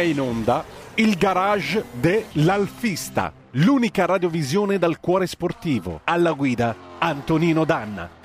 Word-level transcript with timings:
Il 0.00 1.16
garage 1.16 1.84
dell'Alfista, 1.90 3.32
l'unica 3.52 4.06
radiovisione 4.06 4.78
dal 4.78 5.00
cuore 5.00 5.26
sportivo. 5.26 6.02
Alla 6.04 6.32
guida 6.32 6.74
Antonino 6.98 7.64
Danna. 7.64 8.16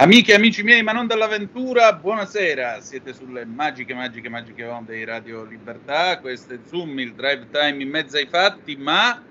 Amiche 0.00 0.30
e 0.30 0.34
amici 0.36 0.62
miei, 0.62 0.84
ma 0.84 0.92
non 0.92 1.08
dall'avventura, 1.08 1.92
buonasera. 1.92 2.80
Siete 2.80 3.12
sulle 3.12 3.44
magiche, 3.44 3.94
magiche, 3.94 4.28
magiche 4.28 4.64
onde 4.64 4.94
di 4.94 5.04
Radio 5.04 5.44
Libertà. 5.44 5.77
Questo 6.20 6.52
è 6.52 6.58
Zoom, 6.66 6.98
il 6.98 7.14
drive 7.14 7.46
time 7.50 7.82
in 7.82 7.88
mezzo 7.88 8.18
ai 8.18 8.26
fatti, 8.26 8.76
ma 8.76 9.24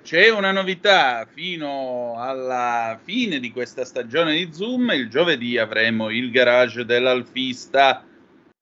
c'è 0.00 0.28
una 0.30 0.52
novità. 0.52 1.26
Fino 1.28 2.14
alla 2.16 3.00
fine 3.02 3.40
di 3.40 3.50
questa 3.50 3.84
stagione 3.84 4.32
di 4.36 4.52
Zoom, 4.52 4.92
il 4.92 5.08
giovedì 5.08 5.58
avremo 5.58 6.10
il 6.10 6.30
garage 6.30 6.84
dell'Alfista. 6.84 8.04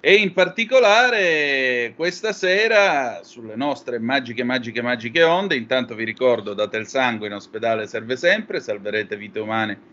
E 0.00 0.14
in 0.14 0.32
particolare 0.32 1.92
questa 1.94 2.32
sera 2.32 3.20
sulle 3.22 3.54
nostre 3.54 3.98
magiche, 3.98 4.44
magiche, 4.44 4.80
magiche 4.80 5.22
onde, 5.22 5.54
intanto 5.54 5.94
vi 5.94 6.04
ricordo, 6.04 6.54
date 6.54 6.78
il 6.78 6.86
sangue 6.86 7.26
in 7.26 7.34
ospedale 7.34 7.86
serve 7.86 8.16
sempre, 8.16 8.60
salverete 8.60 9.14
vite 9.18 9.40
umane 9.40 9.91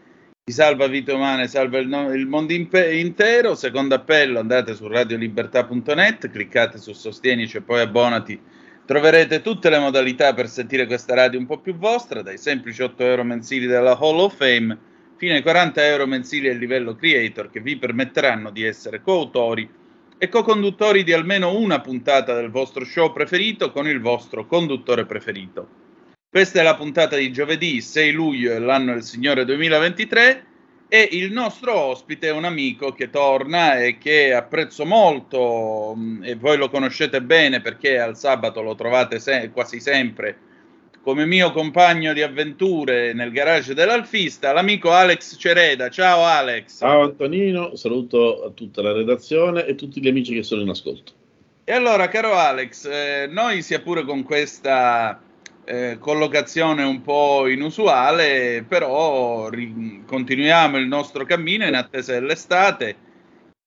salva 0.52 0.88
vite 0.88 1.12
umane 1.12 1.48
salva 1.48 1.80
il, 1.80 1.88
no- 1.88 2.14
il 2.14 2.26
mondo 2.26 2.54
impe- 2.54 2.98
intero. 2.98 3.56
Secondo 3.56 3.96
appello, 3.96 4.40
andate 4.40 4.76
su 4.76 4.88
radiolibertà.net, 4.88 6.30
cliccate 6.30 6.78
su 6.78 6.94
Sostienici 6.94 7.58
e 7.58 7.62
poi 7.62 7.82
abbonati. 7.82 8.40
Troverete 8.86 9.42
tutte 9.42 9.70
le 9.70 9.80
modalità 9.80 10.34
per 10.34 10.48
sentire 10.48 10.86
questa 10.86 11.14
radio 11.14 11.40
un 11.40 11.46
po' 11.46 11.60
più 11.60 11.76
vostra, 11.76 12.22
dai 12.22 12.38
semplici 12.38 12.82
8 12.82 13.04
euro 13.04 13.24
mensili 13.24 13.68
della 13.68 13.98
Hall 13.98 14.20
of 14.20 14.36
Fame 14.36 14.78
fino 15.16 15.34
ai 15.34 15.42
40 15.42 15.86
euro 15.86 16.08
mensili 16.08 16.48
a 16.48 16.54
livello 16.54 16.96
creator 16.96 17.50
che 17.50 17.60
vi 17.60 17.78
permetteranno 17.78 18.52
di 18.52 18.64
essere 18.64 19.02
coautori 19.02 19.70
e 20.18 20.30
co-conduttori 20.30 21.04
di 21.04 21.12
almeno 21.12 21.58
una 21.58 21.82
puntata 21.82 22.34
del 22.34 22.50
vostro 22.50 22.86
show 22.86 23.12
preferito 23.12 23.72
con 23.72 23.88
il 23.88 24.00
vostro 24.00 24.46
conduttore 24.46 25.06
preferito. 25.06 25.89
Questa 26.32 26.60
è 26.60 26.64
la 26.64 26.76
puntata 26.76 27.16
di 27.16 27.32
giovedì 27.32 27.82
6 27.82 28.12
luglio 28.12 28.54
dell'anno 28.54 28.94
del 28.94 29.02
Signore 29.02 29.46
2023 29.46 30.46
e 30.88 31.10
il 31.14 31.32
nostro 31.32 31.74
ospite 31.74 32.28
è 32.28 32.32
un 32.32 32.46
amico 32.46 32.92
che 32.92 33.10
torna 33.10 33.80
e 33.80 33.98
che 33.98 34.32
apprezzo 34.36 34.86
molto 34.86 35.96
mm, 35.98 36.24
e 36.24 36.36
voi 36.36 36.58
lo 36.58 36.70
conoscete 36.70 37.24
bene 37.24 37.62
perché 37.62 37.98
al 38.00 38.16
sabato 38.16 38.62
lo 38.62 38.76
trovate 38.76 39.20
se- 39.20 39.50
quasi 39.52 39.80
sempre 39.80 40.38
come 41.02 41.26
mio 41.26 41.52
compagno 41.52 42.14
di 42.14 42.22
avventure 42.22 43.12
nel 43.14 43.32
garage 43.32 43.74
dell'Alfista, 43.74 44.54
l'amico 44.54 44.92
Alex 44.92 45.36
Cereda. 45.36 45.90
Ciao 45.90 46.26
Alex. 46.26 46.78
Ciao 46.78 47.06
Antonino, 47.06 47.76
saluto 47.76 48.44
a 48.44 48.52
tutta 48.52 48.84
la 48.84 48.92
redazione 48.92 49.66
e 49.66 49.74
tutti 49.74 50.00
gli 50.00 50.08
amici 50.08 50.36
che 50.36 50.44
sono 50.44 50.62
in 50.62 50.70
ascolto. 50.70 51.12
E 51.64 51.72
allora, 51.72 52.08
caro 52.08 52.36
Alex, 52.36 52.86
eh, 52.86 53.28
noi 53.28 53.64
sia 53.64 53.82
pure 53.82 54.04
con 54.04 54.22
questa 54.22 55.24
eh, 55.70 55.98
collocazione 56.00 56.82
un 56.82 57.04
po' 57.04 57.48
inusuale, 57.48 58.66
però 58.68 59.50
ri- 59.50 60.02
continuiamo 60.04 60.78
il 60.78 60.88
nostro 60.88 61.26
cammino 61.26 61.68
in 61.68 61.76
attesa 61.76 62.14
dell'estate, 62.14 62.96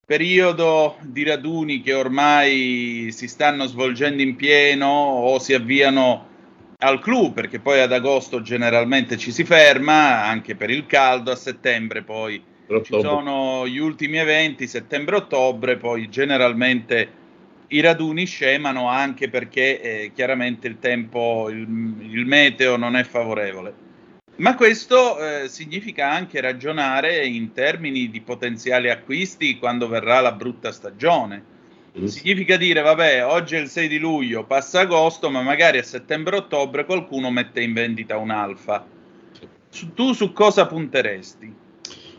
periodo 0.04 0.96
di 1.02 1.22
raduni 1.22 1.80
che 1.80 1.94
ormai 1.94 3.10
si 3.12 3.28
stanno 3.28 3.66
svolgendo 3.66 4.20
in 4.20 4.34
pieno 4.34 4.88
o 4.88 5.38
si 5.38 5.54
avviano 5.54 6.26
al 6.78 6.98
clou, 6.98 7.32
perché 7.32 7.60
poi 7.60 7.78
ad 7.78 7.92
agosto 7.92 8.42
generalmente 8.42 9.16
ci 9.16 9.30
si 9.30 9.44
ferma, 9.44 10.24
anche 10.24 10.56
per 10.56 10.70
il 10.70 10.86
caldo, 10.86 11.30
a 11.30 11.36
settembre 11.36 12.02
poi 12.02 12.42
ci 12.82 12.98
sono 13.00 13.64
gli 13.68 13.78
ultimi 13.78 14.16
eventi, 14.16 14.66
settembre-ottobre, 14.66 15.76
poi 15.76 16.08
generalmente 16.08 17.20
i 17.72 17.80
raduni 17.80 18.26
scemano 18.26 18.88
anche 18.88 19.28
perché 19.28 19.80
eh, 19.80 20.12
chiaramente 20.14 20.68
il 20.68 20.78
tempo, 20.78 21.48
il, 21.50 21.66
il, 22.00 22.26
meteo 22.26 22.76
non 22.76 22.96
è 22.96 23.04
favorevole. 23.04 23.90
Ma 24.36 24.54
questo 24.54 25.18
eh, 25.18 25.48
significa 25.48 26.10
anche 26.10 26.40
ragionare 26.40 27.26
in 27.26 27.52
termini 27.52 28.08
di 28.10 28.20
potenziali 28.20 28.90
acquisti 28.90 29.58
quando 29.58 29.88
verrà 29.88 30.20
la 30.20 30.32
brutta 30.32 30.72
stagione. 30.72 31.50
Significa 32.04 32.56
dire, 32.56 32.80
vabbè, 32.80 33.26
oggi 33.26 33.56
è 33.56 33.58
il 33.58 33.68
6 33.68 33.86
di 33.86 33.98
luglio, 33.98 34.44
passa 34.44 34.80
agosto, 34.80 35.28
ma 35.28 35.42
magari 35.42 35.76
a 35.76 35.82
settembre-ottobre 35.82 36.86
qualcuno 36.86 37.30
mette 37.30 37.60
in 37.60 37.74
vendita 37.74 38.16
un'alfa. 38.16 38.86
Tu 39.94 40.12
su 40.14 40.32
cosa 40.32 40.66
punteresti? 40.66 41.54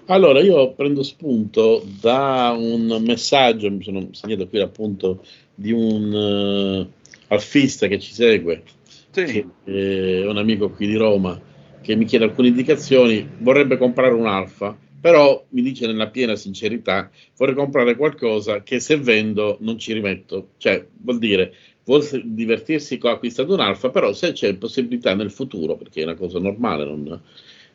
Allora, 0.07 0.41
io 0.41 0.73
prendo 0.73 1.01
spunto 1.01 1.81
da 2.01 2.53
un 2.57 3.01
messaggio, 3.05 3.71
mi 3.71 3.81
sono 3.81 4.09
segnato 4.11 4.47
qui 4.49 4.59
appunto 4.59 5.23
di 5.55 5.71
un 5.71 6.11
uh, 6.13 7.11
alfista 7.27 7.87
che 7.87 7.99
ci 7.99 8.13
segue, 8.13 8.63
sì. 9.11 9.23
che 9.23 9.45
è 9.63 10.25
un 10.25 10.37
amico 10.37 10.69
qui 10.69 10.87
di 10.87 10.95
Roma, 10.95 11.39
che 11.81 11.95
mi 11.95 12.05
chiede 12.05 12.25
alcune 12.25 12.47
indicazioni, 12.47 13.27
vorrebbe 13.39 13.77
comprare 13.77 14.13
un 14.13 14.25
Alfa, 14.25 14.77
però 14.99 15.45
mi 15.49 15.61
dice 15.61 15.85
nella 15.85 16.07
piena 16.07 16.35
sincerità, 16.35 17.11
vorrei 17.37 17.55
comprare 17.55 17.95
qualcosa 17.95 18.63
che 18.63 18.79
se 18.79 18.97
vendo 18.97 19.57
non 19.59 19.77
ci 19.77 19.91
rimetto, 19.91 20.51
cioè 20.57 20.85
vuol 21.01 21.19
dire, 21.19 21.53
vuol 21.83 22.07
divertirsi 22.23 22.97
acquistando 23.01 23.53
un 23.53 23.59
Alfa, 23.59 23.89
però 23.89 24.13
se 24.13 24.31
c'è 24.31 24.55
possibilità 24.55 25.13
nel 25.13 25.29
futuro, 25.29 25.75
perché 25.75 26.01
è 26.01 26.05
una 26.05 26.15
cosa 26.15 26.39
normale, 26.39 26.85
non, 26.85 27.21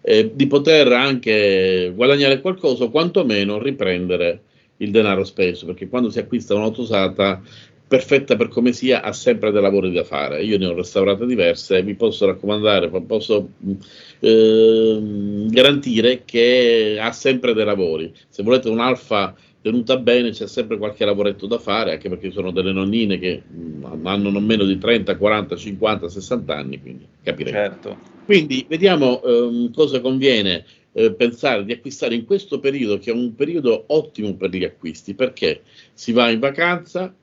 eh, 0.00 0.30
di 0.34 0.46
poter 0.46 0.90
anche 0.92 1.92
guadagnare 1.94 2.40
qualcosa 2.40 2.84
o 2.84 2.90
quantomeno 2.90 3.60
riprendere 3.60 4.42
il 4.78 4.90
denaro 4.90 5.24
speso, 5.24 5.66
perché 5.66 5.88
quando 5.88 6.10
si 6.10 6.18
acquista 6.18 6.54
un'auto 6.54 6.82
usata 6.82 7.40
perfetta 7.88 8.36
per 8.36 8.48
come 8.48 8.72
sia, 8.72 9.02
ha 9.02 9.12
sempre 9.12 9.50
dei 9.50 9.62
lavori 9.62 9.90
da 9.90 10.04
fare. 10.04 10.42
Io 10.42 10.58
ne 10.58 10.66
ho 10.66 10.74
restaurate 10.74 11.24
diverse 11.24 11.78
e 11.78 11.82
vi 11.82 11.94
posso 11.94 12.26
raccomandare, 12.26 12.90
posso 13.06 13.48
eh, 14.20 14.98
garantire 15.48 16.22
che 16.24 16.98
ha 17.00 17.10
sempre 17.12 17.54
dei 17.54 17.64
lavori. 17.64 18.12
Se 18.28 18.42
volete 18.42 18.68
un'alfa 18.68 19.34
tenuta 19.60 19.96
bene 19.96 20.30
c'è 20.30 20.46
sempre 20.46 20.76
qualche 20.76 21.04
lavoretto 21.04 21.46
da 21.46 21.58
fare, 21.58 21.92
anche 21.92 22.10
perché 22.10 22.30
sono 22.30 22.50
delle 22.50 22.72
nonnine 22.72 23.18
che 23.18 23.42
mh, 23.42 24.06
hanno 24.06 24.30
non 24.30 24.44
meno 24.44 24.64
di 24.64 24.78
30, 24.78 25.16
40, 25.16 25.56
50, 25.56 26.08
60 26.08 26.54
anni, 26.54 26.80
quindi 26.80 27.06
capirete. 27.22 27.56
Certo. 27.56 27.96
Quindi 28.26 28.66
vediamo 28.68 29.22
ehm, 29.22 29.72
cosa 29.72 30.00
conviene 30.00 30.64
eh, 30.98 31.12
pensare 31.12 31.64
di 31.64 31.72
acquistare 31.72 32.16
in 32.16 32.24
questo 32.24 32.58
periodo, 32.58 32.98
che 32.98 33.12
è 33.12 33.14
un 33.14 33.34
periodo 33.36 33.84
ottimo 33.88 34.34
per 34.34 34.50
gli 34.50 34.64
acquisti, 34.64 35.14
perché 35.14 35.62
si 35.92 36.10
va 36.10 36.28
in 36.28 36.40
vacanza, 36.40 37.14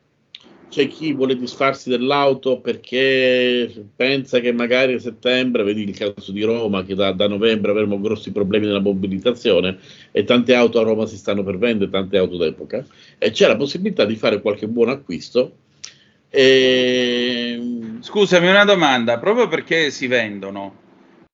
c'è 0.69 0.87
chi 0.87 1.13
vuole 1.13 1.37
disfarsi 1.37 1.89
dell'auto 1.89 2.59
perché 2.59 3.85
pensa 3.95 4.39
che 4.39 4.51
magari 4.51 4.93
a 4.93 4.99
settembre, 4.99 5.63
vedi 5.63 5.83
il 5.83 5.95
caso 5.95 6.31
di 6.31 6.41
Roma, 6.43 6.85
che 6.85 6.95
da, 6.95 7.11
da, 7.11 7.27
novembre 7.27 7.71
avremo 7.71 7.99
grossi 7.99 8.31
problemi 8.31 8.65
nella 8.65 8.79
mobilitazione 8.79 9.77
e 10.11 10.23
tante 10.23 10.55
auto 10.55 10.79
a 10.79 10.83
Roma 10.83 11.05
si 11.05 11.17
stanno 11.17 11.43
per 11.43 11.57
vendere, 11.57 11.91
tante 11.91 12.17
auto 12.17 12.37
d'epoca, 12.37 12.85
e 13.17 13.31
c'è 13.31 13.47
la 13.47 13.57
possibilità 13.57 14.05
di 14.05 14.15
fare 14.15 14.41
qualche 14.41 14.67
buon 14.67 14.89
acquisto. 14.89 15.57
E... 16.29 17.59
Scusami 17.99 18.47
una 18.47 18.65
domanda, 18.65 19.19
proprio 19.19 19.47
perché 19.47 19.91
si 19.91 20.07
vendono, 20.07 20.83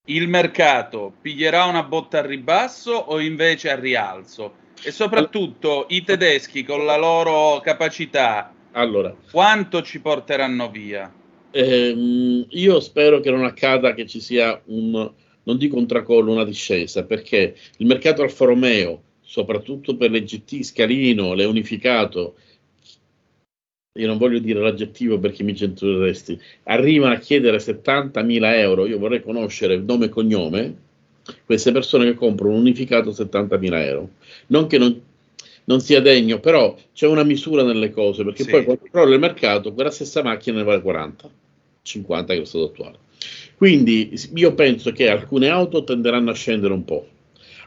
il 0.06 0.27
mercato 0.27 1.13
piglierà 1.21 1.65
una 1.65 1.83
botta 1.83 2.19
a 2.19 2.25
ribasso 2.25 2.92
o 2.92 3.19
invece 3.19 3.69
a 3.69 3.80
rialzo? 3.80 4.59
E 4.83 4.92
soprattutto 4.92 5.86
i 5.89 6.03
tedeschi 6.03 6.63
con 6.63 6.86
la 6.86 6.98
loro 6.98 7.59
capacità 7.62 8.51
allora, 8.71 9.15
quanto 9.31 9.81
ci 9.83 10.00
porteranno 10.00 10.69
via? 10.71 11.13
Ehm, 11.51 12.45
io 12.50 12.80
spero 12.80 13.19
che 13.19 13.30
non 13.30 13.44
accada 13.44 13.94
che 13.94 14.07
ci 14.07 14.19
sia 14.21 14.59
un, 14.65 15.12
non 15.44 15.57
dico 15.57 15.77
un 15.77 15.86
tracollo, 15.86 16.31
una 16.31 16.45
discesa, 16.45 17.03
perché 17.03 17.56
il 17.77 17.86
mercato 17.86 18.24
Alfa 18.24 18.45
Romeo, 18.45 19.01
soprattutto 19.21 19.98
per 19.98 20.09
le 20.09 20.24
GT 20.24 20.63
Scalino, 20.63 21.33
le 21.33 21.45
Unificato, 21.45 22.36
io 23.96 24.08
non 24.08 24.18
voglio 24.18 24.40
dire 24.40 24.62
l'aggettivo 24.62 25.20
perché 25.20 25.44
mi 25.44 25.54
censureresti, 25.54 26.40
arrivano 26.64 27.14
a 27.14 27.18
chiedere 27.18 27.58
70.000 27.58 28.56
euro, 28.56 28.86
io 28.86 28.98
vorrei 28.98 29.22
conoscere 29.22 29.78
nome 29.78 30.06
e 30.06 30.10
cognome, 30.10 30.76
queste 31.46 31.74
persone 31.74 32.06
che 32.06 32.14
comprano 32.14 32.54
un 32.54 32.62
unificato 32.62 33.12
70.000 33.12 33.74
euro. 33.86 34.10
Non 34.48 34.68
che 34.68 34.78
non, 34.78 34.98
non 35.66 35.82
sia 35.82 36.00
degno, 36.00 36.40
però 36.40 36.74
c'è 36.94 37.06
una 37.06 37.24
misura 37.24 37.64
nelle 37.64 37.92
cose, 37.92 38.24
perché 38.24 38.44
sì. 38.44 38.52
poi 38.52 38.64
quando 38.64 38.88
crolla 38.90 39.14
il 39.14 39.20
mercato, 39.20 39.74
quella 39.74 39.92
stessa 39.92 40.24
macchina 40.24 40.60
ne 40.60 40.64
vale 40.64 40.82
40, 40.82 41.30
50 41.82 42.28
che 42.28 42.34
è 42.34 42.40
lo 42.40 42.46
stato 42.46 42.66
attuale. 42.66 42.98
Quindi 43.58 44.14
io 44.36 44.54
penso 44.54 44.94
che 44.94 45.10
alcune 45.10 45.50
auto 45.50 45.84
tenderanno 45.84 46.32
a 46.32 46.34
scendere 46.34 46.72
un 46.72 46.86
po', 46.86 47.08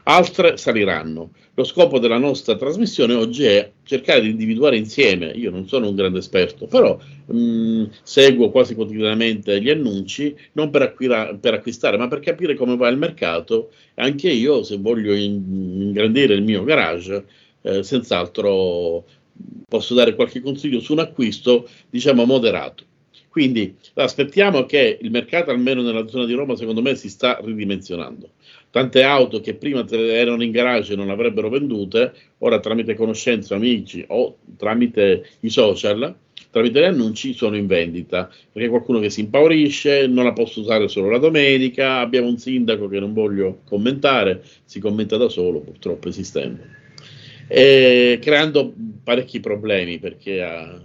altre 0.05 0.57
saliranno. 0.57 1.33
Lo 1.53 1.63
scopo 1.63 1.99
della 1.99 2.17
nostra 2.17 2.55
trasmissione 2.55 3.13
oggi 3.13 3.45
è 3.45 3.71
cercare 3.85 4.21
di 4.21 4.29
individuare 4.29 4.77
insieme, 4.77 5.27
io 5.27 5.51
non 5.51 5.67
sono 5.67 5.87
un 5.89 5.95
grande 5.95 6.19
esperto, 6.19 6.65
però 6.67 6.99
mh, 7.27 7.85
seguo 8.03 8.49
quasi 8.51 8.75
quotidianamente 8.75 9.61
gli 9.61 9.69
annunci, 9.69 10.35
non 10.53 10.69
per, 10.69 10.81
acquira- 10.81 11.33
per, 11.35 11.53
acquistare, 11.53 11.97
ma 11.97 12.07
per 12.07 12.19
capire 12.19 12.55
come 12.55 12.75
va 12.75 12.87
il 12.89 12.97
mercato. 12.97 13.71
Anche 13.95 14.29
io, 14.29 14.63
se 14.63 14.77
voglio 14.77 15.13
in- 15.13 15.81
ingrandire 15.81 16.33
il 16.33 16.43
mio 16.43 16.63
garage, 16.63 17.25
eh, 17.61 17.83
senz'altro 17.83 19.05
posso 19.67 19.93
dare 19.93 20.15
qualche 20.15 20.41
consiglio 20.41 20.79
su 20.79 20.93
un 20.93 20.99
acquisto, 20.99 21.67
diciamo, 21.89 22.25
moderato. 22.25 22.83
Quindi 23.29 23.75
aspettiamo 23.95 24.65
che 24.65 24.97
il 25.01 25.11
mercato, 25.11 25.51
almeno 25.51 25.81
nella 25.81 26.07
zona 26.07 26.25
di 26.25 26.33
Roma, 26.33 26.55
secondo 26.55 26.81
me 26.81 26.95
si 26.95 27.09
sta 27.09 27.37
ridimensionando. 27.43 28.29
Tante 28.75 29.03
auto 29.03 29.39
che 29.39 29.53
prima 29.53 29.85
erano 29.89 30.43
in 30.43 30.51
garage 30.51 30.91
e 30.91 30.95
non 30.97 31.09
avrebbero 31.09 31.47
vendute, 31.47 32.11
ora 32.39 32.59
tramite 32.59 32.93
conoscenze, 32.93 33.53
amici 33.53 34.03
o 34.09 34.39
tramite 34.57 35.25
i 35.39 35.49
social, 35.49 36.13
tramite 36.51 36.81
gli 36.81 36.83
annunci 36.83 37.31
sono 37.31 37.55
in 37.55 37.67
vendita. 37.67 38.29
Perché 38.51 38.67
qualcuno 38.67 38.99
che 38.99 39.09
si 39.09 39.21
impaurisce 39.21 40.07
non 40.07 40.25
la 40.25 40.33
posso 40.33 40.59
usare 40.59 40.89
solo 40.89 41.09
la 41.09 41.19
domenica 41.19 41.99
abbiamo 41.99 42.27
un 42.27 42.37
sindaco 42.37 42.89
che 42.89 42.99
non 42.99 43.13
voglio 43.13 43.61
commentare 43.63 44.43
si 44.65 44.81
commenta 44.81 45.15
da 45.15 45.29
solo 45.29 45.61
purtroppo 45.61 46.09
esistendo. 46.09 46.61
Eh, 47.47 48.19
creando 48.21 48.73
parecchi 49.01 49.39
problemi 49.39 49.99
perché 49.99 50.43
ha, 50.43 50.81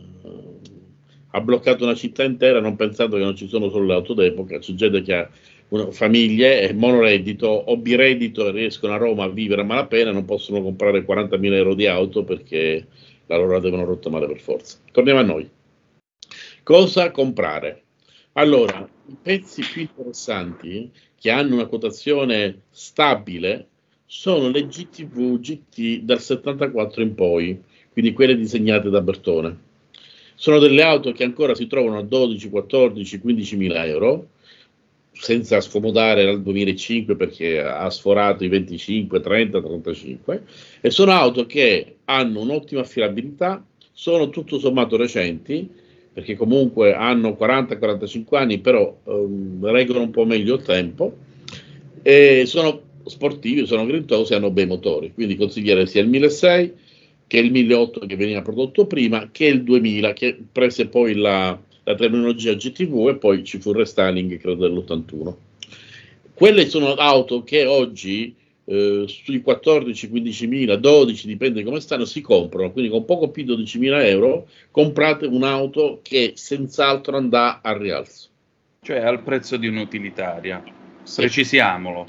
ha, 1.30 1.40
bloccato 1.40 1.82
una 1.82 1.96
città 1.96 2.22
intera 2.22 2.60
non 2.60 2.76
pensando 2.76 3.16
che 3.16 3.24
non 3.24 3.34
ci 3.34 3.48
sono 3.48 3.68
solo 3.68 3.86
le 3.86 3.94
auto 3.94 4.14
d'epoca, 4.14 4.60
c'è 4.60 4.74
gente 4.74 5.02
che 5.02 5.12
ha 5.12 5.28
famiglie, 5.90 6.72
monoreddito 6.72 7.46
o 7.46 7.76
bireddito 7.76 8.50
riescono 8.50 8.92
a 8.92 8.96
Roma 8.96 9.24
a 9.24 9.28
vivere 9.28 9.62
a 9.62 9.64
malapena, 9.64 10.10
non 10.10 10.24
possono 10.24 10.62
comprare 10.62 11.04
40.000 11.04 11.52
euro 11.52 11.74
di 11.74 11.86
auto 11.86 12.24
perché 12.24 12.86
la 13.26 13.36
loro 13.36 13.52
la 13.52 13.60
devono 13.60 13.84
rottamare 13.84 14.26
per 14.26 14.40
forza. 14.40 14.78
Torniamo 14.90 15.20
a 15.20 15.24
noi. 15.24 15.48
Cosa 16.62 17.10
comprare? 17.10 17.82
Allora, 18.32 18.88
i 19.06 19.16
pezzi 19.20 19.62
più 19.62 19.82
interessanti 19.82 20.90
che 21.18 21.30
hanno 21.30 21.54
una 21.54 21.66
quotazione 21.66 22.62
stabile 22.70 23.68
sono 24.06 24.48
le 24.48 24.66
GTV 24.66 25.38
GT 25.38 26.00
dal 26.00 26.20
74 26.20 27.02
in 27.02 27.14
poi, 27.14 27.60
quindi 27.92 28.12
quelle 28.12 28.36
disegnate 28.36 28.90
da 28.90 29.00
Bertone. 29.00 29.68
Sono 30.34 30.58
delle 30.58 30.82
auto 30.82 31.12
che 31.12 31.22
ancora 31.22 31.54
si 31.54 31.66
trovano 31.66 31.98
a 31.98 32.02
12, 32.02 32.48
14, 32.48 33.20
15 33.20 33.56
mila 33.56 33.84
euro, 33.84 34.28
senza 35.20 35.60
scomodare 35.60 36.24
dal 36.24 36.40
2005 36.40 37.14
perché 37.14 37.60
ha 37.60 37.90
sforato 37.90 38.42
i 38.42 38.48
25, 38.48 39.20
30, 39.20 39.60
35, 39.60 40.42
e 40.80 40.90
sono 40.90 41.12
auto 41.12 41.44
che 41.44 41.96
hanno 42.06 42.40
un'ottima 42.40 42.80
affidabilità, 42.80 43.62
sono 43.92 44.30
tutto 44.30 44.58
sommato 44.58 44.96
recenti, 44.96 45.68
perché 46.12 46.36
comunque 46.36 46.94
hanno 46.94 47.36
40-45 47.38 48.36
anni, 48.36 48.58
però 48.60 48.98
ehm, 49.06 49.70
reggono 49.70 50.00
un 50.00 50.10
po' 50.10 50.24
meglio 50.24 50.54
il 50.54 50.62
tempo, 50.62 51.14
e 52.02 52.44
sono 52.46 52.80
sportivi, 53.04 53.66
sono 53.66 53.84
grintosi, 53.84 54.32
hanno 54.32 54.50
bei 54.50 54.66
motori, 54.66 55.12
quindi 55.12 55.36
consiglierei 55.36 55.86
sia 55.86 56.00
il 56.00 56.08
1600 56.08 56.88
che 57.26 57.38
il 57.38 57.52
1008 57.52 58.06
che 58.06 58.16
veniva 58.16 58.42
prodotto 58.42 58.86
prima, 58.86 59.28
che 59.30 59.44
il 59.44 59.62
2000 59.62 60.12
che 60.14 60.36
prese 60.50 60.88
poi 60.88 61.14
la, 61.14 61.56
la 61.90 61.96
terminologia 61.96 62.54
GTV 62.54 63.08
e 63.08 63.16
poi 63.16 63.44
ci 63.44 63.58
fu 63.58 63.70
il 63.70 63.76
restyling 63.76 64.38
credo 64.38 64.68
dell'81. 64.68 65.34
Quelle 66.34 66.68
sono 66.68 66.94
auto 66.94 67.42
che 67.42 67.66
oggi 67.66 68.34
eh, 68.64 69.04
sui 69.06 69.42
14-15 69.44 70.48
mila, 70.48 70.76
12 70.76 71.26
dipende 71.26 71.62
come 71.64 71.80
stanno, 71.80 72.04
si 72.04 72.20
comprano, 72.20 72.72
quindi 72.72 72.90
con 72.90 73.04
poco 73.04 73.30
più 73.30 73.42
di 73.42 73.48
12 73.48 73.78
mila 73.78 74.06
euro 74.06 74.48
comprate 74.70 75.26
un'auto 75.26 76.00
che 76.02 76.32
senz'altro 76.36 77.16
andrà 77.16 77.60
al 77.62 77.78
rialzo. 77.78 78.28
Cioè 78.82 78.98
al 78.98 79.22
prezzo 79.22 79.56
di 79.56 79.66
un'utilitaria. 79.66 80.62
Precisiamolo. 81.14 82.06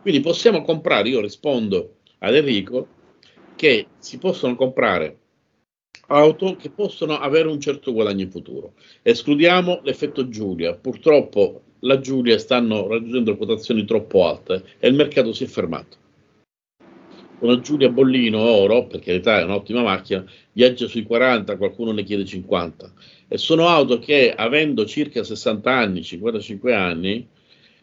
Quindi 0.00 0.20
possiamo 0.20 0.62
comprare, 0.62 1.10
io 1.10 1.20
rispondo 1.20 1.96
ad 2.18 2.34
Enrico, 2.34 2.86
che 3.54 3.86
si 3.98 4.18
possono 4.18 4.56
comprare 4.56 5.16
auto 6.08 6.56
che 6.56 6.70
possono 6.70 7.18
avere 7.18 7.48
un 7.48 7.60
certo 7.60 7.92
guadagno 7.92 8.22
in 8.22 8.30
futuro. 8.30 8.74
Escludiamo 9.02 9.80
l'effetto 9.82 10.28
Giulia. 10.28 10.74
Purtroppo 10.74 11.62
la 11.80 12.00
Giulia 12.00 12.38
stanno 12.38 12.86
raggiungendo 12.86 13.36
quotazioni 13.36 13.84
troppo 13.84 14.26
alte 14.26 14.64
e 14.78 14.88
il 14.88 14.94
mercato 14.94 15.32
si 15.32 15.44
è 15.44 15.46
fermato. 15.46 15.96
Una 17.40 17.60
Giulia 17.60 17.88
Bollino 17.88 18.40
Oro, 18.40 18.86
per 18.86 19.00
carità 19.00 19.38
è 19.38 19.44
un'ottima 19.44 19.82
macchina, 19.82 20.24
viaggia 20.52 20.88
sui 20.88 21.04
40, 21.04 21.56
qualcuno 21.56 21.92
ne 21.92 22.02
chiede 22.02 22.24
50. 22.24 22.92
E 23.28 23.38
sono 23.38 23.68
auto 23.68 24.00
che 24.00 24.32
avendo 24.34 24.84
circa 24.86 25.22
60 25.22 25.70
anni, 25.70 26.02
55 26.02 26.74
anni, 26.74 27.28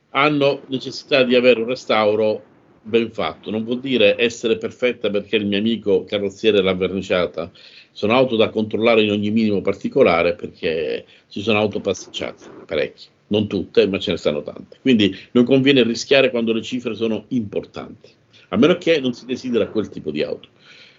hanno 0.09 0.63
necessità 0.67 1.23
di 1.23 1.35
avere 1.35 1.61
un 1.61 1.67
restauro 1.67 2.43
ben 2.81 3.11
fatto. 3.11 3.49
Non 3.49 3.63
vuol 3.63 3.79
dire 3.79 4.15
essere 4.17 4.57
perfetta 4.57 5.09
perché 5.09 5.37
il 5.37 5.45
mio 5.45 5.57
amico 5.57 6.03
carrozziere 6.03 6.61
l'ha 6.61 6.73
verniciata. 6.73 7.51
Sono 7.95 8.11
auto 8.11 8.35
da 8.35 8.49
controllare 8.49 9.03
in 9.03 9.11
ogni 9.11 9.31
minimo 9.31 9.61
particolare 9.61 10.35
perché 10.35 11.05
ci 11.29 11.41
sono 11.41 11.59
auto 11.59 11.79
passeggiate, 11.79 12.43
parecchie. 12.65 13.07
Non 13.27 13.47
tutte, 13.47 13.87
ma 13.87 13.99
ce 13.99 14.11
ne 14.11 14.17
stanno 14.17 14.43
tante. 14.43 14.79
Quindi 14.81 15.15
non 15.31 15.45
conviene 15.45 15.81
rischiare 15.81 16.29
quando 16.29 16.51
le 16.51 16.61
cifre 16.61 16.93
sono 16.93 17.23
importanti, 17.29 18.09
a 18.49 18.57
meno 18.57 18.75
che 18.75 18.99
non 18.99 19.13
si 19.13 19.25
desidera 19.25 19.69
quel 19.69 19.87
tipo 19.87 20.11
di 20.11 20.21
auto. 20.23 20.49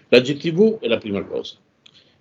La 0.09 0.21
GTV 0.21 0.79
è 0.79 0.89
la 0.89 0.97
prima 0.97 1.23
cosa. 1.23 1.57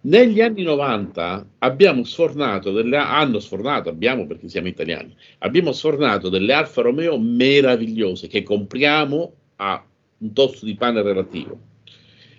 Negli 0.02 0.42
anni 0.42 0.64
90 0.64 1.52
abbiamo 1.60 2.04
sfornato 2.04 2.74
delle, 2.74 2.98
hanno 2.98 3.40
sfornato, 3.40 3.88
abbiamo 3.88 4.28
perché 4.28 4.50
siamo 4.50 4.68
italiani, 4.68 5.16
abbiamo 5.38 5.72
sfornato 5.72 6.28
delle 6.28 6.52
Alfa 6.52 6.82
Romeo 6.82 7.18
meravigliose 7.18 8.28
che 8.28 8.44
compriamo 8.44 9.34
a 9.56 9.82
un 10.18 10.34
tosto 10.34 10.66
di 10.66 10.76
pane 10.76 11.02
relativo. 11.02 11.58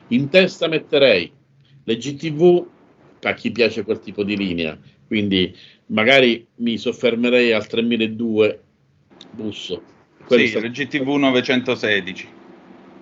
In 0.08 0.28
testa 0.28 0.68
metterei 0.68 1.32
le 1.88 1.96
GTV 1.96 2.66
a 3.22 3.34
chi 3.34 3.50
piace 3.50 3.82
quel 3.82 4.00
tipo 4.00 4.22
di 4.22 4.36
linea. 4.36 4.78
Quindi 5.06 5.54
magari 5.86 6.46
mi 6.56 6.76
soffermerei 6.78 7.52
al 7.52 7.66
3002 7.66 8.60
Busso. 9.30 9.82
Sì, 10.28 10.46
sta... 10.48 10.58
il 10.58 10.70
GTV 10.70 11.08
916. 11.08 12.28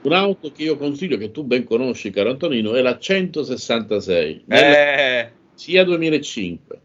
Un'auto 0.02 0.52
che 0.52 0.64
io 0.64 0.76
consiglio, 0.76 1.16
che 1.16 1.30
tu 1.30 1.44
ben 1.44 1.64
conosci, 1.64 2.10
caro 2.10 2.30
Antonino, 2.30 2.74
è 2.74 2.82
la 2.82 2.98
166. 2.98 4.44
Eh. 4.48 5.30
Sia 5.54 5.84
2005, 5.84 6.80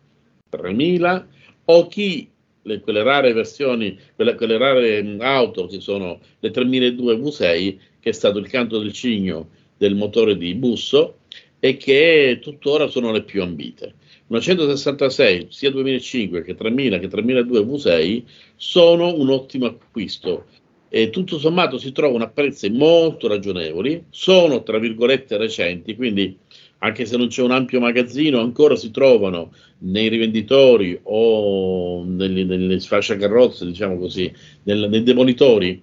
3000 0.50 1.28
o 1.66 1.88
chi 1.88 2.30
le, 2.62 2.80
quelle 2.80 3.04
rare 3.04 3.34
versioni, 3.34 3.98
quelle, 4.16 4.36
quelle 4.36 4.58
rare 4.58 5.18
auto 5.20 5.66
che 5.66 5.82
sono 5.82 6.20
le 6.40 6.52
3002 6.52 7.16
V6, 7.18 7.78
che 8.00 8.10
è 8.10 8.14
stato 8.14 8.38
il 8.38 8.48
canto 8.48 8.80
del 8.80 8.94
cigno 8.94 9.50
del 9.76 9.96
motore 9.96 10.38
di 10.38 10.56
Busso 10.56 11.19
e 11.60 11.78
che 11.78 12.40
tuttora 12.42 12.88
sono 12.88 13.12
le 13.12 13.24
più 13.24 13.42
ambite. 13.42 13.96
Una 14.28 14.40
166, 14.40 15.48
sia 15.50 15.72
2005 15.72 16.44
che 16.44 16.56
3000 16.56 17.00
che 17.00 17.08
3002 17.08 17.60
V6, 17.62 18.24
sono 18.56 19.16
un 19.16 19.30
ottimo 19.30 19.66
acquisto 19.66 20.46
e 20.90 21.10
tutto 21.12 21.38
sommato 21.38 21.78
si 21.78 21.92
trovano 21.92 22.24
a 22.24 22.30
prezzi 22.30 22.70
molto 22.70 23.28
ragionevoli, 23.28 24.06
sono 24.10 24.64
tra 24.64 24.80
virgolette 24.80 25.38
recenti, 25.38 25.96
quindi 25.96 26.36
anche 26.80 27.06
se 27.06 27.18
non 27.18 27.28
c'è 27.28 27.44
un 27.44 27.52
ampio 27.52 27.80
magazzino, 27.80 28.40
ancora 28.40 28.76
si 28.76 28.90
trovano 28.92 29.52
nei 29.80 30.08
rivenditori 30.08 31.00
o 31.04 32.04
nelle, 32.06 32.44
nelle 32.44 32.80
sfasciacarrozze, 32.80 33.66
diciamo 33.66 33.98
così, 33.98 34.32
nel, 34.64 34.90
nei 34.90 35.04
demolitori 35.04 35.82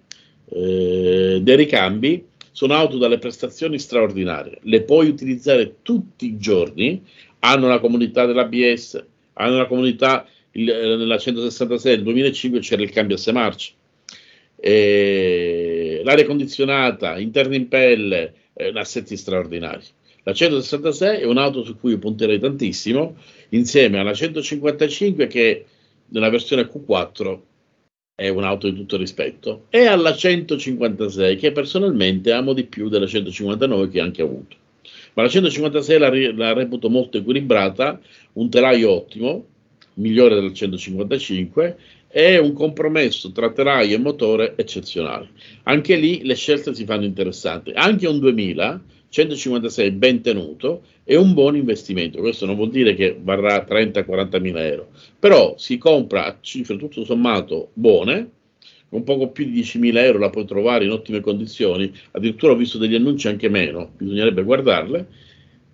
eh, 0.48 1.38
dei 1.42 1.56
ricambi. 1.56 2.24
Sono 2.56 2.72
auto 2.72 2.96
dalle 2.96 3.18
prestazioni 3.18 3.78
straordinarie, 3.78 4.60
le 4.62 4.80
puoi 4.80 5.10
utilizzare 5.10 5.82
tutti 5.82 6.24
i 6.24 6.38
giorni, 6.38 7.04
hanno 7.40 7.68
la 7.68 7.80
comunità 7.80 8.24
dell'ABS, 8.24 9.04
hanno 9.34 9.58
la 9.58 9.66
comunità 9.66 10.26
il, 10.52 10.70
eh, 10.70 10.96
nella 10.96 11.18
166 11.18 11.96
del 11.96 12.04
2005 12.04 12.60
c'era 12.60 12.80
il 12.80 12.88
cambio 12.88 13.16
a 13.16 13.18
6 13.18 13.34
marce, 13.34 13.72
eh, 14.56 16.00
l'aria 16.02 16.24
condizionata, 16.24 17.18
interni 17.18 17.56
in 17.56 17.68
pelle, 17.68 18.32
eh, 18.54 18.72
assetti 18.74 19.18
straordinari. 19.18 19.84
La 20.22 20.32
166 20.32 21.20
è 21.20 21.24
un'auto 21.26 21.62
su 21.62 21.78
cui 21.78 21.98
punterei 21.98 22.40
tantissimo, 22.40 23.16
insieme 23.50 23.98
alla 23.98 24.14
155 24.14 25.26
che 25.26 25.66
nella 26.06 26.30
versione 26.30 26.62
Q4 26.62 27.38
è 28.16 28.28
un'auto 28.28 28.70
di 28.70 28.74
tutto 28.74 28.96
rispetto, 28.96 29.66
e 29.68 29.86
alla 29.86 30.14
156 30.14 31.36
che 31.36 31.52
personalmente 31.52 32.32
amo 32.32 32.54
di 32.54 32.64
più 32.64 32.88
della 32.88 33.06
159 33.06 33.88
che 33.90 34.00
ho 34.00 34.04
anche 34.04 34.22
avuto. 34.22 34.56
Ma 35.12 35.22
la 35.22 35.28
156 35.28 35.98
la, 35.98 36.10
la 36.34 36.52
reputo 36.54 36.88
molto 36.88 37.18
equilibrata, 37.18 38.00
un 38.34 38.48
telaio 38.48 38.90
ottimo, 38.90 39.44
migliore 39.94 40.34
del 40.34 40.54
155, 40.54 41.76
e 42.08 42.38
un 42.38 42.54
compromesso 42.54 43.30
tra 43.32 43.52
telaio 43.52 43.96
e 43.96 43.98
motore 43.98 44.54
eccezionale. 44.56 45.28
Anche 45.64 45.96
lì 45.96 46.24
le 46.24 46.34
scelte 46.34 46.74
si 46.74 46.86
fanno 46.86 47.04
interessanti. 47.04 47.72
Anche 47.74 48.08
un 48.08 48.18
2000 48.18 48.80
156 49.08 49.90
ben 49.92 50.20
tenuto 50.20 50.82
è 51.04 51.14
un 51.14 51.32
buon 51.34 51.56
investimento. 51.56 52.20
Questo 52.20 52.46
non 52.46 52.56
vuol 52.56 52.70
dire 52.70 52.94
che 52.94 53.18
varrà 53.20 53.64
30-40 53.68 54.40
mila 54.40 54.64
euro, 54.64 54.88
però 55.18 55.54
si 55.56 55.78
compra 55.78 56.26
a 56.26 56.38
cifre 56.40 56.76
tutto 56.76 57.04
sommato 57.04 57.70
buone, 57.72 58.30
un 58.90 59.04
poco 59.04 59.28
più 59.28 59.44
di 59.44 59.52
10 59.52 59.78
mila 59.78 60.04
euro 60.04 60.18
la 60.18 60.30
puoi 60.30 60.44
trovare 60.44 60.84
in 60.84 60.90
ottime 60.90 61.20
condizioni, 61.20 61.92
addirittura 62.12 62.52
ho 62.52 62.56
visto 62.56 62.78
degli 62.78 62.94
annunci 62.94 63.28
anche 63.28 63.48
meno, 63.48 63.92
bisognerebbe 63.96 64.42
guardarle, 64.42 65.06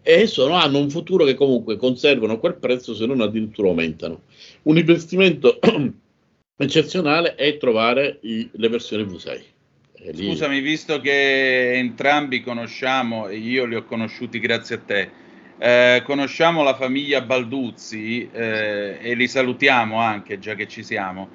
e 0.03 0.27
sono, 0.27 0.55
hanno 0.55 0.79
un 0.79 0.91
futuro 0.91 1.25
che 1.25 1.35
comunque 1.35 1.77
conservano 1.77 2.39
quel 2.39 2.57
prezzo 2.57 2.95
se 2.95 3.07
non 3.07 3.21
addirittura 3.21 3.69
aumentano. 3.69 4.23
Un 4.63 4.77
investimento 4.77 5.61
eccezionale 6.57 7.37
è 7.37 7.57
trovare 7.57 8.19
i, 8.23 8.49
le 8.53 8.69
versioni 8.69 9.05
V6. 9.05 9.41
Scusami, 10.11 10.61
visto 10.61 11.01
che 11.01 11.75
entrambi 11.75 12.43
conosciamo, 12.43 13.29
e 13.29 13.37
io 13.37 13.65
li 13.67 13.77
ho 13.77 13.85
conosciuti 13.85 14.41
grazie 14.41 14.75
a 14.75 14.81
te, 14.85 15.11
eh, 15.59 16.03
conosciamo 16.05 16.65
la 16.65 16.75
famiglia 16.75 17.21
Balduzzi 17.21 18.29
eh, 18.33 18.99
e 19.01 19.15
li 19.15 19.29
salutiamo 19.29 20.01
anche, 20.01 20.41
già 20.41 20.57
che 20.57 20.67
ci 20.67 20.83
siamo. 20.83 21.29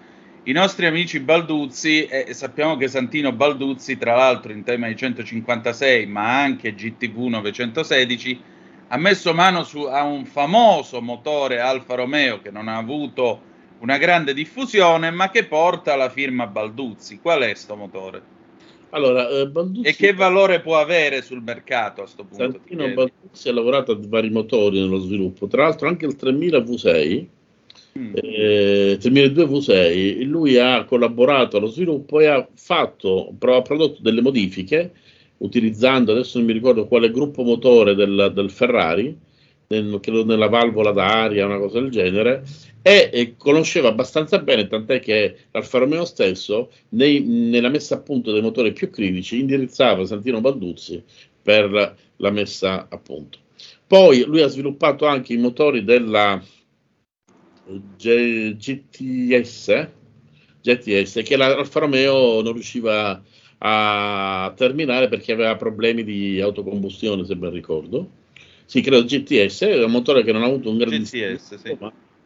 I 0.43 0.51
nostri 0.51 0.86
amici 0.86 1.21
Balduzzi, 1.21 2.07
eh, 2.07 2.33
sappiamo 2.33 2.75
che 2.75 2.89
Santino 2.89 3.31
Balduzzi, 3.31 3.97
tra 3.97 4.15
l'altro 4.15 4.51
in 4.51 4.63
tema 4.63 4.88
di 4.88 4.97
156, 4.97 6.05
ma 6.05 6.41
anche 6.41 6.75
GTV 6.75 7.19
916, 7.19 8.41
ha 8.89 8.97
messo 8.97 9.33
mano 9.33 9.63
su, 9.63 9.83
a 9.83 10.03
un 10.03 10.25
famoso 10.25 11.01
motore 11.01 11.62
Alfa 11.62 11.95
Romeo 11.95 12.41
che 12.41 12.51
non 12.51 12.67
ha 12.67 12.75
avuto 12.75 13.41
una 13.79 13.97
grande 13.97 14.33
diffusione, 14.33 15.09
ma 15.09 15.29
che 15.29 15.45
porta 15.45 15.95
la 15.95 16.09
firma 16.09 16.47
Balduzzi. 16.47 17.19
Qual 17.19 17.41
è 17.41 17.51
questo 17.51 17.77
motore? 17.77 18.36
Allora, 18.91 19.27
eh, 19.29 19.50
e 19.84 19.96
che 19.96 20.13
valore 20.13 20.62
può 20.62 20.77
avere 20.79 21.22
sul 21.22 21.41
mercato 21.41 22.01
a 22.01 22.03
questo 22.03 22.24
punto? 22.24 22.51
Santino 22.51 22.94
Balduzzi 22.94 23.50
ha 23.50 23.53
lavorato 23.53 23.91
a 23.91 23.98
vari 24.00 24.29
motori 24.29 24.79
nello 24.79 25.00
sviluppo, 25.00 25.48
tra 25.48 25.63
l'altro 25.63 25.88
anche 25.88 26.06
il 26.06 26.15
3000 26.15 26.58
V6, 26.60 27.25
mm. 28.00 28.13
eh, 28.15 28.98
3002 29.00 29.46
V6, 29.46 30.25
lui 30.25 30.58
ha 30.58 30.86
collaborato 30.86 31.58
allo 31.58 31.67
sviluppo 31.67 32.20
e 32.20 32.27
ha 32.27 32.48
fatto, 32.53 33.34
ha 33.39 33.62
prodotto 33.62 34.01
delle 34.01 34.22
modifiche 34.22 34.91
utilizzando, 35.39 36.13
adesso 36.13 36.38
non 36.38 36.48
mi 36.48 36.53
ricordo 36.53 36.88
quale 36.88 37.12
gruppo 37.12 37.44
motore 37.44 37.94
del, 37.94 38.32
del 38.34 38.50
Ferrari, 38.50 39.15
nel, 39.67 40.00
credo 40.00 40.25
nella 40.25 40.48
valvola 40.48 40.91
d'aria, 40.91 41.46
una 41.46 41.60
cosa 41.60 41.79
del 41.79 41.89
genere, 41.89 42.44
e, 42.88 43.10
e 43.12 43.36
conosceva 43.36 43.89
abbastanza 43.89 44.39
bene, 44.39 44.65
tant'è 44.65 45.01
che 45.01 45.36
Alfa 45.51 45.79
Romeo 45.79 46.06
stesso, 46.06 46.72
nei, 46.89 47.20
nella 47.22 47.67
messa 47.67 47.96
a 47.96 48.00
punto 48.00 48.32
dei 48.32 48.41
motori 48.41 48.72
più 48.72 48.89
critici, 48.89 49.41
indirizzava 49.41 50.06
Santino 50.06 50.39
Balduzzi 50.39 51.03
per 51.41 51.98
la 52.15 52.32
messa 52.32 52.88
a 52.89 52.98
punto. 52.98 53.39
Poi 53.86 54.24
lui 54.24 54.41
ha 54.41 54.48
sviluppato 54.48 55.06
anche 55.06 55.34
i 55.34 55.38
motori 55.38 55.84
della 55.84 56.41
G- 57.98 58.56
GTS, 58.56 59.89
GTS, 60.62 61.22
che 61.25 61.36
l'Alfa 61.36 61.82
Romeo 61.82 62.41
non 62.41 62.53
riusciva 62.53 63.22
a 63.58 64.53
terminare 64.56 65.10
perché 65.10 65.34
aveva 65.34 65.58
problemi 65.58 66.06
di 66.06 66.39
autocombustione, 66.39 67.25
se 67.25 67.36
ben 67.36 67.51
ricordo 67.51 68.10
sì, 68.67 68.82
credo 68.82 69.06
GTS, 69.06 69.62
è 69.63 69.84
un 69.86 69.91
motore 69.91 70.24
che 70.24 70.34
non 70.34 70.44
ha 70.44 70.46
avuto 70.46 70.70
un 70.70 70.77
grandissimo 70.77 71.34
GTS, 71.34 71.56
sì. 71.56 71.77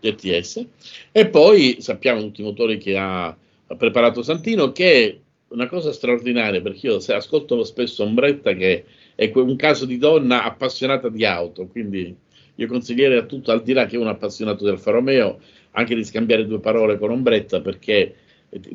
GTS. 0.01 0.65
E 1.11 1.27
poi 1.27 1.77
sappiamo 1.79 2.19
tutti 2.21 2.41
i 2.41 2.43
motori 2.43 2.77
che 2.77 2.97
ha, 2.97 3.35
preparato 3.77 4.21
Santino, 4.21 4.71
che 4.71 5.07
è 5.07 5.17
una 5.49 5.67
cosa 5.67 5.93
straordinaria, 5.93 6.61
perché 6.61 6.87
io 6.87 6.99
ascolto 7.07 7.63
spesso 7.63 8.03
Ombretta 8.03 8.53
che 8.53 8.85
è 9.15 9.31
un 9.35 9.55
caso 9.55 9.85
di 9.85 9.97
donna 9.97 10.43
appassionata 10.43 11.09
di 11.09 11.23
auto, 11.25 11.67
quindi 11.67 12.13
io 12.55 12.67
consiglierei 12.67 13.19
a 13.19 13.23
tutto, 13.23 13.51
al 13.51 13.63
di 13.63 13.73
là 13.73 13.85
che 13.85 13.95
è 13.95 13.99
un 13.99 14.07
appassionato 14.07 14.63
del 14.65 14.73
Alfa 14.73 15.37
anche 15.71 15.95
di 15.95 16.03
scambiare 16.03 16.45
due 16.45 16.59
parole 16.59 16.97
con 16.97 17.11
Ombretta, 17.11 17.61
perché 17.61 18.15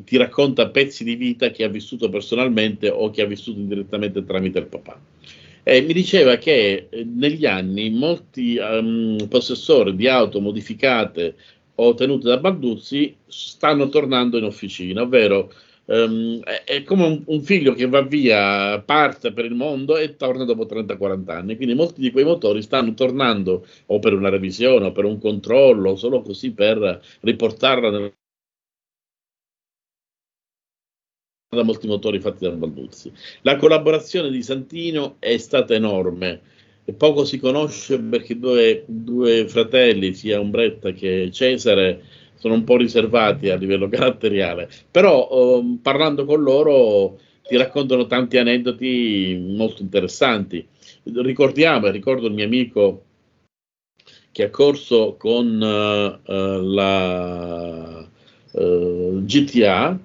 ti 0.03 0.17
racconta 0.17 0.69
pezzi 0.69 1.03
di 1.03 1.15
vita 1.15 1.51
che 1.51 1.63
ha 1.63 1.67
vissuto 1.67 2.09
personalmente 2.09 2.89
o 2.89 3.11
che 3.11 3.21
ha 3.21 3.25
vissuto 3.25 3.59
indirettamente 3.59 4.25
tramite 4.25 4.59
il 4.59 4.65
papà. 4.65 4.99
Eh, 5.69 5.81
mi 5.81 5.91
diceva 5.91 6.37
che 6.37 6.87
eh, 6.89 7.03
negli 7.03 7.45
anni 7.45 7.89
molti 7.89 8.57
um, 8.57 9.27
possessori 9.27 9.97
di 9.97 10.07
auto 10.07 10.39
modificate 10.39 11.35
o 11.75 11.93
tenute 11.93 12.29
da 12.29 12.37
Balduzzi 12.37 13.13
stanno 13.27 13.89
tornando 13.89 14.37
in 14.37 14.45
officina, 14.45 15.01
ovvero 15.01 15.51
um, 15.87 16.41
è, 16.41 16.63
è, 16.63 16.83
come 16.83 17.05
un, 17.05 17.21
un, 17.25 17.41
figlio 17.41 17.73
che 17.73 17.85
va 17.85 18.01
via, 18.01 18.79
parte 18.79 19.33
per 19.33 19.43
il 19.43 19.55
mondo 19.55 19.97
e 19.97 20.15
torna 20.15 20.45
dopo 20.45 20.65
30-40 20.65 21.31
anni. 21.31 21.57
Quindi 21.57 21.75
molti 21.75 21.99
di 21.99 22.11
quei 22.11 22.23
motori 22.23 22.61
stanno 22.61 22.93
tornando 22.93 23.65
o 23.87 23.99
per 23.99 24.13
una 24.13 24.29
revisione 24.29 24.85
o 24.85 24.91
per 24.93 25.03
un 25.03 25.19
controllo, 25.19 25.97
solo 25.97 26.21
così 26.21 26.53
per 26.53 27.01
riportarla 27.19 27.89
nel 27.89 28.13
da 31.49 31.63
molti 31.63 31.87
motori 31.87 32.19
fatti 32.19 32.43
da 32.43 32.51
Balduzzi. 32.51 33.09
La 33.41 33.55
collaborazione 33.55 34.29
di 34.29 34.43
Santino 34.43 35.15
è 35.19 35.37
stata 35.37 35.73
enorme 35.73 36.41
e 36.83 36.91
poco 36.91 37.23
si 37.23 37.39
conosce 37.39 37.99
perché 37.99 38.37
due, 38.37 38.83
due 38.85 39.47
fratelli, 39.47 40.13
sia 40.13 40.41
Umbretta 40.41 40.91
che 40.91 41.29
Cesare, 41.31 42.03
sono 42.35 42.53
un 42.53 42.65
po' 42.65 42.75
riservati 42.75 43.49
a 43.49 43.55
livello 43.55 43.87
caratteriale, 43.89 44.69
però 44.91 45.29
eh, 45.31 45.77
parlando 45.81 46.25
con 46.25 46.41
loro 46.43 47.17
ti 47.47 47.55
raccontano 47.55 48.07
tanti 48.07 48.37
aneddoti 48.37 49.41
molto 49.55 49.81
interessanti. 49.81 50.67
Ricordiamo, 51.03 51.89
ricordo 51.89 52.27
il 52.27 52.33
mio 52.33 52.43
amico 52.43 53.03
che 54.33 54.43
ha 54.43 54.49
corso 54.49 55.15
con 55.17 55.55
uh, 55.55 56.61
la 56.61 58.07
uh, 58.51 59.23
GTA, 59.23 59.97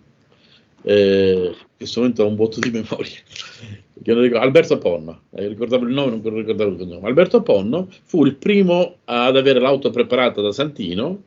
eh, 0.82 1.54
in 1.54 1.76
questo 1.76 2.00
momento 2.00 2.24
ho 2.24 2.28
un 2.28 2.36
vuoto 2.36 2.60
di 2.60 2.70
memoria, 2.70 4.40
Alberto 4.40 4.78
Ponno, 4.78 5.22
eh, 5.30 5.48
ricordavo 5.48 5.84
il 5.86 5.92
nome, 5.92 6.20
non 6.22 6.34
ricordavo 6.34 6.70
il 6.70 6.76
cognome. 6.78 7.06
Alberto 7.06 7.42
Ponno 7.42 7.88
fu 8.04 8.24
il 8.24 8.34
primo 8.36 8.98
ad 9.04 9.36
avere 9.36 9.60
l'auto 9.60 9.90
preparata 9.90 10.40
da 10.40 10.52
Santino 10.52 11.24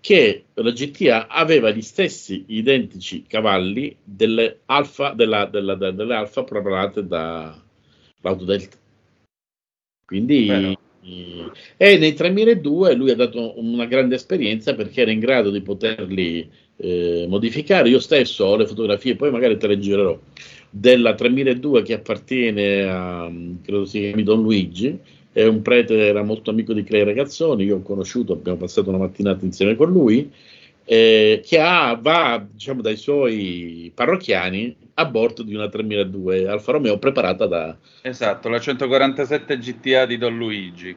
che 0.00 0.44
la 0.52 0.70
GTA 0.70 1.28
aveva 1.28 1.70
gli 1.70 1.80
stessi 1.80 2.44
identici 2.48 3.24
cavalli 3.26 3.96
delle 4.04 4.60
Alfa, 4.66 5.12
della, 5.12 5.46
della, 5.46 5.74
delle 5.76 6.14
Alfa 6.14 6.44
preparate 6.44 7.06
dall'auto 7.06 8.44
Delta. 8.44 8.76
Quindi 10.04 10.76
e 11.76 11.98
nei 11.98 12.14
3002 12.14 12.94
lui 12.94 13.10
ha 13.10 13.16
dato 13.16 13.58
una 13.60 13.84
grande 13.84 14.14
esperienza 14.14 14.74
perché 14.74 15.02
era 15.02 15.10
in 15.10 15.20
grado 15.20 15.50
di 15.50 15.60
poterli 15.60 16.50
eh, 16.76 17.26
modificare. 17.28 17.88
Io 17.88 18.00
stesso 18.00 18.44
ho 18.44 18.56
le 18.56 18.66
fotografie, 18.66 19.16
poi 19.16 19.30
magari 19.30 19.56
te 19.56 19.66
le 19.66 19.78
girerò, 19.78 20.18
della 20.70 21.14
3002 21.14 21.82
che 21.82 21.94
appartiene 21.94 22.82
a, 22.82 23.30
credo 23.62 23.84
si 23.84 24.00
chiami 24.00 24.22
Don 24.22 24.42
Luigi, 24.42 24.98
è 25.32 25.44
un 25.44 25.62
prete, 25.62 26.06
era 26.06 26.22
molto 26.22 26.50
amico 26.50 26.72
di 26.72 26.84
Clay 26.84 27.04
Ragazzoni, 27.04 27.64
io 27.64 27.76
ho 27.76 27.82
conosciuto, 27.82 28.34
abbiamo 28.34 28.58
passato 28.58 28.88
una 28.88 28.98
mattinata 28.98 29.44
insieme 29.44 29.74
con 29.74 29.90
lui, 29.90 30.30
eh, 30.84 31.42
che 31.44 31.60
ha, 31.60 31.98
va 32.00 32.44
diciamo, 32.48 32.82
dai 32.82 32.96
suoi 32.96 33.90
parrocchiani 33.94 34.76
a 34.94 35.06
bordo 35.06 35.42
di 35.42 35.54
una 35.54 35.68
3002 35.68 36.46
Alfa 36.46 36.72
Romeo 36.72 36.98
preparata 36.98 37.46
da... 37.46 37.76
Esatto, 38.02 38.48
la 38.48 38.60
147 38.60 39.58
GTA 39.58 40.06
di 40.06 40.18
Don 40.18 40.36
Luigi. 40.36 40.96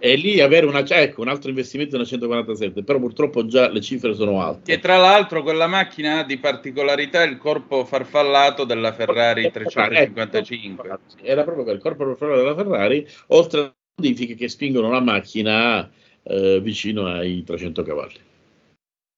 E 0.00 0.14
lì 0.14 0.40
avere 0.40 0.66
una, 0.66 0.84
ecco, 0.88 1.22
un 1.22 1.28
altro 1.28 1.48
investimento 1.50 1.96
una 1.96 2.04
147, 2.04 2.84
però 2.84 3.00
purtroppo 3.00 3.46
già 3.46 3.68
le 3.68 3.80
cifre 3.80 4.14
sono 4.14 4.40
alte. 4.40 4.72
E 4.72 4.78
tra 4.78 4.96
l'altro 4.96 5.42
quella 5.42 5.66
macchina 5.66 6.20
ha 6.20 6.24
di 6.24 6.38
particolarità 6.38 7.24
il 7.24 7.36
corpo 7.36 7.84
farfallato 7.84 8.64
della 8.64 8.92
Ferrari 8.92 9.50
355. 9.50 10.88
Ecco, 10.88 11.00
era 11.22 11.42
proprio 11.42 11.64
quel 11.64 11.78
corpo 11.78 12.04
farfallato 12.04 12.40
della 12.40 12.54
Ferrari, 12.54 13.06
oltre 13.28 13.60
a 13.60 13.74
modifiche 13.96 14.36
che 14.36 14.48
spingono 14.48 14.88
la 14.90 15.00
macchina 15.00 15.90
eh, 16.22 16.60
vicino 16.60 17.06
ai 17.06 17.42
300 17.42 17.82
cavalli. 17.82 18.26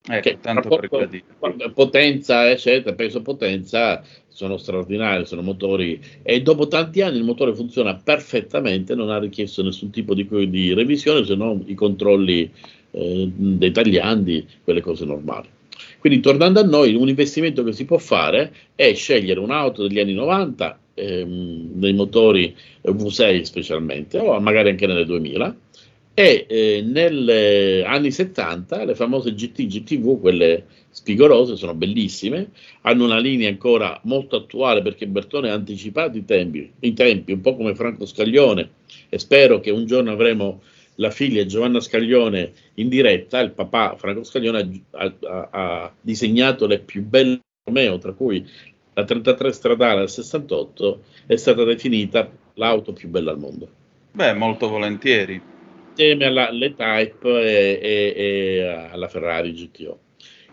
Ecco, 0.08 0.38
tanto 0.38 0.68
per 0.78 1.72
potenza, 1.74 2.50
eccetera, 2.50 2.96
peso 2.96 3.20
potenza 3.20 4.02
sono 4.40 4.56
straordinari, 4.56 5.26
sono 5.26 5.42
motori 5.42 6.00
e 6.22 6.40
dopo 6.40 6.66
tanti 6.66 7.02
anni 7.02 7.18
il 7.18 7.24
motore 7.24 7.54
funziona 7.54 7.94
perfettamente, 7.94 8.94
non 8.94 9.10
ha 9.10 9.18
richiesto 9.18 9.62
nessun 9.62 9.90
tipo 9.90 10.14
di, 10.14 10.26
di 10.48 10.72
revisione 10.72 11.26
se 11.26 11.34
non 11.34 11.62
i 11.66 11.74
controlli 11.74 12.50
eh, 12.90 13.30
dettaglianti, 13.34 14.46
quelle 14.64 14.80
cose 14.80 15.04
normali. 15.04 15.46
Quindi 15.98 16.20
tornando 16.20 16.58
a 16.60 16.62
noi, 16.62 16.94
un 16.94 17.08
investimento 17.08 17.62
che 17.62 17.72
si 17.72 17.84
può 17.84 17.98
fare 17.98 18.52
è 18.74 18.94
scegliere 18.94 19.40
un'auto 19.40 19.86
degli 19.86 20.00
anni 20.00 20.14
90, 20.14 20.78
ehm, 20.94 21.72
dei 21.74 21.92
motori 21.92 22.56
V6 22.82 23.42
specialmente, 23.42 24.18
o 24.18 24.40
magari 24.40 24.70
anche 24.70 24.86
nelle 24.86 25.04
2000, 25.04 25.56
e 26.14 26.46
eh, 26.48 26.82
negli 26.82 27.82
anni 27.84 28.10
70 28.10 28.84
le 28.84 28.94
famose 28.94 29.34
GT, 29.34 29.66
GTV, 29.66 30.18
quelle 30.18 30.64
spigolose, 30.90 31.56
sono 31.56 31.74
bellissime, 31.74 32.50
hanno 32.82 33.04
una 33.04 33.18
linea 33.18 33.48
ancora 33.48 33.98
molto 34.04 34.36
attuale 34.36 34.82
perché 34.82 35.06
Bertone 35.06 35.50
ha 35.50 35.54
anticipato 35.54 36.18
i 36.18 36.24
tempi, 36.24 36.70
i 36.80 36.92
tempi, 36.92 37.32
un 37.32 37.40
po' 37.40 37.56
come 37.56 37.74
Franco 37.74 38.06
Scaglione 38.06 38.70
e 39.08 39.18
spero 39.18 39.60
che 39.60 39.70
un 39.70 39.86
giorno 39.86 40.10
avremo 40.10 40.62
la 40.96 41.10
figlia 41.10 41.46
Giovanna 41.46 41.80
Scaglione 41.80 42.52
in 42.74 42.88
diretta, 42.88 43.40
il 43.40 43.52
papà 43.52 43.94
Franco 43.96 44.24
Scaglione 44.24 44.82
ha, 44.90 45.12
ha, 45.22 45.48
ha 45.50 45.94
disegnato 46.00 46.66
le 46.66 46.80
più 46.80 47.02
belle 47.02 47.40
Romeo, 47.64 47.98
tra 47.98 48.12
cui 48.12 48.46
la 48.94 49.04
33 49.04 49.52
stradale 49.52 50.00
del 50.00 50.10
68 50.10 51.02
è 51.26 51.36
stata 51.36 51.64
definita 51.64 52.30
l'auto 52.54 52.92
più 52.92 53.08
bella 53.08 53.30
al 53.30 53.38
mondo. 53.38 53.68
Beh, 54.12 54.34
molto 54.34 54.68
volentieri 54.68 55.40
insieme 56.00 56.24
alla 56.24 56.48
Type 56.48 57.28
e, 57.28 57.78
e, 57.82 58.14
e, 58.16 58.88
alla 58.90 59.08
Ferrari 59.08 59.52
GTO. 59.52 59.98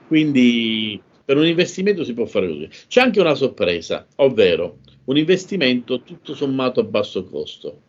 Quindi 0.07 0.99
per 1.23 1.37
un 1.37 1.45
investimento 1.45 2.03
si 2.03 2.13
può 2.13 2.25
fare 2.25 2.47
così. 2.47 2.69
C'è 2.87 3.01
anche 3.01 3.19
una 3.19 3.35
sorpresa, 3.35 4.07
ovvero 4.15 4.77
un 5.05 5.17
investimento 5.17 6.01
tutto 6.01 6.33
sommato 6.33 6.79
a 6.79 6.83
basso 6.83 7.25
costo. 7.25 7.81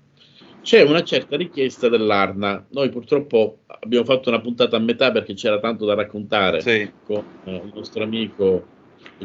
C'è 0.61 0.83
una 0.83 1.05
certa 1.05 1.37
richiesta 1.37 1.89
dell'Arna. 1.89 2.67
Noi 2.71 2.89
purtroppo 2.91 3.61
abbiamo 3.67 4.05
fatto 4.05 4.29
una 4.29 4.41
puntata 4.41 4.77
a 4.77 4.81
metà 4.81 5.13
perché 5.13 5.35
c'era 5.35 5.61
tanto 5.61 5.85
da 5.87 5.95
raccontare 5.95 6.61
sì. 6.61 6.91
con 7.05 7.25
eh, 7.45 7.63
il 7.65 7.73
nostro 7.73 8.03
amico 8.03 8.67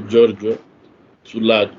Giorgio 0.08 0.71
sulla, 1.23 1.69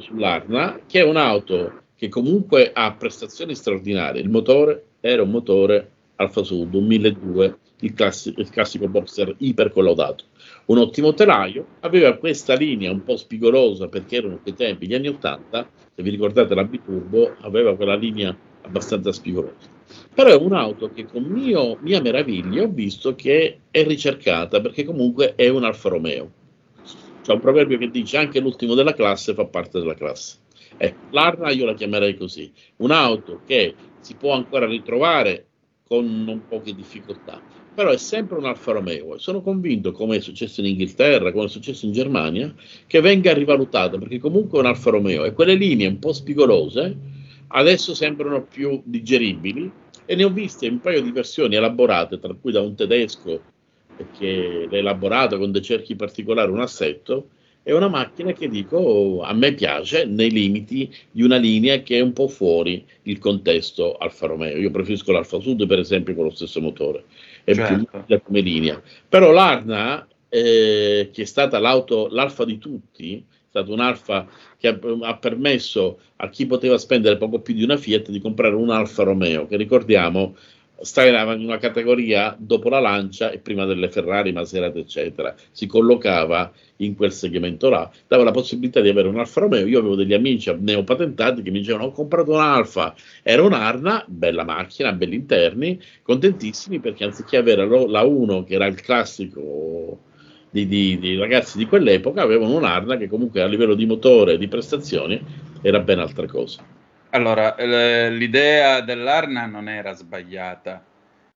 sull'Arna, 0.00 0.80
che 0.86 1.00
è 1.00 1.04
un'auto 1.04 1.82
che 1.96 2.08
comunque 2.08 2.72
ha 2.72 2.92
prestazioni 2.92 3.54
straordinarie. 3.54 4.20
Il 4.20 4.30
motore 4.30 4.86
era 5.00 5.22
un 5.22 5.30
motore 5.30 5.90
Alfa 6.16 6.42
Sud, 6.42 6.74
un 6.74 6.86
1002, 6.86 7.58
il 7.80 7.94
classico, 7.94 8.40
il 8.40 8.50
classico 8.50 8.88
boxer 8.88 9.34
ipercollaudato. 9.38 10.24
Un 10.66 10.78
ottimo 10.78 11.12
telaio, 11.12 11.66
aveva 11.80 12.16
questa 12.16 12.54
linea 12.54 12.90
un 12.90 13.04
po' 13.04 13.18
spigolosa 13.18 13.88
perché 13.88 14.16
erano 14.16 14.38
quei 14.40 14.54
tempi, 14.54 14.86
gli 14.86 14.94
anni 14.94 15.08
80, 15.08 15.70
se 15.94 16.02
vi 16.02 16.08
ricordate 16.08 16.54
la 16.54 16.64
Biturbo, 16.64 17.34
aveva 17.42 17.76
quella 17.76 17.94
linea 17.94 18.34
abbastanza 18.62 19.12
spigolosa. 19.12 19.68
Però 20.14 20.30
è 20.30 20.34
un'auto 20.34 20.90
che 20.90 21.04
con 21.04 21.24
mio, 21.24 21.76
mia 21.82 22.00
meraviglia 22.00 22.62
ho 22.62 22.68
visto 22.68 23.14
che 23.14 23.58
è 23.70 23.84
ricercata 23.84 24.62
perché 24.62 24.84
comunque 24.84 25.34
è 25.34 25.48
un 25.48 25.64
Alfa 25.64 25.90
Romeo. 25.90 26.30
C'è 27.20 27.32
un 27.32 27.40
proverbio 27.40 27.76
che 27.76 27.90
dice 27.90 28.16
anche 28.16 28.40
l'ultimo 28.40 28.74
della 28.74 28.94
classe 28.94 29.34
fa 29.34 29.44
parte 29.44 29.80
della 29.80 29.94
classe. 29.94 30.38
Ecco, 30.78 30.98
l'Arna 31.10 31.50
io 31.50 31.66
la 31.66 31.74
chiamerei 31.74 32.16
così, 32.16 32.50
un'auto 32.76 33.42
che 33.44 33.74
si 34.00 34.14
può 34.14 34.32
ancora 34.32 34.66
ritrovare 34.66 35.46
con 35.86 36.24
non 36.24 36.46
poche 36.48 36.74
difficoltà. 36.74 37.40
Però 37.74 37.90
è 37.90 37.96
sempre 37.96 38.38
un 38.38 38.44
Alfa 38.44 38.72
Romeo. 38.72 39.18
Sono 39.18 39.40
convinto, 39.42 39.90
come 39.90 40.16
è 40.16 40.20
successo 40.20 40.60
in 40.60 40.66
Inghilterra, 40.66 41.32
come 41.32 41.46
è 41.46 41.48
successo 41.48 41.86
in 41.86 41.92
Germania, 41.92 42.54
che 42.86 43.00
venga 43.00 43.32
rivalutata 43.32 43.98
perché 43.98 44.18
comunque 44.18 44.58
è 44.58 44.60
un 44.60 44.68
Alfa 44.68 44.90
Romeo 44.90 45.24
e 45.24 45.32
quelle 45.32 45.54
linee 45.54 45.88
un 45.88 45.98
po' 45.98 46.12
spigolose 46.12 46.96
adesso 47.48 47.94
sembrano 47.94 48.44
più 48.44 48.80
digeribili 48.84 49.70
e 50.06 50.14
ne 50.14 50.24
ho 50.24 50.30
viste 50.30 50.68
un 50.68 50.80
paio 50.80 51.02
di 51.02 51.10
versioni 51.10 51.56
elaborate, 51.56 52.18
tra 52.18 52.34
cui 52.34 52.52
da 52.52 52.60
un 52.60 52.74
tedesco 52.74 53.40
che 54.18 54.66
l'ha 54.68 54.76
elaborato 54.76 55.38
con 55.38 55.52
dei 55.52 55.62
cerchi 55.62 55.94
particolari, 55.94 56.50
un 56.50 56.60
assetto, 56.60 57.28
è 57.62 57.72
una 57.72 57.88
macchina 57.88 58.32
che 58.32 58.48
dico 58.48 59.22
a 59.22 59.32
me 59.32 59.54
piace 59.54 60.04
nei 60.04 60.30
limiti 60.30 60.92
di 61.10 61.22
una 61.22 61.36
linea 61.36 61.80
che 61.80 61.96
è 61.96 62.00
un 62.00 62.12
po' 62.12 62.28
fuori 62.28 62.84
il 63.04 63.18
contesto 63.18 63.96
Alfa 63.96 64.26
Romeo. 64.26 64.58
Io 64.58 64.70
preferisco 64.70 65.12
l'Alfa 65.12 65.40
Sud, 65.40 65.66
per 65.66 65.78
esempio, 65.78 66.14
con 66.14 66.24
lo 66.24 66.30
stesso 66.30 66.60
motore, 66.60 67.04
è 67.44 67.54
certo. 67.54 67.74
più 67.74 67.88
lucida 67.92 68.20
come 68.20 68.40
linea. 68.40 68.82
Però 69.08 69.30
l'Arna, 69.30 70.06
eh, 70.28 71.10
che 71.12 71.22
è 71.22 71.26
stata 71.26 71.58
l'auto, 71.58 72.08
l'Alfa 72.10 72.44
di 72.44 72.58
tutti, 72.58 73.18
è 73.18 73.44
stata 73.48 73.70
un'Alfa 73.70 74.26
che 74.58 74.68
ha, 74.68 74.78
ha, 75.02 75.16
permesso 75.16 76.00
a 76.16 76.28
chi 76.28 76.46
poteva 76.46 76.78
spendere 76.78 77.16
poco 77.16 77.40
più 77.40 77.54
di 77.54 77.62
una 77.62 77.76
Fiat 77.76 78.10
di 78.10 78.20
comprare 78.20 78.54
un 78.54 78.70
Alfa 78.70 79.04
Romeo, 79.04 79.46
che 79.46 79.56
ricordiamo 79.56 80.34
sta 80.80 81.06
in 81.06 81.44
una 81.44 81.58
categoria 81.58 82.36
dopo 82.38 82.68
la 82.68 82.80
Lancia 82.80 83.30
e 83.30 83.38
prima 83.38 83.64
delle 83.64 83.88
Ferrari, 83.88 84.32
Maserati, 84.32 84.78
eccetera. 84.78 85.34
Si 85.50 85.66
collocava 85.66 86.52
in 86.78 86.96
quel 86.96 87.12
segmento 87.12 87.68
là, 87.68 87.90
dava 88.08 88.24
la 88.24 88.32
possibilità 88.32 88.80
di 88.80 88.88
avere 88.88 89.08
un 89.08 89.18
Alfa 89.18 89.40
Romeo. 89.40 89.66
Io 89.66 89.78
avevo 89.78 89.94
degli 89.94 90.12
amici 90.12 90.52
neopatentati 90.58 91.42
che 91.42 91.50
mi 91.50 91.60
dicevano: 91.60 91.84
Ho 91.84 91.92
comprato 91.92 92.32
un 92.32 92.40
Alfa, 92.40 92.94
era 93.22 93.42
un'Arna, 93.42 94.04
bella 94.06 94.44
macchina, 94.44 94.92
belli 94.92 95.14
interni, 95.14 95.80
contentissimi 96.02 96.80
perché 96.80 97.04
anziché 97.04 97.36
avere 97.36 97.66
la 97.66 98.02
1, 98.02 98.44
che 98.44 98.54
era 98.54 98.66
il 98.66 98.80
classico 98.80 99.98
di, 100.50 100.66
di, 100.66 100.98
di 100.98 101.16
ragazzi 101.16 101.58
di 101.58 101.66
quell'epoca, 101.66 102.22
avevano 102.22 102.56
un'Arna 102.56 102.96
che 102.96 103.08
comunque 103.08 103.42
a 103.42 103.46
livello 103.46 103.74
di 103.74 103.86
motore 103.86 104.34
e 104.34 104.38
di 104.38 104.48
prestazioni 104.48 105.20
era 105.62 105.80
ben 105.80 105.98
altra 105.98 106.26
cosa. 106.26 106.62
Allora, 107.14 107.54
l'idea 108.08 108.80
dell'Arna 108.80 109.46
non 109.46 109.68
era 109.68 109.92
sbagliata, 109.92 110.84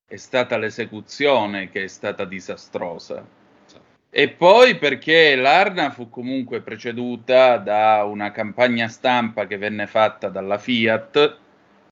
è 0.08 0.16
stata 0.16 0.58
l'esecuzione 0.58 1.70
che 1.70 1.84
è 1.84 1.86
stata 1.86 2.24
disastrosa. 2.24 3.24
E 4.10 4.28
poi 4.30 4.76
perché 4.76 5.36
l'Arna 5.36 5.90
fu 5.90 6.10
comunque 6.10 6.62
preceduta 6.62 7.58
da 7.58 8.02
una 8.02 8.32
campagna 8.32 8.88
stampa 8.88 9.46
che 9.46 9.56
venne 9.56 9.86
fatta 9.86 10.28
dalla 10.28 10.58
Fiat, 10.58 11.36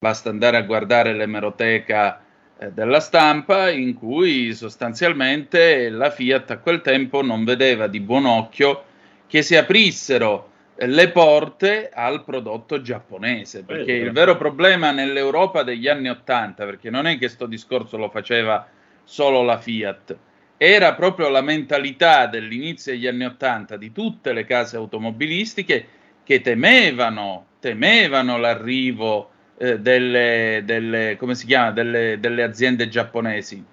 basta 0.00 0.30
andare 0.30 0.56
a 0.56 0.62
guardare 0.62 1.12
l'emeroteca 1.12 2.20
eh, 2.58 2.72
della 2.72 2.98
stampa, 2.98 3.70
in 3.70 3.94
cui 3.94 4.52
sostanzialmente 4.52 5.90
la 5.90 6.10
Fiat 6.10 6.50
a 6.50 6.58
quel 6.58 6.80
tempo 6.80 7.22
non 7.22 7.44
vedeva 7.44 7.86
di 7.86 8.00
buon 8.00 8.26
occhio 8.26 8.82
che 9.28 9.42
si 9.42 9.54
aprissero 9.54 10.54
le 10.78 11.08
porte 11.10 11.90
al 11.92 12.22
prodotto 12.24 12.82
giapponese, 12.82 13.64
perché 13.64 13.92
il 13.92 14.12
vero 14.12 14.36
problema 14.36 14.90
nell'Europa 14.90 15.62
degli 15.62 15.88
anni 15.88 16.08
Ottanta, 16.08 16.64
perché 16.64 16.90
non 16.90 17.06
è 17.06 17.12
che 17.12 17.18
questo 17.18 17.46
discorso 17.46 17.96
lo 17.96 18.10
faceva 18.10 18.66
solo 19.02 19.42
la 19.42 19.58
Fiat, 19.58 20.16
era 20.58 20.94
proprio 20.94 21.28
la 21.28 21.40
mentalità 21.40 22.26
dell'inizio 22.26 22.92
degli 22.92 23.06
anni 23.06 23.24
Ottanta 23.24 23.76
di 23.76 23.92
tutte 23.92 24.32
le 24.32 24.44
case 24.44 24.76
automobilistiche 24.76 25.86
che 26.24 26.40
temevano, 26.40 27.46
temevano 27.60 28.36
l'arrivo 28.36 29.30
eh, 29.58 29.78
delle, 29.78 30.62
delle, 30.64 31.16
come 31.18 31.34
si 31.34 31.46
chiama, 31.46 31.70
delle, 31.70 32.18
delle 32.20 32.42
aziende 32.42 32.88
giapponesi. 32.88 33.64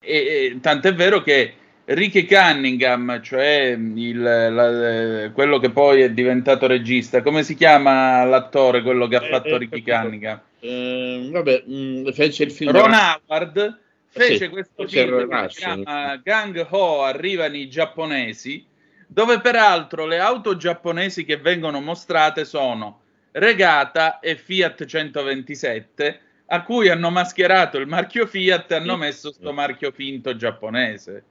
E, 0.00 0.16
e, 0.16 0.58
tant'è 0.60 0.94
vero 0.94 1.22
che 1.22 1.54
Ricky 1.90 2.26
Cunningham, 2.26 3.22
cioè 3.22 3.74
il, 3.78 4.20
la, 4.20 5.30
quello 5.32 5.58
che 5.58 5.70
poi 5.70 6.02
è 6.02 6.10
diventato 6.10 6.66
regista, 6.66 7.22
come 7.22 7.42
si 7.42 7.54
chiama 7.54 8.24
l'attore, 8.24 8.82
quello 8.82 9.06
che 9.08 9.16
ha 9.16 9.24
eh, 9.24 9.28
fatto 9.28 9.48
eh, 9.48 9.58
Ricky 9.58 9.82
Cunningham? 9.82 10.38
Eh, 10.60 11.28
vabbè, 11.32 11.62
mh, 11.64 11.74
mm, 11.74 12.08
fece 12.10 12.42
il 12.42 12.52
film. 12.52 12.72
Ron 12.72 12.92
Howard 12.92 13.80
fece 14.06 14.36
sì, 14.36 14.48
questo 14.48 14.86
film 14.86 15.28
che 15.28 15.48
si 15.48 15.60
chiama 15.60 16.16
Gang 16.16 16.66
Ho, 16.68 17.04
arrivano 17.04 17.56
i 17.56 17.70
giapponesi, 17.70 18.66
dove 19.06 19.40
peraltro 19.40 20.04
le 20.04 20.18
auto 20.18 20.58
giapponesi 20.58 21.24
che 21.24 21.38
vengono 21.38 21.80
mostrate 21.80 22.44
sono 22.44 23.00
Regata 23.32 24.18
e 24.18 24.36
Fiat 24.36 24.84
127, 24.84 26.20
a 26.48 26.62
cui 26.62 26.90
hanno 26.90 27.08
mascherato 27.08 27.78
il 27.78 27.86
marchio 27.86 28.26
Fiat 28.26 28.72
e 28.72 28.74
hanno 28.74 28.98
messo 28.98 29.30
questo 29.30 29.54
marchio 29.54 29.90
finto 29.90 30.36
giapponese. 30.36 31.24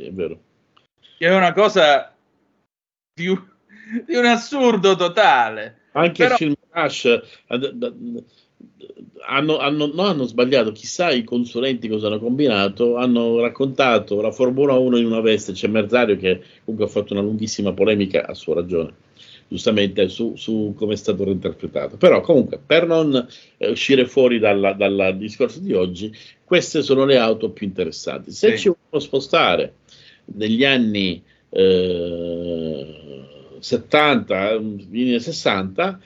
È 0.00 0.12
vero. 0.12 0.38
Che 1.18 1.26
è 1.26 1.34
una 1.34 1.52
cosa 1.52 2.14
di 3.14 3.26
un, 3.26 3.42
di 4.06 4.14
un 4.14 4.26
assurdo 4.26 4.94
totale. 4.94 5.86
Anche 5.92 6.22
Però... 6.22 6.34
il 6.34 6.38
film 6.38 6.54
Rush 6.70 7.20
hanno, 9.26 9.58
hanno, 9.58 9.86
non 9.86 10.06
hanno 10.06 10.24
sbagliato, 10.24 10.70
chissà 10.70 11.10
i 11.10 11.24
consulenti 11.24 11.88
cosa 11.88 12.06
hanno 12.06 12.20
combinato, 12.20 12.96
hanno 12.96 13.40
raccontato 13.40 14.20
la 14.20 14.30
Formula 14.30 14.74
1 14.74 14.98
in 14.98 15.06
una 15.06 15.20
veste, 15.20 15.52
c'è 15.52 15.66
Merzario 15.66 16.16
che 16.16 16.40
comunque 16.64 16.88
ha 16.88 16.92
fatto 16.92 17.12
una 17.14 17.22
lunghissima 17.22 17.72
polemica, 17.72 18.24
a 18.24 18.34
sua 18.34 18.54
ragione, 18.54 18.94
giustamente 19.48 20.08
su, 20.08 20.34
su 20.36 20.74
come 20.76 20.92
è 20.92 20.96
stato 20.96 21.24
reinterpretato. 21.24 21.96
Però 21.96 22.20
comunque, 22.20 22.60
per 22.64 22.86
non 22.86 23.26
eh, 23.56 23.68
uscire 23.68 24.06
fuori 24.06 24.38
dal 24.38 25.16
discorso 25.18 25.58
di 25.58 25.74
oggi, 25.74 26.14
queste 26.44 26.82
sono 26.82 27.04
le 27.04 27.18
auto 27.18 27.50
più 27.50 27.66
interessanti. 27.66 28.30
Se 28.30 28.52
sì. 28.52 28.58
ci 28.58 28.68
vogliamo 28.68 28.98
spostare 29.00 29.74
negli 30.34 30.64
anni 30.64 31.22
eh, 31.50 32.98
70, 33.58 34.60
60, 35.18 36.00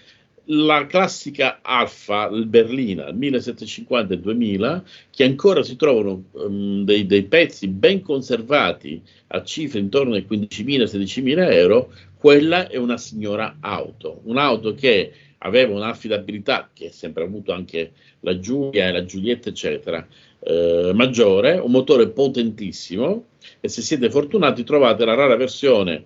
la 0.47 0.87
classica 0.87 1.61
Alfa, 1.63 2.29
Berlina 2.29 3.13
1750 3.13 4.15
e 4.15 4.19
2000, 4.19 4.85
che 5.11 5.25
ancora 5.25 5.63
si 5.63 5.77
trovano 5.77 6.25
um, 6.33 6.85
dei, 6.85 7.07
dei, 7.07 7.23
pezzi 7.25 7.69
ben 7.69 8.03
conservati 8.03 9.01
a 9.29 9.43
cifre 9.45 9.79
intorno 9.79 10.15
ai 10.15 10.27
15.000-16.000 10.29 11.53
euro, 11.53 11.93
quella 12.17 12.69
è 12.69 12.77
una 12.77 12.99
signora 12.99 13.57
auto, 13.61 14.21
un'auto 14.25 14.75
che 14.75 15.13
aveva 15.39 15.75
un'affidabilità 15.75 16.71
che 16.73 16.87
ha 16.87 16.93
sempre 16.93 17.25
avuto 17.25 17.53
anche 17.53 17.93
la 18.21 18.39
Giulia 18.39 18.89
e 18.89 18.93
la 18.93 19.05
Giulietta, 19.05 19.49
eccetera, 19.49 20.07
eh, 20.45 20.93
maggiore, 20.95 21.59
un 21.59 21.71
motore 21.71 22.09
potentissimo 22.09 23.27
e 23.61 23.69
se 23.69 23.83
siete 23.83 24.11
fortunati 24.11 24.65
trovate 24.65 25.05
la 25.05 25.15
rara 25.15 25.37
versione 25.37 26.05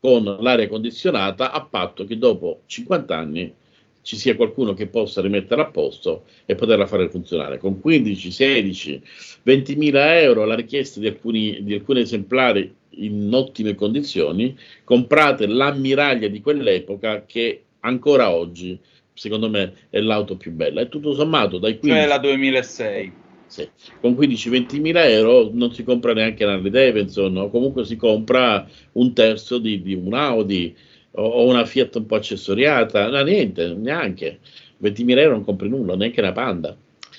con 0.00 0.24
l'aria 0.40 0.68
condizionata 0.68 1.52
a 1.52 1.62
patto 1.62 2.04
che 2.04 2.18
dopo 2.18 2.62
50 2.66 3.16
anni 3.16 3.54
ci 4.02 4.16
sia 4.16 4.36
qualcuno 4.36 4.72
che 4.72 4.86
possa 4.86 5.20
rimettere 5.20 5.60
a 5.60 5.66
posto 5.66 6.26
e 6.44 6.54
poterla 6.54 6.86
fare 6.86 7.08
funzionare. 7.08 7.58
Con 7.58 7.80
15, 7.80 8.30
16, 8.30 9.02
20 9.42 9.74
mila 9.74 10.20
euro 10.20 10.44
la 10.44 10.54
richiesta 10.54 11.00
di 11.00 11.08
alcuni, 11.08 11.64
di 11.64 11.74
alcuni 11.74 12.00
esemplari 12.00 12.72
in 12.90 13.28
ottime 13.32 13.74
condizioni, 13.74 14.56
comprate 14.84 15.48
l'ammiraglia 15.48 16.28
di 16.28 16.40
quell'epoca 16.40 17.24
che 17.26 17.64
ancora 17.80 18.30
oggi, 18.30 18.78
secondo 19.12 19.50
me, 19.50 19.72
è 19.90 19.98
l'auto 19.98 20.36
più 20.36 20.52
bella. 20.52 20.82
E 20.82 20.88
tutto 20.88 21.12
sommato, 21.12 21.58
dai 21.58 21.76
15... 21.78 22.00
Cioè 22.00 22.08
la 22.08 22.18
2006. 22.18 23.12
Sì. 23.48 23.70
Con 24.00 24.14
15-20 24.14 24.80
mila 24.80 25.08
euro 25.08 25.50
non 25.52 25.72
si 25.72 25.82
compra 25.84 26.12
neanche 26.12 26.44
una 26.44 26.54
Harley 26.54 26.70
Davidson, 26.70 27.36
o 27.36 27.48
comunque 27.50 27.84
si 27.84 27.96
compra 27.96 28.68
un 28.92 29.12
terzo 29.14 29.58
di, 29.58 29.82
di 29.82 29.94
un 29.94 30.12
Audi, 30.14 30.76
o, 31.12 31.46
una 31.46 31.64
Fiat 31.64 31.94
un 31.96 32.06
po' 32.06 32.16
accessoriata, 32.16 33.08
no, 33.08 33.22
niente, 33.22 33.72
neanche. 33.74 34.40
20.000 34.78 35.18
euro 35.18 35.34
non 35.36 35.44
compri 35.44 35.68
nulla, 35.68 35.94
neanche 35.96 36.20
una 36.20 36.32
Panda. 36.32 36.76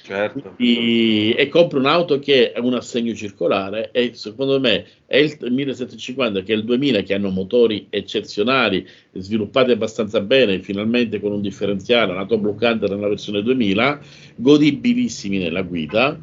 Certo. 0.08 0.54
E, 0.56 1.36
e 1.38 1.50
compri 1.50 1.80
un'auto 1.80 2.18
che 2.18 2.54
è 2.54 2.60
un 2.60 2.76
assegno 2.76 3.14
circolare 3.14 3.90
e 3.92 4.12
secondo 4.14 4.58
me 4.58 4.86
è 5.06 5.18
il 5.18 5.38
1750 5.42 6.44
che 6.44 6.54
è 6.54 6.56
il 6.56 6.64
2000 6.64 7.02
che 7.02 7.14
hanno 7.14 7.30
motori 7.30 7.88
eccezionali 7.90 8.88
sviluppati 9.12 9.72
abbastanza 9.72 10.22
bene 10.22 10.62
finalmente 10.62 11.20
con 11.20 11.34
un 11.34 11.42
differenziale 11.42 12.14
nato 12.14 12.38
bloccante 12.38 12.88
nella 12.88 13.10
versione 13.10 13.44
2000 13.44 14.00
godibilissimi 14.38 15.40
nella 15.40 15.64
guida 15.64 16.18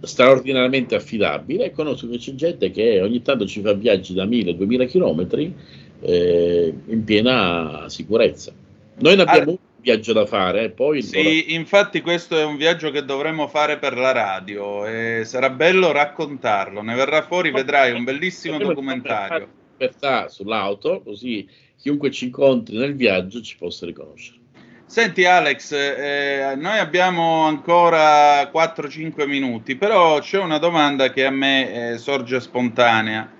straordinariamente 0.00 0.94
affidabile 0.94 1.66
e 1.66 1.72
conosco 1.72 2.08
che 2.08 2.16
c'è 2.16 2.34
gente 2.34 2.70
che 2.70 3.02
ogni 3.02 3.20
tanto 3.20 3.44
ci 3.44 3.60
fa 3.60 3.74
viaggi 3.74 4.14
da 4.14 4.24
1000-2000 4.24 4.88
km 4.88 5.52
eh, 6.00 6.74
in 6.86 7.04
piena 7.04 7.84
sicurezza. 7.88 8.52
Noi 8.98 9.16
ne 9.16 9.22
abbiamo 9.22 9.50
un 9.50 9.56
viaggio 9.86 10.12
da 10.12 10.26
fare, 10.26 10.70
poi... 10.70 11.00
Sì, 11.00 11.54
infatti 11.54 12.00
questo 12.00 12.36
è 12.36 12.44
un 12.44 12.56
viaggio 12.56 12.90
che 12.90 13.04
dovremmo 13.04 13.46
fare 13.46 13.78
per 13.78 13.96
la 13.96 14.10
radio 14.10 14.84
e 14.84 15.22
sarà 15.24 15.48
bello 15.48 15.92
raccontarlo, 15.92 16.82
ne 16.82 16.96
verrà 16.96 17.22
fuori, 17.22 17.52
vedrai 17.52 17.92
un 17.92 18.02
bellissimo 18.02 18.58
documentario. 18.58 19.48
Libertà 19.78 20.26
sull'auto, 20.26 21.02
così 21.02 21.48
chiunque 21.78 22.10
ci 22.10 22.24
incontri 22.24 22.76
nel 22.76 22.96
viaggio 22.96 23.40
ci 23.40 23.56
possa 23.56 23.86
riconoscere. 23.86 24.38
Senti 24.86 25.24
Alex, 25.24 25.70
eh, 25.72 26.54
noi 26.56 26.78
abbiamo 26.78 27.44
ancora 27.44 28.42
4-5 28.50 29.24
minuti, 29.28 29.76
però 29.76 30.18
c'è 30.18 30.40
una 30.40 30.58
domanda 30.58 31.10
che 31.10 31.24
a 31.24 31.30
me 31.30 31.92
eh, 31.92 31.98
sorge 31.98 32.40
spontanea. 32.40 33.35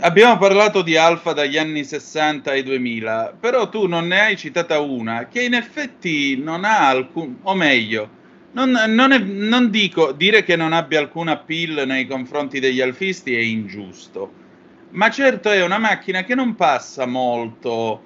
Abbiamo 0.00 0.38
parlato 0.38 0.80
di 0.80 0.96
Alfa 0.96 1.34
dagli 1.34 1.58
anni 1.58 1.84
60 1.84 2.50
ai 2.50 2.62
2000, 2.62 3.36
però 3.38 3.68
tu 3.68 3.86
non 3.86 4.06
ne 4.06 4.20
hai 4.22 4.36
citata 4.38 4.80
una 4.80 5.28
che 5.28 5.42
in 5.42 5.52
effetti 5.52 6.38
non 6.38 6.64
ha 6.64 6.88
alcun, 6.88 7.40
o 7.42 7.54
meglio, 7.54 8.08
non, 8.52 8.70
non, 8.70 9.12
è, 9.12 9.18
non 9.18 9.68
dico 9.68 10.12
dire 10.12 10.44
che 10.44 10.56
non 10.56 10.72
abbia 10.72 10.98
alcun 10.98 11.28
appeal 11.28 11.86
nei 11.86 12.06
confronti 12.06 12.58
degli 12.58 12.80
alfisti 12.80 13.34
è 13.34 13.38
ingiusto, 13.38 14.32
ma 14.92 15.10
certo 15.10 15.50
è 15.50 15.62
una 15.62 15.76
macchina 15.76 16.24
che 16.24 16.34
non 16.34 16.54
passa 16.54 17.04
molto 17.04 18.02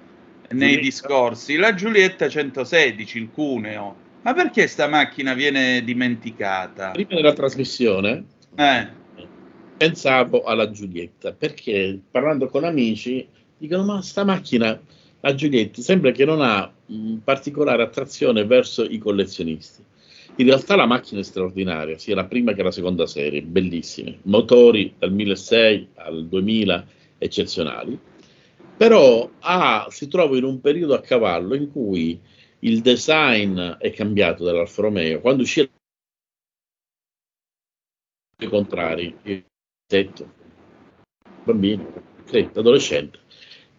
nei 0.48 0.74
Giulietta. 0.74 0.80
discorsi. 0.82 1.54
La 1.54 1.72
Giulietta 1.74 2.28
116, 2.28 3.16
il 3.16 3.30
Cuneo, 3.32 3.94
ma 4.22 4.34
perché 4.34 4.66
sta 4.66 4.88
macchina 4.88 5.34
viene 5.34 5.84
dimenticata? 5.84 6.90
Prima 6.90 7.14
della 7.14 7.32
trasmissione, 7.32 8.24
eh 8.56 8.98
pensavo 9.80 10.42
alla 10.42 10.70
Giulietta 10.70 11.32
perché 11.32 11.98
parlando 12.10 12.48
con 12.48 12.64
amici 12.64 13.26
dicono 13.56 13.82
ma 13.84 14.02
sta 14.02 14.24
macchina 14.24 14.78
la 15.20 15.34
Giulietta 15.34 15.80
sembra 15.80 16.10
che 16.10 16.26
non 16.26 16.42
ha 16.42 16.70
mh, 16.84 17.16
particolare 17.24 17.82
attrazione 17.82 18.44
verso 18.44 18.84
i 18.84 18.98
collezionisti. 18.98 19.82
In 20.36 20.46
realtà 20.46 20.76
la 20.76 20.84
macchina 20.84 21.20
è 21.20 21.24
straordinaria 21.24 21.96
sia 21.96 22.14
la 22.14 22.26
prima 22.26 22.52
che 22.52 22.62
la 22.62 22.70
seconda 22.70 23.06
serie 23.06 23.40
bellissime. 23.40 24.18
Motori 24.24 24.94
dal 24.98 25.12
1600 25.12 26.00
al 26.00 26.26
2000 26.26 26.86
eccezionali. 27.16 27.98
Però 28.76 29.30
ha, 29.40 29.86
si 29.88 30.08
trova 30.08 30.36
in 30.36 30.44
un 30.44 30.60
periodo 30.60 30.92
a 30.94 31.00
cavallo 31.00 31.54
in 31.54 31.70
cui 31.70 32.20
il 32.60 32.80
design 32.82 33.58
è 33.58 33.90
cambiato 33.92 34.44
dall'Alfa 34.44 34.82
Romeo. 34.82 35.20
Quando 35.20 35.42
uscì 35.42 35.68
i 38.38 38.46
contrari 38.46 39.16
tetto, 39.90 40.24
bambino, 41.42 41.84
sì, 42.26 42.48
adolescente. 42.54 43.18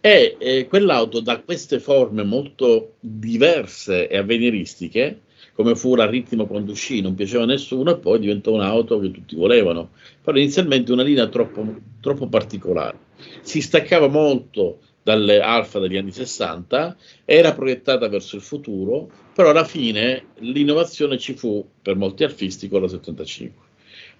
E 0.02 0.36
eh, 0.38 0.67
quell'auto 0.67 1.21
da 1.21 1.39
queste 1.39 1.80
forme 1.80 2.24
molto 2.24 2.95
diverse 3.00 4.10
e 4.10 4.17
avveniristiche, 4.17 5.21
come 5.54 5.74
fu 5.76 5.95
la 5.95 6.10
ritmo 6.10 6.47
quando 6.47 6.74
uscì, 6.74 7.00
non 7.00 7.15
piaceva 7.15 7.43
a 7.43 7.45
nessuno, 7.45 7.91
e 7.91 7.97
poi 7.97 8.19
diventò 8.19 8.52
un'auto 8.52 9.00
che 9.00 9.10
tutti 9.12 9.38
volevano. 9.38 9.91
Però 10.21 10.38
inizialmente 10.38 10.91
una 10.91 11.04
linea 11.04 11.28
troppo, 11.28 11.65
troppo 12.02 12.28
particolare. 12.28 12.97
Si 13.39 13.62
staccava 13.62 14.10
molto 14.10 14.80
dalle 15.02 15.39
alfa 15.39 15.80
degli 15.80 15.95
anni 15.95 16.12
60, 16.12 16.97
era 17.24 17.54
proiettata 17.54 18.10
verso 18.10 18.36
il 18.36 18.41
futuro, 18.41 19.10
però 19.34 19.52
alla 19.52 19.63
fine 19.63 20.26
l'innovazione 20.39 21.17
ci 21.17 21.36
fu 21.36 21.65
per 21.82 21.95
molti 21.95 22.26
alfisti 22.26 22.67
con 22.67 22.82
la 22.82 22.89
75 22.89 23.69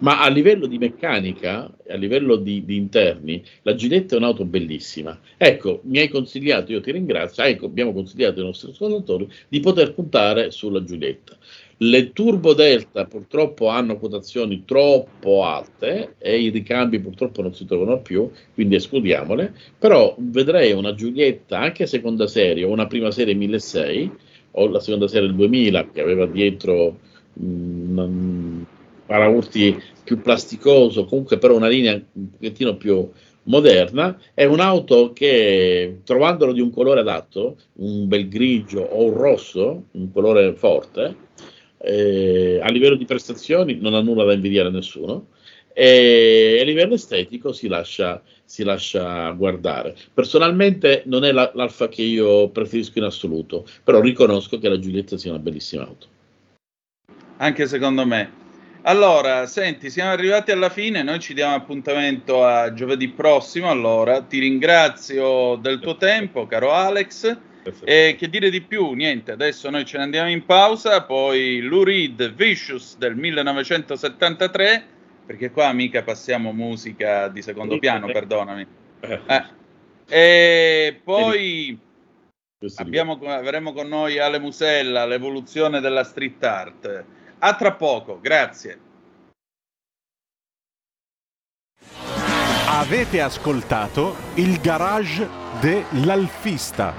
ma 0.02 0.22
a 0.22 0.30
livello 0.30 0.66
di 0.66 0.78
meccanica, 0.78 1.72
a 1.88 1.96
livello 1.96 2.36
di, 2.36 2.64
di, 2.66 2.76
interni, 2.76 3.44
la 3.64 3.76
Ginetta 3.76 4.16
è 4.16 4.18
un'auto 4.18 4.46
bellissima. 4.46 5.20
Ecco, 5.38 5.82
mi 5.84 6.00
hai 6.00 6.08
consigliato, 6.08 6.72
io 6.72 6.82
ti 6.82 6.92
ringrazio, 6.92 7.44
ecco, 7.44 7.66
abbiamo 7.66 7.94
consigliato 7.94 8.40
ai 8.40 8.46
nostri 8.46 8.72
ascoltatori 8.72 9.28
di 9.48 9.60
poter 9.60 9.94
puntare 9.94 10.52
sulla 10.52 10.84
Giulietta. 10.84 11.38
Le 11.78 12.12
Turbo 12.14 12.54
Delta 12.54 13.06
purtroppo 13.06 13.68
hanno 13.68 13.98
quotazioni 13.98 14.64
troppo 14.66 15.44
alte 15.44 16.16
e 16.20 16.40
i 16.40 16.50
ricambi 16.50 17.00
purtroppo 17.00 17.42
non 17.42 17.54
si 17.56 17.66
trovano 17.66 18.02
più, 18.02 18.30
quindi 18.54 18.76
escludiamole, 18.76 19.54
però 19.78 20.16
vedrei 20.18 20.72
una 20.74 20.94
Giulietta 20.94 21.60
anche 21.60 21.88
seconda 21.88 22.28
serie 22.28 22.64
o 22.64 22.70
una 22.70 22.88
prima 22.88 23.10
serie 23.12 23.34
1600 23.34 24.30
o 24.52 24.68
la 24.68 24.80
seconda 24.80 25.08
serie 25.08 25.28
del 25.28 25.36
2000 25.36 25.92
che 25.92 26.02
aveva 26.02 26.26
dietro 26.26 26.98
mh, 27.34 27.98
un 27.98 28.61
paraurti 29.12 29.78
più 30.06 30.22
plasticoso, 30.22 31.04
comunque 31.04 31.38
però 31.38 31.54
una 31.54 31.68
linea 31.68 32.02
un 32.14 32.30
pochettino 32.32 32.78
più 32.78 33.10
moderna, 33.44 34.18
è 34.34 34.46
un'auto 34.46 35.12
che 35.12 36.00
trovandolo 36.06 36.54
di 36.54 36.62
un 36.62 36.72
colore 36.72 37.02
adatto, 37.02 37.58
un 37.80 38.08
bel 38.08 38.30
grigio 38.30 38.80
o 38.80 39.04
un 39.04 39.14
rosso, 39.14 39.84
un 39.92 40.14
colore 40.14 40.54
forte, 40.54 41.16
eh, 41.80 42.62
a 42.64 42.70
livello 42.70 42.96
di 42.96 43.04
prestazioni 43.04 43.80
non 43.82 43.96
ha 43.96 44.02
nulla 44.02 44.24
da 44.24 44.32
invidiare 44.32 44.70
a 44.70 44.72
nessuno 44.72 45.28
e 45.74 46.60
a 46.62 46.64
livello 46.64 46.94
estetico 46.94 47.52
si 47.52 47.68
lascia, 47.68 48.22
si 48.46 48.64
lascia 48.64 49.30
guardare. 49.32 49.94
Personalmente 50.14 51.04
non 51.08 51.26
è 51.26 51.34
la, 51.34 51.52
l'Alfa 51.54 51.90
che 51.90 52.04
io 52.04 52.48
preferisco 52.48 53.00
in 53.00 53.06
assoluto, 53.06 53.66
però 53.84 54.00
riconosco 54.00 54.58
che 54.58 54.70
la 54.70 54.80
Giulietta 54.80 55.18
sia 55.18 55.32
una 55.32 55.42
bellissima 55.42 55.84
auto. 55.84 56.08
Anche 57.38 57.68
secondo 57.68 58.06
me. 58.06 58.41
Allora, 58.84 59.46
senti, 59.46 59.92
siamo 59.92 60.10
arrivati 60.10 60.50
alla 60.50 60.70
fine, 60.70 61.04
noi 61.04 61.20
ci 61.20 61.36
diamo 61.36 61.54
appuntamento 61.54 62.44
a 62.44 62.74
giovedì 62.74 63.10
prossimo, 63.10 63.70
allora 63.70 64.24
ti 64.24 64.40
ringrazio 64.40 65.56
del 65.58 65.80
tuo 65.80 65.98
tempo, 65.98 66.48
caro 66.48 66.72
Alex. 66.72 67.38
E 67.84 68.16
che 68.18 68.28
dire 68.28 68.50
di 68.50 68.62
più? 68.62 68.94
Niente, 68.94 69.34
adesso 69.34 69.70
noi 69.70 69.86
ce 69.86 69.98
ne 69.98 70.04
andiamo 70.04 70.32
in 70.32 70.46
pausa, 70.46 71.04
poi 71.04 71.62
Lou 71.62 71.84
Reed 71.84 72.34
Vicious 72.34 72.98
del 72.98 73.16
1973, 73.16 74.86
perché 75.28 75.52
qua 75.52 75.72
mica 75.74 76.02
passiamo 76.02 76.52
musica 76.52 77.28
di 77.28 77.44
secondo 77.44 77.78
piano, 77.78 78.08
perdonami. 78.08 78.66
Eh. 79.02 79.20
eh. 79.28 79.44
E 80.10 81.00
poi 81.04 81.78
abbiamo, 82.78 83.20
avremo 83.26 83.74
con 83.74 83.88
noi 83.88 84.18
Ale 84.18 84.40
Musella, 84.40 85.06
l'evoluzione 85.06 85.82
della 85.82 86.04
street 86.04 86.44
art. 86.44 87.06
A 87.44 87.56
tra 87.56 87.74
poco, 87.74 88.20
grazie. 88.22 88.80
Avete 92.68 93.20
ascoltato 93.20 94.16
il 94.36 94.60
garage 94.60 95.28
dell'Alfista. 95.60 96.94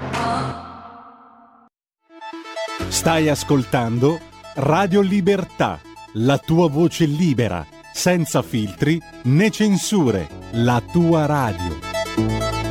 Stai 2.89 3.29
ascoltando 3.29 4.19
Radio 4.55 4.99
Libertà, 4.99 5.79
la 6.15 6.37
tua 6.37 6.67
voce 6.67 7.05
libera, 7.05 7.65
senza 7.93 8.41
filtri 8.41 9.01
né 9.23 9.49
censure, 9.49 10.27
la 10.51 10.81
tua 10.91 11.25
radio. 11.25 12.62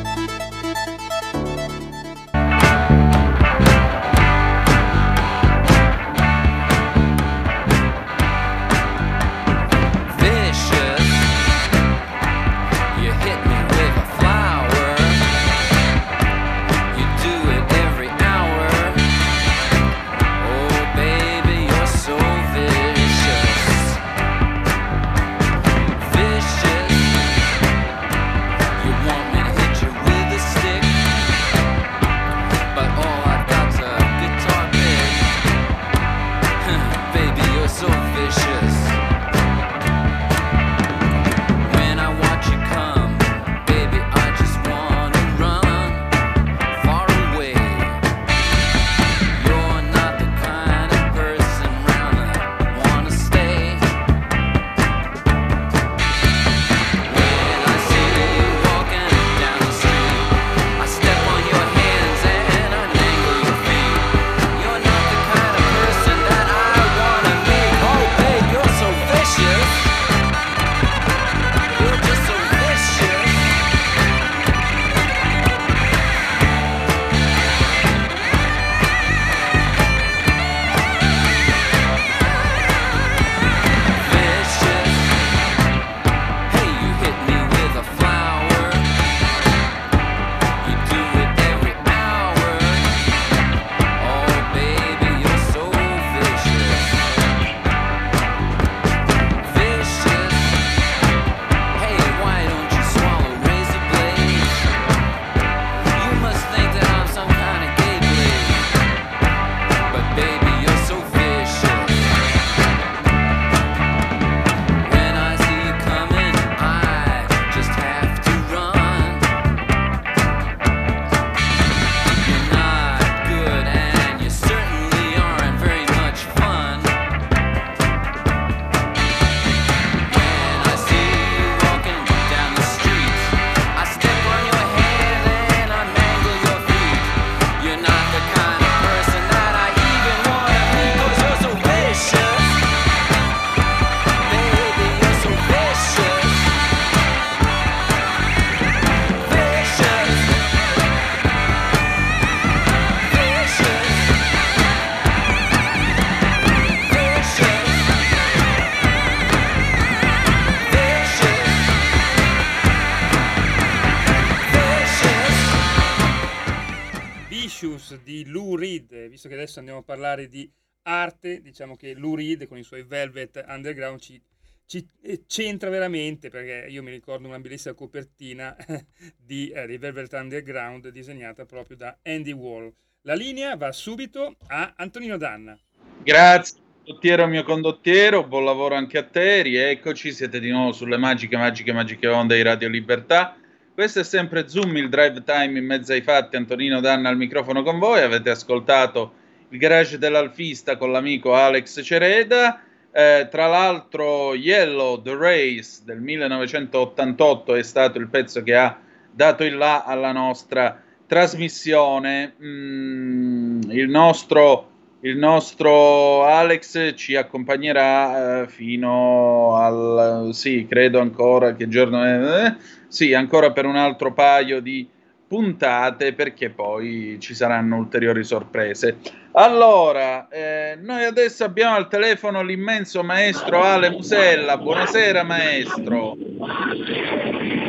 Diciamo 171.52 171.76
che 171.76 171.92
Lou 171.94 172.16
Reed 172.16 172.48
con 172.48 172.56
i 172.56 172.62
suoi 172.62 172.82
Velvet 172.82 173.44
Underground 173.46 174.00
ci, 174.00 174.20
ci 174.66 174.86
eh, 175.02 175.24
c'entra 175.26 175.68
veramente 175.68 176.30
perché 176.30 176.66
io 176.68 176.82
mi 176.82 176.90
ricordo 176.90 177.28
una 177.28 177.38
bellissima 177.38 177.74
copertina 177.74 178.56
di, 179.16 179.50
eh, 179.50 179.78
Velvet 179.78 180.12
Underground 180.14 180.88
disegnata 180.88 181.44
proprio 181.44 181.76
da 181.76 181.98
Andy 182.02 182.32
Wall. 182.32 182.72
La 183.02 183.14
linea 183.14 183.54
va 183.56 183.70
subito 183.70 184.36
a 184.46 184.72
Antonino 184.76 185.16
Danna. 185.16 185.58
Grazie. 186.02 186.60
Condottiero 186.84 187.26
mio 187.28 187.44
condottiero, 187.44 188.26
buon 188.26 188.44
lavoro 188.44 188.74
anche 188.74 188.98
a 188.98 189.04
te, 189.04 189.42
rieccoci, 189.42 190.10
siete 190.10 190.40
di 190.40 190.50
nuovo 190.50 190.72
sulle 190.72 190.96
magiche, 190.96 191.36
magiche, 191.36 191.72
magiche 191.72 192.08
onde 192.08 192.34
di 192.34 192.42
Radio 192.42 192.68
Libertà. 192.68 193.36
Questo 193.72 194.00
è 194.00 194.04
sempre 194.04 194.48
Zoom, 194.48 194.76
il 194.76 194.88
drive 194.88 195.22
time 195.22 195.58
in 195.58 195.64
mezzo 195.64 195.92
ai 195.92 196.02
fatti. 196.02 196.36
Antonino 196.36 196.80
Danna 196.80 197.08
al 197.08 197.16
microfono 197.16 197.62
con 197.62 197.78
voi. 197.78 198.00
Avete 198.00 198.30
ascoltato 198.30 199.20
il 199.52 199.58
garage 199.58 199.98
dell'Alfista 199.98 200.76
con 200.76 200.90
l'amico 200.90 201.34
Alex 201.34 201.82
Cereda. 201.84 202.62
Eh, 202.90 203.28
tra 203.30 203.46
l'altro, 203.46 204.34
Yellow 204.34 205.00
The 205.00 205.14
Race 205.14 205.82
del 205.84 206.00
1988 206.00 207.54
è 207.54 207.62
stato 207.62 207.98
il 207.98 208.08
pezzo 208.08 208.42
che 208.42 208.54
ha 208.54 208.78
dato 209.10 209.44
il 209.44 209.56
là 209.56 209.84
alla 209.84 210.12
nostra 210.12 210.82
trasmissione. 211.06 212.34
Mm, 212.42 213.70
il, 213.70 213.90
nostro, 213.90 214.70
il, 215.00 215.18
nostro, 215.18 216.24
Alex 216.24 216.94
ci 216.94 217.14
accompagnerà 217.14 218.42
eh, 218.42 218.48
fino 218.48 219.56
al 219.56 220.30
sì, 220.32 220.66
credo 220.66 220.98
ancora 220.98 221.54
che 221.54 221.68
giorno 221.68 222.02
è. 222.02 222.46
Eh, 222.46 222.54
sì, 222.88 223.12
ancora 223.12 223.52
per 223.52 223.66
un 223.66 223.76
altro 223.76 224.14
paio 224.14 224.60
di 224.60 224.88
puntate 225.32 226.12
perché 226.12 226.50
poi 226.50 227.16
ci 227.18 227.32
saranno 227.32 227.76
ulteriori 227.76 228.22
sorprese. 228.22 228.98
Allora, 229.32 230.28
eh, 230.28 230.76
noi 230.78 231.04
adesso 231.04 231.42
abbiamo 231.44 231.74
al 231.74 231.88
telefono 231.88 232.42
l'immenso 232.42 233.02
maestro 233.02 233.62
Ale 233.62 233.88
Musella. 233.88 234.58
Buonasera 234.58 235.22
maestro. 235.22 236.18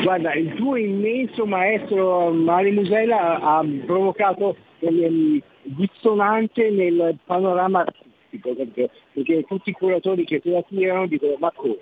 Guarda, 0.03 0.33
il 0.33 0.53
tuo 0.55 0.75
immenso 0.75 1.45
maestro 1.45 2.35
Ale 2.47 2.71
Musella 2.71 3.39
ha 3.39 3.65
provocato 3.85 4.57
delle 4.79 5.41
dissonanze 5.61 6.69
nel 6.69 7.17
panorama 7.23 7.79
artistico, 7.79 8.55
perché, 8.55 8.89
perché 9.13 9.45
tutti 9.47 9.69
i 9.69 9.73
curatori 9.73 10.25
che 10.25 10.41
ti 10.41 10.53
attirano 10.53 11.07
dicono 11.07 11.37
ma 11.39 11.49
come? 11.55 11.77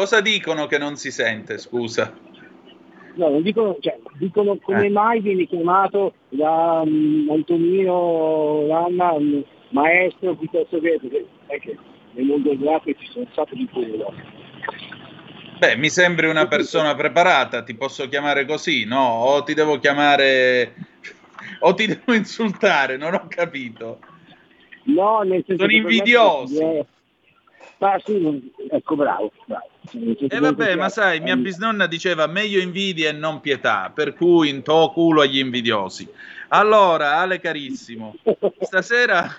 Cosa 0.00 0.22
dicono 0.22 0.66
che 0.66 0.78
non 0.78 0.96
si 0.96 1.10
sente, 1.10 1.58
scusa? 1.58 2.10
No, 3.16 3.28
non 3.28 3.42
dicono, 3.42 3.76
cioè, 3.80 3.98
dicono 4.14 4.56
come 4.56 4.86
eh. 4.86 4.90
mai 4.90 5.20
vieni 5.20 5.46
chiamato 5.46 6.14
da 6.30 6.80
um, 6.82 7.28
Antonino 7.30 8.64
Lanna 8.66 9.12
um, 9.12 9.44
maestro 9.72 10.34
piuttosto 10.36 10.80
che, 10.80 10.98
perché 11.02 11.26
che 11.58 11.78
nel 12.12 12.24
mondo 12.24 12.54
dell'arte 12.54 12.96
ci 12.98 13.10
sono 13.10 13.26
sacco 13.34 13.54
di 13.54 13.68
quello. 13.70 14.14
Beh, 15.58 15.76
mi 15.76 15.90
sembri 15.90 16.28
una 16.28 16.48
persona 16.48 16.94
preparata, 16.94 17.62
ti 17.62 17.74
posso 17.74 18.08
chiamare 18.08 18.46
così, 18.46 18.86
no? 18.86 19.04
O 19.04 19.42
ti 19.42 19.52
devo 19.52 19.78
chiamare 19.78 20.76
o 21.60 21.74
ti 21.74 21.86
devo 21.86 22.14
insultare, 22.14 22.96
non 22.96 23.12
ho 23.12 23.26
capito. 23.28 23.98
No, 24.84 25.20
nel 25.24 25.44
senso 25.46 25.64
Sono 25.64 25.76
invidiosi. 25.76 26.58
È... 26.58 26.86
Ah, 27.80 28.00
sì, 28.02 28.50
ecco, 28.70 28.96
bravo, 28.96 29.30
bravo. 29.44 29.68
E 30.28 30.38
vabbè, 30.38 30.76
ma 30.76 30.88
sai, 30.88 31.20
mia 31.20 31.36
bisnonna 31.36 31.86
diceva 31.86 32.26
meglio 32.26 32.60
invidia 32.60 33.08
e 33.08 33.12
non 33.12 33.40
pietà, 33.40 33.90
per 33.92 34.14
cui 34.14 34.50
in 34.50 34.62
to 34.62 34.90
culo 34.92 35.22
agli 35.22 35.38
invidiosi. 35.38 36.06
Allora, 36.48 37.16
Ale 37.16 37.40
carissimo, 37.40 38.16
stasera, 38.60 39.34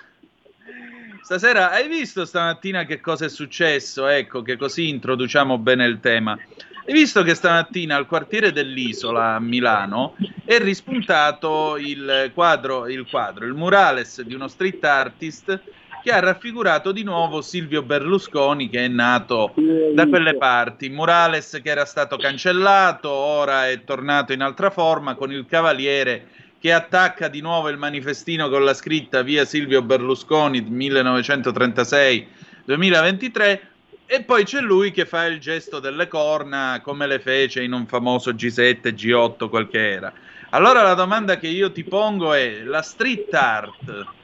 stasera 1.22 1.72
hai 1.72 1.88
visto 1.88 2.26
stamattina 2.26 2.86
che 2.86 3.00
cosa 3.00 3.26
è 3.26 3.30
successo? 3.30 4.08
Ecco, 4.08 4.42
che 4.42 4.58
così 4.58 4.90
introduciamo 4.90 5.58
bene 5.58 5.86
il 5.86 6.00
tema. 6.00 6.38
Hai 6.84 6.94
visto 6.94 7.22
che 7.22 7.36
stamattina 7.36 7.96
al 7.96 8.08
quartiere 8.08 8.52
dell'Isola 8.52 9.36
a 9.36 9.40
Milano 9.40 10.16
è 10.44 10.58
rispuntato 10.58 11.78
il 11.78 12.32
quadro, 12.34 12.88
il 12.88 13.06
quadro, 13.08 13.46
il 13.46 13.54
murales 13.54 14.22
di 14.24 14.34
uno 14.34 14.48
street 14.48 14.84
artist 14.84 15.62
che 16.02 16.12
ha 16.12 16.20
raffigurato 16.20 16.92
di 16.92 17.04
nuovo 17.04 17.42
Silvio 17.42 17.84
Berlusconi 17.84 18.70
che 18.70 18.86
è 18.86 18.88
nato 18.88 19.54
da 19.94 20.08
quelle 20.08 20.36
parti. 20.36 20.90
Murales 20.90 21.60
che 21.64 21.70
era 21.70 21.86
stato 21.86 22.18
cancellato, 22.18 23.08
ora 23.10 23.70
è 23.70 23.84
tornato 23.84 24.34
in 24.34 24.42
altra 24.42 24.72
forma 24.72 25.16
con 25.16 25.32
il 25.32 25.46
Cavaliere 25.48 26.28
che 26.60 26.74
attacca 26.74 27.28
di 27.28 27.42
nuovo 27.42 27.70
il 27.70 27.78
manifestino 27.78 28.50
con 28.50 28.64
la 28.64 28.74
scritta 28.74 29.22
via 29.22 29.46
Silvio 29.46 29.82
Berlusconi 29.82 30.62
1936-2023 30.62 33.60
e 34.06 34.24
poi 34.24 34.44
c'è 34.44 34.60
lui 34.60 34.92
che 34.92 35.06
fa 35.06 35.26
il 35.26 35.40
gesto 35.40 35.80
delle 35.80 36.08
corna 36.08 36.82
come 36.84 37.08
le 37.08 37.20
fece 37.20 37.64
in 37.64 37.72
un 37.72 37.88
famoso 37.88 38.32
G7, 38.32 38.94
G8, 38.94 39.50
quel 39.50 39.70
che 39.70 39.92
era. 39.92 40.12
Allora 40.50 40.82
la 40.82 40.96
domanda 40.96 41.38
che 41.38 41.48
io 41.48 41.72
ti 41.72 41.84
pongo 41.84 42.34
è 42.34 42.64
la 42.64 42.82
street 42.82 43.34
art 43.34 44.20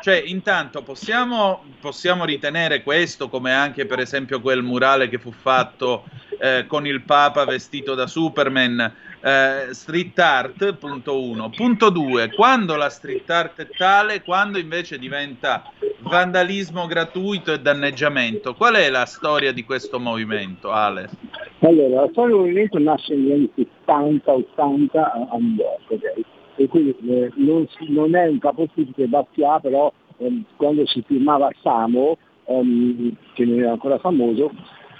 cioè, 0.00 0.22
intanto 0.24 0.82
possiamo, 0.82 1.62
possiamo, 1.80 2.24
ritenere 2.24 2.82
questo 2.82 3.28
come 3.28 3.52
anche 3.52 3.86
per 3.86 3.98
esempio 3.98 4.40
quel 4.40 4.62
murale 4.62 5.08
che 5.08 5.18
fu 5.18 5.32
fatto 5.32 6.04
eh, 6.38 6.66
con 6.66 6.86
il 6.86 7.02
Papa 7.02 7.44
vestito 7.44 7.94
da 7.94 8.06
Superman, 8.06 8.92
eh, 9.20 9.68
street 9.72 10.18
art, 10.18 10.74
punto 10.74 11.20
uno. 11.22 11.50
Punto 11.50 11.90
due, 11.90 12.30
quando 12.32 12.76
la 12.76 12.88
street 12.88 13.28
art 13.30 13.62
è 13.62 13.68
tale, 13.76 14.22
quando 14.22 14.58
invece 14.58 14.98
diventa 14.98 15.70
vandalismo 16.00 16.86
gratuito 16.86 17.52
e 17.52 17.60
danneggiamento. 17.60 18.54
Qual 18.54 18.74
è 18.74 18.88
la 18.90 19.06
storia 19.06 19.52
di 19.52 19.64
questo 19.64 19.98
movimento, 19.98 20.70
Ale? 20.70 21.08
Allora, 21.60 22.02
la 22.02 22.08
storia 22.10 22.34
del 22.34 22.44
movimento 22.44 22.78
nasce 22.78 23.14
negli 23.14 23.32
anni 23.32 23.50
70-80 23.86 24.98
a 24.98 25.36
New 25.38 25.54
York, 25.56 25.90
ok? 25.90 26.35
E 26.56 26.68
quindi 26.68 26.96
eh, 27.08 27.30
non, 27.36 27.66
si, 27.68 27.86
non, 27.92 28.14
è 28.14 28.26
un 28.26 28.38
capostipite 28.38 29.02
che 29.02 29.08
Basquiat, 29.08 29.62
però 29.62 29.92
ehm, 30.18 30.44
quando 30.56 30.86
si 30.86 31.02
firmava 31.06 31.50
Samo, 31.62 32.16
ehm, 32.44 33.14
che 33.34 33.44
non 33.44 33.60
era 33.60 33.72
ancora 33.72 33.98
famoso, 33.98 34.50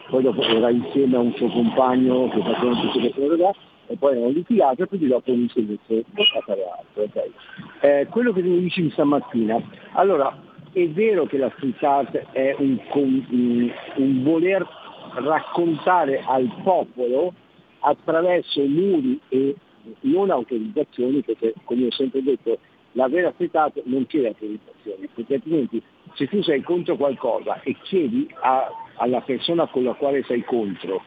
poi 0.08 0.22
dopo 0.22 0.42
era 0.42 0.70
insieme 0.70 1.16
a 1.16 1.20
un 1.20 1.32
suo 1.34 1.48
compagno 1.48 2.28
che 2.28 2.40
facevano 2.40 2.80
tutte 2.80 3.00
queste 3.00 3.20
cose 3.20 3.36
là, 3.36 3.52
e 3.88 3.96
poi 3.96 4.12
erano 4.12 4.28
litigati 4.28 4.82
e 4.82 4.86
poi 4.86 5.06
dopo 5.06 5.34
mi 5.34 5.48
si 5.48 5.78
a 5.90 6.40
fare 6.40 6.64
altro. 6.78 7.02
Okay. 7.02 7.32
Eh, 7.80 8.06
quello 8.10 8.32
che 8.32 8.42
mi 8.42 8.60
dici 8.60 8.88
stamattina, 8.90 9.60
allora 9.92 10.36
è 10.72 10.88
vero 10.88 11.24
che 11.26 11.38
la 11.38 11.50
street 11.56 11.82
art 11.82 12.16
è 12.32 12.54
un, 12.58 12.78
un, 12.92 13.72
un 13.96 14.22
voler 14.22 14.66
raccontare 15.14 16.22
al 16.26 16.52
popolo 16.62 17.32
attraverso 17.80 18.60
muri 18.62 19.18
e 19.28 19.54
non 20.00 20.30
autorizzazioni, 20.30 21.22
perché 21.22 21.54
come 21.64 21.86
ho 21.86 21.90
sempre 21.92 22.22
detto 22.22 22.58
la 22.92 23.08
vera 23.08 23.32
street 23.32 23.82
non 23.84 24.06
chiede 24.06 24.28
autorizzazioni, 24.28 25.08
perché 25.14 25.34
altrimenti 25.34 25.82
se 26.14 26.26
tu 26.28 26.42
sei 26.42 26.62
contro 26.62 26.96
qualcosa 26.96 27.60
e 27.62 27.76
chiedi 27.82 28.28
a, 28.40 28.70
alla 28.96 29.20
persona 29.20 29.66
con 29.66 29.84
la 29.84 29.92
quale 29.92 30.22
sei 30.24 30.42
contro 30.44 31.02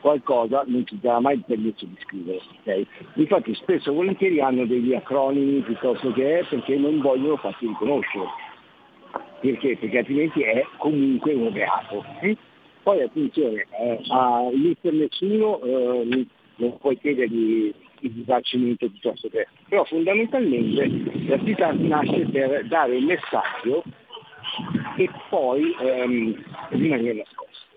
qualcosa 0.00 0.64
non 0.66 0.84
ti 0.84 0.98
darà 1.00 1.20
mai 1.20 1.36
il 1.36 1.44
permesso 1.46 1.86
di 1.86 1.96
scrivere. 2.00 2.40
Okay? 2.60 2.86
Infatti 3.14 3.54
spesso 3.54 3.90
e 3.90 3.94
volentieri 3.94 4.40
hanno 4.40 4.66
degli 4.66 4.94
acronimi 4.94 5.60
piuttosto 5.60 6.12
che 6.12 6.40
è 6.40 6.44
perché 6.46 6.76
non 6.76 7.00
vogliono 7.00 7.36
farsi 7.36 7.66
riconoscere. 7.66 8.26
Perché? 9.40 9.76
Perché 9.76 9.98
altrimenti 9.98 10.42
è 10.42 10.66
comunque 10.76 11.32
un 11.32 11.52
reato. 11.52 12.04
Poi 12.82 13.02
attenzione, 13.02 13.66
eh, 13.78 14.00
a 14.08 14.48
nessuno 14.90 15.60
eh, 15.62 16.26
non 16.56 16.78
puoi 16.78 16.98
chiedergli 16.98 17.72
il 18.00 18.12
risarcimento 18.14 18.88
piuttosto 18.88 19.28
che... 19.28 19.46
Però 19.68 19.84
fondamentalmente 19.84 20.86
l'attività 21.26 21.72
nasce 21.72 22.26
per 22.26 22.66
dare 22.66 22.96
un 22.96 23.04
messaggio 23.04 23.82
e 24.96 25.08
poi 25.28 25.74
ehm, 25.80 26.44
rimanere 26.70 27.14
nascosto. 27.14 27.68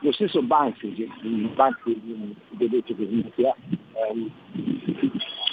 Lo 0.00 0.12
stesso 0.12 0.42
Banksy, 0.42 1.08
Banksy 1.54 2.34
vedete 2.50 2.94
che 2.94 3.02
inizia, 3.02 3.54
ehm, 3.92 4.30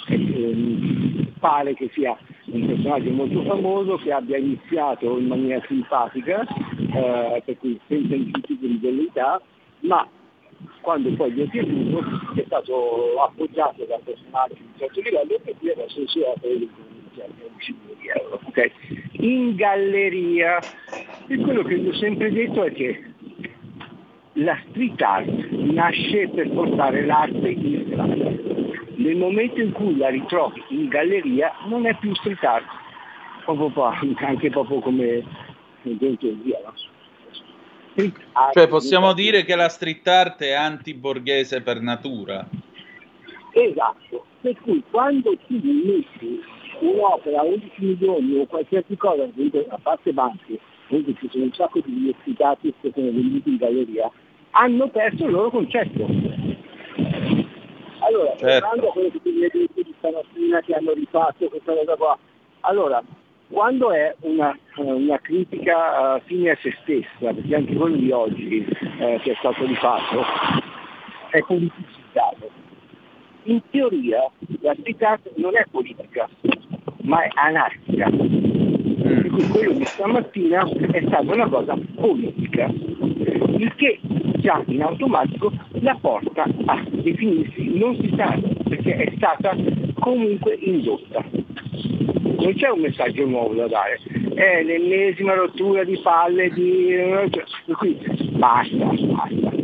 ehm, 0.08 1.32
pare 1.38 1.74
che 1.74 1.88
sia 1.92 2.18
un 2.46 2.66
personaggio 2.66 3.10
molto 3.10 3.42
famoso 3.44 3.96
che 3.98 4.12
abbia 4.12 4.38
iniziato 4.38 5.18
in 5.18 5.28
maniera 5.28 5.64
simpatica, 5.68 6.42
eh, 6.42 7.42
per 7.44 7.58
cui 7.58 7.78
senza 7.86 8.16
tipo 8.40 8.66
di 8.66 8.78
velleità, 8.82 9.40
ma 9.80 10.06
quando 10.80 11.12
poi 11.14 11.32
gli 11.32 11.42
è 11.42 11.48
piaciuto 11.48 12.02
è 12.34 12.42
stato 12.46 13.20
appoggiato 13.20 13.84
da 13.84 13.98
personaggi 14.02 14.54
di 14.54 14.64
un 14.64 14.78
certo 14.78 15.00
livello 15.00 15.40
e 15.44 15.54
qui 15.58 15.70
adesso 15.70 16.08
si 16.08 16.20
offre 16.20 16.48
un 16.48 16.68
milioni 16.86 17.96
di 18.00 18.08
euro. 18.08 18.40
Okay? 18.44 18.72
In 19.12 19.54
galleria, 19.54 20.58
e 21.26 21.36
quello 21.38 21.62
che 21.62 21.74
ho 21.74 21.94
sempre 21.94 22.32
detto 22.32 22.64
è 22.64 22.72
che 22.72 23.04
la 24.34 24.58
street 24.68 25.00
art 25.02 25.48
nasce 25.50 26.28
per 26.28 26.50
portare 26.50 27.04
l'arte 27.04 27.48
in 27.48 27.84
strada. 27.86 28.58
Nel 28.96 29.16
momento 29.16 29.60
in 29.60 29.72
cui 29.72 29.96
la 29.96 30.08
ritrovi 30.08 30.62
in 30.68 30.88
galleria 30.88 31.52
non 31.66 31.86
è 31.86 31.96
più 31.98 32.14
street 32.16 32.42
art, 32.44 32.66
proprio, 33.44 33.92
anche 34.16 34.50
proprio 34.50 34.78
come 34.80 35.24
dentro 35.82 36.28
via. 36.42 36.58
No? 36.64 36.74
Cioè 38.52 38.68
possiamo 38.68 39.12
dire 39.12 39.44
che 39.44 39.56
la 39.56 39.68
street 39.68 40.06
art 40.06 40.42
è 40.42 40.52
anti-borghese 40.52 41.60
per 41.62 41.80
natura. 41.80 42.46
Esatto, 43.52 44.24
per 44.40 44.56
cui 44.60 44.82
quando 44.90 45.36
tu 45.46 45.54
metti 45.60 46.40
un'opera 46.80 47.40
a 47.40 47.44
11 47.44 47.70
milioni 47.78 48.38
o 48.38 48.46
qualsiasi 48.46 48.96
cosa, 48.96 49.24
a 49.24 49.78
parte 49.82 50.12
banche, 50.12 50.58
comunque 50.88 51.14
ci 51.18 51.28
sono 51.30 51.44
un 51.44 51.52
sacco 51.52 51.80
di 51.80 51.90
universitati 51.90 52.72
che 52.80 52.90
sono 52.94 53.10
venuti 53.10 53.50
in 53.50 53.56
galleria, 53.56 54.10
hanno 54.50 54.88
perso 54.88 55.24
il 55.24 55.32
loro 55.32 55.50
concetto. 55.50 56.06
Allora, 58.00 58.34
certo. 58.36 58.66
a 58.66 58.92
quello 58.92 59.10
che 59.10 59.20
tu 59.22 59.30
mi 59.30 59.42
hai 59.42 59.50
detto 59.52 59.82
di 59.82 59.94
stamattina 59.98 60.60
che 60.60 60.74
hanno 60.74 60.92
rifatto 60.92 61.48
questa 61.48 61.74
cosa 61.74 61.96
qua. 61.96 62.18
Allora, 62.60 63.02
quando 63.50 63.90
è 63.90 64.14
una, 64.20 64.56
una 64.76 65.18
critica 65.18 66.14
uh, 66.14 66.20
fine 66.24 66.50
a 66.50 66.58
se 66.62 66.74
stessa, 66.82 67.32
perché 67.34 67.54
anche 67.54 67.74
quello 67.74 67.96
di 67.96 68.10
oggi 68.12 68.64
eh, 68.98 69.20
che 69.22 69.32
è 69.32 69.34
stato 69.38 69.66
rifatto, 69.66 70.22
è 71.30 71.40
politicizzato. 71.40 72.48
In 73.44 73.60
teoria 73.70 74.30
la 74.60 74.74
città 74.82 75.18
non 75.36 75.56
è 75.56 75.64
politica, 75.70 76.28
ma 77.02 77.22
è 77.22 77.28
anarchica. 77.34 78.08
Quindi 78.08 79.48
quello 79.48 79.72
di 79.72 79.84
stamattina 79.84 80.68
è 80.92 81.02
stata 81.06 81.32
una 81.32 81.48
cosa 81.48 81.76
politica, 81.96 82.66
il 82.66 83.74
che 83.74 83.98
già 84.36 84.62
in 84.66 84.82
automatico 84.82 85.52
la 85.80 85.96
porta 86.00 86.44
a 86.66 86.84
definirsi 86.88 87.76
non 87.76 87.96
si 87.96 88.12
sa 88.16 88.38
perché 88.68 88.94
è 88.94 89.12
stata 89.16 89.56
comunque 89.98 90.54
indotta. 90.54 91.39
Non 92.40 92.54
c'è 92.54 92.68
un 92.68 92.80
messaggio 92.80 93.26
nuovo 93.26 93.54
da 93.54 93.68
dare, 93.68 94.00
è 94.34 94.62
l'ennesima 94.62 95.34
rottura 95.34 95.84
di 95.84 95.98
palle 96.02 96.50
di... 96.50 96.94
Per 97.66 97.76
cui 97.76 97.98
basta, 98.32 98.76
basta. 98.76 99.58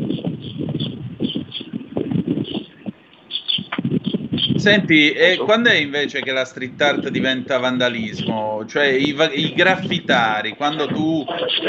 Senti, 4.56 5.12
e 5.12 5.36
quando 5.36 5.70
è 5.70 5.76
invece 5.76 6.20
che 6.22 6.32
la 6.32 6.44
street 6.44 6.80
art 6.82 7.08
diventa 7.08 7.58
vandalismo? 7.58 8.64
Cioè 8.66 8.86
i, 8.86 9.16
i, 9.34 9.54
graffitari, 9.54 10.56
quando 10.56 10.86
tu 10.86 11.24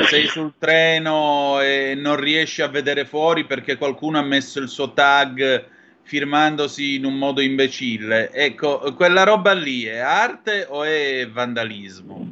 sei 0.09 0.25
sul 0.25 0.53
treno 0.57 1.61
e 1.61 1.93
non 1.95 2.15
riesci 2.19 2.61
a 2.61 2.67
vedere 2.67 3.05
fuori 3.05 3.45
perché 3.45 3.77
qualcuno 3.77 4.17
ha 4.17 4.23
messo 4.23 4.59
il 4.59 4.67
suo 4.67 4.93
tag 4.93 5.75
firmandosi 6.07 6.95
in 6.95 7.03
un 7.03 7.17
modo 7.17 7.41
imbecille, 7.41 8.31
ecco, 8.31 8.93
quella 8.95 9.25
roba 9.25 9.51
lì 9.51 9.83
è 9.83 9.97
arte 9.97 10.65
o 10.69 10.85
è 10.85 11.27
vandalismo? 11.29 12.31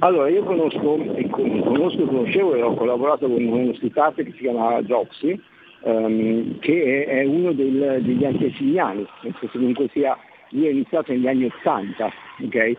Allora, 0.00 0.28
io 0.28 0.42
conosco, 0.42 0.98
conosco 1.30 2.04
conoscevo 2.06 2.56
e 2.56 2.62
ho 2.62 2.74
collaborato 2.74 3.28
con 3.28 3.40
uno 3.40 3.72
art 3.94 4.14
che 4.16 4.32
si 4.32 4.38
chiama 4.38 4.82
Joxy, 4.82 5.40
um, 5.82 6.58
che 6.58 7.04
è, 7.06 7.24
uno 7.24 7.52
del, 7.52 8.00
degli 8.02 8.24
antesignani, 8.24 9.06
nel 9.22 9.34
senso 9.38 9.56
comunque 9.58 9.88
sia, 9.92 10.18
lui 10.50 10.66
è 10.66 10.70
iniziato 10.70 11.12
negli 11.12 11.28
anni 11.28 11.44
80, 11.44 12.12
ok? 12.46 12.76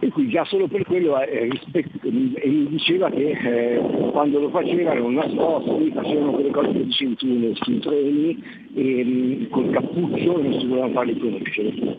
E 0.00 0.10
qui 0.10 0.28
già 0.28 0.44
solo 0.44 0.68
per 0.68 0.84
quello 0.84 1.20
eh, 1.20 1.48
rispetto, 1.50 2.06
e 2.06 2.10
mi 2.10 2.68
diceva 2.68 3.10
che 3.10 3.30
eh, 3.30 3.80
quando 4.12 4.38
lo 4.38 4.48
facevano 4.48 5.10
nascosti, 5.10 5.90
facevano 5.92 6.30
quelle 6.32 6.50
cose 6.50 6.70
che 6.70 6.84
dicevi 6.84 7.16
tu 7.16 7.54
sui 7.54 7.78
treni 7.80 8.42
e 8.74 9.04
mh, 9.04 9.48
col 9.48 9.70
cappuccio 9.70 10.40
non 10.40 10.52
si 10.52 10.68
dovevano 10.68 10.92
farli 10.92 11.18
conoscere. 11.18 11.98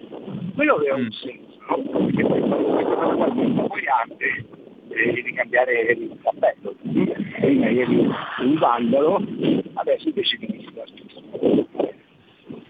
Quello 0.56 0.76
aveva 0.76 0.96
un 0.96 1.02
mm. 1.04 1.10
senso, 1.10 1.58
no? 1.68 2.06
Perché 2.06 2.24
poi 2.24 2.40
questa 2.40 2.96
cosa 2.96 3.16
qua 3.16 3.30
diventa 3.30 3.62
poi 3.64 3.82
arte, 3.86 4.46
devi 4.88 5.34
cambiare 5.34 5.82
il 5.92 6.18
cappello. 6.24 6.76
Prima 7.42 7.70
eri 7.70 7.96
un 7.96 8.58
vandalo, 8.60 9.22
adesso 9.74 10.08
invece 10.08 10.38
devi 10.40 10.66
essere 10.66 11.68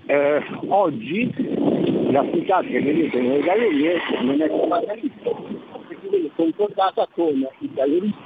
eh, 0.05 0.43
oggi 0.67 1.31
l'attività 2.11 2.61
che 2.61 2.81
vedete 2.81 3.19
nelle 3.19 3.41
gallerie 3.41 3.97
non 4.21 4.41
è 4.41 4.47
più 4.47 4.67
vandalismo, 4.67 5.45
perché 5.87 6.09
viene 6.09 6.29
concordata 6.35 7.07
con 7.13 7.47
i 7.59 7.73
galleristi, 7.73 8.23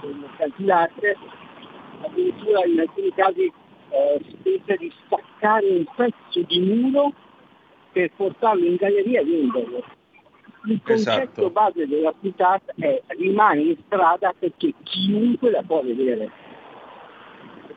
con 0.00 0.10
i 0.10 0.18
mercanti 0.20 0.64
d'arte, 0.64 1.16
addirittura 2.02 2.64
in 2.64 2.80
alcuni 2.80 3.12
casi 3.14 3.52
eh, 3.90 4.20
si 4.26 4.36
pensa 4.42 4.76
di 4.76 4.92
staccare 5.04 5.66
un 5.68 5.84
pezzo 5.94 6.40
di 6.46 6.60
muro 6.60 7.12
per 7.92 8.10
portarlo 8.16 8.64
in 8.64 8.76
galleria 8.76 9.20
e 9.20 9.24
venderlo 9.24 9.84
il 10.66 10.80
concetto 10.82 11.20
esatto. 11.20 11.50
base 11.50 11.86
della 11.86 12.14
città 12.20 12.60
è 12.76 13.02
rimane 13.18 13.60
in 13.62 13.76
strada 13.86 14.32
perché 14.38 14.74
chiunque 14.82 15.50
la 15.50 15.62
può 15.62 15.82
vedere. 15.82 16.30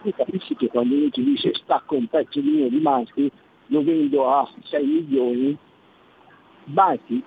Tu 0.06 0.12
capisci 0.12 0.56
che 0.56 0.68
quando 0.68 0.94
uno 0.94 1.10
ti 1.10 1.24
dice 1.24 1.52
stacco 1.56 1.96
un 1.96 2.06
pezzo 2.06 2.40
di 2.40 2.48
mio 2.48 2.70
di 2.70 2.78
Banksy, 2.78 3.32
lo 3.68 3.84
vendo 3.84 4.30
a 4.30 4.48
6 4.66 4.86
milioni, 4.86 5.58
Banksy 6.66 7.24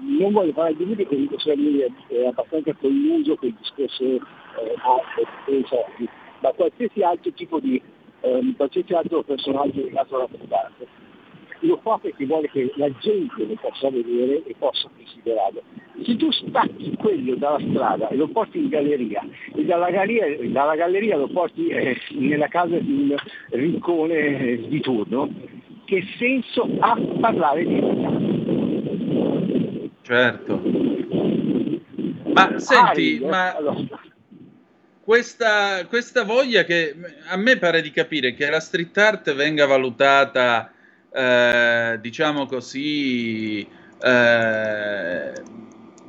non 0.00 0.30
voglio 0.30 0.52
parlare 0.52 0.76
di 0.76 0.84
lui 0.84 0.94
perché 0.94 1.16
dico 1.16 1.34
è 1.36 2.24
abbastanza 2.24 2.72
colluso 2.74 3.34
con 3.34 3.48
il 3.48 3.56
discorso 3.58 4.04
eh, 4.04 4.20
dei 5.46 5.64
soldi, 5.66 6.08
ma 6.38 6.52
qualsiasi 6.52 7.02
altro 7.02 7.32
tipo 7.32 7.58
di 7.58 7.82
eh, 8.20 8.54
qualsiasi 8.56 8.94
altro 8.94 9.24
personaggio 9.24 9.82
legato 9.82 10.14
alla 10.14 10.28
città 10.30 10.70
lo 11.66 11.78
fa 11.82 11.98
perché 11.98 12.24
vuole 12.26 12.48
che 12.50 12.72
la 12.76 12.90
gente 13.00 13.44
lo 13.44 13.54
possa 13.60 13.90
vedere 13.90 14.42
e 14.44 14.54
possa 14.58 14.88
considerarlo. 14.94 15.62
Se 16.02 16.16
tu 16.16 16.30
stacchi 16.30 16.94
quello 16.96 17.34
dalla 17.36 17.60
strada 17.60 18.08
e 18.08 18.16
lo 18.16 18.28
porti 18.28 18.58
in 18.58 18.68
galleria 18.68 19.22
e 19.54 19.64
dalla 19.64 19.90
galleria, 19.90 20.50
dalla 20.50 20.74
galleria 20.74 21.16
lo 21.16 21.28
porti 21.28 21.68
eh, 21.68 21.96
nella 22.10 22.48
casa 22.48 22.78
di 22.78 22.92
un 23.10 23.16
riccone 23.50 24.14
eh, 24.14 24.68
di 24.68 24.80
turno, 24.80 25.28
che 25.84 26.04
senso 26.18 26.68
ha 26.80 26.98
parlare 27.20 27.64
di 27.64 27.74
città? 27.74 28.20
Certo. 30.02 30.60
Ma 32.34 32.58
senti, 32.58 33.20
ah, 33.24 33.28
ma... 33.28 33.54
Allora 33.54 34.10
questa, 35.04 35.84
questa, 35.88 36.22
voglia 36.22 36.62
che 36.62 36.94
a 37.26 37.36
me 37.36 37.58
pare 37.58 37.82
di 37.82 37.90
capire 37.90 38.34
che 38.34 38.48
la 38.48 38.60
street 38.60 38.96
art 38.98 39.34
venga 39.34 39.66
valutata 39.66 40.72
eh, 41.14 41.98
diciamo 42.00 42.46
così, 42.46 43.66
eh, 44.02 45.32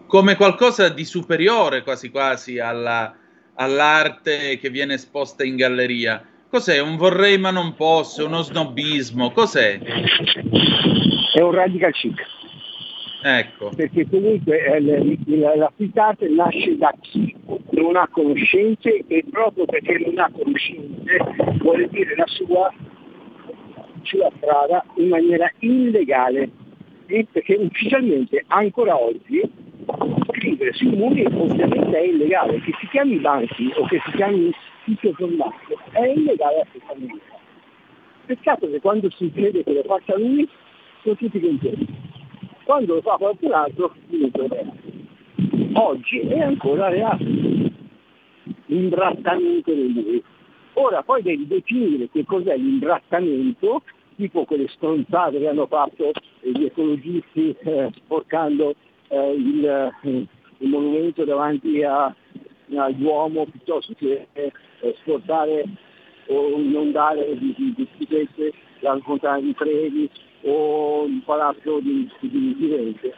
come 0.08 0.36
qualcosa 0.36 0.90
di 0.90 1.06
superiore 1.06 1.84
quasi 1.84 2.10
quasi 2.10 2.60
alla, 2.60 3.14
all'arte 3.56 4.58
che 4.60 4.70
viene 4.70 4.96
esposta 4.96 5.44
in 5.44 5.56
galleria. 5.56 6.24
Cos'è? 6.50 6.80
Un 6.80 6.98
vorrei 6.98 7.38
ma 7.38 7.52
non 7.52 7.74
posso, 7.76 8.28
uno 8.28 8.42
snobismo? 8.42 9.32
Cos'è? 9.32 9.80
È 11.34 11.42
un 11.42 11.52
radical 11.52 11.92
chic. 11.92 12.22
Ecco. 13.26 13.72
Perché 13.76 14.06
comunque 14.10 14.64
eh, 14.66 14.82
la, 14.82 15.72
arte 15.96 16.28
nasce 16.28 16.78
da 16.78 16.94
chi 17.00 17.34
non 17.72 17.96
ha 17.96 18.08
conoscenze 18.12 19.04
e 19.08 19.24
proprio 19.32 19.66
perché 19.66 19.98
non 20.06 20.20
ha 20.20 20.30
conoscenze 20.30 21.18
vuole 21.60 21.88
dire 21.90 22.16
la 22.16 22.28
sua 22.28 22.72
sulla 24.04 24.32
strada 24.38 24.86
in 24.96 25.10
maniera 25.10 25.52
illegale, 25.60 26.50
perché 27.06 27.56
ufficialmente 27.56 28.44
ancora 28.48 29.00
oggi 29.00 29.42
scrivere 30.30 30.74
sui 30.74 30.96
muri 30.96 31.26
ovviamente 31.26 31.98
è 31.98 32.04
illegale, 32.04 32.60
che 32.62 32.74
si 32.80 32.88
chiami 32.88 33.18
banchi 33.18 33.72
o 33.76 33.86
che 33.86 34.02
si 34.06 34.12
chiami 34.16 34.54
sito 34.86 35.14
formato 35.14 35.80
è 35.92 36.06
illegale 36.06 36.62
a 36.62 36.66
questa 36.70 36.94
maniera. 36.94 37.42
Peccato 38.26 38.70
che 38.70 38.80
quando 38.80 39.10
si 39.12 39.32
crede 39.32 39.64
che 39.64 39.74
lo 39.74 39.84
faccia 39.84 40.18
lui 40.18 40.48
sono 41.02 41.16
tutti 41.16 41.40
contenti. 41.40 41.88
Quando 42.64 42.96
lo 42.96 43.02
fa 43.02 43.18
qualcun 43.18 43.52
altro 43.52 43.94
diventa 44.08 44.48
reato. 44.48 44.72
Oggi 45.74 46.20
è 46.20 46.40
ancora 46.40 46.88
reato. 46.88 47.26
Imbrattamento 48.68 49.74
dei 49.74 49.88
muri. 49.90 50.24
Ora 50.74 51.04
poi 51.04 51.22
devi 51.22 51.46
definire 51.48 52.10
che 52.10 52.26
cos'è 52.26 52.58
l'imbrattamento, 52.58 53.84
tipo 54.16 54.46
quelle 54.46 54.68
stronzate 54.70 55.40
che 55.40 55.48
hanno 55.48 55.68
fatto 55.68 56.12
gli 56.42 56.64
ecologisti 56.64 57.56
eh, 57.60 57.92
sporcando 57.96 58.74
eh, 59.08 59.32
il, 59.34 59.66
eh, 59.66 60.28
il, 60.58 60.70
monumento 60.70 61.26
davanti 61.26 61.84
a, 61.84 62.06
a 62.06 62.92
Duomo 62.92 63.46
piuttosto 63.46 63.94
che 63.96 64.28
eh, 64.34 64.52
sportare 65.02 65.64
o 66.28 66.60
inondare 66.60 67.38
di, 67.38 67.54
di, 67.56 67.74
di 67.76 67.88
schifezze 67.94 68.54
la 68.80 68.98
fontana 69.04 69.40
di 69.40 69.54
Trevi 69.54 70.10
o 70.42 71.06
il 71.06 71.22
palazzo 71.24 71.80
di, 71.80 72.10
di, 72.20 72.56
di 72.58 72.68
Vente 72.68 73.14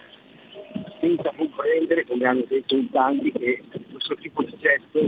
senza 1.00 1.32
comprendere, 1.36 2.06
come 2.06 2.26
hanno 2.26 2.44
detto 2.48 2.76
in 2.76 2.90
tanti, 2.90 3.32
che 3.32 3.64
questo 3.92 4.16
tipo 4.16 4.44
di 4.44 4.56
gesto 4.60 5.00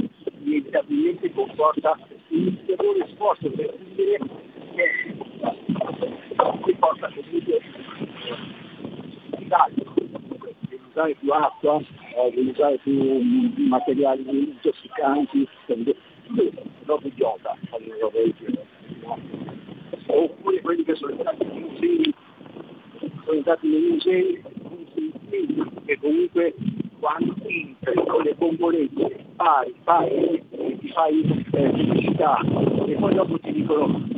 inevitabilmente 0.44 1.32
comporta 1.34 1.98
un 2.30 2.48
ulteriore 2.48 3.08
sforzo 3.14 3.50
per 3.50 3.76
dire 3.96 4.20
che 4.76 5.16
possa 6.78 7.10
comunque 9.92 10.56
usare 10.90 11.16
più 11.16 11.32
acqua, 11.32 11.80
eh, 11.80 12.40
usare 12.40 12.78
più 12.78 13.20
materiali 13.68 14.24
intossicanti, 14.28 15.48
proprio 16.84 17.12
idiota, 17.12 17.58
oppure 20.08 20.62
quelli 20.62 20.84
che 20.84 20.96
sono 20.96 21.16
stati 21.20 21.46
musei, 21.46 22.14
sono 23.26 23.42
stati 23.42 23.68
nei 23.68 23.90
musei 23.92 24.44
che 25.86 25.98
comunque 26.00 26.54
quando 27.00 27.36
entri 27.44 28.04
con 28.08 28.22
le 28.24 28.34
bombolette 28.36 29.26
fai, 29.36 29.76
fai, 29.84 30.44
ti 30.80 30.90
fai 30.90 31.46
eh, 31.52 31.70
pubblicità 31.70 32.40
e 32.86 32.96
poi 32.96 33.14
dopo 33.14 33.40
ti 33.40 33.52
dicono 33.52 34.16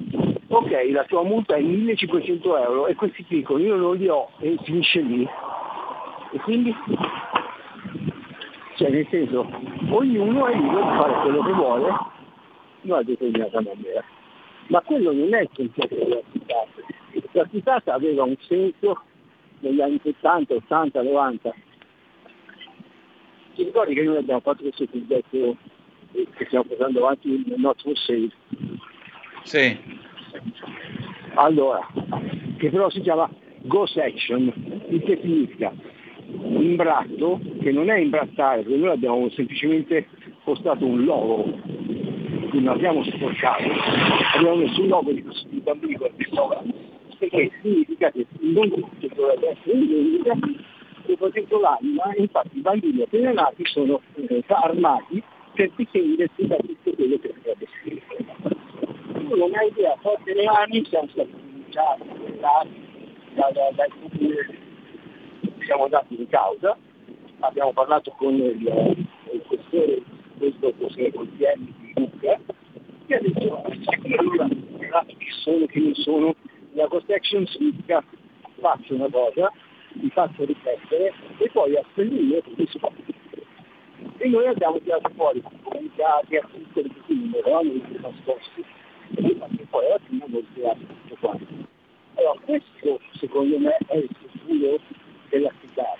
ok, 0.48 0.90
la 0.92 1.04
tua 1.04 1.24
multa 1.24 1.56
è 1.56 1.62
1500 1.62 2.58
euro 2.58 2.88
e 2.88 2.96
questi 2.96 3.26
dicono 3.28 3.60
io 3.60 3.76
non 3.76 3.96
li 3.96 4.08
ho 4.08 4.30
e 4.40 4.58
finisce 4.64 5.02
lì. 5.02 5.28
E 6.32 6.40
quindi, 6.40 6.76
cioè 8.76 8.90
nel 8.90 9.08
senso, 9.10 9.48
ognuno 9.90 10.48
è 10.48 10.56
libero 10.56 10.82
di 10.82 10.98
fare 10.98 11.22
quello 11.22 11.44
che 11.44 11.52
vuole 11.52 11.88
in 12.82 12.92
una 12.92 13.04
determinata 13.04 13.62
maniera. 13.62 14.04
Ma 14.68 14.82
quello 14.82 15.12
non 15.12 15.34
è 15.34 15.42
il 15.42 15.50
concetto 15.54 15.96
della 15.96 16.22
città. 16.32 16.66
La 17.32 17.48
città 17.52 17.82
aveva 17.86 18.24
un 18.24 18.36
senso 18.40 19.02
negli 19.60 19.82
anni 19.82 20.00
70, 20.02 20.56
80, 20.56 21.02
90. 21.04 21.56
Ti 23.56 23.64
ricordi 23.64 23.94
che 23.94 24.04
noi 24.04 24.18
abbiamo 24.18 24.40
fatto 24.40 24.64
questo 24.64 24.86
progetto 24.86 25.58
che 26.12 26.46
stiamo 26.46 26.66
portando 26.66 27.00
avanti 27.00 27.44
nel 27.46 27.60
nostro 27.60 27.94
sale? 27.96 28.32
Sì. 29.44 29.78
Allora, 31.36 31.88
che 32.58 32.70
però 32.70 32.90
si 32.90 33.02
chiama 33.02 33.30
Go 33.62 33.86
Section, 33.86 34.52
il 34.90 35.04
che 35.04 35.20
significa 35.22 35.72
imbratto, 36.26 37.40
che 37.62 37.72
non 37.72 37.90
è 37.90 37.98
imbrattare, 37.98 38.64
perché 38.64 38.78
noi 38.78 38.92
abbiamo 38.92 39.30
semplicemente 39.30 40.08
postato 40.44 40.86
un 40.86 41.04
logo, 41.04 41.44
quindi 42.50 42.64
non 42.64 42.76
abbiamo 42.76 43.04
sporcato, 43.04 43.64
abbiamo 44.36 44.56
messo 44.56 44.82
un 44.82 44.88
logo 44.88 45.12
di 45.12 45.24
questi 45.24 45.60
bambini 45.62 45.96
con 45.96 46.10
perché 47.20 47.52
significa 47.62 48.12
che 48.12 48.26
non 48.40 48.70
tutto 48.70 49.08
dovrebbe 49.14 49.50
essere 49.50 49.78
in 49.78 49.88
vendita, 49.88 50.36
soprattutto 51.06 51.60
l'anima, 51.60 52.14
infatti 52.16 52.58
i 52.58 52.62
bambini 52.62 53.02
appena 53.02 53.32
nati 53.34 53.64
sono 53.66 54.02
eh, 54.16 54.44
armati 54.48 55.22
per 55.54 55.70
difendersi 55.76 56.48
da 56.48 56.56
tutto 56.56 56.92
quello 56.96 57.18
che 57.20 57.34
dovrebbe 57.36 57.68
essere 57.68 58.02
tu 59.30 59.36
non 59.36 59.54
hai 59.54 59.68
idea, 59.68 59.96
forse 60.02 60.34
le 60.34 60.46
anni 60.46 60.84
siamo 60.86 61.08
stati 61.10 61.32
denunciati 61.32 62.04
da, 62.40 62.66
da, 63.36 63.72
dai 63.76 63.90
siamo 65.66 65.84
andati 65.84 66.16
in 66.20 66.28
causa, 66.28 66.76
abbiamo 67.42 67.72
parlato 67.74 68.12
con 68.18 68.34
il, 68.34 69.06
il 69.32 69.42
questore, 69.46 70.02
questo 70.40 70.74
questore 70.74 71.12
con 71.14 71.30
di 71.38 71.94
Lucca, 71.96 72.40
che 73.06 73.16
ha 73.16 73.20
detto 73.20 73.62
che 73.68 75.26
sono, 75.44 75.66
che 75.68 75.80
non 75.80 75.94
sono, 75.96 76.36
la 76.80 76.88
cost 76.88 77.10
action 77.10 77.46
significa 77.46 78.02
faccio 78.60 78.96
una 78.96 79.10
cosa, 79.10 79.52
mi 79.94 80.10
faccio 80.10 80.46
riflettere 80.46 81.14
e 81.38 81.50
poi 81.52 81.76
a 81.76 81.84
seguire 81.94 82.42
rispondo. 82.56 83.04
E 84.18 84.28
noi 84.30 84.48
abbiamo 84.48 84.80
tirato 84.80 85.10
fuori 85.16 85.44
comunicati, 85.64 86.38
articoli 86.38 86.92
non 87.08 87.34
eravamo 87.36 87.72
nascosti 88.00 88.64
e 89.16 89.68
poi 89.70 89.86
alla 89.86 90.00
fine 90.06 90.26
non 90.28 90.46
creare 90.54 90.80
tutto 90.80 91.16
quanto. 91.20 91.54
Allora 92.16 92.40
questo 92.46 93.00
secondo 93.14 93.60
me 93.60 93.78
è 93.88 93.98
il 93.98 94.10
futuro 94.18 94.80
della 95.30 95.52
città. 95.60 95.98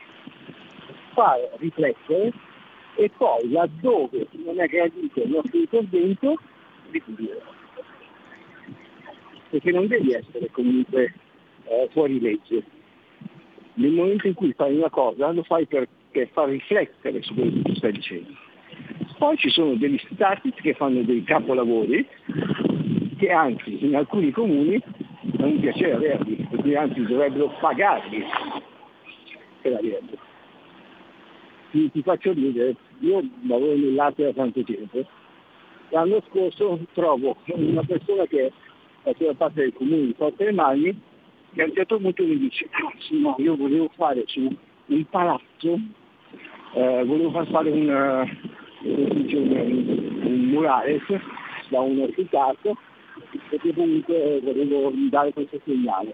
Fare 1.14 1.50
riflettere 1.58 2.32
e 2.96 3.12
poi 3.18 3.52
laddove 3.52 4.28
non 4.32 4.60
è 4.62 4.68
gradito 4.68 5.22
il 5.22 5.30
nostro 5.30 5.58
intervento, 5.58 6.36
ripulire. 9.50 9.60
Perché 9.60 9.72
non 9.72 9.88
devi 9.88 10.14
essere 10.14 10.50
comunque 10.52 11.14
eh, 11.66 11.90
fuori 11.92 12.20
legge. 12.20 12.64
Nel 13.76 13.92
momento 13.92 14.28
in 14.28 14.34
cui 14.34 14.54
fai 14.54 14.76
una 14.76 14.90
cosa 14.90 15.32
lo 15.32 15.44
fai 15.44 15.66
per, 15.66 15.88
per 16.12 16.28
far 16.34 16.50
riflettere 16.50 17.22
su 17.22 17.34
quello 17.34 17.52
che 17.52 17.62
tu 17.62 17.76
stai 17.76 17.92
dicendo. 17.94 18.30
Poi 19.18 19.38
ci 19.38 19.50
sono 19.50 19.76
degli 19.76 20.00
stati 20.12 20.52
che 20.54 20.74
fanno 20.74 21.02
dei 21.02 21.24
capolavori 21.24 22.08
che 23.18 23.32
anzi 23.32 23.86
in 23.86 23.96
alcuni 23.96 24.32
comuni 24.32 24.82
è 25.38 25.44
un 25.44 25.60
piacere 25.60 25.94
averli, 25.94 26.48
perché 26.50 26.76
anzi 26.76 27.06
dovrebbero 27.06 27.54
pagarli 27.60 28.24
per 29.62 29.74
averli. 29.74 30.18
Ti, 31.72 31.92
ti 31.92 32.02
faccio 32.02 32.32
ridere, 32.32 32.76
io 33.00 33.22
lavoro 33.46 33.76
nell'arte 33.76 34.24
da 34.24 34.34
tanto 34.34 34.64
tempo, 34.64 35.06
l'anno 35.90 36.24
scorso 36.30 36.80
trovo 36.94 37.36
una 37.48 37.84
persona 37.84 38.26
che 38.26 38.52
faceva 39.12 39.34
parte 39.34 39.62
del 39.62 39.74
comune 39.74 40.08
di 40.08 40.14
Forte 40.14 40.44
dei 40.44 40.54
Magni 40.54 41.02
che 41.54 41.62
a 41.62 41.66
un 41.66 41.74
certo 41.74 41.98
punto 41.98 42.24
mi 42.24 42.38
dice, 42.38 42.68
ah, 42.72 42.94
sì, 43.00 43.20
no, 43.20 43.36
io 43.40 43.56
volevo 43.56 43.90
fare 43.96 44.24
su 44.28 44.56
un 44.86 45.06
palazzo, 45.10 45.80
eh, 46.74 47.04
volevo 47.06 47.32
far 47.32 47.48
fare 47.48 47.72
un, 47.72 47.90
un, 48.84 49.28
un, 49.34 50.22
un 50.24 50.46
murales 50.46 51.02
da 51.70 51.80
un 51.80 52.02
architetto 52.02 52.78
perché 53.50 53.74
comunque 53.74 54.40
volevo 54.44 54.92
dare 55.10 55.34
questo 55.34 55.60
segnale. 55.66 56.14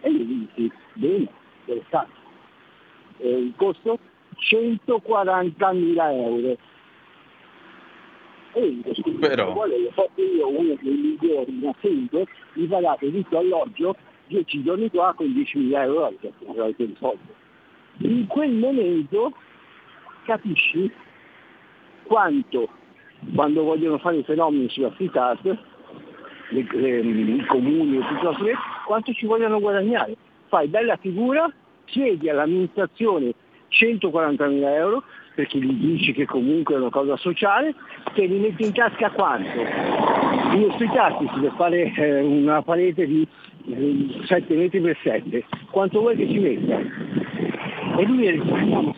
E 0.00 0.12
gli 0.12 0.24
dici, 0.54 0.72
bene, 0.94 1.28
interessante. 1.64 2.12
Eh, 3.18 3.28
il 3.28 3.52
costo 3.56 3.98
140.000 4.38 6.12
euro. 6.12 6.56
E 8.58 8.66
io 8.66 8.92
dico, 8.92 9.10
Però... 9.20 9.52
vuole, 9.52 9.74
ho 9.86 9.90
fatto 9.92 10.20
io 10.20 10.48
uno 10.48 10.76
dei 10.80 10.92
migliori 10.92 11.52
in 11.52 11.68
assento, 11.68 12.26
mi 12.54 12.66
pagate 12.66 13.12
tutto 13.12 13.38
alloggio 13.38 13.94
10 14.26 14.62
giorni 14.64 14.90
qua 14.90 15.14
con 15.14 15.26
10.000 15.26 15.80
euro 15.82 16.06
avete 16.06 16.84
risolto. 16.84 17.34
In 17.98 18.26
quel 18.26 18.52
momento 18.52 19.32
capisci 20.24 20.90
quanto 22.02 22.68
quando 23.34 23.62
vogliono 23.62 23.98
fare 23.98 24.16
i 24.16 24.22
fenomeni 24.24 24.68
sulla 24.68 24.90
street 24.92 25.16
art 25.16 25.44
le, 26.50 26.66
le, 26.70 26.98
i 27.00 27.44
comuni 27.46 27.98
piuttosto 27.98 28.44
che 28.44 28.54
quanto 28.86 29.12
ci 29.12 29.26
vogliono 29.26 29.60
guadagnare. 29.60 30.16
Fai 30.48 30.66
bella 30.66 30.96
figura, 30.96 31.52
chiedi 31.84 32.28
all'amministrazione 32.28 33.34
140.000 33.70 34.62
euro 34.74 35.02
perché 35.38 35.60
gli 35.60 35.72
dici 35.72 36.12
che 36.12 36.24
comunque 36.24 36.74
è 36.74 36.78
una 36.78 36.90
cosa 36.90 37.16
sociale, 37.16 37.72
te 38.12 38.26
li 38.26 38.40
metti 38.40 38.64
in 38.64 38.72
tasca 38.72 39.08
quanto? 39.12 39.60
Uno 39.60 40.76
sui 40.76 40.90
tassi 40.92 41.28
si 41.32 41.38
deve 41.38 41.54
fare 41.54 41.92
eh, 41.94 42.20
una 42.22 42.60
parete 42.60 43.06
di 43.06 43.24
eh, 43.66 44.24
7 44.26 44.56
metri 44.56 44.80
per 44.80 44.98
7, 45.00 45.44
quanto 45.70 46.00
vuoi 46.00 46.16
che 46.16 46.26
ci 46.26 46.38
metta? 46.40 46.76
E 48.00 48.04
lui 48.04 48.16
mi 48.16 48.30
risponde, 48.30 48.94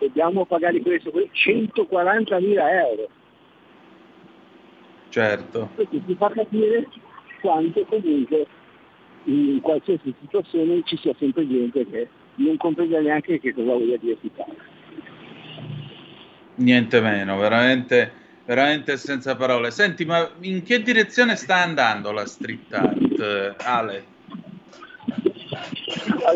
dobbiamo 0.00 0.44
pagare 0.44 0.80
questo, 0.80 1.12
140.000 1.12 2.56
euro. 2.56 3.08
Certo. 5.10 5.68
Questo 5.76 6.00
ti 6.04 6.14
fa 6.16 6.30
capire 6.30 6.88
quanto 7.40 7.84
comunque 7.84 8.44
in 9.22 9.60
qualsiasi 9.60 10.12
situazione 10.20 10.82
ci 10.82 10.96
sia 10.96 11.14
sempre 11.16 11.46
gente 11.46 11.86
che 11.88 12.08
non 12.34 12.56
comprende 12.56 13.00
neanche 13.02 13.38
che 13.38 13.54
cosa 13.54 13.72
voglia 13.72 13.96
dire 13.98 14.18
città. 14.20 14.44
Niente 16.58 17.00
meno, 17.00 17.38
veramente, 17.38 18.10
veramente 18.44 18.96
senza 18.96 19.36
parole. 19.36 19.70
Senti, 19.70 20.04
ma 20.04 20.28
in 20.40 20.64
che 20.64 20.82
direzione 20.82 21.36
sta 21.36 21.56
andando 21.56 22.10
la 22.10 22.26
street 22.26 22.72
art, 22.72 23.54
Ale? 23.62 24.04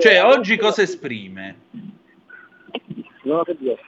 Cioè, 0.01 0.23
oggi 0.23 0.57
cosa 0.59 0.83
esprime? 0.83 1.57
Non 3.25 3.41
ho 3.41 3.43
capito. 3.43 3.79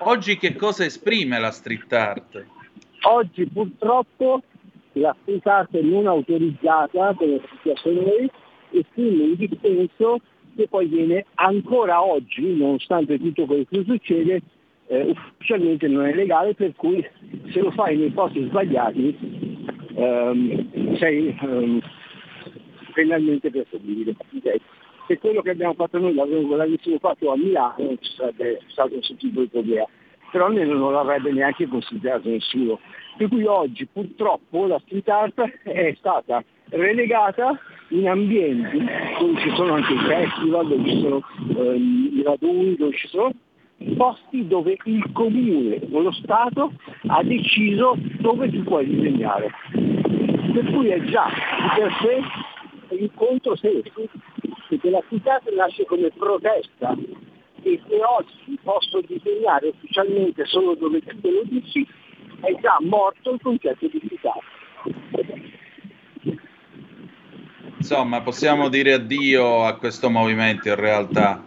Oggi 0.00 0.36
che 0.36 0.54
cosa 0.54 0.84
esprime 0.84 1.38
la 1.38 1.50
street 1.50 1.92
art? 1.94 2.44
Oggi 3.02 3.46
purtroppo 3.46 4.42
la 4.92 5.16
street 5.22 5.46
art 5.46 5.80
non 5.80 6.06
autorizzata, 6.06 7.14
come 7.14 7.36
è 7.36 7.40
successo 7.48 7.88
a 7.88 7.92
noi, 7.92 8.30
esprime 8.70 9.22
un 9.24 9.36
dissenso 9.36 10.20
che 10.54 10.68
poi 10.68 10.86
viene 10.88 11.24
ancora 11.36 12.02
oggi, 12.04 12.54
nonostante 12.54 13.18
tutto 13.18 13.46
quello 13.46 13.64
che 13.68 13.84
succede, 13.86 14.42
eh, 14.88 15.14
ufficialmente 15.34 15.86
non 15.88 16.06
è 16.06 16.14
legale, 16.14 16.54
per 16.54 16.72
cui 16.74 17.06
se 17.50 17.60
lo 17.60 17.70
fai 17.70 17.96
nei 17.96 18.10
posti 18.10 18.44
sbagliati 18.44 19.16
ehm, 19.94 20.96
sei 20.96 21.36
ehm, 21.40 21.80
penalmente 22.94 23.50
perseguibile. 23.50 24.16
Okay. 24.36 24.60
Se 25.06 25.18
quello 25.18 25.40
che 25.40 25.50
abbiamo 25.50 25.74
fatto 25.74 25.98
noi 25.98 26.14
l'avessimo 26.14 26.98
fatto 26.98 27.32
a 27.32 27.36
Milano 27.36 27.74
non 27.78 27.96
ci 28.00 28.12
sarebbe 28.14 28.60
stato 28.66 28.90
questo 28.90 29.14
tipo 29.14 29.40
di 29.40 29.48
problema 29.48 29.86
però 30.30 30.48
non 30.48 30.92
l'avrebbe 30.92 31.32
neanche 31.32 31.66
considerato 31.66 32.28
nessuno. 32.28 32.78
Per 33.16 33.28
cui 33.28 33.44
oggi 33.44 33.86
purtroppo 33.86 34.66
la 34.66 34.80
street 34.84 35.08
art 35.08 35.40
è 35.62 35.94
stata 35.98 36.42
relegata 36.70 37.58
in 37.88 38.08
ambienti 38.08 38.78
dove 39.18 39.40
ci 39.40 39.50
sono 39.54 39.74
anche 39.74 39.92
i 39.92 39.98
festival, 39.98 40.68
dove 40.68 40.88
ci 40.88 41.00
sono 41.00 41.22
eh, 41.56 41.74
i 41.76 42.22
raduni, 42.22 42.76
dove 42.76 42.94
ci 42.94 43.08
sono 43.08 43.32
posti 43.96 44.46
dove 44.46 44.76
il 44.84 45.10
comune 45.12 45.80
o 45.90 46.00
lo 46.00 46.12
Stato 46.12 46.72
ha 47.06 47.22
deciso 47.22 47.96
dove 48.20 48.50
tu 48.50 48.62
puoi 48.64 48.86
disegnare. 48.86 49.50
Per 49.70 50.72
cui 50.72 50.88
è 50.88 51.00
già 51.04 51.26
di 51.26 51.80
per 51.80 51.92
sé 52.00 52.96
un 52.96 53.08
controsenso, 53.14 54.08
perché 54.68 54.90
la 54.90 55.02
art 55.24 55.54
nasce 55.54 55.84
come 55.84 56.10
protesta 56.10 56.96
e 57.62 57.80
se 57.86 58.02
oggi 58.02 58.58
posso 58.62 59.00
disegnare 59.06 59.68
ufficialmente 59.68 60.44
solo 60.46 60.74
dove 60.74 61.00
te 61.00 61.14
lo 61.22 61.42
dici, 61.44 61.86
è 62.40 62.54
già 62.60 62.78
morto 62.80 63.32
il 63.32 63.40
concetto 63.42 63.86
di 63.86 64.00
città. 64.08 64.34
insomma, 67.76 68.20
possiamo 68.20 68.68
dire 68.68 68.92
addio 68.92 69.64
a 69.64 69.76
questo 69.76 70.10
movimento 70.10 70.68
in 70.68 70.74
realtà. 70.74 71.42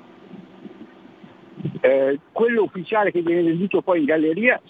Eh, 1.81 2.19
quello 2.31 2.63
ufficiale 2.63 3.11
che 3.11 3.21
viene 3.21 3.43
venduto 3.43 3.81
poi 3.81 3.99
in 3.99 4.05
galleria, 4.05 4.61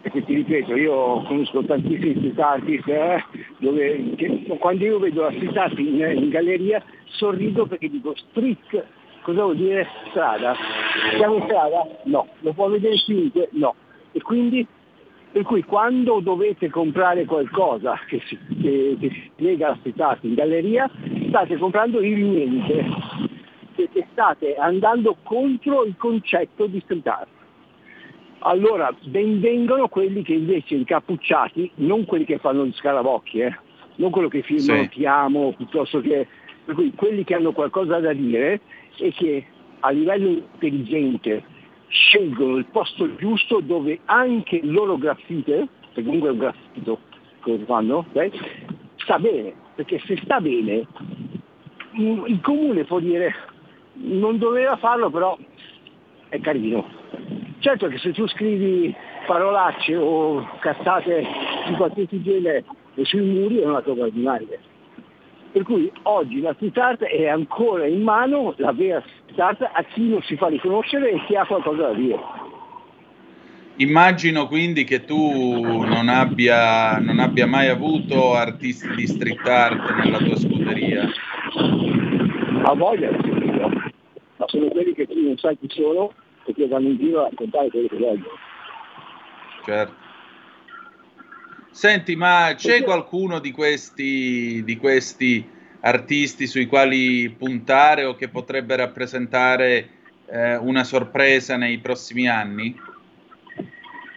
perché 0.00 0.24
ti 0.24 0.34
ripeto, 0.34 0.76
io 0.76 1.22
conosco 1.22 1.64
tantissimi 1.64 2.14
street 2.16 2.38
artist, 2.38 2.88
eh, 2.88 3.24
dove 3.58 4.14
che, 4.16 4.44
quando 4.58 4.84
io 4.84 4.98
vedo 4.98 5.22
la 5.22 5.32
street 5.32 5.56
art 5.56 5.78
in, 5.78 6.00
in, 6.00 6.28
galleria 6.28 6.82
sorrido 7.04 7.66
perché 7.66 7.88
dico 7.90 8.14
street, 8.30 8.84
cosa 9.22 9.42
vuol 9.42 9.56
dire 9.56 9.86
strada? 10.10 10.54
Siamo 11.16 11.36
in 11.36 11.42
strada? 11.44 11.86
No. 12.04 12.28
Lo 12.40 12.52
può 12.52 12.68
vedere 12.68 12.94
chiunque? 12.96 13.48
No. 13.52 13.74
E 14.12 14.20
quindi 14.22 14.66
per 15.30 15.42
cui 15.42 15.62
quando 15.62 16.20
dovete 16.20 16.70
comprare 16.70 17.24
qualcosa 17.26 17.98
che 18.08 18.20
si, 18.26 18.38
che, 18.60 18.96
che 18.98 19.10
si 19.10 19.30
lega 19.36 19.66
alla 19.66 19.76
street 19.76 20.00
art 20.00 20.24
in 20.24 20.34
galleria, 20.34 20.90
state 21.28 21.56
comprando 21.58 22.00
il 22.00 22.24
niente, 22.24 22.84
perché 23.78 24.08
state 24.10 24.56
andando 24.56 25.16
contro 25.22 25.84
il 25.84 25.94
concetto 25.96 26.66
di 26.66 26.80
street 26.80 27.06
art. 27.06 27.28
Allora, 28.40 28.92
ben 29.04 29.38
vengono 29.38 29.86
quelli 29.86 30.22
che 30.22 30.34
invece 30.34 30.74
incappucciati, 30.74 31.70
non 31.76 32.04
quelli 32.04 32.24
che 32.24 32.38
fanno 32.38 32.66
gli 32.66 32.72
scarabocchi, 32.72 33.38
eh, 33.38 33.56
non 33.96 34.10
quello 34.10 34.26
che 34.26 34.42
firmano 34.42 34.82
sì. 34.82 34.88
ti 34.88 35.06
amo, 35.06 35.54
piuttosto 35.56 36.00
che 36.00 36.26
quelli 36.96 37.22
che 37.22 37.34
hanno 37.34 37.52
qualcosa 37.52 38.00
da 38.00 38.12
dire 38.12 38.60
e 38.98 39.12
che 39.12 39.46
a 39.80 39.90
livello 39.90 40.28
intelligente 40.28 41.44
scelgono 41.88 42.56
il 42.56 42.66
posto 42.66 43.14
giusto 43.16 43.60
dove 43.60 44.00
anche 44.06 44.56
il 44.56 44.72
loro 44.72 44.98
graffite, 44.98 45.68
perché 45.80 46.02
comunque 46.02 46.30
è 46.30 46.32
un 46.32 46.38
graffito 46.38 46.98
che 47.44 47.58
fanno, 47.64 48.04
okay? 48.08 48.30
sta 48.96 49.18
bene, 49.20 49.54
perché 49.76 50.00
se 50.04 50.18
sta 50.22 50.40
bene 50.40 50.86
il 51.92 52.40
comune 52.42 52.84
può 52.84 53.00
dire 53.00 53.34
non 54.00 54.38
doveva 54.38 54.76
farlo 54.76 55.10
però 55.10 55.36
è 56.28 56.40
carino. 56.40 56.84
Certo 57.60 57.88
che 57.88 57.98
se 57.98 58.12
tu 58.12 58.26
scrivi 58.28 58.94
parolacce 59.26 59.96
o 59.96 60.46
cazzate 60.60 61.26
di 61.68 61.74
qualsiasi 61.74 62.22
genere 62.22 62.64
sui 63.02 63.20
muri 63.20 63.58
è 63.58 63.66
una 63.66 63.82
cosa 63.82 64.02
ordinaria. 64.02 64.58
Per 65.50 65.62
cui 65.62 65.90
oggi 66.02 66.40
la 66.40 66.52
street 66.54 66.78
art 66.78 67.02
è 67.02 67.26
ancora 67.26 67.86
in 67.86 68.02
mano, 68.02 68.54
la 68.58 68.72
vera 68.72 69.02
street 69.22 69.38
art, 69.38 69.62
a 69.62 69.82
chi 69.92 70.08
non 70.08 70.22
si 70.22 70.36
fa 70.36 70.48
riconoscere 70.48 71.10
e 71.10 71.24
chi 71.26 71.34
ha 71.36 71.44
qualcosa 71.46 71.88
da 71.88 71.94
dire. 71.94 72.18
Immagino 73.76 74.46
quindi 74.46 74.84
che 74.84 75.04
tu 75.04 75.14
non 75.84 76.08
abbia, 76.08 76.98
non 76.98 77.20
abbia 77.20 77.46
mai 77.46 77.68
avuto 77.68 78.34
artisti 78.34 78.88
di 78.94 79.06
street 79.06 79.46
art 79.46 80.04
nella 80.04 80.18
tua 80.18 80.36
scuderia. 80.36 81.08
A 82.64 82.74
voglia, 82.74 83.10
ma 84.38 84.46
sono 84.48 84.68
quelli 84.68 84.94
che 84.94 85.06
tu 85.06 85.20
non 85.20 85.36
sai 85.36 85.58
chi 85.58 85.68
sono 85.70 86.12
e 86.44 86.54
che 86.54 86.66
vanno 86.66 86.88
in 86.88 86.96
giro 86.96 87.20
a 87.20 87.28
raccontare 87.28 87.68
quello 87.68 87.88
che 87.88 87.96
vogliono. 87.96 88.38
Certo. 89.64 90.06
Senti, 91.70 92.16
ma 92.16 92.54
c'è 92.56 92.82
qualcuno 92.82 93.38
di 93.38 93.52
questi, 93.52 94.64
di 94.64 94.76
questi 94.78 95.46
artisti 95.80 96.46
sui 96.46 96.66
quali 96.66 97.30
puntare 97.30 98.04
o 98.04 98.14
che 98.14 98.28
potrebbe 98.28 98.74
rappresentare 98.74 99.88
eh, 100.26 100.56
una 100.56 100.82
sorpresa 100.82 101.56
nei 101.56 101.78
prossimi 101.78 102.28
anni? 102.28 102.74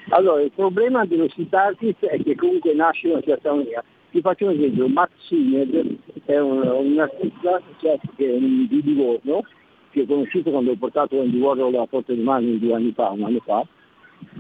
Allora, 0.09 0.41
il 0.41 0.51
problema 0.51 1.05
dello 1.05 1.29
street 1.29 1.53
artist 1.53 2.05
è 2.05 2.21
che 2.23 2.35
comunque 2.35 2.73
nasce 2.73 3.07
in 3.07 3.13
una 3.13 3.21
certa 3.21 3.53
maniera. 3.53 3.83
Ti 4.09 4.19
faccio 4.21 4.45
un 4.45 4.51
esempio, 4.51 4.87
Max 4.87 5.09
Sined 5.27 5.97
è 6.25 6.37
un, 6.37 6.67
un 6.67 6.99
artista 6.99 7.61
cioè, 7.79 7.97
che 8.17 8.25
è 8.25 8.35
un, 8.35 8.67
di 8.67 8.81
Livorno, 8.81 9.43
che 9.91 10.01
ho 10.01 10.05
conosciuto 10.05 10.51
quando 10.51 10.71
ho 10.71 10.75
portato 10.75 11.19
Andy 11.19 11.39
Warhol 11.39 11.75
alla 11.75 11.85
porta 11.85 12.13
di 12.13 12.21
mani 12.21 12.57
due 12.59 12.73
anni 12.73 12.91
fa, 12.93 13.09
un 13.09 13.23
anno 13.23 13.39
fa, 13.43 13.65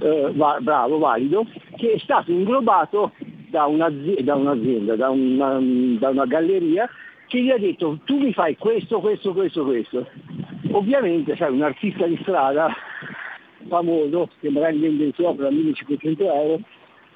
eh, 0.01 0.31
va, 0.33 0.57
bravo, 0.61 0.97
valido, 0.97 1.45
che 1.77 1.93
è 1.93 1.97
stato 1.99 2.31
inglobato 2.31 3.11
da, 3.49 3.65
un'azienda, 3.65 4.21
da, 4.21 4.35
un'azienda 4.35 4.95
da, 4.95 5.09
una, 5.09 5.59
da 5.99 6.09
una 6.09 6.25
galleria 6.25 6.89
che 7.27 7.41
gli 7.41 7.49
ha 7.49 7.57
detto 7.57 7.99
tu 8.03 8.17
mi 8.17 8.33
fai 8.33 8.57
questo, 8.57 8.99
questo, 8.99 9.33
questo, 9.33 9.63
questo. 9.63 10.07
Ovviamente, 10.71 11.35
sai, 11.35 11.51
un 11.51 11.61
artista 11.61 12.05
di 12.05 12.17
strada 12.21 12.73
famoso, 13.67 14.29
che 14.39 14.49
magari 14.49 14.79
vende 14.79 15.05
il 15.05 15.13
suo 15.13 15.29
opera 15.29 15.47
a 15.47 15.51
1500 15.51 16.23
euro, 16.23 16.59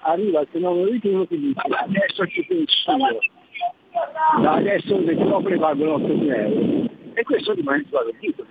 arriva 0.01 0.39
al 0.39 0.47
fenomeno 0.51 0.89
di 0.89 0.99
turno 0.99 1.25
che 1.25 1.37
dice 1.37 1.59
adesso 1.67 2.25
ci 2.27 2.45
penso 2.45 2.91
io, 2.91 4.49
adesso 4.49 4.99
le 4.99 5.15
tue 5.15 5.31
opere 5.31 5.57
valgono 5.57 5.97
8.000 5.97 6.37
euro. 6.37 6.74
E 7.15 7.23
questo 7.23 7.53
rimane 7.53 7.83
sbalordito, 7.87 8.45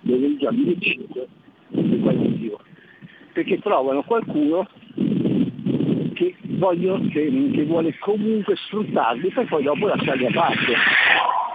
dove 0.00 0.36
già 0.36 0.50
1.500 0.50 1.26
di 1.68 2.00
qualitativo 2.00 2.60
perché 3.38 3.60
trovano 3.60 4.02
qualcuno 4.02 4.66
che, 6.14 6.34
voglio, 6.42 6.98
che, 7.12 7.50
che, 7.54 7.64
vuole 7.66 7.96
comunque 8.00 8.56
sfruttarli 8.56 9.30
per 9.30 9.46
poi 9.46 9.62
dopo 9.62 9.86
lasciarli 9.86 10.26
a 10.26 10.30
parte. 10.32 10.72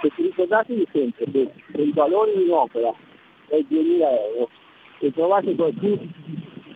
Perché 0.02 0.22
ricordatevi 0.22 0.88
sempre 0.94 1.26
che 1.30 1.52
se 1.74 1.82
il 1.82 1.94
valore 1.94 2.38
di 2.38 2.44
un'opera 2.44 2.94
è 3.48 3.60
2000 3.68 4.10
euro. 4.10 4.50
E 5.00 5.12
trovate 5.12 5.56
qualcuno 5.56 5.98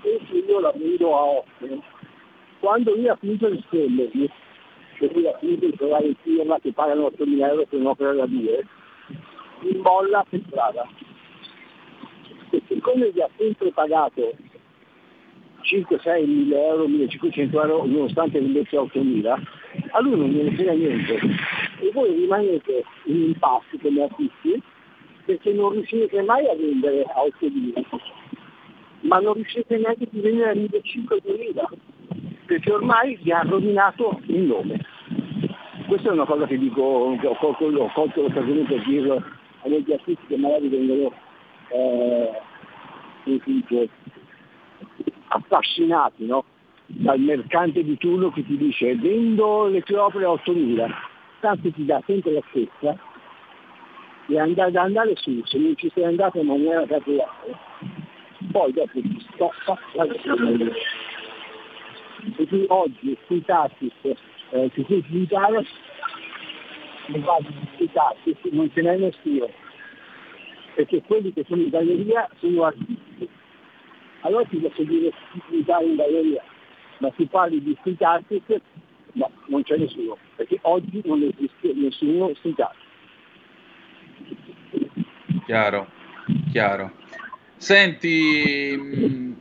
che 0.01 0.43
io 0.45 0.59
la 0.59 0.73
vendo 0.75 1.17
a 1.17 1.23
8, 1.23 1.83
quando 2.59 2.93
lui 2.93 3.07
ha 3.07 3.17
di 3.21 3.63
spenderli, 3.65 4.29
cioè 4.97 5.09
lui 5.13 5.27
ha 5.27 5.37
finito 5.37 5.67
di 5.67 5.75
trovare 5.77 6.07
il 6.07 6.17
firma 6.21 6.59
che 6.59 6.73
pagano 6.73 7.07
8.000 7.17 7.47
euro 7.47 7.65
per 7.65 7.79
un'opera 7.79 8.11
da 8.11 8.25
due, 8.25 8.65
in 9.61 9.79
molla 9.79 10.25
per 10.29 10.41
strada. 10.47 10.87
E 12.49 12.61
siccome 12.67 13.11
vi 13.11 13.21
ha 13.21 13.29
sempre 13.37 13.71
pagato 13.71 14.35
5, 15.61 15.99
6 15.99 16.25
1000 16.25 16.65
euro, 16.65 16.87
1500 16.87 17.61
euro, 17.61 17.85
nonostante 17.85 18.39
vendesse 18.39 18.77
8000, 18.77 19.41
a 19.91 20.01
lui 20.01 20.17
non 20.17 20.29
gliene 20.29 20.55
frega 20.55 20.73
niente. 20.73 21.19
E 21.79 21.91
voi 21.91 22.13
rimanete 22.13 22.83
in 23.05 23.23
impasse 23.23 23.77
come 23.81 24.03
acquisti 24.03 24.61
perché 25.25 25.51
non 25.51 25.71
riuscirete 25.71 26.21
mai 26.21 26.47
a 26.47 26.55
vendere 26.55 27.03
a 27.03 27.21
8000, 27.23 27.81
ma 29.01 29.19
non 29.19 29.33
riuscite 29.33 29.77
neanche 29.77 30.05
a 30.05 30.07
vendere 30.11 30.51
a 30.51 30.55
1500 30.55 31.15
perché 32.45 32.71
ormai 32.71 33.19
vi 33.21 33.31
ha 33.31 33.41
rovinato 33.41 34.21
il 34.27 34.41
nome. 34.43 34.79
Questa 35.85 36.09
è 36.09 36.11
una 36.11 36.25
cosa 36.25 36.47
che 36.47 36.57
dico, 36.57 36.81
ho 36.81 37.17
ho 37.21 37.35
colto 37.37 37.69
l'occasione 37.69 38.63
per 38.63 38.83
dirlo 38.83 39.21
a 39.61 39.69
degli 39.69 39.91
acquisti 39.91 40.25
che 40.27 40.37
magari 40.37 40.67
vengono 40.67 41.13
eh, 41.69 42.41
affascinati 45.27 46.25
no? 46.25 46.45
dal 46.85 47.19
mercante 47.19 47.83
di 47.83 47.97
turno 47.97 48.31
che 48.31 48.45
ti 48.45 48.57
dice 48.57 48.95
vendo 48.95 49.67
le 49.67 49.81
tue 49.81 49.97
opere 49.97 50.25
a 50.25 50.29
8.000, 50.29 50.91
tanto 51.41 51.71
ti 51.71 51.85
dà 51.85 52.01
sempre 52.05 52.31
la 52.31 52.43
stessa 52.49 52.97
e 54.29 54.39
andare, 54.39 54.71
da 54.71 54.81
andare 54.83 55.15
su, 55.15 55.41
se 55.45 55.57
non 55.57 55.75
ci 55.75 55.89
sei 55.93 56.05
andato 56.05 56.39
in 56.39 56.47
maniera 56.47 56.85
casuale, 56.85 57.57
poi 58.51 58.73
dopo 58.73 58.99
ti 58.99 59.27
stoppa 59.33 59.77
la. 59.93 60.05
E 62.35 62.47
tu 62.47 62.65
oggi 62.67 63.17
sui 63.25 63.41
tassi 63.43 63.91
eh, 64.03 64.69
ti 64.73 64.81
puoi 64.83 65.01
non 67.07 67.21
vado 67.21 67.47
sui 67.75 67.89
tassi, 67.91 68.35
non 68.51 68.71
ce 68.73 68.81
n'è 68.81 68.97
nessuno, 68.97 69.49
perché 70.75 71.01
quelli 71.03 71.33
che 71.33 71.43
sono 71.47 71.61
in 71.61 71.69
galleria 71.69 72.29
sono 72.39 72.63
artisti 72.63 73.29
allora 74.21 74.43
ti 74.45 74.57
posso 74.57 74.83
dire 74.83 75.11
di 75.49 75.63
dare 75.63 75.85
in 75.85 75.95
galleria, 75.95 76.43
ma 76.99 77.11
si 77.15 77.25
parli 77.25 77.61
di 77.61 77.75
street 77.79 78.01
artist, 78.01 78.61
no, 79.13 79.31
non 79.47 79.63
c'è 79.63 79.77
nessuno, 79.77 80.17
perché 80.35 80.59
oggi 80.63 81.01
non 81.05 81.21
esiste 81.21 81.73
nessuno 81.73 82.33
street 82.35 82.59
artist. 82.59 82.85
Chiaro, 85.45 85.87
chiaro. 86.51 86.91
Senti, 87.55 89.35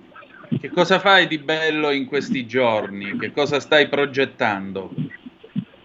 che 0.61 0.69
cosa 0.71 1.01
fai 1.01 1.27
di 1.27 1.39
bello 1.39 1.91
in 1.91 2.07
questi 2.07 2.47
giorni? 2.47 3.19
Che 3.19 3.33
cosa 3.33 3.59
stai 3.59 3.89
progettando? 3.89 4.91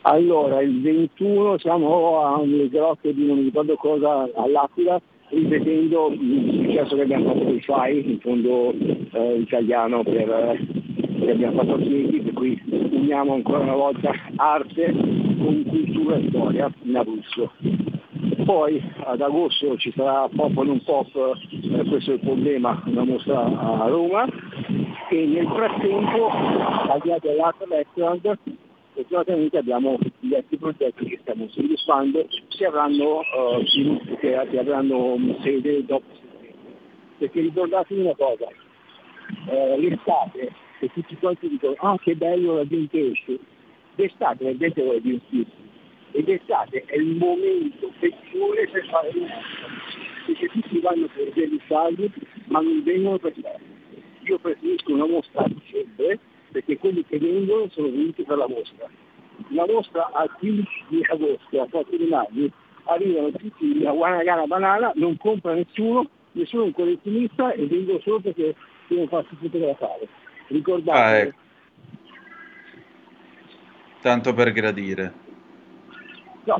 Allora, 0.04 0.62
il 0.62 0.82
21 0.82 1.60
siamo 1.60 2.22
a 2.22 2.38
un 2.38 2.68
grotte 2.70 3.14
di 3.14 3.26
non 3.26 3.38
mi 3.38 3.43
ricordo 3.43 3.76
cosa 3.76 4.28
all'Aquila 4.36 4.99
ripetendo 5.30 6.12
il 6.12 6.66
successo 6.66 6.95
che 6.95 7.02
abbiamo 7.04 7.26
fatto 7.26 7.43
con 7.43 7.56
i 7.56 7.62
FAI, 7.62 8.10
il 8.10 8.20
fondo 8.20 8.74
eh, 8.74 9.38
italiano 9.38 10.04
per, 10.04 10.30
eh, 10.30 10.60
che 11.20 11.32
abbiamo 11.32 11.60
fatto 11.60 11.74
a 11.76 11.78
Chieti, 11.78 12.20
per 12.20 12.34
cui 12.34 12.62
uniamo 12.68 13.34
ancora 13.34 13.60
una 13.60 13.76
volta 13.76 14.12
arte 14.36 14.91
con 14.91 15.64
cultura 15.68 16.16
e 16.16 16.26
storia 16.30 16.72
in 16.82 16.97
Abruzzo. 16.97 17.52
Poi 18.43 18.82
ad 19.04 19.22
agosto 19.22 19.78
ci 19.78 19.93
sarà 19.95 20.28
Pop 20.36 20.54
non 20.64 20.82
Pop, 20.84 21.16
eh, 21.16 21.84
questo 21.88 22.12
è 22.12 22.14
il 22.16 22.20
problema, 22.22 22.82
una 22.88 23.04
mostra 23.04 23.43
a 23.43 23.88
Roma 23.88 24.26
e 25.10 25.26
nel 25.26 25.47
frattempo 25.47 26.30
tagliate 26.88 27.30
all'Art 27.30 27.66
Restaurant, 27.70 28.22
che 28.22 28.38
fortunatamente 28.94 29.58
abbiamo 29.58 29.98
diversi 30.20 30.58
progetti 30.58 31.06
che 31.06 31.20
stiamo 31.22 31.48
sviluppando, 31.50 32.28
si 32.50 32.64
avranno 32.64 33.20
uh, 33.20 33.66
sviluppi 33.66 34.16
che, 34.18 34.48
che, 34.50 34.60
avranno 34.60 35.18
sede 35.42 35.86
dopo 35.86 36.06
settembre. 36.14 36.54
Perché 37.18 37.42
ricordatevi 37.42 38.02
una 38.02 38.16
cosa, 38.16 38.48
uh, 38.48 39.80
l'estate, 39.80 40.52
che 40.80 40.89
tutti 40.94 41.16
quanti 41.18 41.48
dicono, 41.48 41.76
ah 41.80 41.98
che 42.00 42.16
bello 42.16 42.56
la 42.56 42.68
gente 42.68 43.12
esce, 43.12 43.39
d'estate 43.96 44.44
la 44.44 44.58
gente 44.58 44.82
vuole 44.82 45.02
divertirsi 45.02 45.70
ed 46.14 46.28
estate 46.28 46.84
è 46.86 46.98
il 46.98 47.16
momento 47.16 47.92
peggiore 48.00 48.68
per 48.68 48.86
fare 48.88 49.12
un 49.14 49.28
perché 50.26 50.48
tutti 50.48 50.80
vanno 50.80 51.08
per 51.08 51.26
vedere 51.32 51.56
i 51.56 51.62
saldi 51.68 52.12
ma 52.46 52.60
non 52.60 52.84
vengono 52.84 53.18
per 53.18 53.34
fare. 53.42 53.60
Io 54.24 54.38
preferisco 54.38 54.94
una 54.94 55.08
mostra 55.08 55.44
a 55.44 55.48
dicembre 55.48 56.20
perché 56.52 56.78
quelli 56.78 57.06
che 57.06 57.18
vengono 57.18 57.68
sono 57.70 57.89
venuti 57.89 58.24
per 58.24 58.38
la 58.38 58.47
mostra. 58.47 58.88
La 59.49 59.66
mostra 59.66 60.10
al 60.14 60.32
15 60.38 60.70
di 60.89 61.06
agosto, 61.10 61.62
a 61.62 61.68
4 61.70 61.97
di 61.97 62.06
maggio, 62.06 62.52
arrivano 62.86 63.32
tutti 63.32 63.84
a 63.86 63.91
Guanagana 63.91 64.45
Banana, 64.45 64.91
non 64.95 65.18
compra 65.18 65.54
nessuno, 65.54 66.10
nessuno 66.34 66.64
è 66.64 66.66
un 66.68 66.74
collezionista 66.74 67.52
e 67.54 67.66
vengono 67.66 67.99
solo 67.99 68.20
perché 68.20 68.56
devono 68.88 69.08
farsi 69.08 69.36
fotografare. 69.39 70.08
Ricordate. 70.47 70.99
Ah, 70.99 71.18
ecco. 71.18 71.39
Tanto 74.02 74.34
per 74.34 74.52
gradire. 74.52 75.14
No, 76.43 76.58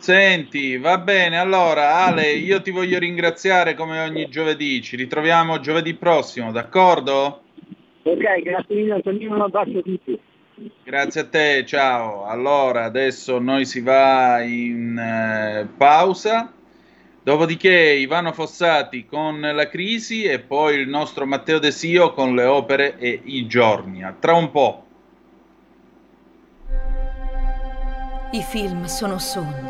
Senti, 0.00 0.78
va 0.78 0.96
bene, 0.96 1.38
allora 1.38 1.96
Ale, 2.06 2.32
io 2.32 2.62
ti 2.62 2.70
voglio 2.70 2.98
ringraziare 2.98 3.74
come 3.74 4.00
ogni 4.00 4.30
giovedì, 4.30 4.80
ci 4.80 4.96
ritroviamo 4.96 5.60
giovedì 5.60 5.92
prossimo, 5.92 6.52
d'accordo? 6.52 7.42
Ok, 8.04 8.40
grazie 8.42 8.76
mille 8.76 8.94
Antonino, 8.94 9.34
un 9.34 9.42
abbraccio 9.42 9.78
a 9.78 9.82
tutti. 9.82 10.18
Grazie 10.82 11.20
a 11.20 11.26
te, 11.26 11.64
ciao. 11.66 12.24
Allora, 12.24 12.84
adesso 12.84 13.38
noi 13.38 13.66
si 13.66 13.82
va 13.82 14.40
in 14.40 14.96
eh, 14.96 15.68
pausa, 15.76 16.50
dopodiché 17.22 17.92
Ivano 17.92 18.32
Fossati 18.32 19.04
con 19.04 19.38
la 19.40 19.68
crisi 19.68 20.24
e 20.24 20.38
poi 20.38 20.76
il 20.76 20.88
nostro 20.88 21.26
Matteo 21.26 21.58
De 21.58 21.70
Sio 21.70 22.14
con 22.14 22.34
le 22.34 22.44
opere 22.44 22.96
e 22.96 23.20
i 23.22 23.46
giorni. 23.46 24.02
A 24.02 24.16
tra 24.18 24.32
un 24.32 24.50
po'. 24.50 24.84
I 28.32 28.42
film 28.42 28.84
sono 28.84 29.18
sogni 29.18 29.69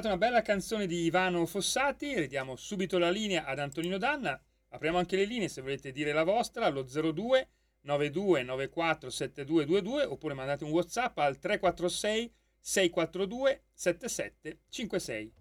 Ascoltato 0.00 0.08
una 0.08 0.16
bella 0.16 0.42
canzone 0.42 0.86
di 0.86 1.04
Ivano 1.04 1.44
Fossati, 1.44 2.14
ridiamo 2.14 2.56
subito 2.56 2.96
la 2.98 3.10
linea 3.10 3.44
ad 3.44 3.58
Antonino 3.58 3.98
Danna. 3.98 4.40
Apriamo 4.70 4.96
anche 4.96 5.16
le 5.16 5.24
linee 5.24 5.48
se 5.48 5.60
volete 5.60 5.92
dire 5.92 6.12
la 6.12 6.24
vostra 6.24 6.66
allo 6.66 6.82
02 6.82 7.48
92 7.82 8.42
94 8.42 9.10
7222 9.10 10.04
oppure 10.04 10.34
mandate 10.34 10.64
un 10.64 10.70
WhatsApp 10.70 11.18
al 11.18 11.38
346 11.38 12.32
642 12.58 13.62
7756. 13.74 15.32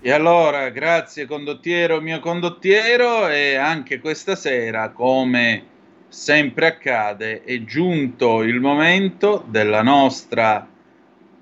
E 0.00 0.10
allora, 0.10 0.70
grazie 0.70 1.26
condottiero 1.26 2.00
mio 2.00 2.20
condottiero 2.20 3.28
e 3.28 3.56
anche 3.56 3.98
questa 3.98 4.36
sera, 4.36 4.90
come 4.90 5.74
sempre 6.08 6.66
accade, 6.66 7.42
è 7.42 7.62
giunto 7.64 8.42
il 8.42 8.60
momento 8.60 9.44
della 9.46 9.82
nostra 9.82 10.66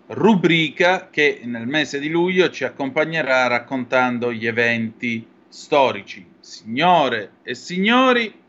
rubrica 0.07 1.09
che 1.09 1.41
nel 1.45 1.67
mese 1.67 1.99
di 1.99 2.09
luglio 2.09 2.51
ci 2.51 2.65
accompagnerà 2.65 3.47
raccontando 3.47 4.33
gli 4.33 4.47
eventi 4.47 5.27
storici. 5.49 6.33
Signore 6.41 7.37
e 7.43 7.55
signori, 7.55 8.43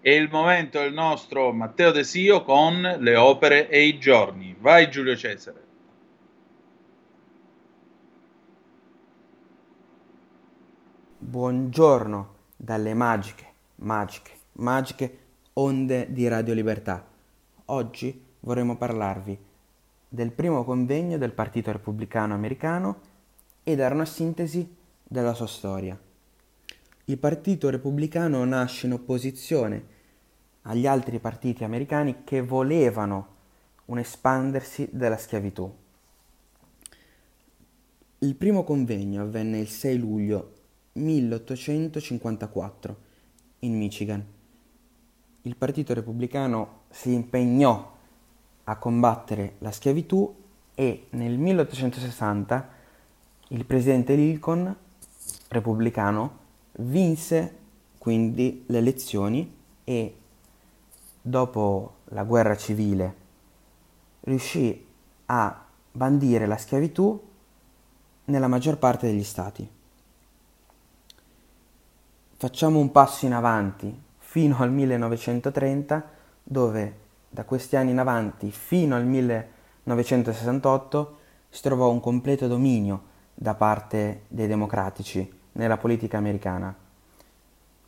è 0.00 0.10
il 0.10 0.28
momento 0.30 0.78
del 0.78 0.92
nostro 0.92 1.52
Matteo 1.52 1.90
Desio 1.90 2.42
con 2.42 2.96
le 3.00 3.16
opere 3.16 3.68
e 3.68 3.84
i 3.84 3.98
giorni. 3.98 4.56
Vai 4.58 4.90
Giulio 4.90 5.16
Cesare. 5.16 5.68
Buongiorno 11.18 12.34
dalle 12.56 12.94
magiche, 12.94 13.46
magiche, 13.76 14.32
magiche 14.52 15.18
onde 15.54 16.06
di 16.10 16.26
Radio 16.28 16.54
Libertà. 16.54 17.06
Oggi 17.66 18.24
vorremmo 18.40 18.76
parlarvi 18.76 19.38
del 20.12 20.32
primo 20.32 20.64
convegno 20.64 21.18
del 21.18 21.30
Partito 21.30 21.70
Repubblicano 21.70 22.34
Americano 22.34 22.98
e 23.62 23.76
dare 23.76 23.94
una 23.94 24.04
sintesi 24.04 24.68
della 25.04 25.34
sua 25.34 25.46
storia. 25.46 25.96
Il 27.04 27.16
Partito 27.16 27.70
Repubblicano 27.70 28.44
nasce 28.44 28.86
in 28.86 28.94
opposizione 28.94 29.98
agli 30.62 30.88
altri 30.88 31.20
partiti 31.20 31.62
americani 31.62 32.24
che 32.24 32.42
volevano 32.42 33.36
un 33.86 33.98
espandersi 33.98 34.88
della 34.90 35.16
schiavitù. 35.16 35.72
Il 38.18 38.34
primo 38.34 38.64
convegno 38.64 39.22
avvenne 39.22 39.60
il 39.60 39.68
6 39.68 39.96
luglio 39.96 40.54
1854 40.94 42.96
in 43.60 43.78
Michigan. 43.78 44.26
Il 45.42 45.56
Partito 45.56 45.94
Repubblicano 45.94 46.80
si 46.90 47.12
impegnò 47.12 47.98
a 48.70 48.76
combattere 48.76 49.56
la 49.58 49.72
schiavitù 49.72 50.32
e 50.74 51.08
nel 51.10 51.36
1860 51.36 52.68
il 53.48 53.64
presidente 53.64 54.14
Lincoln, 54.14 54.74
repubblicano, 55.48 56.38
vinse 56.74 57.56
quindi 57.98 58.64
le 58.68 58.78
elezioni 58.78 59.56
e 59.82 60.16
dopo 61.20 61.96
la 62.04 62.22
guerra 62.22 62.56
civile 62.56 63.16
riuscì 64.20 64.86
a 65.26 65.64
bandire 65.90 66.46
la 66.46 66.56
schiavitù 66.56 67.28
nella 68.26 68.46
maggior 68.46 68.78
parte 68.78 69.08
degli 69.08 69.24
stati. 69.24 69.68
Facciamo 72.36 72.78
un 72.78 72.92
passo 72.92 73.26
in 73.26 73.32
avanti 73.32 74.00
fino 74.18 74.58
al 74.58 74.70
1930 74.70 76.10
dove 76.44 76.99
da 77.32 77.44
questi 77.44 77.76
anni 77.76 77.92
in 77.92 77.98
avanti 77.98 78.50
fino 78.50 78.96
al 78.96 79.06
1968 79.06 81.18
si 81.48 81.62
trovò 81.62 81.88
un 81.90 82.00
completo 82.00 82.48
dominio 82.48 83.02
da 83.34 83.54
parte 83.54 84.22
dei 84.26 84.48
democratici 84.48 85.32
nella 85.52 85.76
politica 85.76 86.18
americana. 86.18 86.74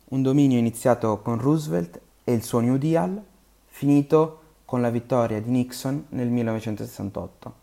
Un 0.05 0.21
dominio 0.21 0.57
iniziato 0.57 1.19
con 1.19 1.39
Roosevelt 1.39 1.99
e 2.23 2.33
il 2.33 2.43
suo 2.43 2.61
New 2.61 2.77
Deal, 2.77 3.21
finito 3.65 4.39
con 4.63 4.79
la 4.79 4.89
vittoria 4.89 5.41
di 5.41 5.49
Nixon 5.49 6.05
nel 6.09 6.29
1968. 6.29 7.53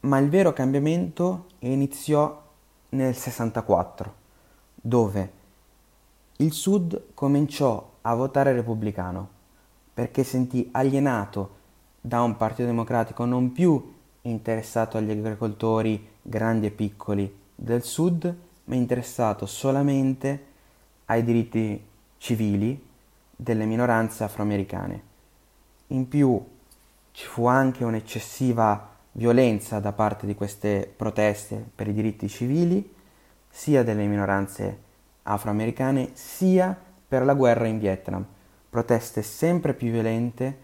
Ma 0.00 0.18
il 0.18 0.28
vero 0.28 0.52
cambiamento 0.52 1.46
iniziò 1.60 2.42
nel 2.90 3.14
64, 3.14 4.14
dove 4.74 5.32
il 6.36 6.52
Sud 6.52 7.14
cominciò 7.14 7.92
a 8.02 8.14
votare 8.14 8.52
repubblicano 8.52 9.33
perché 9.94 10.24
sentì 10.24 10.68
alienato 10.72 11.62
da 12.00 12.20
un 12.22 12.36
partito 12.36 12.66
democratico 12.66 13.24
non 13.24 13.52
più 13.52 13.94
interessato 14.22 14.98
agli 14.98 15.10
agricoltori 15.10 16.06
grandi 16.20 16.66
e 16.66 16.70
piccoli 16.70 17.42
del 17.54 17.82
Sud, 17.82 18.34
ma 18.64 18.74
interessato 18.74 19.46
solamente 19.46 20.46
ai 21.06 21.22
diritti 21.22 21.82
civili 22.18 22.88
delle 23.36 23.64
minoranze 23.64 24.24
afroamericane. 24.24 25.02
In 25.88 26.08
più 26.08 26.42
ci 27.12 27.26
fu 27.26 27.46
anche 27.46 27.84
un'eccessiva 27.84 28.90
violenza 29.12 29.78
da 29.78 29.92
parte 29.92 30.26
di 30.26 30.34
queste 30.34 30.92
proteste 30.94 31.64
per 31.74 31.86
i 31.88 31.92
diritti 31.92 32.28
civili, 32.28 32.92
sia 33.48 33.84
delle 33.84 34.06
minoranze 34.06 34.78
afroamericane 35.22 36.10
sia 36.14 36.76
per 37.06 37.24
la 37.24 37.34
guerra 37.34 37.66
in 37.66 37.78
Vietnam, 37.78 38.26
proteste 38.74 39.22
sempre 39.22 39.72
più 39.72 39.92
violente 39.92 40.58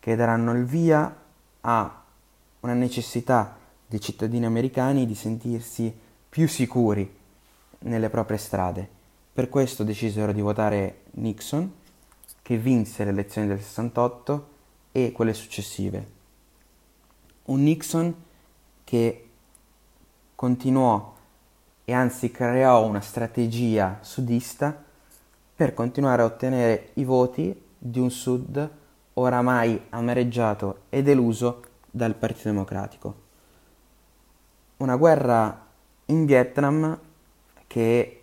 che 0.00 0.16
daranno 0.16 0.50
il 0.50 0.64
via 0.64 1.16
a 1.60 2.04
una 2.58 2.72
necessità 2.74 3.56
dei 3.86 4.00
cittadini 4.00 4.44
americani 4.44 5.06
di 5.06 5.14
sentirsi 5.14 5.96
più 6.28 6.48
sicuri 6.48 7.08
nelle 7.82 8.10
proprie 8.10 8.38
strade. 8.38 8.88
Per 9.32 9.48
questo 9.48 9.84
decisero 9.84 10.32
di 10.32 10.40
votare 10.40 11.02
Nixon, 11.12 11.72
che 12.42 12.56
vinse 12.56 13.04
le 13.04 13.10
elezioni 13.10 13.46
del 13.46 13.60
68 13.60 14.48
e 14.90 15.12
quelle 15.12 15.32
successive. 15.32 16.06
Un 17.44 17.62
Nixon 17.62 18.14
che 18.82 19.28
continuò 20.34 21.14
e 21.84 21.92
anzi 21.92 22.32
creò 22.32 22.84
una 22.84 23.00
strategia 23.00 23.98
sudista 24.00 24.82
per 25.56 25.72
continuare 25.72 26.20
a 26.20 26.26
ottenere 26.26 26.90
i 26.94 27.04
voti 27.04 27.58
di 27.78 27.98
un 27.98 28.10
Sud 28.10 28.70
oramai 29.14 29.86
amareggiato 29.88 30.80
e 30.90 31.02
deluso 31.02 31.62
dal 31.90 32.14
Partito 32.14 32.50
Democratico. 32.50 33.14
Una 34.76 34.96
guerra 34.96 35.64
in 36.06 36.26
Vietnam 36.26 36.98
che 37.66 38.22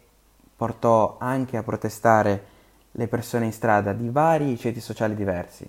portò 0.55 1.17
anche 1.19 1.57
a 1.57 1.63
protestare 1.63 2.45
le 2.91 3.07
persone 3.07 3.45
in 3.45 3.51
strada 3.51 3.93
di 3.93 4.11
vari 4.11 4.55
ceti 4.55 4.79
sociali 4.79 5.15
diversi, 5.15 5.67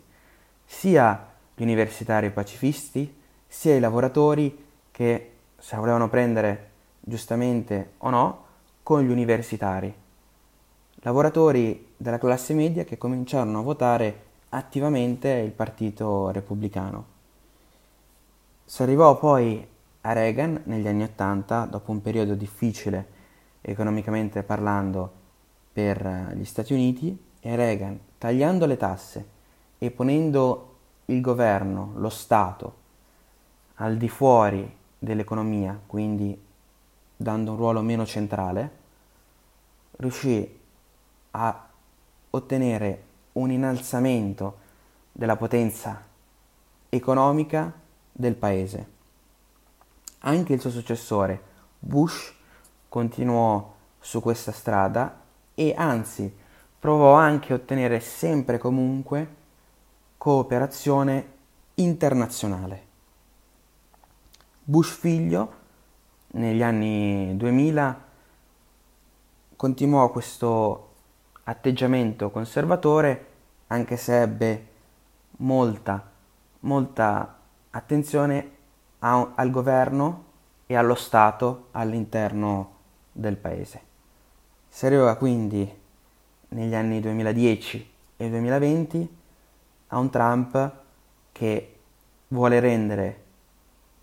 sia 0.67 1.33
gli 1.55 1.63
universitari 1.63 2.31
pacifisti, 2.31 3.23
sia 3.47 3.75
i 3.75 3.81
lavoratori 3.81 4.67
che 4.91 5.33
se 5.57 5.77
volevano 5.79 6.11
prendere 6.11 6.73
giustamente 7.01 7.93
o 7.99 8.11
no, 8.11 8.45
con 8.83 9.03
gli 9.03 9.11
universitari, 9.11 10.03
lavoratori 11.05 11.93
della 11.99 12.19
classe 12.19 12.55
media 12.55 12.85
che 12.85 12.97
cominciarono 12.97 13.59
a 13.59 13.63
votare 13.63 14.23
attivamente 14.51 15.29
il 15.29 15.51
Partito 15.51 16.31
Repubblicano. 16.31 17.13
Si 18.65 18.83
arrivò 18.83 19.19
poi 19.19 19.67
a 20.01 20.13
Reagan 20.13 20.63
negli 20.65 20.89
anni 20.89 21.03
Ottanta, 21.03 21.67
dopo 21.67 21.91
un 21.91 22.01
periodo 22.01 22.35
difficile 22.35 23.13
economicamente 23.61 24.43
parlando 24.43 25.13
per 25.73 26.33
gli 26.35 26.45
Stati 26.45 26.73
Uniti, 26.73 27.23
e 27.41 27.55
Reagan, 27.55 28.01
tagliando 28.17 28.65
le 28.65 28.79
tasse 28.79 29.29
e 29.77 29.91
ponendo 29.91 30.77
il 31.07 31.21
governo, 31.21 31.93
lo 31.97 32.09
Stato, 32.09 32.75
al 33.75 33.99
di 33.99 34.09
fuori 34.09 34.75
dell'economia, 34.99 35.79
quindi 35.87 36.43
dando 37.15 37.51
un 37.51 37.57
ruolo 37.59 37.83
meno 37.83 38.07
centrale, 38.07 38.71
riuscì 39.97 40.63
a 41.37 41.69
ottenere 42.31 43.03
un 43.33 43.51
innalzamento 43.51 44.59
della 45.11 45.37
potenza 45.37 46.03
economica 46.89 47.73
del 48.13 48.35
paese. 48.35 48.93
Anche 50.21 50.53
il 50.53 50.61
suo 50.61 50.71
successore, 50.71 51.43
Bush, 51.79 52.33
continuò 52.89 53.75
su 53.99 54.21
questa 54.21 54.53
strada 54.53 55.23
e 55.55 55.75
anzi 55.77 56.33
provò 56.79 57.15
anche 57.15 57.53
a 57.53 57.57
ottenere 57.57 58.01
sempre 58.01 58.57
e 58.57 58.59
comunque 58.59 59.35
cooperazione 60.17 61.33
internazionale. 61.75 62.87
Bush 64.63 64.97
figlio 64.97 65.63
negli 66.29 66.63
anni 66.63 67.37
2000 67.37 68.03
continuò 69.57 70.11
questo 70.11 70.84
atteggiamento 71.45 72.31
conservatore 72.31 73.27
anche 73.69 73.97
se 73.97 74.21
ebbe 74.21 74.67
molta, 75.39 76.11
molta 76.61 77.39
attenzione 77.71 78.51
a, 79.01 79.33
al 79.35 79.51
governo 79.51 80.25
e 80.67 80.77
allo 80.77 80.95
Stato 80.95 81.69
all'interno 81.73 82.73
del 83.13 83.37
paese. 83.37 83.81
Si 84.69 84.87
arriva 84.87 85.17
quindi 85.17 85.71
negli 86.49 86.75
anni 86.75 87.01
2010 87.01 87.93
e 88.17 88.31
2020 88.31 89.17
a 89.89 89.99
un 89.99 90.11
Trump 90.11 90.73
che 91.33 91.79
vuole 92.29 92.61
rendere 92.61 93.23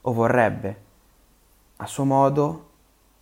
o 0.01 0.13
vorrebbe 0.13 0.89
a 1.77 1.85
suo 1.87 2.05
modo 2.05 2.69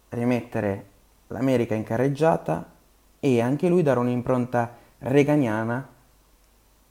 rimettere 0.10 0.86
l'America 1.28 1.76
in 1.76 1.84
carreggiata 1.84 2.78
e 3.20 3.42
anche 3.42 3.68
lui 3.68 3.84
dare 3.84 4.00
un'impronta 4.00 4.78
reganiana 5.00 5.88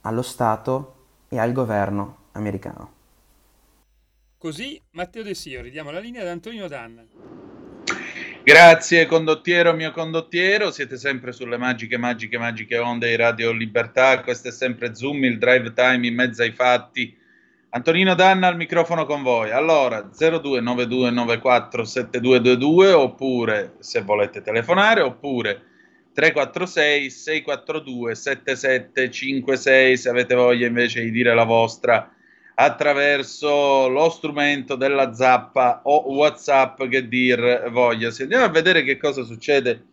allo 0.02 0.22
Stato 0.22 0.94
e 1.28 1.38
al 1.38 1.52
governo 1.52 2.16
americano. 2.32 2.92
Così 4.38 4.80
Matteo 4.92 5.22
De 5.22 5.34
Sio, 5.34 5.62
ridiamo 5.62 5.90
la 5.90 5.98
linea 5.98 6.22
ad 6.22 6.28
Antonio 6.28 6.68
Danna. 6.68 7.04
Grazie 8.44 9.06
condottiero 9.06 9.74
mio 9.74 9.90
condottiero, 9.90 10.70
siete 10.70 10.96
sempre 10.96 11.32
sulle 11.32 11.58
magiche, 11.58 11.98
magiche, 11.98 12.38
magiche 12.38 12.78
onde 12.78 13.08
di 13.08 13.16
Radio 13.16 13.50
Libertà, 13.52 14.22
questo 14.22 14.48
è 14.48 14.52
sempre 14.52 14.94
Zoom, 14.94 15.24
il 15.24 15.38
drive 15.38 15.74
time 15.74 16.06
in 16.06 16.14
mezzo 16.14 16.42
ai 16.42 16.52
fatti. 16.52 17.14
Antonino 17.70 18.14
Danna 18.14 18.46
al 18.46 18.56
microfono 18.56 19.04
con 19.04 19.22
voi. 19.22 19.50
Allora, 19.50 20.08
0292947222 20.18 22.92
oppure 22.92 23.74
se 23.80 24.00
volete 24.00 24.40
telefonare 24.40 25.02
oppure 25.02 25.64
346 26.18 27.10
642 27.10 28.14
7756 28.16 29.96
se 29.96 30.08
avete 30.08 30.34
voglia 30.34 30.66
invece 30.66 31.00
di 31.00 31.12
dire 31.12 31.32
la 31.32 31.44
vostra 31.44 32.12
attraverso 32.54 33.86
lo 33.86 34.10
strumento 34.10 34.74
della 34.74 35.14
zappa 35.14 35.82
o 35.84 36.12
WhatsApp 36.12 36.82
che 36.86 37.06
dir 37.06 37.70
voglia. 37.70 38.10
Se 38.10 38.24
andiamo 38.24 38.46
a 38.46 38.48
vedere 38.48 38.82
che 38.82 38.96
cosa 38.96 39.22
succede 39.22 39.84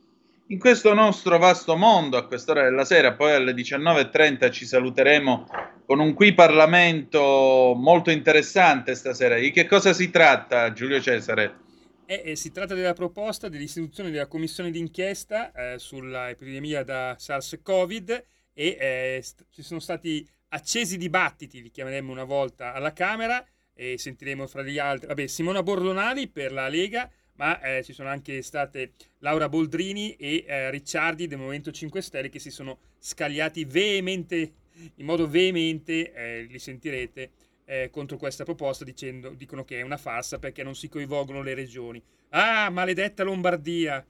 in 0.48 0.58
questo 0.58 0.96
nostro 0.96 1.38
vasto 1.38 1.76
mondo 1.76 2.18
a 2.18 2.26
quest'ora 2.26 2.64
della 2.64 2.86
sera, 2.86 3.14
poi 3.14 3.34
alle 3.34 3.54
19.30 3.54 4.50
ci 4.50 4.66
saluteremo 4.66 5.48
con 5.86 6.00
un 6.00 6.16
qui 6.16 6.34
Parlamento 6.34 7.76
molto 7.78 8.10
interessante 8.10 8.96
stasera. 8.96 9.38
Di 9.38 9.52
che 9.52 9.68
cosa 9.68 9.94
si 9.94 10.10
tratta, 10.10 10.74
Giulio 10.74 11.00
Cesare? 11.00 11.65
Eh, 12.08 12.22
eh, 12.24 12.36
si 12.36 12.52
tratta 12.52 12.76
della 12.76 12.94
proposta 12.94 13.50
dell'istituzione 13.50 14.12
della 14.12 14.28
commissione 14.28 14.70
d'inchiesta 14.70 15.52
eh, 15.52 15.80
sull'epidemia 15.80 16.84
da 16.84 17.16
SARS-CoV 17.18 18.24
e 18.54 18.78
eh, 18.80 19.20
st- 19.24 19.46
ci 19.50 19.64
sono 19.64 19.80
stati 19.80 20.28
accesi 20.50 20.98
dibattiti, 20.98 21.64
li 21.64 21.72
chiameremo 21.72 22.12
una 22.12 22.24
volta 22.24 22.74
alla 22.74 22.94
Camera 22.94 23.44
e 23.74 23.98
sentiremo 23.98 24.46
fra 24.46 24.62
gli 24.62 24.78
altri, 24.78 25.08
vabbè, 25.08 25.26
Simona 25.26 25.64
Bordonali 25.64 26.28
per 26.28 26.52
la 26.52 26.68
Lega, 26.68 27.10
ma 27.38 27.60
eh, 27.60 27.84
ci 27.84 27.92
sono 27.92 28.10
anche 28.10 28.44
state 28.44 28.94
Laura 29.20 29.50
Boldrini 29.50 30.16
e 30.16 30.46
eh, 30.48 30.70
Ricciardi 30.70 31.26
del 31.26 31.40
Movimento 31.40 31.72
5 31.72 32.02
Stelle 32.02 32.30
che 32.30 32.40
si 32.40 32.52
sono 32.52 32.78
scagliati 33.00 33.66
veemente, 33.66 34.54
in 34.96 35.06
modo 35.06 35.28
veemente, 35.28 36.46
li 36.48 36.60
sentirete, 36.60 37.32
eh, 37.66 37.90
contro 37.92 38.18
questa 38.18 38.44
proposta 38.44 38.84
dicendo, 38.84 39.30
dicono 39.30 39.64
che 39.64 39.80
è 39.80 39.82
una 39.82 39.98
farsa 39.98 40.40
perché 40.40 40.64
non 40.64 40.76
si 40.76 40.88
coinvolgono 40.88 41.42
le 41.42 41.54
regioni. 41.54 42.02
Ah, 42.30 42.70
maledetta 42.70 43.24
Lombardia! 43.24 44.06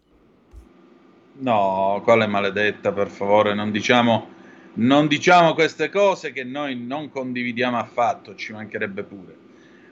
No, 1.38 2.02
quale 2.04 2.28
maledetta, 2.28 2.94
per 2.94 3.10
favore, 3.10 3.54
non 3.54 3.72
diciamo, 3.72 4.30
non 4.76 5.08
diciamo 5.08 5.54
queste 5.54 5.90
cose 5.90 6.32
che 6.32 6.44
noi 6.44 6.76
non 6.78 7.10
condividiamo 7.10 7.78
affatto, 7.78 8.36
ci 8.36 8.54
mancherebbe 8.54 9.04
pure. 9.04 9.44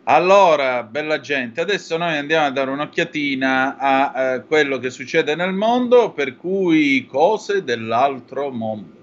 Allora, 0.06 0.84
bella 0.84 1.20
gente, 1.20 1.62
adesso 1.62 1.98
noi 1.98 2.18
andiamo 2.18 2.46
a 2.46 2.52
dare 2.52 2.72
un'occhiatina 2.72 3.78
a 3.78 4.34
eh, 4.34 4.44
quello 4.46 4.78
che 4.78 4.90
succede 4.90 5.36
nel 5.36 5.54
mondo, 5.54 6.12
per 6.12 6.36
cui 6.36 7.06
cose 7.06 7.64
dell'altro 7.64 8.50
mondo. 8.52 9.02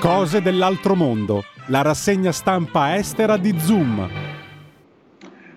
Cose 0.00 0.42
dell'altro 0.42 0.94
mondo 0.94 1.44
la 1.66 1.82
rassegna 1.82 2.32
stampa 2.32 2.96
estera 2.96 3.36
di 3.36 3.54
Zoom. 3.58 4.10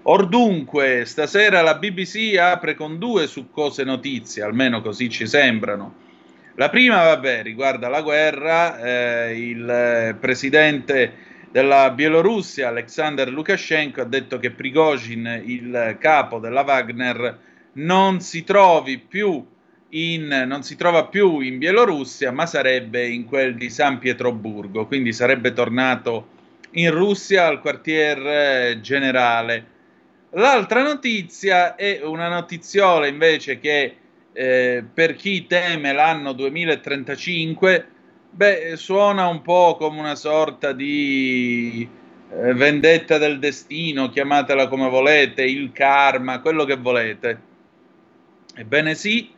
Ordunque, 0.04 1.06
stasera 1.06 1.62
la 1.62 1.76
BBC 1.76 2.38
apre 2.38 2.76
con 2.76 3.00
due 3.00 3.26
succose 3.26 3.84
notizie, 3.84 4.44
almeno 4.44 4.82
così 4.82 5.10
ci 5.10 5.26
sembrano. 5.26 6.04
La 6.56 6.70
prima, 6.70 7.04
vabbè, 7.04 7.42
riguarda 7.42 7.90
la 7.90 8.02
guerra. 8.02 8.80
Eh, 8.80 9.40
il 9.40 10.16
presidente 10.20 11.14
della 11.50 11.90
Bielorussia, 11.90 12.68
Alexander 12.68 13.30
Lukashenko, 13.30 14.02
ha 14.02 14.06
detto 14.06 14.38
che 14.38 14.52
Prigozhin, 14.52 15.42
il 15.44 15.98
capo 16.00 16.38
della 16.38 16.62
Wagner, 16.62 17.40
non 17.74 18.22
si 18.22 18.44
trovi 18.44 19.00
più 19.00 19.44
in, 19.96 20.46
non 20.48 20.64
si 20.64 20.76
trova 20.76 21.06
più 21.06 21.40
in 21.40 21.58
Bielorussia, 21.58 22.32
ma 22.32 22.46
sarebbe 22.46 23.08
in 23.08 23.26
quel 23.26 23.56
di 23.56 23.70
San 23.70 24.00
Pietroburgo, 24.00 24.86
quindi 24.88 25.14
sarebbe 25.14 25.54
tornato 25.54 26.34
in 26.72 26.92
Russia 26.92 27.46
al 27.46 27.62
quartier 27.62 28.80
generale. 28.82 29.74
L'altra 30.32 30.84
notizia 30.84 31.76
è 31.76 32.02
una 32.04 32.28
notiziola 32.28 33.08
invece 33.08 33.60
che 33.60 33.96
eh, 34.34 34.84
per 34.94 35.16
chi 35.16 35.48
teme 35.48 35.94
l'anno 35.94 36.34
2035, 36.34 37.88
beh, 38.32 38.74
suona 38.76 39.28
un 39.28 39.42
po' 39.42 39.78
come 39.80 40.00
una 40.00 40.16
sorta 40.16 40.74
di 40.74 41.88
eh, 42.30 42.54
vendetta 42.54 43.18
del 43.18 43.40
destino, 43.40 44.10
chiamatela 44.10 44.68
come 44.68 44.90
volete, 44.90 45.44
il 45.44 45.72
karma, 45.72 46.42
quello 46.42 46.66
che 46.66 46.76
volete. 46.76 47.40
Ebbene 48.56 48.94
sì, 48.94 49.32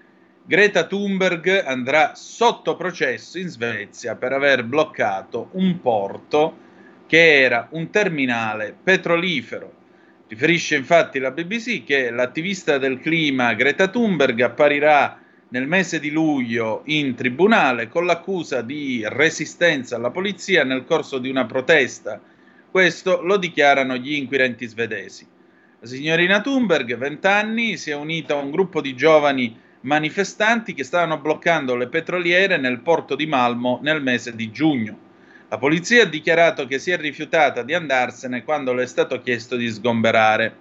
Greta 0.50 0.86
Thunberg 0.86 1.66
andrà 1.66 2.16
sotto 2.16 2.78
processo 2.78 3.38
in 3.38 3.50
Svezia 3.50 4.16
per 4.16 4.32
aver 4.32 4.64
bloccato 4.64 5.50
un 5.56 5.82
porto 5.82 6.58
che 7.06 7.42
era 7.42 7.68
un 7.72 7.90
terminale 7.90 8.74
petrolifero. 8.82 9.74
Riferisce 10.26 10.78
infatti 10.78 11.20
la 11.20 11.32
BBC 11.32 11.84
che 11.84 12.12
l'attivista 12.12 12.78
del 12.78 13.02
clima 13.02 13.56
Greta 13.56 13.90
Thunberg 13.90 14.40
apparirà 14.40 15.20
nel 15.50 15.68
mese 15.68 16.00
di 16.00 16.12
luglio 16.12 16.84
in 16.86 17.14
tribunale 17.14 17.90
con 17.90 18.06
l'accusa 18.06 18.62
di 18.62 19.04
resistenza 19.06 19.98
alla 19.98 20.12
polizia 20.12 20.64
nel 20.64 20.86
corso 20.86 21.18
di 21.18 21.30
una 21.30 21.46
protesta. 21.46 22.22
Questo 22.72 23.22
lo 23.22 23.36
dichiarano 23.36 23.98
gli 23.98 24.14
inquirenti 24.14 24.66
svedesi. 24.66 25.28
La 25.82 25.88
signorina 25.88 26.40
Thunberg, 26.40 26.96
20 26.96 27.28
anni, 27.28 27.76
si 27.76 27.90
è 27.90 27.96
unita 27.96 28.36
a 28.36 28.42
un 28.42 28.50
gruppo 28.50 28.80
di 28.80 28.96
giovani 28.96 29.66
manifestanti 29.88 30.74
che 30.74 30.84
stavano 30.84 31.18
bloccando 31.18 31.76
le 31.76 31.88
petroliere 31.88 32.58
nel 32.58 32.82
porto 32.82 33.16
di 33.16 33.26
Malmo 33.26 33.80
nel 33.82 34.04
mese 34.04 34.36
di 34.36 34.52
giugno. 34.52 35.06
La 35.48 35.58
polizia 35.58 36.04
ha 36.04 36.06
dichiarato 36.06 36.68
che 36.68 36.78
si 36.78 36.92
è 36.92 36.98
rifiutata 36.98 37.64
di 37.64 37.74
andarsene 37.74 38.44
quando 38.44 38.74
le 38.74 38.84
è 38.84 38.86
stato 38.86 39.22
chiesto 39.22 39.56
di 39.56 39.70
sgomberare. 39.70 40.54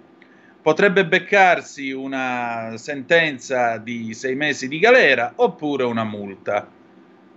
Potrebbe 0.61 1.05
beccarsi 1.05 1.91
una 1.91 2.73
sentenza 2.77 3.77
di 3.77 4.13
sei 4.13 4.35
mesi 4.35 4.69
di 4.69 4.79
galera 4.79 5.33
oppure 5.35 5.83
una 5.83 6.05
multa. 6.05 6.69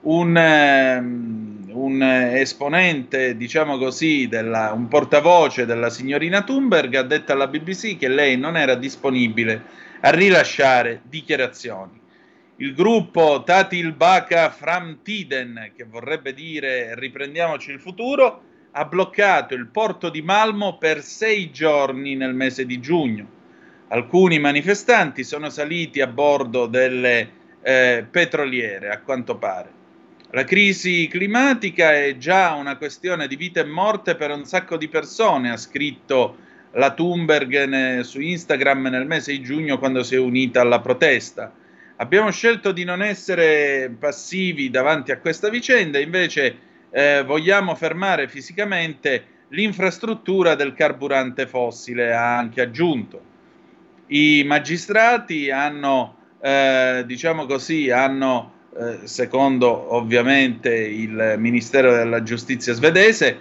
Un, 0.03 0.36
um, 0.36 1.70
un 1.72 2.03
esponente, 2.03 3.36
diciamo 3.36 3.78
così, 3.78 4.28
della, 4.28 4.72
un 4.72 4.86
portavoce 4.86 5.66
della 5.66 5.91
signorina 5.91 6.43
Thunberg 6.43 6.95
ha 6.95 7.03
detto 7.03 7.32
alla 7.32 7.49
BBC 7.49 7.99
che 7.99 8.09
lei 8.09 8.38
non 8.38 8.57
era 8.57 8.76
disponibile 8.76 9.88
a 10.01 10.11
rilasciare 10.11 11.03
dichiarazioni. 11.05 11.98
Il 12.57 12.74
gruppo 12.74 13.42
Tatil 13.44 13.92
Baka 13.92 14.51
Framtiden, 14.51 15.72
che 15.74 15.84
vorrebbe 15.84 16.34
dire 16.34 16.94
riprendiamoci 16.98 17.70
il 17.70 17.80
futuro, 17.80 18.42
ha 18.72 18.84
bloccato 18.84 19.55
il 19.55 19.66
porto 19.66 20.11
di 20.11 20.22
Malmo 20.22 20.78
per 20.78 21.03
sei 21.03 21.51
giorni 21.51 22.14
nel 22.14 22.34
mese 22.34 22.66
di 22.66 22.80
giugno. 22.80 23.38
Alcuni 23.88 24.38
manifestanti 24.38 25.24
sono 25.24 25.51
saliti 25.51 26.01
a 26.01 26.07
bordo 26.07 26.66
delle 26.66 27.30
eh, 27.62 28.07
petroliere, 28.09 28.90
a 28.90 29.01
quanto 29.01 29.36
pare. 29.36 29.78
La 30.30 30.44
crisi 30.44 31.09
climatica 31.09 31.92
è 31.92 32.16
già 32.16 32.53
una 32.53 32.76
questione 32.76 33.26
di 33.26 33.34
vita 33.34 33.61
e 33.61 33.64
morte 33.64 34.14
per 34.14 34.30
un 34.30 34.44
sacco 34.44 34.76
di 34.76 34.86
persone, 34.86 35.51
ha 35.51 35.57
scritto 35.57 36.36
la 36.72 36.92
Thunberg 36.92 38.00
su 38.00 38.20
Instagram 38.20 38.86
nel 38.86 39.06
mese 39.06 39.32
di 39.32 39.42
giugno 39.42 39.78
quando 39.78 40.02
si 40.02 40.14
è 40.14 40.18
unita 40.18 40.60
alla 40.60 40.80
protesta. 40.80 41.52
Abbiamo 41.96 42.30
scelto 42.30 42.72
di 42.72 42.84
non 42.84 43.02
essere 43.02 43.94
passivi 43.98 44.70
davanti 44.70 45.12
a 45.12 45.18
questa 45.18 45.50
vicenda, 45.50 45.98
invece 45.98 46.56
eh, 46.90 47.22
vogliamo 47.24 47.74
fermare 47.74 48.26
fisicamente 48.28 49.24
l'infrastruttura 49.48 50.54
del 50.54 50.72
carburante 50.72 51.46
fossile, 51.46 52.12
ha 52.12 52.38
anche 52.38 52.62
aggiunto. 52.62 53.28
I 54.06 54.42
magistrati 54.46 55.50
hanno, 55.50 56.16
eh, 56.40 57.02
diciamo 57.06 57.46
così, 57.46 57.90
hanno, 57.90 58.52
eh, 58.78 59.06
secondo 59.06 59.94
ovviamente 59.94 60.74
il 60.74 61.34
Ministero 61.36 61.92
della 61.92 62.22
Giustizia 62.22 62.72
svedese, 62.72 63.38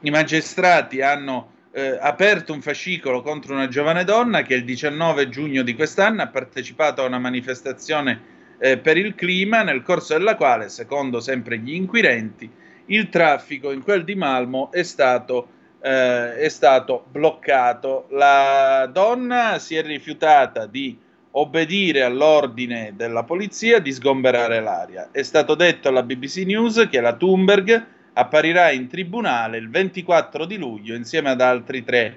i 0.00 0.10
magistrati 0.10 1.00
hanno 1.00 1.51
eh, 1.72 1.98
aperto 2.00 2.52
un 2.52 2.60
fascicolo 2.60 3.22
contro 3.22 3.54
una 3.54 3.68
giovane 3.68 4.04
donna 4.04 4.42
che 4.42 4.54
il 4.54 4.64
19 4.64 5.28
giugno 5.28 5.62
di 5.62 5.74
quest'anno 5.74 6.22
ha 6.22 6.28
partecipato 6.28 7.02
a 7.02 7.06
una 7.06 7.18
manifestazione 7.18 8.30
eh, 8.58 8.76
per 8.78 8.96
il 8.96 9.14
clima 9.14 9.62
nel 9.62 9.82
corso 9.82 10.12
della 10.12 10.36
quale, 10.36 10.68
secondo 10.68 11.20
sempre 11.20 11.58
gli 11.58 11.74
inquirenti, 11.74 12.50
il 12.86 13.08
traffico 13.08 13.72
in 13.72 13.82
quel 13.82 14.04
di 14.04 14.14
Malmo 14.14 14.70
è 14.70 14.82
stato, 14.82 15.48
eh, 15.80 16.36
è 16.36 16.48
stato 16.48 17.06
bloccato. 17.10 18.06
La 18.10 18.88
donna 18.92 19.58
si 19.58 19.74
è 19.74 19.82
rifiutata 19.82 20.66
di 20.66 20.98
obbedire 21.32 22.02
all'ordine 22.02 22.92
della 22.94 23.22
polizia 23.22 23.78
di 23.78 23.92
sgomberare 23.92 24.60
l'aria. 24.60 25.08
È 25.10 25.22
stato 25.22 25.54
detto 25.54 25.88
alla 25.88 26.02
BBC 26.02 26.44
News 26.44 26.86
che 26.90 27.00
la 27.00 27.14
Thunberg 27.14 27.86
apparirà 28.14 28.70
in 28.70 28.88
tribunale 28.88 29.56
il 29.58 29.70
24 29.70 30.44
di 30.44 30.56
luglio 30.56 30.94
insieme 30.94 31.30
ad 31.30 31.40
altri 31.40 31.82
tre 31.82 32.16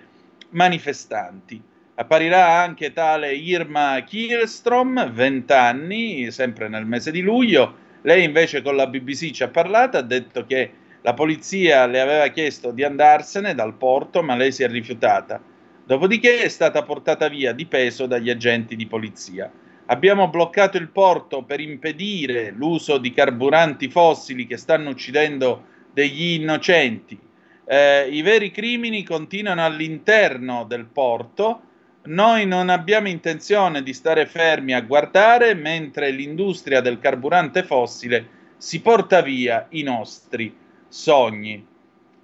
manifestanti. 0.50 1.62
Apparirà 1.96 2.60
anche 2.60 2.92
tale 2.92 3.34
Irma 3.34 4.04
Kielstrom, 4.04 5.12
20 5.12 5.54
anni, 5.54 6.32
sempre 6.32 6.68
nel 6.68 6.86
mese 6.86 7.12
di 7.12 7.22
luglio. 7.22 7.84
Lei 8.02 8.26
invece 8.26 8.62
con 8.62 8.76
la 8.76 8.88
BBC 8.88 9.32
ci 9.32 9.44
ha 9.44 9.48
parlato, 9.48 9.98
ha 9.98 10.02
detto 10.02 10.46
che 10.46 10.72
la 11.02 11.14
polizia 11.14 11.86
le 11.86 12.02
aveva 12.02 12.28
chiesto 12.28 12.72
di 12.72 12.84
andarsene 12.84 13.56
dal 13.56 13.76
porto, 13.76 14.22
ma 14.22 14.36
lei 14.36 14.52
si 14.52 14.64
è 14.64 14.68
rifiutata. 14.68 15.42
Dopodiché 15.86 16.42
è 16.42 16.50
stata 16.50 16.84
portata 16.84 17.30
via 17.30 17.54
di 17.54 17.66
peso 17.68 18.08
dagli 18.08 18.30
agenti 18.30 18.76
di 18.76 18.88
polizia. 18.88 19.50
Abbiamo 19.86 20.28
bloccato 20.30 20.78
il 20.78 20.90
porto 20.90 21.44
per 21.44 21.60
impedire 21.60 22.50
l'uso 22.50 22.98
di 22.98 23.12
carburanti 23.12 23.88
fossili 23.88 24.48
che 24.48 24.58
stanno 24.58 24.90
uccidendo 24.90 25.74
degli 25.96 26.34
innocenti. 26.34 27.18
Eh, 27.66 28.10
I 28.10 28.22
veri 28.22 28.52
crimini 28.52 29.04
continuano 29.04 29.64
all'interno 29.64 30.66
del 30.68 30.86
porto. 30.86 31.62
Noi 32.04 32.46
non 32.46 32.68
abbiamo 32.68 33.08
intenzione 33.08 33.82
di 33.82 33.94
stare 33.94 34.26
fermi 34.26 34.74
a 34.74 34.82
guardare 34.82 35.56
mentre 35.56 36.12
l'industria 36.12 36.82
del 36.82 37.00
carburante 37.00 37.64
fossile 37.64 38.28
si 38.58 38.82
porta 38.82 39.22
via 39.22 39.68
i 39.70 39.84
nostri 39.84 40.54
sogni. 40.88 41.66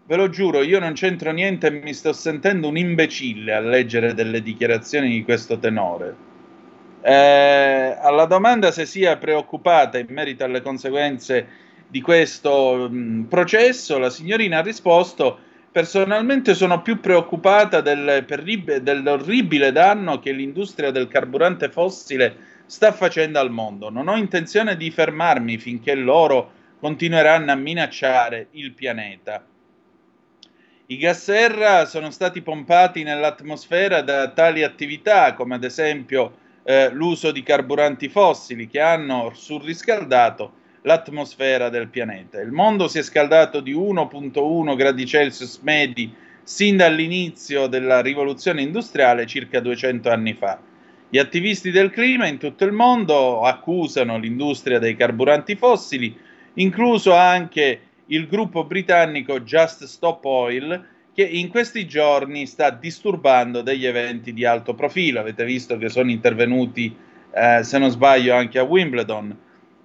Ve 0.05 0.15
lo 0.17 0.29
giuro, 0.29 0.61
io 0.61 0.79
non 0.79 0.93
c'entro 0.93 1.31
niente 1.31 1.67
e 1.67 1.71
mi 1.71 1.93
sto 1.93 2.11
sentendo 2.11 2.67
un 2.67 2.77
imbecille 2.77 3.53
a 3.53 3.61
leggere 3.61 4.13
delle 4.13 4.41
dichiarazioni 4.41 5.09
di 5.09 5.23
questo 5.23 5.57
tenore. 5.57 6.29
Eh, 7.01 7.97
alla 7.99 8.25
domanda 8.25 8.71
se 8.71 8.85
sia 8.85 9.17
preoccupata 9.17 9.97
in 9.97 10.07
merito 10.09 10.43
alle 10.43 10.61
conseguenze 10.61 11.69
di 11.91 11.99
questo 11.99 12.87
mh, 12.89 13.25
processo, 13.25 13.97
la 13.97 14.09
signorina 14.09 14.59
ha 14.59 14.61
risposto 14.61 15.37
personalmente 15.73 16.53
sono 16.53 16.81
più 16.81 17.01
preoccupata 17.01 17.81
del, 17.81 18.25
dell'orribile 18.81 19.73
danno 19.73 20.19
che 20.19 20.31
l'industria 20.31 20.89
del 20.91 21.09
carburante 21.09 21.69
fossile 21.69 22.35
sta 22.65 22.93
facendo 22.93 23.39
al 23.39 23.51
mondo. 23.51 23.89
Non 23.89 24.07
ho 24.07 24.15
intenzione 24.15 24.77
di 24.77 24.89
fermarmi 24.89 25.57
finché 25.57 25.93
loro 25.95 26.51
continueranno 26.79 27.51
a 27.51 27.55
minacciare 27.55 28.47
il 28.51 28.71
pianeta. 28.71 29.45
I 30.85 30.97
gas 30.97 31.23
serra 31.23 31.85
sono 31.85 32.09
stati 32.09 32.41
pompati 32.41 33.03
nell'atmosfera 33.03 34.01
da 34.01 34.29
tali 34.29 34.63
attività, 34.63 35.33
come 35.33 35.55
ad 35.55 35.63
esempio 35.65 36.37
eh, 36.63 36.89
l'uso 36.89 37.31
di 37.31 37.43
carburanti 37.43 38.07
fossili, 38.07 38.67
che 38.67 38.79
hanno 38.79 39.31
surriscaldato 39.33 40.59
l'atmosfera 40.83 41.69
del 41.69 41.87
pianeta. 41.87 42.39
Il 42.39 42.51
mondo 42.51 42.87
si 42.87 42.99
è 42.99 43.03
scaldato 43.03 43.59
di 43.59 43.73
1.1 43.73 44.75
gradi 44.75 45.05
Celsius 45.05 45.59
medi 45.61 46.13
sin 46.43 46.77
dall'inizio 46.77 47.67
della 47.67 48.01
rivoluzione 48.01 48.61
industriale 48.61 49.27
circa 49.27 49.59
200 49.59 50.09
anni 50.09 50.33
fa. 50.33 50.59
Gli 51.09 51.17
attivisti 51.17 51.71
del 51.71 51.91
clima 51.91 52.25
in 52.25 52.37
tutto 52.37 52.63
il 52.63 52.71
mondo 52.71 53.41
accusano 53.41 54.17
l'industria 54.17 54.79
dei 54.79 54.95
carburanti 54.95 55.55
fossili, 55.55 56.17
incluso 56.55 57.13
anche 57.13 57.81
il 58.07 58.27
gruppo 58.27 58.63
britannico 58.63 59.41
Just 59.41 59.83
Stop 59.83 60.25
Oil, 60.25 60.85
che 61.13 61.23
in 61.23 61.49
questi 61.49 61.85
giorni 61.85 62.45
sta 62.45 62.69
disturbando 62.69 63.61
degli 63.61 63.85
eventi 63.85 64.33
di 64.33 64.45
alto 64.45 64.73
profilo. 64.73 65.19
Avete 65.19 65.43
visto 65.43 65.77
che 65.77 65.89
sono 65.89 66.09
intervenuti, 66.09 66.95
eh, 67.33 67.63
se 67.63 67.77
non 67.77 67.89
sbaglio, 67.89 68.33
anche 68.33 68.57
a 68.57 68.63
Wimbledon 68.63 69.37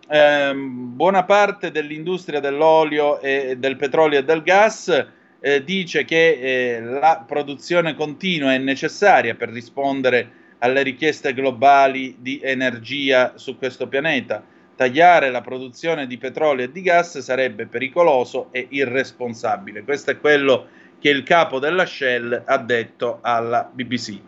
ehm, 0.09 0.95
buona 0.95 1.25
parte 1.25 1.71
dell'industria 1.71 2.41
dell'olio 2.41 3.21
e 3.21 3.57
del 3.59 3.77
petrolio 3.77 4.19
e 4.19 4.25
del 4.25 4.43
gas 4.43 5.07
eh, 5.41 5.63
dice 5.63 6.05
che 6.05 6.39
eh, 6.41 6.81
la 6.81 7.25
produzione 7.27 7.95
continua 7.95 8.53
è 8.53 8.59
necessaria 8.59 9.35
per 9.35 9.51
rispondere 9.51 10.45
alle 10.59 10.83
richieste 10.83 11.35
globali 11.35 12.17
di 12.19 12.41
energia 12.43 13.35
su 13.37 13.59
questo 13.59 13.89
pianeta. 13.89 14.43
Tagliare 14.75 15.31
la 15.31 15.41
produzione 15.41 16.07
di 16.07 16.19
petrolio 16.19 16.65
e 16.65 16.73
di 16.73 16.83
gas 16.83 17.19
sarebbe 17.19 17.67
pericoloso 17.67 18.49
e 18.51 18.67
irresponsabile. 18.71 19.85
Questo 19.85 20.11
è 20.11 20.19
quello 20.19 20.67
che 20.99 21.11
il 21.11 21.23
capo 21.23 21.59
della 21.59 21.87
Shell 21.87 22.43
ha 22.45 22.59
detto 22.59 23.19
alla 23.23 23.71
BBC. 23.73 24.19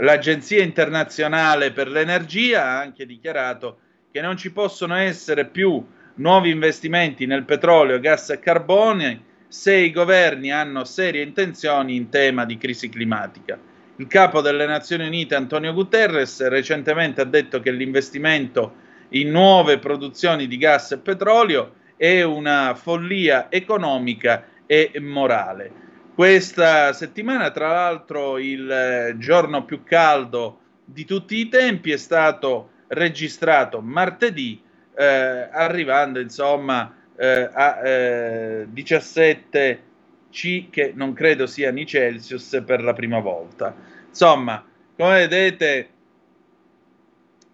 L'Agenzia 0.00 0.62
internazionale 0.62 1.72
per 1.72 1.88
l'energia 1.88 2.64
ha 2.64 2.78
anche 2.80 3.06
dichiarato 3.06 3.78
che 4.10 4.20
non 4.20 4.36
ci 4.36 4.52
possono 4.52 4.94
essere 4.94 5.46
più 5.46 5.84
nuovi 6.14 6.50
investimenti 6.50 7.26
nel 7.26 7.44
petrolio, 7.44 8.00
gas 8.00 8.30
e 8.30 8.38
carbone 8.38 9.22
se 9.48 9.74
i 9.74 9.90
governi 9.90 10.50
hanno 10.50 10.84
serie 10.84 11.22
intenzioni 11.22 11.96
in 11.96 12.08
tema 12.08 12.44
di 12.44 12.58
crisi 12.58 12.88
climatica. 12.88 13.58
Il 13.96 14.06
capo 14.06 14.40
delle 14.40 14.66
Nazioni 14.66 15.06
Unite 15.06 15.34
Antonio 15.34 15.72
Guterres 15.72 16.46
recentemente 16.48 17.20
ha 17.20 17.24
detto 17.24 17.60
che 17.60 17.72
l'investimento 17.72 18.74
in 19.10 19.30
nuove 19.30 19.78
produzioni 19.78 20.46
di 20.46 20.56
gas 20.56 20.92
e 20.92 20.98
petrolio 20.98 21.74
è 21.96 22.22
una 22.22 22.74
follia 22.74 23.50
economica 23.50 24.44
e 24.66 24.92
morale. 25.00 25.86
Questa 26.14 26.92
settimana, 26.92 27.50
tra 27.50 27.68
l'altro, 27.68 28.38
il 28.38 29.14
giorno 29.18 29.64
più 29.64 29.82
caldo 29.82 30.60
di 30.84 31.04
tutti 31.04 31.38
i 31.38 31.48
tempi 31.48 31.90
è 31.90 31.96
stato 31.96 32.70
registrato 32.88 33.80
martedì, 33.80 34.60
eh, 34.96 35.04
arrivando 35.04 36.20
insomma 36.20 36.94
eh, 37.16 37.48
a 37.52 37.80
eh, 37.86 38.66
17 38.68 39.82
C, 40.30 40.68
che 40.70 40.92
non 40.94 41.12
credo 41.12 41.46
siano 41.46 41.80
i 41.80 41.86
Celsius 41.86 42.62
per 42.64 42.82
la 42.82 42.92
prima 42.92 43.18
volta. 43.18 43.74
Insomma, 44.08 44.64
come 44.96 45.26
vedete, 45.26 45.88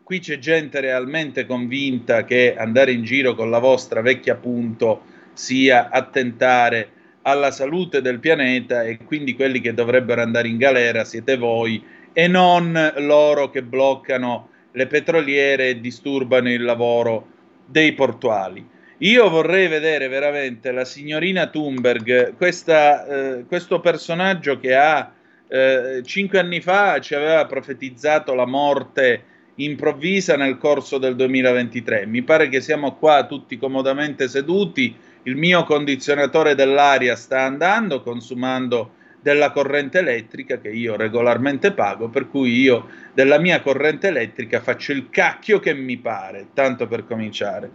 qui 0.03 0.19
c'è 0.19 0.39
gente 0.39 0.81
realmente 0.81 1.47
convinta 1.47 2.25
che 2.25 2.55
andare 2.57 2.93
in 2.93 3.05
giro 3.05 3.35
con 3.35 3.51
la 3.51 3.59
vostra 3.59 4.01
vecchia 4.01 4.35
punto 4.35 5.03
sia 5.33 5.89
attentare 5.91 6.91
alla 7.23 7.51
salute 7.51 8.03
del 8.03 8.21
pianeta 8.21 8.83
e 8.83 8.99
quindi 8.99 9.35
quelli 9.35 9.61
che 9.61 9.73
dovrebbero 9.73 10.21
andare 10.21 10.49
in 10.49 10.59
galera 10.59 11.05
siete 11.05 11.37
voi 11.37 11.83
e 12.13 12.29
non 12.29 12.93
loro 12.99 13.51
che 13.51 13.63
bloccano 13.63 14.51
le 14.77 14.87
petroliere 14.87 15.81
disturbano 15.81 16.51
il 16.51 16.63
lavoro 16.63 17.27
dei 17.67 17.93
portuali. 17.93 18.67
Io 18.99 19.29
vorrei 19.29 19.69
vedere 19.69 20.09
veramente 20.09 20.73
la 20.73 20.85
signorina 20.85 21.47
Thunberg, 21.49 22.37
questa, 22.37 23.07
eh, 23.07 23.45
questo 23.47 23.81
personaggio 23.81 24.59
che 24.59 24.75
ha 24.75 25.13
eh, 25.47 26.03
cinque 26.05 26.39
anni 26.39 26.61
fa 26.61 27.01
ci 27.01 27.15
aveva 27.15 27.45
profetizzato 27.47 28.35
la 28.35 28.47
morte 28.47 29.25
improvvisa 29.57 30.37
nel 30.37 30.59
corso 30.59 30.99
del 30.99 31.15
2023. 31.15 32.07
Mi 32.07 32.23
pare 32.23 32.49
che 32.49 32.61
siamo 32.61 32.97
qua 32.97 33.27
tutti 33.27 33.57
comodamente 33.57 34.27
seduti, 34.29 34.97
il 35.25 35.37
mio 35.37 35.65
condizionatore 35.65 36.55
dell'aria 36.55 37.15
sta 37.15 37.43
andando, 37.43 38.03
consumando 38.03 39.03
della 39.25 39.53
corrente 39.53 40.01
elettrica 40.01 40.59
che 40.59 40.69
io 40.69 40.97
regolarmente 40.97 41.73
pago, 41.73 42.11
per 42.11 42.29
cui 42.29 42.61
io 42.61 42.91
della 43.15 43.39
mia 43.39 43.63
corrente 43.63 44.09
elettrica 44.09 44.61
faccio 44.61 44.93
il 44.93 45.09
cacchio 45.09 45.61
che 45.61 45.73
mi 45.73 45.97
pare, 45.97 46.49
tanto 46.53 46.87
per 46.87 47.07
cominciare. 47.07 47.71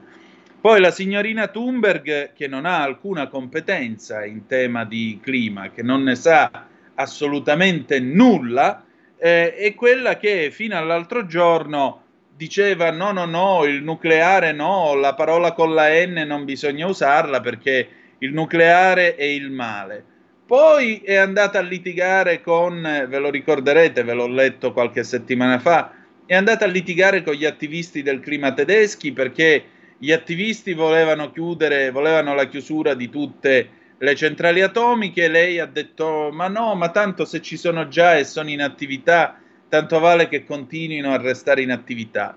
Poi 0.62 0.80
la 0.80 0.92
signorina 0.92 1.48
Thunberg, 1.48 2.34
che 2.34 2.48
non 2.48 2.66
ha 2.66 2.84
alcuna 2.84 3.30
competenza 3.30 4.24
in 4.24 4.46
tema 4.46 4.86
di 4.86 5.20
clima, 5.24 5.72
che 5.72 5.82
non 5.82 6.04
ne 6.04 6.14
sa 6.14 6.68
assolutamente 6.94 8.00
nulla, 8.00 8.86
eh, 9.18 9.56
è 9.56 9.74
quella 9.74 10.18
che 10.18 10.52
fino 10.52 10.78
all'altro 10.78 11.26
giorno 11.26 12.04
diceva 12.36 12.92
no, 12.92 13.12
no, 13.12 13.26
no, 13.26 13.66
il 13.66 13.82
nucleare 13.82 14.52
no, 14.52 14.94
la 14.94 15.16
parola 15.16 15.54
con 15.54 15.74
la 15.74 15.88
N 16.06 16.26
non 16.28 16.46
bisogna 16.46 16.86
usarla 16.86 17.42
perché 17.42 17.88
il 18.20 18.34
nucleare 18.34 19.16
è 19.16 19.24
il 19.24 19.50
male. 19.50 20.09
Poi 20.50 21.02
è 21.06 21.14
andata 21.14 21.60
a 21.60 21.62
litigare 21.62 22.42
con, 22.42 22.82
ve 22.82 23.20
lo 23.20 23.30
ricorderete, 23.30 24.04
ve 24.04 24.14
l'ho 24.14 24.26
letto 24.26 24.74
qualche 24.74 25.04
settimana 25.04 25.60
fa, 25.60 25.94
è 26.26 26.34
andata 26.34 26.66
a 26.66 26.68
litigare 26.68 27.22
con 27.22 27.36
gli 27.36 27.46
attivisti 27.46 28.02
del 28.02 28.20
clima 28.20 28.52
tedeschi 28.52 29.12
perché 29.12 29.64
gli 30.00 30.12
attivisti 30.12 30.74
volevano 30.74 31.32
chiudere, 31.32 31.92
volevano 31.92 32.34
la 32.34 32.48
chiusura 32.48 32.96
di 32.96 33.12
tutte 33.12 33.70
le 33.96 34.16
centrali 34.16 34.62
atomiche, 34.62 35.28
lei 35.28 35.60
ha 35.60 35.68
detto 35.68 36.32
ma 36.34 36.48
no, 36.48 36.74
ma 36.74 36.90
tanto 36.90 37.26
se 37.26 37.44
ci 37.44 37.56
sono 37.56 37.88
già 37.88 38.18
e 38.18 38.24
sono 38.24 38.50
in 38.50 38.64
attività, 38.64 39.40
tanto 39.70 40.00
vale 40.00 40.28
che 40.28 40.46
continuino 40.46 41.14
a 41.14 41.22
restare 41.22 41.62
in 41.62 41.70
attività. 41.70 42.36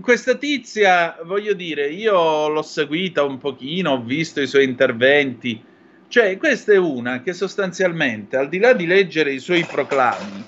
Questa 0.00 0.36
tizia, 0.36 1.18
voglio 1.24 1.54
dire, 1.54 1.88
io 1.88 2.46
l'ho 2.46 2.62
seguita 2.62 3.24
un 3.24 3.38
pochino, 3.38 3.90
ho 3.90 4.02
visto 4.02 4.40
i 4.40 4.46
suoi 4.46 4.62
interventi, 4.62 5.66
cioè 6.10 6.36
questa 6.38 6.72
è 6.72 6.76
una 6.76 7.22
che 7.22 7.32
sostanzialmente, 7.32 8.36
al 8.36 8.48
di 8.48 8.58
là 8.58 8.72
di 8.72 8.84
leggere 8.84 9.32
i 9.32 9.38
suoi 9.38 9.64
proclami 9.64 10.44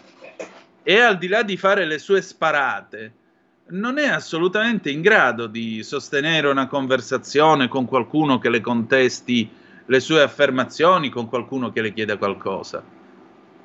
e 0.82 0.98
al 0.98 1.18
di 1.18 1.28
là 1.28 1.44
di 1.44 1.56
fare 1.56 1.84
le 1.84 2.00
sue 2.00 2.20
sparate, 2.20 3.12
non 3.68 3.96
è 3.96 4.08
assolutamente 4.08 4.90
in 4.90 5.02
grado 5.02 5.46
di 5.46 5.84
sostenere 5.84 6.48
una 6.48 6.66
conversazione 6.66 7.68
con 7.68 7.86
qualcuno 7.86 8.40
che 8.40 8.50
le 8.50 8.60
contesti 8.60 9.48
le 9.86 10.00
sue 10.00 10.22
affermazioni, 10.22 11.10
con 11.10 11.28
qualcuno 11.28 11.70
che 11.70 11.80
le 11.80 11.92
chieda 11.92 12.16
qualcosa. 12.16 12.82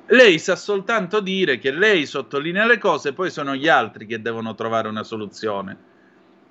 Lei 0.06 0.38
sa 0.38 0.54
soltanto 0.54 1.18
dire 1.18 1.58
che 1.58 1.72
lei 1.72 2.06
sottolinea 2.06 2.64
le 2.64 2.78
cose, 2.78 3.12
poi 3.12 3.28
sono 3.28 3.56
gli 3.56 3.66
altri 3.66 4.06
che 4.06 4.22
devono 4.22 4.54
trovare 4.54 4.86
una 4.86 5.02
soluzione. 5.02 5.76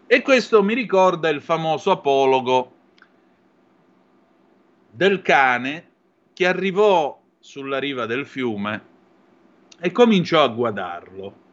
E 0.07 0.21
questo 0.21 0.61
mi 0.61 0.73
ricorda 0.73 1.29
il 1.29 1.41
famoso 1.41 1.91
apologo 1.91 2.76
del 4.97 5.21
cane 5.21 5.91
che 6.33 6.45
arrivò 6.45 7.21
sulla 7.39 7.79
riva 7.79 8.05
del 8.05 8.25
fiume 8.25 8.81
e 9.79 9.91
cominciò 9.91 10.43
a 10.43 10.47
guardarlo 10.47 11.45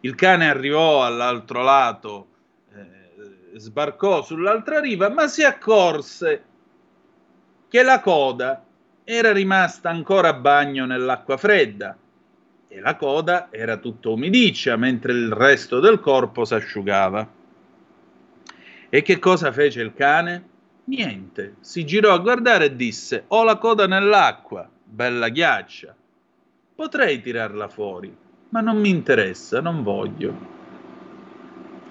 il 0.00 0.14
cane 0.14 0.48
arrivò 0.48 1.04
all'altro 1.04 1.62
lato, 1.62 2.28
eh, 2.72 3.58
sbarcò 3.58 4.22
sull'altra 4.22 4.78
riva, 4.78 5.08
ma 5.08 5.26
si 5.26 5.42
accorse 5.42 6.44
che 7.68 7.82
la 7.82 8.00
coda 8.00 8.64
era 9.02 9.32
rimasta 9.32 9.90
ancora 9.90 10.28
a 10.28 10.34
bagno 10.34 10.86
nell'acqua 10.86 11.36
fredda 11.36 11.96
e 12.68 12.80
la 12.80 12.94
coda 12.94 13.48
era 13.50 13.78
tutta 13.78 14.10
umidiccia 14.10 14.76
mentre 14.76 15.12
il 15.12 15.32
resto 15.32 15.80
del 15.80 15.98
corpo 15.98 16.44
si 16.44 16.54
asciugava. 16.54 17.28
E 18.90 19.02
che 19.02 19.18
cosa 19.18 19.50
fece 19.50 19.82
il 19.82 19.94
cane? 19.94 20.48
Niente, 20.88 21.56
si 21.60 21.84
girò 21.84 22.12
a 22.12 22.18
guardare 22.18 22.66
e 22.66 22.76
disse: 22.76 23.24
Ho 23.28 23.44
la 23.44 23.56
coda 23.56 23.86
nell'acqua, 23.86 24.68
bella 24.82 25.28
ghiaccia. 25.28 25.94
Potrei 26.74 27.20
tirarla 27.20 27.68
fuori 27.68 28.26
ma 28.50 28.60
non 28.60 28.78
mi 28.78 28.88
interessa, 28.88 29.60
non 29.60 29.82
voglio. 29.82 30.56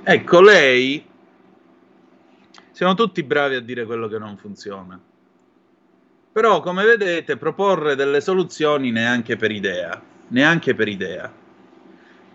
Ecco, 0.04 0.42
lei, 0.42 1.06
siamo 2.72 2.94
tutti 2.94 3.22
bravi 3.24 3.56
a 3.56 3.62
dire 3.62 3.86
quello 3.86 4.08
che 4.08 4.18
non 4.18 4.38
funziona. 4.38 5.00
Però, 6.32 6.62
come 6.62 6.86
vedete, 6.86 7.38
proporre 7.38 7.96
delle 7.96 8.22
soluzioni 8.22 8.92
neanche 8.92 9.36
per 9.36 9.52
idea, 9.52 10.02
neanche 10.30 10.74
per 10.74 10.88
idea. 10.88 11.32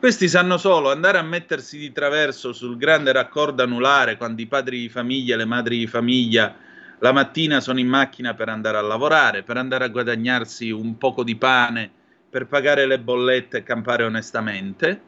Questi 0.03 0.27
sanno 0.27 0.57
solo 0.57 0.91
andare 0.91 1.19
a 1.19 1.23
mettersi 1.23 1.79
di 1.79 1.93
traverso 1.93 2.53
sul 2.53 2.77
grande 2.77 3.13
raccordo 3.13 3.63
anulare 3.63 4.17
quando 4.17 4.43
i 4.43 4.49
padri 4.49 4.81
di 4.81 4.89
famiglia 4.89 5.35
e 5.35 5.37
le 5.37 5.45
madri 5.45 5.79
di 5.79 5.87
famiglia 5.87 6.57
la 6.99 7.13
mattina 7.13 7.61
sono 7.61 7.79
in 7.79 7.87
macchina 7.87 8.35
per 8.35 8.49
andare 8.49 8.79
a 8.79 8.81
lavorare, 8.81 9.45
per 9.45 9.59
andare 9.59 9.85
a 9.85 9.89
guadagnarsi 9.91 10.73
un 10.73 10.99
poco 10.99 11.23
di 11.23 11.37
pane 11.37 11.89
per 12.29 12.49
pagare 12.49 12.85
le 12.85 12.99
bollette 12.99 13.59
e 13.59 13.63
campare 13.63 14.03
onestamente. 14.03 15.03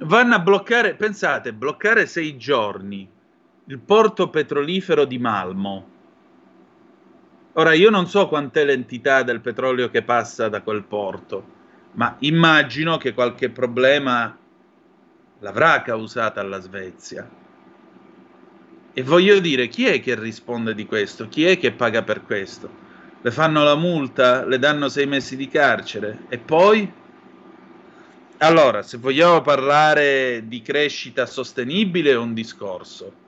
Vanno 0.00 0.34
a 0.34 0.38
bloccare, 0.38 0.94
pensate, 0.94 1.54
bloccare 1.54 2.04
sei 2.04 2.36
giorni 2.36 3.08
il 3.64 3.78
porto 3.78 4.28
petrolifero 4.28 5.06
di 5.06 5.18
Malmo. 5.18 5.88
Ora 7.54 7.72
io 7.72 7.88
non 7.88 8.06
so 8.06 8.28
quant'è 8.28 8.62
l'entità 8.66 9.22
del 9.22 9.40
petrolio 9.40 9.88
che 9.88 10.02
passa 10.02 10.50
da 10.50 10.60
quel 10.60 10.84
porto, 10.84 11.56
ma 11.98 12.16
immagino 12.20 12.96
che 12.96 13.14
qualche 13.14 13.50
problema 13.50 14.36
l'avrà 15.40 15.82
causata 15.82 16.40
alla 16.40 16.60
Svezia. 16.60 17.28
E 18.92 19.02
voglio 19.02 19.38
dire, 19.38 19.68
chi 19.68 19.86
è 19.86 20.00
che 20.00 20.18
risponde 20.18 20.74
di 20.74 20.86
questo? 20.86 21.28
Chi 21.28 21.44
è 21.44 21.58
che 21.58 21.70
paga 21.70 22.02
per 22.02 22.24
questo? 22.24 22.86
le 23.20 23.30
fanno 23.32 23.64
la 23.64 23.74
multa, 23.74 24.44
le 24.46 24.58
danno 24.58 24.88
sei 24.88 25.06
mesi 25.06 25.36
di 25.36 25.48
carcere 25.48 26.24
e 26.28 26.38
poi? 26.38 26.90
Allora, 28.38 28.82
se 28.82 28.98
vogliamo 28.98 29.42
parlare 29.42 30.44
di 30.46 30.62
crescita 30.62 31.26
sostenibile 31.26 32.12
è 32.12 32.16
un 32.16 32.32
discorso. 32.32 33.26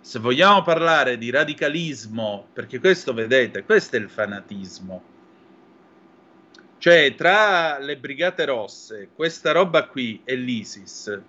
Se 0.00 0.18
vogliamo 0.18 0.62
parlare 0.62 1.16
di 1.16 1.30
radicalismo, 1.30 2.48
perché 2.52 2.78
questo 2.78 3.14
vedete, 3.14 3.64
questo 3.64 3.96
è 3.96 3.98
il 3.98 4.10
fanatismo. 4.10 5.15
Cioè, 6.86 7.16
tra 7.16 7.80
le 7.80 7.96
brigate 7.96 8.44
rosse, 8.44 9.08
questa 9.12 9.50
roba 9.50 9.88
qui 9.88 10.20
e 10.22 10.36
l'ISIS, 10.36 11.20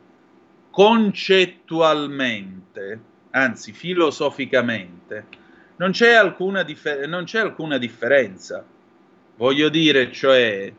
concettualmente, 0.69 2.99
anzi 3.31 3.71
filosoficamente, 3.71 5.25
non 5.77 5.89
c'è 5.89 6.13
alcuna, 6.13 6.61
differ- 6.61 7.07
non 7.07 7.23
c'è 7.23 7.39
alcuna 7.39 7.79
differenza. 7.79 8.63
Voglio 9.35 9.69
dire, 9.69 10.11
cioè, 10.11 10.71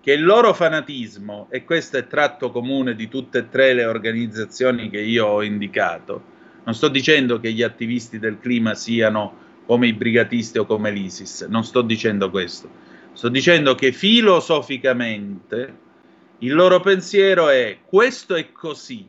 che 0.00 0.12
il 0.12 0.22
loro 0.22 0.54
fanatismo, 0.54 1.48
e 1.50 1.64
questo 1.64 1.96
è 1.96 2.06
tratto 2.06 2.52
comune 2.52 2.94
di 2.94 3.08
tutte 3.08 3.38
e 3.38 3.48
tre 3.48 3.74
le 3.74 3.84
organizzazioni 3.84 4.90
che 4.90 5.00
io 5.00 5.26
ho 5.26 5.42
indicato, 5.42 6.22
non 6.62 6.76
sto 6.76 6.86
dicendo 6.86 7.40
che 7.40 7.50
gli 7.50 7.64
attivisti 7.64 8.20
del 8.20 8.38
clima 8.38 8.76
siano 8.76 9.36
come 9.66 9.88
i 9.88 9.92
brigatisti 9.92 10.58
o 10.58 10.66
come 10.66 10.92
l'ISIS, 10.92 11.48
non 11.48 11.64
sto 11.64 11.82
dicendo 11.82 12.30
questo. 12.30 12.89
Sto 13.12 13.28
dicendo 13.28 13.74
che 13.74 13.92
filosoficamente 13.92 15.78
il 16.38 16.54
loro 16.54 16.80
pensiero 16.80 17.48
è 17.48 17.78
questo 17.84 18.34
è 18.34 18.50
così 18.52 19.08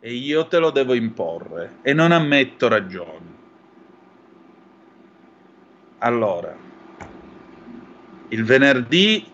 e 0.00 0.12
io 0.12 0.46
te 0.46 0.58
lo 0.58 0.70
devo 0.70 0.94
imporre 0.94 1.78
e 1.82 1.92
non 1.92 2.12
ammetto 2.12 2.68
ragioni. 2.68 3.38
Allora, 5.98 6.56
il 8.28 8.44
venerdì 8.44 9.24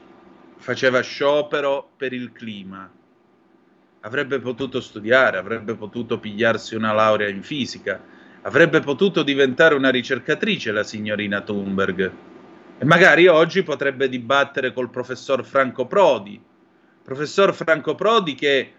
faceva 0.56 1.00
sciopero 1.00 1.90
per 1.96 2.12
il 2.12 2.32
clima. 2.32 2.90
Avrebbe 4.00 4.40
potuto 4.40 4.80
studiare, 4.80 5.36
avrebbe 5.36 5.74
potuto 5.74 6.18
pigliarsi 6.18 6.74
una 6.74 6.92
laurea 6.92 7.28
in 7.28 7.42
fisica, 7.42 8.00
avrebbe 8.42 8.80
potuto 8.80 9.22
diventare 9.22 9.74
una 9.74 9.90
ricercatrice 9.90 10.72
la 10.72 10.82
signorina 10.82 11.40
Thunberg. 11.40 12.12
E 12.78 12.84
magari 12.84 13.26
oggi 13.26 13.62
potrebbe 13.62 14.06
dibattere 14.06 14.74
col 14.74 14.90
professor 14.90 15.42
Franco 15.46 15.86
Prodi. 15.86 16.38
Professor 17.02 17.54
Franco 17.54 17.94
Prodi 17.94 18.34
che 18.34 18.72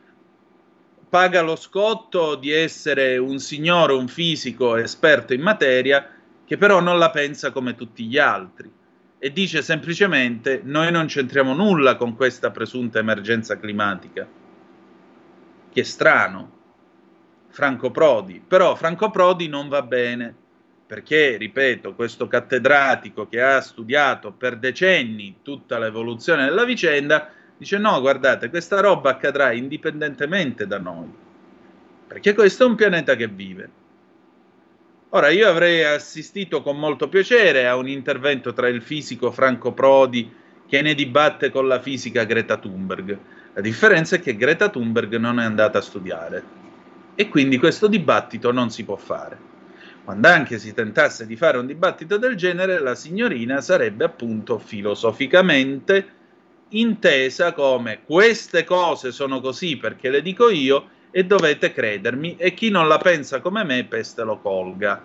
paga 1.10 1.42
lo 1.42 1.56
scotto 1.56 2.36
di 2.36 2.52
essere 2.52 3.18
un 3.18 3.40
signore, 3.40 3.94
un 3.94 4.08
fisico 4.08 4.76
esperto 4.76 5.34
in 5.34 5.42
materia 5.42 6.12
che 6.46 6.58
però 6.58 6.80
non 6.80 7.00
la 7.00 7.10
pensa 7.10 7.52
come 7.52 7.74
tutti 7.74 8.06
gli 8.06 8.20
altri 8.20 8.72
e 9.18 9.34
dice 9.34 9.64
semplicemente 9.64 10.62
noi 10.64 10.92
non 10.92 11.08
c'entriamo 11.08 11.54
nulla 11.54 11.96
con 11.96 12.16
questa 12.16 12.52
presunta 12.52 13.00
emergenza 13.00 13.58
climatica. 13.58 14.28
Che 15.72 15.84
strano. 15.84 16.56
Franco 17.48 17.90
Prodi, 17.90 18.44
però 18.46 18.76
Franco 18.76 19.10
Prodi 19.10 19.48
non 19.48 19.68
va 19.68 19.82
bene 19.82 20.36
perché, 20.88 21.36
ripeto, 21.36 21.94
questo 21.96 22.28
cattedratico 22.28 23.28
che 23.28 23.42
ha 23.42 23.60
studiato 23.60 24.32
per 24.32 24.56
decenni 24.56 25.40
tutta 25.42 25.78
l'evoluzione 25.78 26.46
della 26.46 26.64
vicenda, 26.64 27.30
dice 27.58 27.78
no, 27.78 28.00
guardate, 28.00 28.50
questa 28.50 28.80
roba 28.80 29.10
accadrà 29.10 29.52
indipendentemente 29.52 30.66
da 30.66 30.80
noi, 30.80 31.10
perché 32.08 32.34
questo 32.34 32.64
è 32.64 32.68
un 32.68 32.76
pianeta 32.76 33.18
che 33.18 33.28
vive. 33.28 33.70
Ora, 35.10 35.30
io 35.30 35.50
avrei 35.50 35.84
assistito 35.84 36.62
con 36.62 36.80
molto 36.80 37.10
piacere 37.10 37.68
a 37.68 37.76
un 37.76 37.90
intervento 37.90 38.54
tra 38.54 38.70
il 38.70 38.82
fisico 38.82 39.32
Franco 39.32 39.74
Prodi 39.74 40.34
che 40.68 40.82
ne 40.82 40.94
dibatte 40.94 41.50
con 41.50 41.68
la 41.68 41.82
fisica 41.82 42.24
Greta 42.24 42.58
Thunberg. 42.58 43.18
La 43.54 43.62
differenza 43.62 44.16
è 44.16 44.22
che 44.22 44.38
Greta 44.38 44.70
Thunberg 44.70 45.16
non 45.16 45.40
è 45.40 45.44
andata 45.44 45.80
a 45.80 45.82
studiare 45.82 46.44
e 47.16 47.28
quindi 47.30 47.58
questo 47.58 47.88
dibattito 47.88 48.52
non 48.52 48.70
si 48.70 48.84
può 48.84 48.96
fare. 48.96 49.56
Quando 50.08 50.30
anche 50.30 50.58
si 50.58 50.74
tentasse 50.74 51.28
di 51.28 51.36
fare 51.36 51.58
un 51.58 51.66
dibattito 51.66 52.16
del 52.16 52.38
genere, 52.38 52.80
la 52.80 52.96
signorina 52.96 53.60
sarebbe 53.60 54.06
appunto 54.06 54.58
filosoficamente 54.58 56.08
intesa 56.70 57.52
come 57.52 58.04
queste 58.06 58.64
cose 58.64 59.12
sono 59.12 59.42
così 59.42 59.76
perché 59.76 60.10
le 60.10 60.22
dico 60.22 60.50
io 60.50 60.88
e 61.12 61.26
dovete 61.26 61.74
credermi 61.74 62.38
e 62.38 62.54
chi 62.54 62.70
non 62.70 62.88
la 62.88 62.98
pensa 63.00 63.42
come 63.42 63.66
me 63.66 63.84
peste 63.84 64.24
lo 64.24 64.40
colga. 64.40 65.04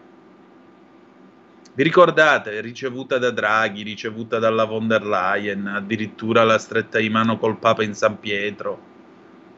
Vi 1.74 1.82
ricordate, 1.82 2.60
ricevuta 2.60 3.18
da 3.18 3.32
Draghi, 3.32 3.82
ricevuta 3.82 4.38
dalla 4.38 4.66
von 4.66 4.86
der 4.86 5.04
Leyen, 5.04 5.66
addirittura 5.66 6.44
la 6.44 6.58
stretta 6.58 7.00
di 7.00 7.10
mano 7.10 7.38
col 7.38 7.58
Papa 7.58 7.82
in 7.82 7.94
San 7.94 8.20
Pietro. 8.20 8.80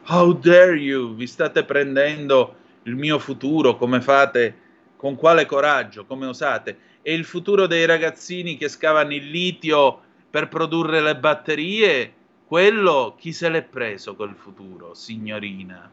How 0.07 0.33
dare 0.33 0.75
you? 0.77 1.13
Vi 1.13 1.27
state 1.27 1.63
prendendo 1.65 2.55
il 2.85 2.95
mio 2.95 3.19
futuro 3.19 3.77
come 3.77 4.01
fate 4.01 4.63
Con 4.95 5.15
quale 5.15 5.45
coraggio? 5.45 6.05
Come 6.05 6.25
osate? 6.25 6.77
E 7.01 7.13
il 7.13 7.25
futuro 7.25 7.67
dei 7.67 7.85
ragazzini 7.85 8.57
che 8.57 8.69
scavano 8.69 9.13
il 9.13 9.29
litio 9.29 10.01
per 10.29 10.47
produrre 10.47 11.01
le 11.01 11.15
batterie? 11.15 12.13
Quello 12.45 13.15
chi 13.17 13.33
se 13.33 13.49
l'è 13.49 13.63
preso 13.63 14.15
quel 14.15 14.35
futuro, 14.35 14.93
signorina? 14.93 15.91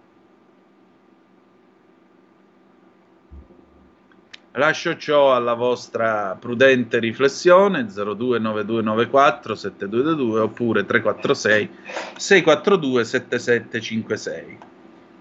Lascio 4.57 4.99
ciò 4.99 5.35
alla 5.35 5.55
vostra 5.55 6.37
prudente 6.39 6.99
riflessione 6.99 7.87
029294 7.87 9.55
7222 9.55 10.41
oppure 10.41 10.85
346 10.85 11.70
642 12.16 13.05
7756. 13.05 14.59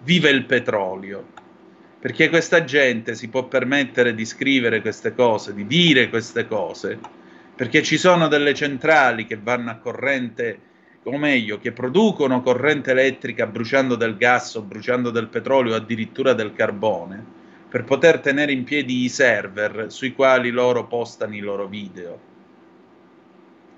Vive 0.03 0.29
il 0.29 0.43
petrolio! 0.43 1.40
Perché 2.01 2.29
questa 2.29 2.63
gente 2.63 3.13
si 3.13 3.29
può 3.29 3.45
permettere 3.45 4.15
di 4.15 4.25
scrivere 4.25 4.81
queste 4.81 5.13
cose, 5.13 5.53
di 5.53 5.67
dire 5.67 6.09
queste 6.09 6.47
cose, 6.47 6.97
perché 7.55 7.83
ci 7.83 7.97
sono 7.97 8.27
delle 8.27 8.55
centrali 8.55 9.27
che 9.27 9.37
vanno 9.37 9.69
a 9.69 9.75
corrente, 9.75 10.59
o 11.03 11.15
meglio, 11.19 11.59
che 11.59 11.71
producono 11.71 12.41
corrente 12.41 12.89
elettrica 12.89 13.45
bruciando 13.45 13.95
del 13.95 14.17
gas 14.17 14.55
o 14.55 14.63
bruciando 14.63 15.11
del 15.11 15.27
petrolio, 15.27 15.75
addirittura 15.75 16.33
del 16.33 16.53
carbone 16.53 17.39
per 17.69 17.83
poter 17.85 18.19
tenere 18.19 18.51
in 18.51 18.65
piedi 18.65 19.03
i 19.03 19.07
server 19.07 19.85
sui 19.89 20.13
quali 20.13 20.49
loro 20.49 20.87
postano 20.87 21.35
i 21.35 21.39
loro 21.39 21.67
video. 21.67 22.19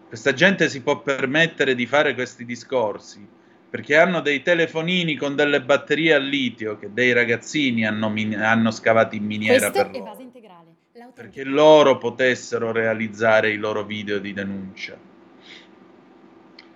Questa 0.07 0.33
gente 0.33 0.67
si 0.67 0.81
può 0.81 1.01
permettere 1.01 1.75
di 1.75 1.85
fare 1.85 2.15
questi 2.15 2.43
discorsi 2.43 3.27
perché 3.73 3.97
hanno 3.97 4.21
dei 4.21 4.43
telefonini 4.43 5.15
con 5.15 5.35
delle 5.35 5.59
batterie 5.59 6.13
a 6.13 6.19
litio 6.19 6.77
che 6.77 6.93
dei 6.93 7.11
ragazzini 7.11 7.87
hanno, 7.87 8.07
min- 8.07 8.35
hanno 8.35 8.69
scavato 8.69 9.15
in 9.15 9.25
miniera 9.25 9.71
Questo 9.71 9.89
per 9.89 9.99
loro, 9.99 11.11
perché 11.11 11.43
loro 11.43 11.97
potessero 11.97 12.71
realizzare 12.71 13.49
i 13.49 13.57
loro 13.57 13.83
video 13.83 14.19
di 14.19 14.31
denuncia. 14.31 14.95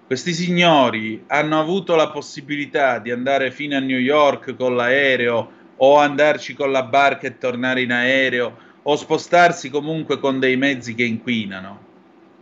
Questi 0.07 0.33
signori 0.33 1.23
hanno 1.27 1.59
avuto 1.59 1.93
la 1.93 2.09
possibilità 2.09 2.97
di 2.97 3.11
andare 3.11 3.51
fino 3.51 3.77
a 3.77 3.79
New 3.79 3.99
York 3.99 4.55
con 4.55 4.75
l'aereo 4.75 5.51
o 5.75 5.99
andarci 5.99 6.55
con 6.55 6.71
la 6.71 6.81
barca 6.81 7.27
e 7.27 7.37
tornare 7.37 7.81
in 7.81 7.91
aereo 7.91 8.57
o 8.81 8.95
spostarsi 8.95 9.69
comunque 9.69 10.17
con 10.17 10.39
dei 10.39 10.57
mezzi 10.57 10.95
che 10.95 11.03
inquinano 11.03 11.79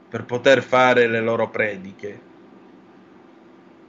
per 0.07 0.23
poter 0.23 0.64
fare 0.64 1.07
le 1.07 1.19
loro 1.19 1.49
prediche, 1.49 2.34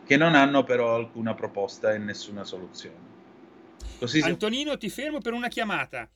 che 0.06 0.16
non 0.16 0.34
hanno 0.34 0.62
però 0.62 0.94
alcuna 0.94 1.34
proposta 1.34 1.92
e 1.92 1.98
nessuna 1.98 2.44
soluzione. 2.44 3.14
Così 3.98 4.20
Antonino, 4.20 4.72
si... 4.72 4.78
ti 4.78 4.88
fermo 4.88 5.20
per 5.20 5.32
una 5.32 5.48
chiamata. 5.48 6.08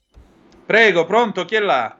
Prego, 0.64 1.04
pronto, 1.04 1.44
chi 1.44 1.56
è 1.56 1.60
là? 1.60 1.98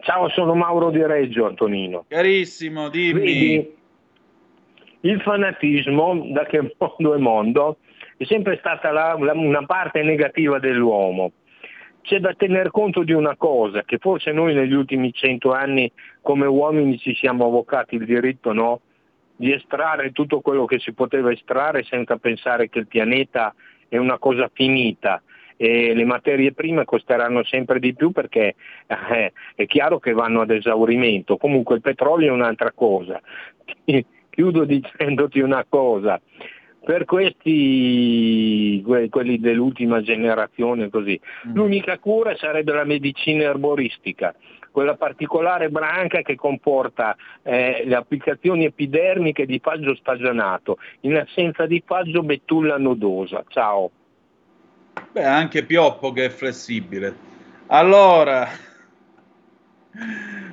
Ciao, 0.00 0.28
sono 0.30 0.54
Mauro 0.54 0.90
di 0.90 1.04
Reggio, 1.04 1.46
Antonino. 1.46 2.06
Carissimo, 2.08 2.88
dimmi. 2.88 3.20
Vedi, 3.20 3.76
il 5.02 5.20
fanatismo, 5.20 6.30
da 6.32 6.44
che 6.46 6.74
mondo 6.76 7.14
è 7.14 7.18
mondo, 7.18 7.76
è 8.16 8.24
sempre 8.24 8.56
stata 8.58 8.90
la, 8.90 9.16
la, 9.18 9.32
una 9.32 9.64
parte 9.66 10.02
negativa 10.02 10.58
dell'uomo. 10.58 11.32
C'è 12.02 12.18
da 12.18 12.34
tener 12.34 12.70
conto 12.70 13.04
di 13.04 13.12
una 13.12 13.36
cosa, 13.36 13.82
che 13.84 13.98
forse 13.98 14.32
noi 14.32 14.54
negli 14.54 14.72
ultimi 14.72 15.12
cento 15.12 15.52
anni 15.52 15.90
come 16.22 16.46
uomini 16.46 16.98
ci 16.98 17.14
siamo 17.14 17.46
avvocati 17.46 17.94
il 17.94 18.06
diritto 18.06 18.52
no? 18.52 18.80
Di 19.40 19.54
estrarre 19.54 20.12
tutto 20.12 20.40
quello 20.40 20.66
che 20.66 20.78
si 20.78 20.92
poteva 20.92 21.32
estrarre 21.32 21.82
senza 21.82 22.18
pensare 22.18 22.68
che 22.68 22.78
il 22.78 22.86
pianeta 22.86 23.54
è 23.88 23.96
una 23.96 24.18
cosa 24.18 24.50
finita 24.52 25.22
e 25.56 25.94
le 25.94 26.04
materie 26.04 26.52
prime 26.52 26.84
costeranno 26.84 27.42
sempre 27.44 27.78
di 27.78 27.94
più 27.94 28.10
perché 28.10 28.54
eh, 28.86 29.32
è 29.54 29.66
chiaro 29.66 29.98
che 29.98 30.12
vanno 30.12 30.42
ad 30.42 30.50
esaurimento. 30.50 31.38
Comunque 31.38 31.76
il 31.76 31.80
petrolio 31.80 32.28
è 32.28 32.34
un'altra 32.34 32.72
cosa. 32.72 33.18
Chiudo 34.28 34.64
dicendoti 34.64 35.40
una 35.40 35.64
cosa, 35.66 36.20
per 36.84 37.06
questi, 37.06 38.82
quelli 38.82 39.40
dell'ultima 39.40 40.02
generazione 40.02 40.90
così, 40.90 41.18
mm. 41.48 41.54
l'unica 41.54 41.98
cura 41.98 42.36
sarebbe 42.36 42.72
la 42.72 42.84
medicina 42.84 43.44
erboristica, 43.44 44.34
quella 44.70 44.94
particolare 44.94 45.68
branca 45.68 46.22
che 46.22 46.34
comporta 46.34 47.16
eh, 47.42 47.82
le 47.84 47.94
applicazioni 47.94 48.64
epidermiche 48.64 49.46
di 49.46 49.60
faggio 49.62 49.94
stagionato, 49.94 50.78
in 51.00 51.16
assenza 51.16 51.66
di 51.66 51.82
faggio 51.84 52.22
betulla 52.22 52.78
nodosa. 52.78 53.44
Ciao. 53.48 53.90
Beh, 55.12 55.24
anche 55.24 55.64
Pioppo 55.64 56.12
che 56.12 56.26
è 56.26 56.30
flessibile. 56.30 57.28
Allora, 57.66 58.48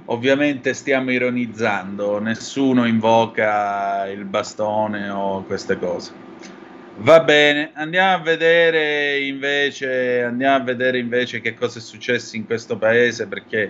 ovviamente 0.05 0.73
stiamo 0.73 1.11
ironizzando, 1.11 2.19
nessuno 2.19 2.85
invoca 2.85 4.07
il 4.07 4.25
bastone 4.25 5.09
o 5.09 5.43
queste 5.43 5.77
cose. 5.77 6.25
Va 6.99 7.19
bene, 7.19 7.71
andiamo 7.73 8.15
a 8.15 8.19
vedere 8.19 9.19
invece, 9.19 10.23
andiamo 10.23 10.55
a 10.55 10.63
vedere 10.63 10.97
invece 10.97 11.41
che 11.41 11.53
cosa 11.53 11.77
è 11.77 11.81
successo 11.81 12.35
in 12.35 12.45
questo 12.45 12.77
paese 12.77 13.27
perché 13.27 13.69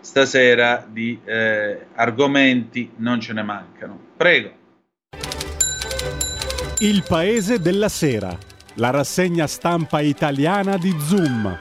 stasera 0.00 0.86
di 0.88 1.20
eh, 1.24 1.86
argomenti 1.94 2.90
non 2.96 3.20
ce 3.20 3.32
ne 3.32 3.42
mancano. 3.42 3.98
Prego. 4.16 4.52
Il 6.80 7.02
paese 7.06 7.58
della 7.58 7.88
sera, 7.88 8.36
la 8.74 8.90
rassegna 8.90 9.46
stampa 9.46 10.00
italiana 10.00 10.76
di 10.76 10.94
Zoom. 11.00 11.58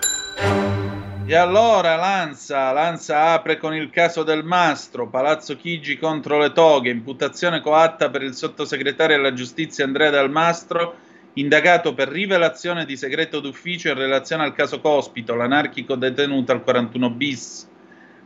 E 1.29 1.35
allora 1.35 1.97
Lanza, 1.97 2.71
Lanza 2.71 3.31
apre 3.31 3.57
con 3.57 3.73
il 3.73 3.89
caso 3.89 4.23
del 4.23 4.45
mastro, 4.45 5.09
Palazzo 5.09 5.57
Chigi 5.57 5.97
contro 5.97 6.39
le 6.39 6.53
toghe, 6.53 6.89
imputazione 6.89 7.59
coatta 7.59 8.09
per 8.09 8.21
il 8.21 8.33
sottosegretario 8.33 9.17
alla 9.17 9.33
giustizia 9.33 9.83
Andrea 9.83 10.09
Dal 10.09 10.31
Mastro, 10.31 10.95
indagato 11.33 11.93
per 11.93 12.07
rivelazione 12.07 12.85
di 12.85 12.95
segreto 12.95 13.41
d'ufficio 13.41 13.89
in 13.89 13.95
relazione 13.95 14.43
al 14.43 14.53
caso 14.53 14.79
Cospito, 14.79 15.35
l'anarchico 15.35 15.95
detenuto 15.95 16.53
al 16.53 16.63
41 16.63 17.09
bis. 17.09 17.67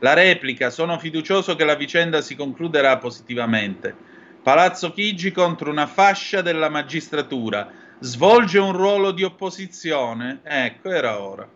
La 0.02 0.14
replica, 0.14 0.72
sono 0.72 0.98
fiducioso 0.98 1.56
che 1.56 1.64
la 1.64 1.76
vicenda 1.76 2.22
si 2.22 2.36
concluderà 2.36 2.98
positivamente. 2.98 3.96
Palazzo 4.42 4.92
Chigi 4.92 5.32
contro 5.32 5.70
una 5.70 5.86
fascia 5.86 6.42
della 6.42 6.70
magistratura, 6.70 7.70
svolge 8.00 8.58
un 8.58 8.72
ruolo 8.72 9.12
di 9.12 9.22
opposizione? 9.22 10.40
Ecco, 10.42 10.90
era 10.90 11.22
ora. 11.22 11.48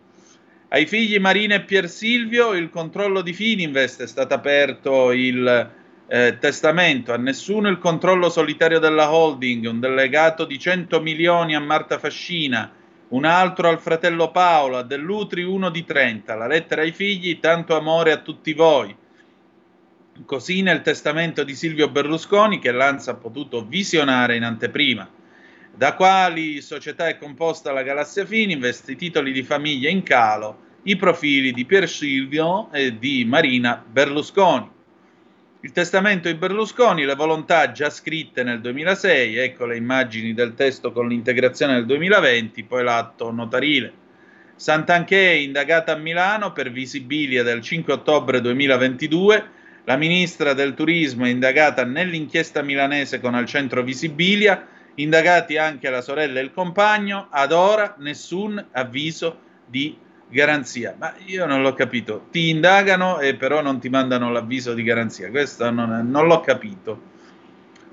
Ai 0.68 0.86
figli 0.86 1.18
Marina 1.18 1.56
e 1.56 1.62
Pier 1.62 1.88
Silvio 1.88 2.52
il 2.52 2.70
controllo 2.70 3.20
di 3.20 3.32
Fininvest 3.32 4.02
è 4.02 4.06
stato 4.06 4.34
aperto 4.34 5.10
il 5.10 5.70
eh, 6.06 6.38
testamento, 6.38 7.12
a 7.12 7.16
nessuno 7.16 7.68
il 7.68 7.78
controllo 7.78 8.28
solitario 8.28 8.78
della 8.78 9.12
holding, 9.12 9.66
un 9.66 9.80
delegato 9.80 10.44
di 10.44 10.56
100 10.56 11.00
milioni 11.00 11.56
a 11.56 11.60
Marta 11.60 11.98
Fascina, 11.98 12.70
un 13.08 13.24
altro 13.24 13.68
al 13.68 13.78
fratello 13.78 14.30
Paolo, 14.30 14.78
a 14.78 14.82
Dell'Utri 14.82 15.44
uno 15.44 15.70
di 15.70 15.84
30, 15.84 16.34
la 16.34 16.46
lettera 16.46 16.82
ai 16.82 16.92
figli, 16.92 17.38
tanto 17.38 17.76
amore 17.76 18.10
a 18.10 18.18
tutti 18.18 18.52
voi. 18.52 18.94
Così 20.24 20.62
nel 20.62 20.82
testamento 20.82 21.44
di 21.44 21.54
Silvio 21.54 21.88
Berlusconi, 21.88 22.58
che 22.58 22.72
Lanza 22.72 23.12
ha 23.12 23.16
potuto 23.16 23.64
visionare 23.64 24.36
in 24.36 24.42
anteprima. 24.42 25.08
Da 25.72 25.94
quali 25.94 26.60
società 26.62 27.06
è 27.06 27.18
composta 27.18 27.70
la 27.70 27.82
Galassia 27.82 28.24
Fininvest, 28.24 28.88
i 28.88 28.96
titoli 28.96 29.30
di 29.30 29.42
famiglia 29.42 29.90
in 29.90 30.02
calo, 30.02 30.64
i 30.84 30.96
profili 30.96 31.52
di 31.52 31.64
Pier 31.64 31.88
Silvio 31.88 32.72
e 32.72 32.98
di 32.98 33.24
Marina 33.24 33.84
Berlusconi. 33.86 34.75
Il 35.66 35.72
testamento 35.72 36.28
di 36.28 36.36
Berlusconi, 36.36 37.04
le 37.04 37.16
volontà 37.16 37.72
già 37.72 37.90
scritte 37.90 38.44
nel 38.44 38.60
2006, 38.60 39.36
ecco 39.38 39.66
le 39.66 39.76
immagini 39.76 40.32
del 40.32 40.54
testo 40.54 40.92
con 40.92 41.08
l'integrazione 41.08 41.74
del 41.74 41.86
2020, 41.86 42.62
poi 42.62 42.84
l'atto 42.84 43.32
notarile. 43.32 43.92
Sant'Anché 44.54 45.18
indagata 45.18 45.90
a 45.90 45.96
Milano 45.96 46.52
per 46.52 46.70
visibilia 46.70 47.42
del 47.42 47.62
5 47.62 47.92
ottobre 47.94 48.40
2022, 48.40 49.44
la 49.82 49.96
ministra 49.96 50.52
del 50.52 50.74
turismo 50.74 51.24
è 51.24 51.30
indagata 51.30 51.84
nell'inchiesta 51.84 52.62
milanese 52.62 53.18
con 53.18 53.34
al 53.34 53.46
centro 53.46 53.82
Visibilia, 53.82 54.68
indagati 54.94 55.56
anche 55.56 55.90
la 55.90 56.00
sorella 56.00 56.38
e 56.38 56.44
il 56.44 56.52
compagno, 56.52 57.26
ad 57.28 57.50
ora 57.50 57.96
nessun 57.98 58.64
avviso 58.70 59.40
di 59.66 59.98
garanzia. 60.28 60.94
Ma 60.98 61.14
io 61.24 61.46
non 61.46 61.62
l'ho 61.62 61.74
capito. 61.74 62.26
Ti 62.30 62.48
indagano 62.48 63.20
e 63.20 63.34
però 63.34 63.62
non 63.62 63.78
ti 63.78 63.88
mandano 63.88 64.30
l'avviso 64.30 64.74
di 64.74 64.82
garanzia. 64.82 65.30
Questo 65.30 65.70
non, 65.70 66.08
non 66.10 66.26
l'ho 66.26 66.40
capito. 66.40 67.14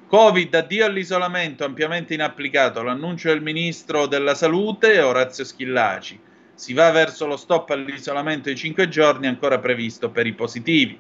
Covid, 0.08 0.54
addio 0.54 0.86
all'isolamento, 0.86 1.66
ampiamente 1.66 2.14
inapplicato. 2.14 2.84
L'annuncio 2.84 3.30
del 3.30 3.42
ministro 3.42 4.06
della 4.06 4.36
salute, 4.36 5.00
Orazio 5.00 5.44
Schillaci. 5.44 6.20
Si 6.54 6.74
va 6.74 6.92
verso 6.92 7.26
lo 7.26 7.36
stop 7.36 7.72
all'isolamento 7.72 8.50
di 8.50 8.56
5 8.56 8.88
giorni 8.90 9.26
ancora 9.26 9.58
previsto 9.58 10.12
per 10.12 10.28
i 10.28 10.34
positivi. 10.34 11.00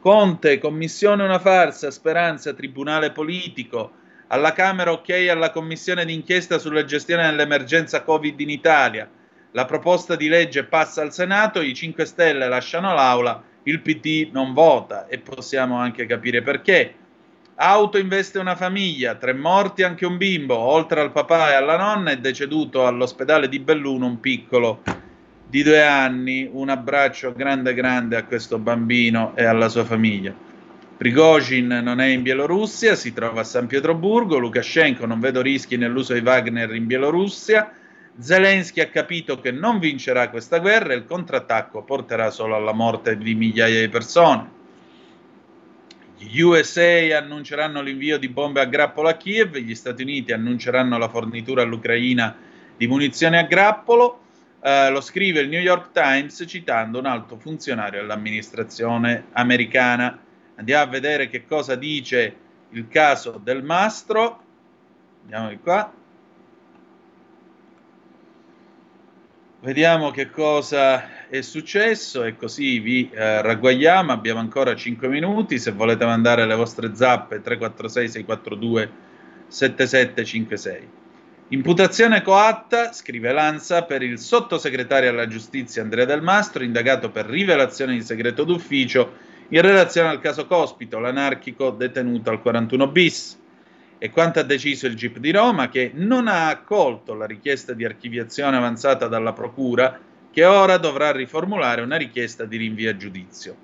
Conte, 0.00 0.58
commissione 0.58 1.22
una 1.22 1.38
farsa, 1.38 1.90
speranza, 1.90 2.52
tribunale 2.52 3.10
politico. 3.10 3.92
Alla 4.26 4.52
Camera 4.52 4.92
ok 4.92 5.28
alla 5.30 5.50
commissione 5.50 6.04
d'inchiesta 6.04 6.58
sulla 6.58 6.84
gestione 6.84 7.22
dell'emergenza 7.22 8.02
Covid 8.02 8.38
in 8.40 8.50
Italia. 8.50 9.08
La 9.52 9.64
proposta 9.64 10.16
di 10.16 10.28
legge 10.28 10.64
passa 10.64 11.02
al 11.02 11.12
Senato, 11.12 11.60
i 11.60 11.74
5 11.74 12.04
Stelle 12.04 12.48
lasciano 12.48 12.94
l'aula, 12.94 13.42
il 13.64 13.80
PD 13.80 14.30
non 14.32 14.52
vota 14.52 15.06
e 15.06 15.18
possiamo 15.18 15.76
anche 15.76 16.06
capire 16.06 16.42
perché. 16.42 16.94
Auto 17.54 17.98
investe 17.98 18.38
una 18.38 18.56
famiglia, 18.56 19.14
tre 19.14 19.34
morti 19.34 19.82
anche 19.82 20.06
un 20.06 20.16
bimbo, 20.16 20.56
oltre 20.56 21.00
al 21.00 21.12
papà 21.12 21.50
e 21.50 21.54
alla 21.54 21.76
nonna 21.76 22.10
è 22.10 22.18
deceduto 22.18 22.86
all'ospedale 22.86 23.48
di 23.48 23.60
Belluno 23.60 24.06
un 24.06 24.20
piccolo 24.20 24.82
di 25.46 25.62
due 25.62 25.82
anni. 25.82 26.48
Un 26.50 26.70
abbraccio 26.70 27.32
grande 27.32 27.74
grande 27.74 28.16
a 28.16 28.24
questo 28.24 28.58
bambino 28.58 29.32
e 29.36 29.44
alla 29.44 29.68
sua 29.68 29.84
famiglia. 29.84 30.34
Prigozhin 30.96 31.66
non 31.66 32.00
è 32.00 32.06
in 32.06 32.22
Bielorussia, 32.22 32.94
si 32.94 33.12
trova 33.12 33.42
a 33.42 33.44
San 33.44 33.66
Pietroburgo, 33.66 34.38
Lukashenko 34.38 35.04
non 35.04 35.20
vedo 35.20 35.42
rischi 35.42 35.76
nell'uso 35.76 36.14
di 36.14 36.20
Wagner 36.20 36.74
in 36.74 36.86
Bielorussia, 36.86 37.70
Zelensky 38.18 38.80
ha 38.80 38.88
capito 38.88 39.40
che 39.40 39.50
non 39.50 39.78
vincerà 39.78 40.28
questa 40.28 40.58
guerra 40.58 40.92
e 40.92 40.96
il 40.96 41.06
contrattacco 41.06 41.82
porterà 41.82 42.30
solo 42.30 42.54
alla 42.54 42.72
morte 42.72 43.16
di 43.16 43.34
migliaia 43.34 43.80
di 43.80 43.88
persone. 43.88 44.60
Gli 46.18 46.40
USA 46.40 47.18
annunceranno 47.18 47.80
l'invio 47.80 48.18
di 48.18 48.28
bombe 48.28 48.60
a 48.60 48.66
grappolo 48.66 49.08
a 49.08 49.14
Kiev, 49.14 49.56
gli 49.56 49.74
Stati 49.74 50.02
Uniti 50.02 50.32
annunceranno 50.32 50.98
la 50.98 51.08
fornitura 51.08 51.62
all'Ucraina 51.62 52.36
di 52.76 52.86
munizioni 52.86 53.38
a 53.38 53.44
grappolo. 53.44 54.20
Eh, 54.62 54.90
lo 54.90 55.00
scrive 55.00 55.40
il 55.40 55.48
New 55.48 55.60
York 55.60 55.90
Times 55.92 56.44
citando 56.46 56.98
un 56.98 57.06
alto 57.06 57.38
funzionario 57.38 58.02
dell'amministrazione 58.02 59.24
americana. 59.32 60.16
Andiamo 60.56 60.82
a 60.84 60.86
vedere 60.86 61.28
che 61.28 61.44
cosa 61.44 61.74
dice 61.74 62.36
il 62.70 62.86
caso 62.88 63.40
del 63.42 63.64
mastro. 63.64 64.42
Andiamo 65.22 65.48
di 65.48 65.58
qua. 65.58 65.92
Vediamo 69.62 70.10
che 70.10 70.28
cosa 70.28 71.28
è 71.28 71.40
successo 71.40 72.24
e 72.24 72.34
così 72.34 72.80
vi 72.80 73.08
eh, 73.12 73.42
ragguagliamo. 73.42 74.10
Abbiamo 74.10 74.40
ancora 74.40 74.74
5 74.74 75.06
minuti. 75.06 75.60
Se 75.60 75.70
volete 75.70 76.04
mandare 76.04 76.44
le 76.46 76.56
vostre 76.56 76.96
zappe 76.96 77.40
346 77.40 78.08
642 78.08 78.90
7756. 79.46 80.88
Imputazione 81.50 82.22
coatta, 82.22 82.92
scrive 82.92 83.30
Lanza, 83.30 83.84
per 83.84 84.02
il 84.02 84.18
sottosegretario 84.18 85.10
alla 85.10 85.28
giustizia 85.28 85.82
Andrea 85.82 86.06
Del 86.06 86.22
Mastro, 86.22 86.64
indagato 86.64 87.12
per 87.12 87.26
rivelazione 87.26 87.92
di 87.92 88.02
segreto 88.02 88.42
d'ufficio 88.42 89.12
in 89.50 89.60
relazione 89.60 90.08
al 90.08 90.18
caso 90.18 90.44
Cospito, 90.48 90.98
l'anarchico 90.98 91.70
detenuto 91.70 92.30
al 92.30 92.42
41 92.42 92.88
bis 92.88 93.38
e 94.02 94.10
quanto 94.10 94.40
ha 94.40 94.42
deciso 94.42 94.88
il 94.88 94.96
GIP 94.96 95.18
di 95.18 95.30
Roma 95.30 95.68
che 95.68 95.92
non 95.94 96.26
ha 96.26 96.48
accolto 96.48 97.14
la 97.14 97.24
richiesta 97.24 97.72
di 97.72 97.84
archiviazione 97.84 98.56
avanzata 98.56 99.06
dalla 99.06 99.32
Procura 99.32 99.96
che 100.32 100.44
ora 100.44 100.76
dovrà 100.76 101.12
riformulare 101.12 101.82
una 101.82 101.94
richiesta 101.94 102.44
di 102.44 102.56
rinvio 102.56 102.90
a 102.90 102.96
giudizio. 102.96 103.56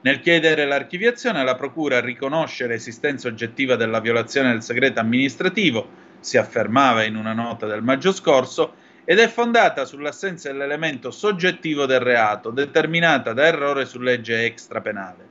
Nel 0.00 0.20
chiedere 0.20 0.64
l'archiviazione, 0.64 1.44
la 1.44 1.56
Procura 1.56 2.00
riconosce 2.00 2.66
l'esistenza 2.66 3.28
oggettiva 3.28 3.76
della 3.76 4.00
violazione 4.00 4.52
del 4.52 4.62
segreto 4.62 5.00
amministrativo, 5.00 5.86
si 6.20 6.38
affermava 6.38 7.02
in 7.02 7.14
una 7.14 7.34
nota 7.34 7.66
del 7.66 7.82
maggio 7.82 8.12
scorso, 8.12 8.76
ed 9.04 9.18
è 9.18 9.28
fondata 9.28 9.84
sull'assenza 9.84 10.50
dell'elemento 10.50 11.10
soggettivo 11.10 11.84
del 11.84 12.00
reato, 12.00 12.48
determinata 12.48 13.34
da 13.34 13.44
errore 13.44 13.84
su 13.84 13.98
legge 13.98 14.46
extrapenale. 14.46 15.27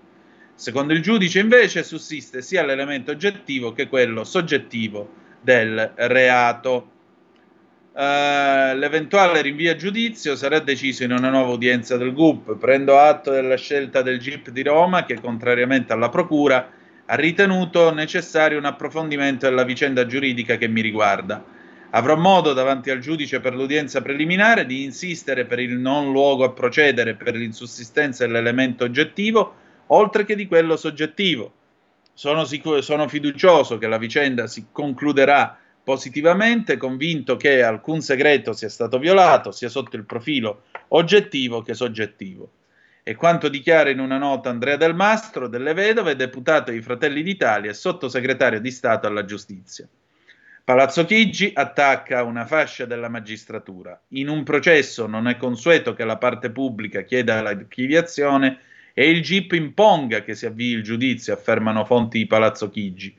Secondo 0.57 0.93
il 0.93 1.03
giudice, 1.03 1.37
invece, 1.37 1.83
sussiste 1.83 2.41
sia 2.41 2.65
l'elemento 2.65 3.11
oggettivo 3.11 3.73
che 3.73 3.87
quello 3.87 4.23
soggettivo 4.23 5.07
del 5.39 5.91
reato. 5.95 6.89
Uh, 7.93 8.75
l'eventuale 8.75 9.43
rinvio 9.43 9.71
a 9.71 9.75
giudizio 9.75 10.35
sarà 10.35 10.57
deciso 10.57 11.03
in 11.03 11.11
una 11.11 11.29
nuova 11.29 11.51
udienza 11.51 11.95
del 11.95 12.11
GUP. 12.11 12.57
Prendo 12.57 12.97
atto 12.97 13.29
della 13.29 13.55
scelta 13.55 14.01
del 14.01 14.17
GIP 14.17 14.49
di 14.49 14.63
Roma 14.63 15.05
che, 15.05 15.21
contrariamente 15.21 15.93
alla 15.93 16.09
Procura, 16.09 16.71
ha 17.05 17.15
ritenuto 17.15 17.93
necessario 17.93 18.57
un 18.57 18.65
approfondimento 18.65 19.47
della 19.47 19.63
vicenda 19.63 20.07
giuridica 20.07 20.57
che 20.57 20.67
mi 20.67 20.81
riguarda. 20.81 21.45
Avrò 21.91 22.15
modo 22.15 22.53
davanti 22.53 22.89
al 22.89 22.97
giudice 22.97 23.39
per 23.41 23.53
l'udienza 23.53 24.01
preliminare 24.01 24.65
di 24.65 24.83
insistere 24.83 25.45
per 25.45 25.59
il 25.59 25.77
non 25.77 26.11
luogo 26.11 26.45
a 26.45 26.51
procedere 26.51 27.13
per 27.13 27.35
l'insussistenza 27.35 28.25
dell'elemento 28.25 28.85
oggettivo 28.85 29.65
oltre 29.87 30.25
che 30.25 30.35
di 30.35 30.47
quello 30.47 30.75
soggettivo. 30.75 31.53
Sono, 32.13 32.45
sicuro, 32.45 32.81
sono 32.81 33.07
fiducioso 33.07 33.77
che 33.77 33.87
la 33.87 33.97
vicenda 33.97 34.47
si 34.47 34.67
concluderà 34.71 35.57
positivamente, 35.83 36.75
convinto 36.75 37.37
che 37.37 37.63
alcun 37.63 38.01
segreto 38.01 38.53
sia 38.53 38.69
stato 38.69 38.99
violato, 38.99 39.51
sia 39.51 39.69
sotto 39.69 39.95
il 39.95 40.03
profilo 40.03 40.63
oggettivo 40.89 41.61
che 41.61 41.73
soggettivo. 41.73 42.51
E 43.03 43.15
quanto 43.15 43.47
dichiara 43.47 43.89
in 43.89 43.99
una 43.99 44.17
nota 44.17 44.49
Andrea 44.49 44.75
Del 44.75 44.93
Mastro, 44.93 45.47
delle 45.47 45.73
Vedove, 45.73 46.17
deputato 46.17 46.71
dei 46.71 46.81
Fratelli 46.81 47.23
d'Italia 47.23 47.69
e 47.69 47.73
sottosegretario 47.73 48.59
di 48.59 48.71
Stato 48.71 49.07
alla 49.07 49.23
Giustizia. 49.23 49.87
Palazzo 50.67 51.05
Chigi 51.05 51.51
attacca 51.53 52.23
una 52.23 52.45
fascia 52.45 52.83
della 52.83 53.07
magistratura. 53.07 53.97
In 54.09 54.27
un 54.27 54.43
processo 54.43 55.07
non 55.07 55.29
è 55.29 55.37
consueto 55.37 55.93
che 55.93 56.03
la 56.03 56.17
parte 56.17 56.49
pubblica 56.51 57.03
chieda 57.03 57.41
l'archiviazione 57.41 58.59
e 58.99 59.11
il 59.11 59.21
GIP 59.21 59.51
imponga 59.51 60.23
che 60.23 60.33
si 60.33 60.47
avvii 60.47 60.73
il 60.73 60.81
giudizio, 60.81 61.31
affermano 61.31 61.85
fonti 61.85 62.17
di 62.17 62.25
Palazzo 62.25 62.71
Chigi. 62.71 63.15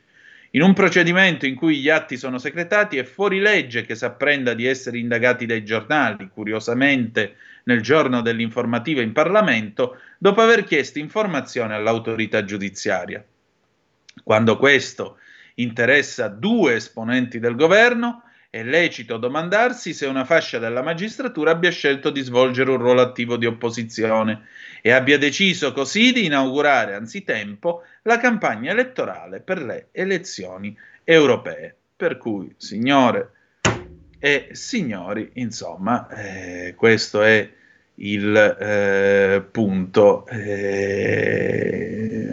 In 0.50 0.62
un 0.62 0.72
procedimento 0.72 1.46
in 1.46 1.55
cui 1.55 1.76
gli 1.76 1.88
atti 1.88 2.16
sono 2.16 2.38
secretati 2.38 2.96
è 2.96 3.05
fuori 3.05 3.38
legge 3.38 3.82
che 3.82 3.94
si 3.94 4.05
apprenda 4.05 4.55
di 4.55 4.66
essere 4.66 4.98
indagati 4.98 5.46
dai 5.46 5.64
giornali, 5.64 6.30
curiosamente 6.34 7.36
nel 7.62 7.80
giorno 7.80 8.22
dell'informativa 8.22 9.02
in 9.02 9.12
Parlamento, 9.12 10.00
dopo 10.18 10.40
aver 10.40 10.64
chiesto 10.64 10.98
informazione 10.98 11.74
all'autorità 11.74 12.42
giudiziaria. 12.42 13.24
Quando 14.24 14.56
questo 14.56 15.18
interessa 15.55 16.26
due 16.26 16.74
esponenti 16.74 17.38
del 17.38 17.55
governo, 17.55 18.24
è 18.50 18.62
lecito 18.62 19.18
domandarsi 19.18 19.92
se 19.92 20.06
una 20.06 20.24
fascia 20.24 20.58
della 20.58 20.82
magistratura 20.82 21.50
abbia 21.50 21.70
scelto 21.70 22.08
di 22.08 22.22
svolgere 22.22 22.70
un 22.70 22.78
ruolo 22.78 23.02
attivo 23.02 23.36
di 23.36 23.44
opposizione 23.44 24.46
e 24.80 24.90
abbia 24.90 25.18
deciso 25.18 25.72
così 25.72 26.12
di 26.12 26.24
inaugurare 26.24 26.94
anzitempo 26.94 27.82
la 28.02 28.18
campagna 28.18 28.70
elettorale 28.70 29.40
per 29.40 29.62
le 29.62 29.88
elezioni 29.92 30.74
europee. 31.04 31.74
Per 31.94 32.16
cui, 32.16 32.54
signore 32.56 33.32
e 34.18 34.48
signori, 34.52 35.30
insomma, 35.34 36.08
eh, 36.08 36.74
questo 36.74 37.22
è 37.22 37.50
il 37.96 38.36
eh, 38.36 39.44
punto. 39.50 40.26
Eh, 40.26 42.27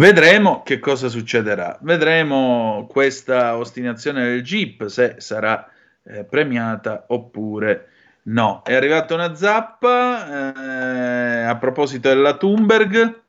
Vedremo 0.00 0.62
che 0.62 0.78
cosa 0.78 1.08
succederà. 1.08 1.76
Vedremo 1.82 2.86
questa 2.88 3.58
ostinazione 3.58 4.24
del 4.24 4.42
GIP 4.42 4.86
se 4.86 5.16
sarà 5.18 5.70
eh, 6.04 6.24
premiata 6.24 7.04
oppure 7.08 7.88
no. 8.22 8.62
È 8.64 8.72
arrivata 8.72 9.12
una 9.12 9.34
zappa 9.34 10.54
eh, 10.54 11.42
a 11.42 11.54
proposito 11.58 12.08
della 12.08 12.38
Thunberg, 12.38 13.20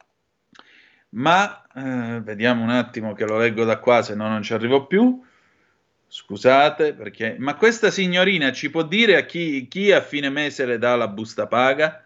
ma 1.09 1.61
eh, 1.75 2.21
vediamo 2.23 2.63
un 2.63 2.69
attimo 2.69 3.11
che 3.11 3.25
lo 3.25 3.37
leggo 3.37 3.65
da 3.65 3.77
qua, 3.79 4.01
se 4.01 4.15
no 4.15 4.29
non 4.29 4.41
ci 4.41 4.53
arrivo 4.53 4.87
più. 4.87 5.21
Scusate, 6.07 6.93
perché... 6.93 7.35
Ma 7.37 7.55
questa 7.55 7.91
signorina 7.91 8.53
ci 8.53 8.69
può 8.69 8.83
dire 8.83 9.17
a 9.17 9.25
chi, 9.25 9.67
chi 9.67 9.91
a 9.91 9.99
fine 9.99 10.29
mese 10.29 10.65
le 10.65 10.77
dà 10.77 10.95
la 10.95 11.09
busta 11.09 11.47
paga? 11.47 12.01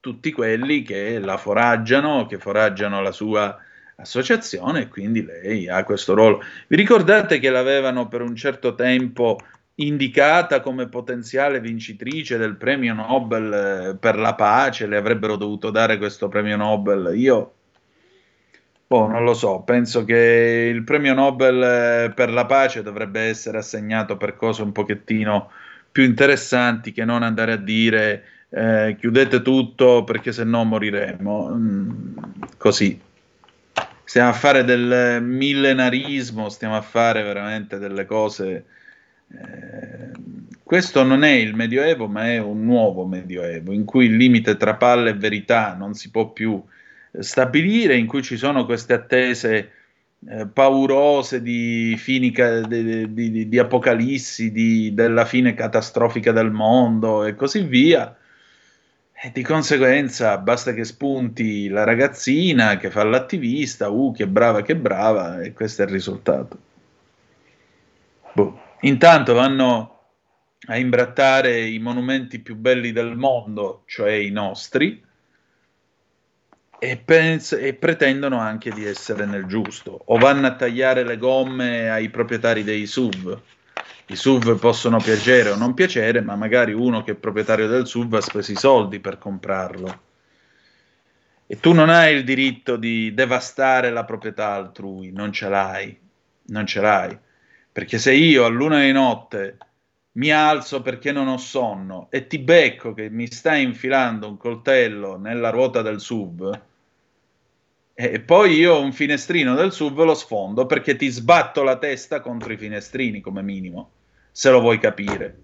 Tutti 0.00 0.32
quelli 0.32 0.82
che 0.82 1.20
la 1.20 1.36
foraggiano, 1.36 2.26
che 2.26 2.38
foraggiano 2.38 3.00
la 3.00 3.12
sua 3.12 3.62
associazione 4.00 4.82
e 4.82 4.88
quindi 4.88 5.24
lei 5.24 5.68
ha 5.68 5.82
questo 5.84 6.14
ruolo. 6.14 6.42
Vi 6.66 6.76
ricordate 6.76 7.38
che 7.38 7.50
l'avevano 7.50 8.08
per 8.08 8.22
un 8.22 8.36
certo 8.36 8.74
tempo 8.74 9.38
indicata 9.76 10.60
come 10.60 10.88
potenziale 10.88 11.60
vincitrice 11.60 12.36
del 12.36 12.56
premio 12.56 12.94
Nobel 12.94 13.52
eh, 13.52 13.96
per 13.96 14.16
la 14.18 14.34
pace, 14.34 14.86
le 14.86 14.96
avrebbero 14.96 15.36
dovuto 15.36 15.70
dare 15.70 15.98
questo 15.98 16.28
premio 16.28 16.56
Nobel. 16.56 17.12
Io 17.16 17.52
boh, 18.86 19.06
non 19.06 19.24
lo 19.24 19.34
so, 19.34 19.60
penso 19.60 20.04
che 20.04 20.70
il 20.72 20.82
premio 20.84 21.14
Nobel 21.14 21.62
eh, 21.62 22.12
per 22.14 22.32
la 22.32 22.46
pace 22.46 22.82
dovrebbe 22.82 23.20
essere 23.22 23.58
assegnato 23.58 24.16
per 24.16 24.36
cose 24.36 24.62
un 24.62 24.72
pochettino 24.72 25.50
più 25.90 26.04
interessanti 26.04 26.92
che 26.92 27.04
non 27.04 27.22
andare 27.22 27.52
a 27.52 27.56
dire 27.56 28.24
eh, 28.50 28.96
chiudete 28.98 29.42
tutto 29.42 30.04
perché 30.04 30.32
se 30.32 30.44
no 30.44 30.64
moriremo. 30.64 31.48
Mm, 31.54 32.16
così 32.56 33.06
stiamo 34.08 34.30
a 34.30 34.32
fare 34.32 34.64
del 34.64 35.22
millenarismo, 35.22 36.48
stiamo 36.48 36.76
a 36.76 36.80
fare 36.80 37.22
veramente 37.22 37.76
delle 37.76 38.06
cose. 38.06 38.64
Eh, 39.30 40.10
questo 40.62 41.02
non 41.02 41.24
è 41.24 41.32
il 41.32 41.54
Medioevo, 41.54 42.08
ma 42.08 42.26
è 42.26 42.38
un 42.38 42.64
nuovo 42.64 43.04
Medioevo, 43.04 43.70
in 43.70 43.84
cui 43.84 44.06
il 44.06 44.16
limite 44.16 44.56
tra 44.56 44.76
palle 44.76 45.10
e 45.10 45.14
verità 45.14 45.74
non 45.74 45.92
si 45.92 46.10
può 46.10 46.30
più 46.30 46.64
stabilire, 47.18 47.98
in 47.98 48.06
cui 48.06 48.22
ci 48.22 48.38
sono 48.38 48.64
queste 48.64 48.94
attese 48.94 49.72
eh, 50.26 50.46
paurose 50.46 51.42
di, 51.42 51.94
fini, 51.98 52.32
di, 52.66 53.12
di, 53.12 53.48
di 53.50 53.58
apocalissi, 53.58 54.94
della 54.94 55.26
fine 55.26 55.52
catastrofica 55.52 56.32
del 56.32 56.50
mondo 56.50 57.24
e 57.24 57.34
così 57.34 57.60
via. 57.60 58.17
E 59.20 59.32
di 59.32 59.42
conseguenza 59.42 60.38
basta 60.38 60.72
che 60.72 60.84
spunti 60.84 61.66
la 61.66 61.82
ragazzina 61.82 62.76
che 62.76 62.88
fa 62.88 63.02
l'attivista, 63.02 63.88
uh, 63.88 64.12
che 64.14 64.28
brava, 64.28 64.62
che 64.62 64.76
brava, 64.76 65.40
e 65.40 65.52
questo 65.52 65.82
è 65.82 65.86
il 65.86 65.90
risultato. 65.90 66.58
Boh. 68.32 68.60
Intanto 68.82 69.34
vanno 69.34 69.98
a 70.68 70.76
imbrattare 70.76 71.66
i 71.66 71.80
monumenti 71.80 72.38
più 72.38 72.54
belli 72.54 72.92
del 72.92 73.16
mondo, 73.16 73.82
cioè 73.86 74.12
i 74.12 74.30
nostri, 74.30 75.04
e, 76.78 76.96
pens- 76.96 77.58
e, 77.60 77.74
pretendono 77.74 78.38
anche 78.38 78.70
di 78.70 78.84
essere 78.84 79.26
nel 79.26 79.46
giusto, 79.46 80.00
o 80.04 80.16
vanno 80.18 80.46
a 80.46 80.54
tagliare 80.54 81.02
le 81.02 81.16
gomme 81.16 81.90
ai 81.90 82.08
proprietari 82.08 82.62
dei 82.62 82.86
SUV. 82.86 83.40
I 84.10 84.16
SUV 84.16 84.58
possono 84.58 84.96
piacere 84.96 85.50
o 85.50 85.54
non 85.54 85.74
piacere, 85.74 86.22
ma 86.22 86.34
magari 86.34 86.72
uno 86.72 87.02
che 87.02 87.10
è 87.10 87.14
proprietario 87.14 87.68
del 87.68 87.86
SUV 87.86 88.14
ha 88.14 88.20
speso 88.22 88.52
i 88.52 88.56
soldi 88.56 89.00
per 89.00 89.18
comprarlo. 89.18 90.00
E 91.46 91.60
tu 91.60 91.74
non 91.74 91.90
hai 91.90 92.14
il 92.14 92.24
diritto 92.24 92.76
di 92.76 93.12
devastare 93.12 93.90
la 93.90 94.04
proprietà 94.04 94.52
altrui, 94.52 95.12
non 95.12 95.30
ce 95.30 95.48
l'hai, 95.50 95.98
non 96.46 96.64
ce 96.64 96.80
l'hai. 96.80 97.18
Perché 97.70 97.98
se 97.98 98.14
io 98.14 98.46
a 98.46 98.48
luna 98.48 98.80
di 98.80 98.92
notte 98.92 99.58
mi 100.12 100.30
alzo 100.30 100.80
perché 100.80 101.12
non 101.12 101.28
ho 101.28 101.36
sonno 101.36 102.08
e 102.10 102.26
ti 102.26 102.38
becco 102.38 102.94
che 102.94 103.10
mi 103.10 103.30
stai 103.30 103.62
infilando 103.62 104.26
un 104.26 104.38
coltello 104.38 105.18
nella 105.18 105.50
ruota 105.50 105.82
del 105.82 106.00
SUV, 106.00 106.60
e 107.92 108.20
poi 108.20 108.54
io 108.54 108.80
un 108.80 108.92
finestrino 108.92 109.54
del 109.54 109.72
SUV 109.72 110.04
lo 110.04 110.14
sfondo 110.14 110.64
perché 110.64 110.96
ti 110.96 111.08
sbatto 111.08 111.62
la 111.62 111.76
testa 111.76 112.20
contro 112.20 112.52
i 112.52 112.56
finestrini 112.56 113.20
come 113.20 113.42
minimo, 113.42 113.90
se 114.38 114.50
lo 114.50 114.60
vuoi 114.60 114.78
capire. 114.78 115.36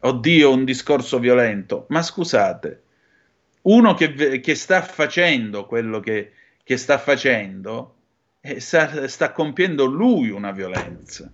Oddio, 0.00 0.52
un 0.52 0.64
discorso 0.64 1.20
violento. 1.20 1.86
Ma 1.90 2.02
scusate, 2.02 2.82
uno 3.62 3.94
che, 3.94 4.40
che 4.40 4.54
sta 4.56 4.82
facendo 4.82 5.64
quello 5.64 6.00
che, 6.00 6.32
che 6.64 6.76
sta 6.76 6.98
facendo 6.98 7.94
eh, 8.40 8.58
sta, 8.58 9.06
sta, 9.06 9.30
compiendo 9.30 9.84
lui 9.84 10.30
una 10.30 10.50
violenza. 10.50 11.30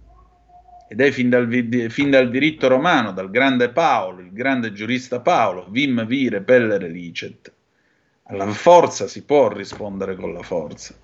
Ed 0.86 1.00
è 1.00 1.10
fin 1.10 1.30
dal, 1.30 1.48
fin 1.88 2.10
dal, 2.10 2.28
diritto 2.28 2.68
romano, 2.68 3.12
dal 3.12 3.30
grande 3.30 3.70
Paolo, 3.70 4.20
il 4.20 4.30
grande 4.30 4.74
giurista 4.74 5.20
Paolo, 5.20 5.68
vim 5.70 6.04
vire 6.04 6.42
pellere 6.42 6.88
licet 6.88 7.52
alla 8.24 8.46
forza 8.48 9.08
si 9.08 9.24
può 9.24 9.48
rispondere 9.48 10.14
con 10.14 10.34
la 10.34 10.42
forza. 10.42 10.94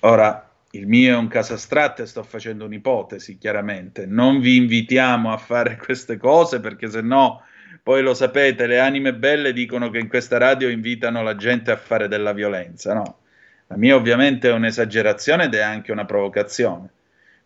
Ora, 0.00 0.47
il 0.72 0.86
mio 0.86 1.14
è 1.14 1.16
un 1.16 1.28
caso 1.28 1.54
astratto 1.54 2.02
e 2.02 2.06
sto 2.06 2.22
facendo 2.22 2.64
un'ipotesi, 2.66 3.38
chiaramente. 3.38 4.04
Non 4.06 4.40
vi 4.40 4.56
invitiamo 4.56 5.32
a 5.32 5.38
fare 5.38 5.76
queste 5.82 6.16
cose 6.16 6.60
perché 6.60 6.88
se 6.88 7.00
no, 7.00 7.42
poi 7.82 8.02
lo 8.02 8.12
sapete, 8.12 8.66
le 8.66 8.78
anime 8.78 9.14
belle 9.14 9.52
dicono 9.52 9.88
che 9.90 9.98
in 9.98 10.08
questa 10.08 10.36
radio 10.36 10.68
invitano 10.68 11.22
la 11.22 11.36
gente 11.36 11.70
a 11.70 11.76
fare 11.76 12.08
della 12.08 12.32
violenza, 12.32 12.92
no? 12.92 13.18
La 13.68 13.76
mia 13.76 13.94
ovviamente 13.96 14.48
è 14.48 14.52
un'esagerazione 14.52 15.44
ed 15.44 15.54
è 15.54 15.60
anche 15.60 15.92
una 15.92 16.04
provocazione. 16.04 16.88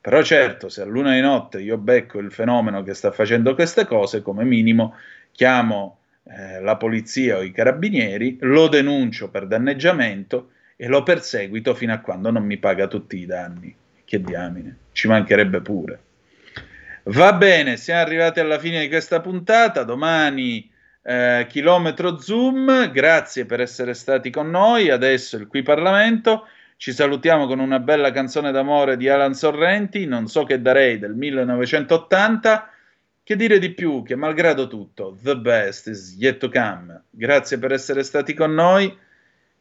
Però 0.00 0.22
certo, 0.22 0.68
se 0.68 0.82
a 0.82 0.84
luna 0.84 1.14
di 1.14 1.20
notte 1.20 1.60
io 1.60 1.78
becco 1.78 2.18
il 2.18 2.32
fenomeno 2.32 2.82
che 2.82 2.94
sta 2.94 3.12
facendo 3.12 3.54
queste 3.54 3.86
cose, 3.86 4.22
come 4.22 4.44
minimo 4.44 4.96
chiamo 5.30 5.98
eh, 6.24 6.60
la 6.60 6.76
polizia 6.76 7.38
o 7.38 7.42
i 7.42 7.52
carabinieri, 7.52 8.38
lo 8.40 8.68
denuncio 8.68 9.30
per 9.30 9.46
danneggiamento 9.46 10.50
e 10.76 10.86
lo 10.86 11.02
perseguito 11.02 11.74
fino 11.74 11.92
a 11.92 11.98
quando 11.98 12.30
non 12.30 12.44
mi 12.44 12.58
paga 12.58 12.86
tutti 12.86 13.18
i 13.18 13.26
danni. 13.26 13.74
Che 14.04 14.20
diamine, 14.20 14.76
ci 14.92 15.08
mancherebbe 15.08 15.60
pure. 15.60 16.00
Va 17.04 17.32
bene, 17.32 17.76
siamo 17.76 18.00
arrivati 18.00 18.40
alla 18.40 18.58
fine 18.58 18.80
di 18.80 18.88
questa 18.88 19.20
puntata. 19.20 19.84
Domani 19.84 20.70
eh, 21.02 21.46
chilometro 21.48 22.18
zoom. 22.18 22.90
Grazie 22.92 23.44
per 23.44 23.60
essere 23.60 23.94
stati 23.94 24.30
con 24.30 24.50
noi. 24.50 24.90
Adesso 24.90 25.36
il 25.36 25.46
qui 25.46 25.62
Parlamento. 25.62 26.46
Ci 26.76 26.92
salutiamo 26.92 27.46
con 27.46 27.60
una 27.60 27.78
bella 27.78 28.10
canzone 28.10 28.50
d'amore 28.50 28.96
di 28.96 29.08
Alan 29.08 29.34
Sorrenti, 29.34 30.04
Non 30.04 30.26
so 30.26 30.44
che 30.44 30.60
darei 30.60 30.98
del 30.98 31.14
1980. 31.14 32.70
Che 33.24 33.36
dire 33.36 33.60
di 33.60 33.70
più 33.70 34.02
che 34.02 34.16
malgrado 34.16 34.66
tutto, 34.66 35.16
the 35.22 35.36
best 35.36 35.86
is 35.86 36.16
yet 36.18 36.38
to 36.38 36.48
come. 36.50 37.04
Grazie 37.08 37.58
per 37.58 37.72
essere 37.72 38.02
stati 38.02 38.34
con 38.34 38.52
noi 38.52 38.92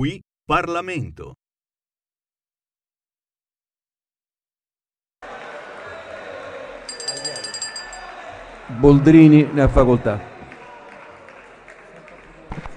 Qui 0.00 0.18
Parlamento. 0.46 1.34
Boldrini 8.78 9.42
ne 9.52 9.60
ha 9.60 9.68
facoltà. 9.68 10.18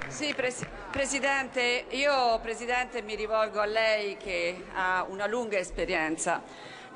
Sì, 0.10 0.34
Presidente. 0.34 0.82
Presidente, 0.92 1.86
io 1.92 2.42
Presidente, 2.42 3.02
mi 3.02 3.16
rivolgo 3.16 3.62
a 3.62 3.66
lei 3.68 4.18
che 4.18 4.66
ha 4.74 5.06
una 5.08 5.26
lunga 5.26 5.58
esperienza. 5.58 6.44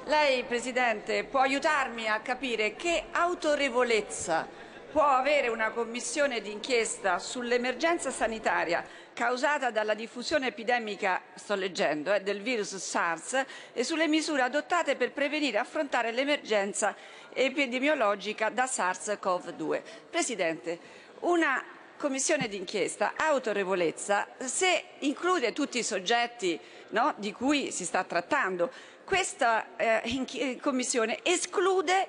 Lei, 0.07 0.43
Presidente, 0.43 1.23
può 1.23 1.39
aiutarmi 1.39 2.09
a 2.09 2.19
capire 2.19 2.75
che 2.75 3.05
autorevolezza 3.13 4.65
può 4.91 5.03
avere 5.03 5.49
una 5.49 5.71
commissione 5.71 6.41
d'inchiesta 6.41 7.19
sull'emergenza 7.19 8.09
sanitaria 8.09 8.83
causata 9.17 9.71
dalla 9.71 9.95
diffusione 9.95 10.45
epidemica, 10.45 11.23
sto 11.33 11.55
leggendo, 11.55 12.13
eh, 12.13 12.21
del 12.21 12.39
virus 12.39 12.75
SARS 12.75 13.43
e 13.73 13.83
sulle 13.83 14.07
misure 14.07 14.43
adottate 14.43 14.95
per 14.95 15.11
prevenire 15.11 15.57
e 15.57 15.61
affrontare 15.61 16.11
l'emergenza 16.11 16.95
epidemiologica 17.33 18.49
da 18.49 18.65
SARS-CoV-2. 18.65 19.81
Presidente, 20.07 20.79
una 21.21 21.63
commissione 21.97 22.47
d'inchiesta 22.47 23.13
autorevolezza 23.17 24.27
se 24.37 24.83
include 24.99 25.51
tutti 25.51 25.79
i 25.79 25.83
soggetti 25.83 26.59
no, 26.89 27.15
di 27.17 27.33
cui 27.33 27.71
si 27.71 27.85
sta 27.85 28.03
trattando. 28.03 28.71
Questa 29.03 29.75
eh, 29.77 30.59
commissione 30.61 31.21
esclude 31.23 32.07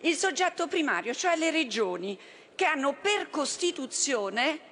il 0.00 0.14
soggetto 0.14 0.68
primario, 0.68 1.12
cioè 1.12 1.36
le 1.36 1.50
regioni, 1.50 2.18
che 2.54 2.64
hanno 2.64 2.94
per 2.94 3.28
Costituzione 3.28 4.65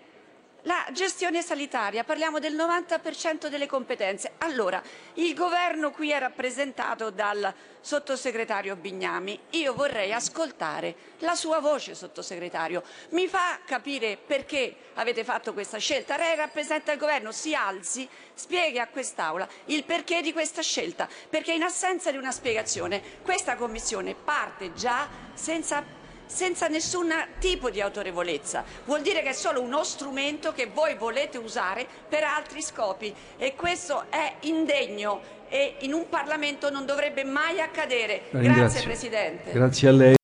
la 0.65 0.86
gestione 0.93 1.43
sanitaria, 1.43 2.05
parliamo 2.05 2.39
del 2.39 2.55
90% 2.55 3.49
delle 3.49 3.66
competenze. 3.66 4.32
Allora, 4.39 4.82
il 5.15 5.35
governo 5.35 5.91
qui 5.91 6.11
è 6.11 6.19
rappresentato 6.19 7.11
dal 7.11 7.53
sottosegretario 7.81 8.77
Bignami. 8.77 9.39
Io 9.51 9.74
vorrei 9.74 10.12
ascoltare 10.12 10.95
la 11.19 11.35
sua 11.35 11.61
voce, 11.61 11.95
sottosegretario. 11.95 12.82
Mi 13.11 13.27
fa 13.28 13.59
capire 13.66 14.16
perché 14.16 14.74
avete 14.95 15.23
fatto 15.23 15.53
questa 15.53 15.77
scelta. 15.77 16.16
Lei 16.16 16.35
rappresenta 16.35 16.93
il 16.93 16.99
governo, 16.99 17.31
si 17.31 17.55
alzi, 17.55 18.09
spieghi 18.32 18.78
a 18.78 18.89
quest'Aula 18.89 19.47
il 19.66 19.85
perché 19.85 20.23
di 20.23 20.32
questa 20.32 20.62
scelta. 20.62 21.07
Perché 21.28 21.53
in 21.53 21.62
assenza 21.62 22.11
di 22.11 22.16
una 22.16 22.32
spiegazione 22.32 23.03
questa 23.23 23.57
Commissione 23.57 24.15
parte 24.15 24.73
già 24.73 25.07
senza 25.35 26.03
senza 26.35 26.66
nessun 26.66 27.12
tipo 27.39 27.70
di 27.70 27.81
autorevolezza. 27.81 28.65
Vuol 28.85 29.02
dire 29.02 29.23
che 29.23 29.28
è 29.28 29.32
solo 29.32 29.62
uno 29.62 29.85
strumento 29.85 30.52
che 30.52 30.66
voi 30.66 30.97
volete 30.97 31.39
usare 31.39 31.86
per 32.09 32.24
altri 32.24 32.61
scopi 32.61 33.15
e 33.36 33.55
questo 33.55 34.06
è 34.11 34.35
indegno 34.40 35.20
e 35.48 35.77
in 35.81 35.93
un 35.93 36.09
Parlamento 36.09 36.70
non 36.70 36.85
dovrebbe 36.85 37.23
mai 37.23 37.61
accadere. 37.61 38.23
Grazie 38.31 38.82
Presidente. 38.82 39.52
Grazie 39.52 39.89
a 39.89 39.93
lei. 39.93 40.15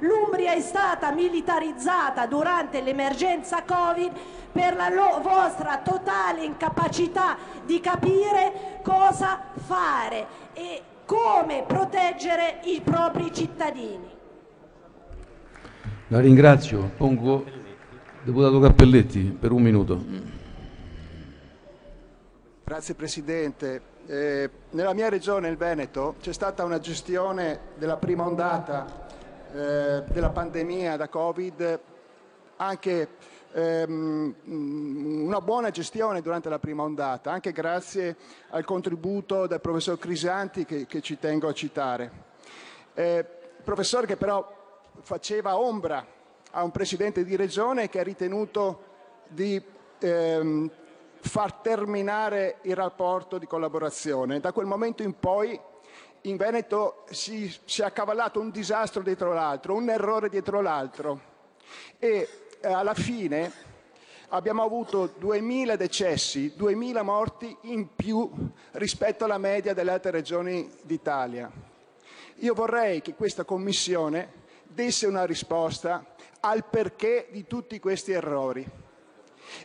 L'Umbria 0.00 0.52
è 0.52 0.60
stata 0.60 1.12
militarizzata 1.12 2.26
durante 2.26 2.80
l'emergenza 2.80 3.62
Covid 3.62 4.12
per 4.50 4.74
la 4.74 4.90
vostra 5.20 5.78
totale 5.78 6.44
incapacità 6.44 7.36
di 7.64 7.80
capire 7.80 8.80
cosa 8.82 9.40
fare 9.66 10.26
e 10.54 10.82
come 11.04 11.64
proteggere 11.66 12.60
i 12.64 12.80
propri 12.80 13.32
cittadini. 13.32 14.17
La 16.10 16.20
ringrazio. 16.20 16.92
Pongo 16.96 17.44
deputato 18.22 18.58
Cappelletti 18.60 19.36
per 19.38 19.52
un 19.52 19.60
minuto. 19.60 20.02
Grazie 22.64 22.94
Presidente. 22.94 23.82
Eh, 24.06 24.50
nella 24.70 24.94
mia 24.94 25.10
regione, 25.10 25.50
il 25.50 25.58
Veneto, 25.58 26.14
c'è 26.18 26.32
stata 26.32 26.64
una 26.64 26.78
gestione 26.78 27.60
della 27.76 27.98
prima 27.98 28.26
ondata 28.26 29.06
eh, 29.52 30.02
della 30.10 30.30
pandemia 30.30 30.96
da 30.96 31.10
Covid, 31.10 31.78
anche 32.56 33.08
ehm, 33.52 34.34
una 34.46 35.42
buona 35.42 35.68
gestione 35.68 36.22
durante 36.22 36.48
la 36.48 36.58
prima 36.58 36.84
ondata, 36.84 37.32
anche 37.32 37.52
grazie 37.52 38.16
al 38.48 38.64
contributo 38.64 39.46
del 39.46 39.60
professor 39.60 39.98
Crisanti 39.98 40.64
che, 40.64 40.86
che 40.86 41.02
ci 41.02 41.18
tengo 41.18 41.48
a 41.48 41.52
citare. 41.52 42.10
Eh, 42.94 43.26
professore 43.62 44.06
che 44.06 44.16
però 44.16 44.56
faceva 45.00 45.58
ombra 45.58 46.04
a 46.52 46.62
un 46.62 46.70
presidente 46.70 47.24
di 47.24 47.36
regione 47.36 47.88
che 47.88 48.00
ha 48.00 48.02
ritenuto 48.02 48.84
di 49.28 49.60
ehm, 49.98 50.70
far 51.20 51.54
terminare 51.54 52.58
il 52.62 52.74
rapporto 52.74 53.38
di 53.38 53.46
collaborazione. 53.46 54.40
Da 54.40 54.52
quel 54.52 54.66
momento 54.66 55.02
in 55.02 55.18
poi 55.18 55.58
in 56.22 56.36
Veneto 56.36 57.04
si, 57.10 57.54
si 57.64 57.82
è 57.82 57.84
accavallato 57.84 58.40
un 58.40 58.50
disastro 58.50 59.02
dietro 59.02 59.32
l'altro, 59.32 59.74
un 59.74 59.88
errore 59.88 60.28
dietro 60.28 60.60
l'altro 60.60 61.20
e 61.98 62.28
eh, 62.60 62.72
alla 62.72 62.94
fine 62.94 63.66
abbiamo 64.30 64.62
avuto 64.62 65.14
2.000 65.20 65.76
decessi, 65.76 66.54
2.000 66.56 67.02
morti 67.02 67.56
in 67.62 67.94
più 67.94 68.30
rispetto 68.72 69.24
alla 69.24 69.38
media 69.38 69.74
delle 69.74 69.92
altre 69.92 70.10
regioni 70.10 70.70
d'Italia. 70.82 71.50
Io 72.40 72.54
vorrei 72.54 73.00
che 73.00 73.14
questa 73.14 73.44
Commissione 73.44 74.37
desse 74.78 75.08
una 75.08 75.24
risposta 75.24 76.04
al 76.38 76.64
perché 76.70 77.26
di 77.32 77.48
tutti 77.48 77.80
questi 77.80 78.12
errori 78.12 78.64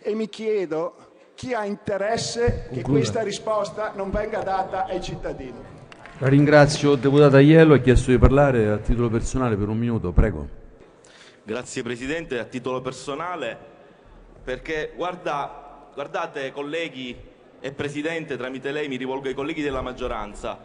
e 0.01 0.15
mi 0.15 0.27
chiedo 0.27 0.95
chi 1.35 1.53
ha 1.53 1.65
interesse 1.65 2.67
che 2.73 2.81
questa 2.81 3.21
risposta 3.21 3.91
non 3.95 4.09
venga 4.09 4.41
data 4.41 4.85
ai 4.85 5.03
cittadini. 5.03 5.71
La 6.17 6.27
ringrazio, 6.27 6.95
deputata 6.95 7.37
Aiello, 7.37 7.75
ha 7.75 7.77
chiesto 7.77 8.09
di 8.09 8.17
parlare 8.17 8.71
a 8.71 8.77
titolo 8.77 9.07
personale 9.09 9.55
per 9.55 9.67
un 9.67 9.77
minuto, 9.77 10.11
prego. 10.11 10.47
Grazie 11.43 11.83
Presidente, 11.83 12.39
a 12.39 12.45
titolo 12.45 12.81
personale, 12.81 13.55
perché 14.43 14.93
guarda, 14.95 15.89
guardate 15.93 16.51
colleghi 16.51 17.15
e 17.59 17.71
Presidente, 17.71 18.35
tramite 18.35 18.71
lei 18.71 18.87
mi 18.87 18.95
rivolgo 18.95 19.27
ai 19.27 19.35
colleghi 19.35 19.61
della 19.61 19.81
maggioranza, 19.81 20.59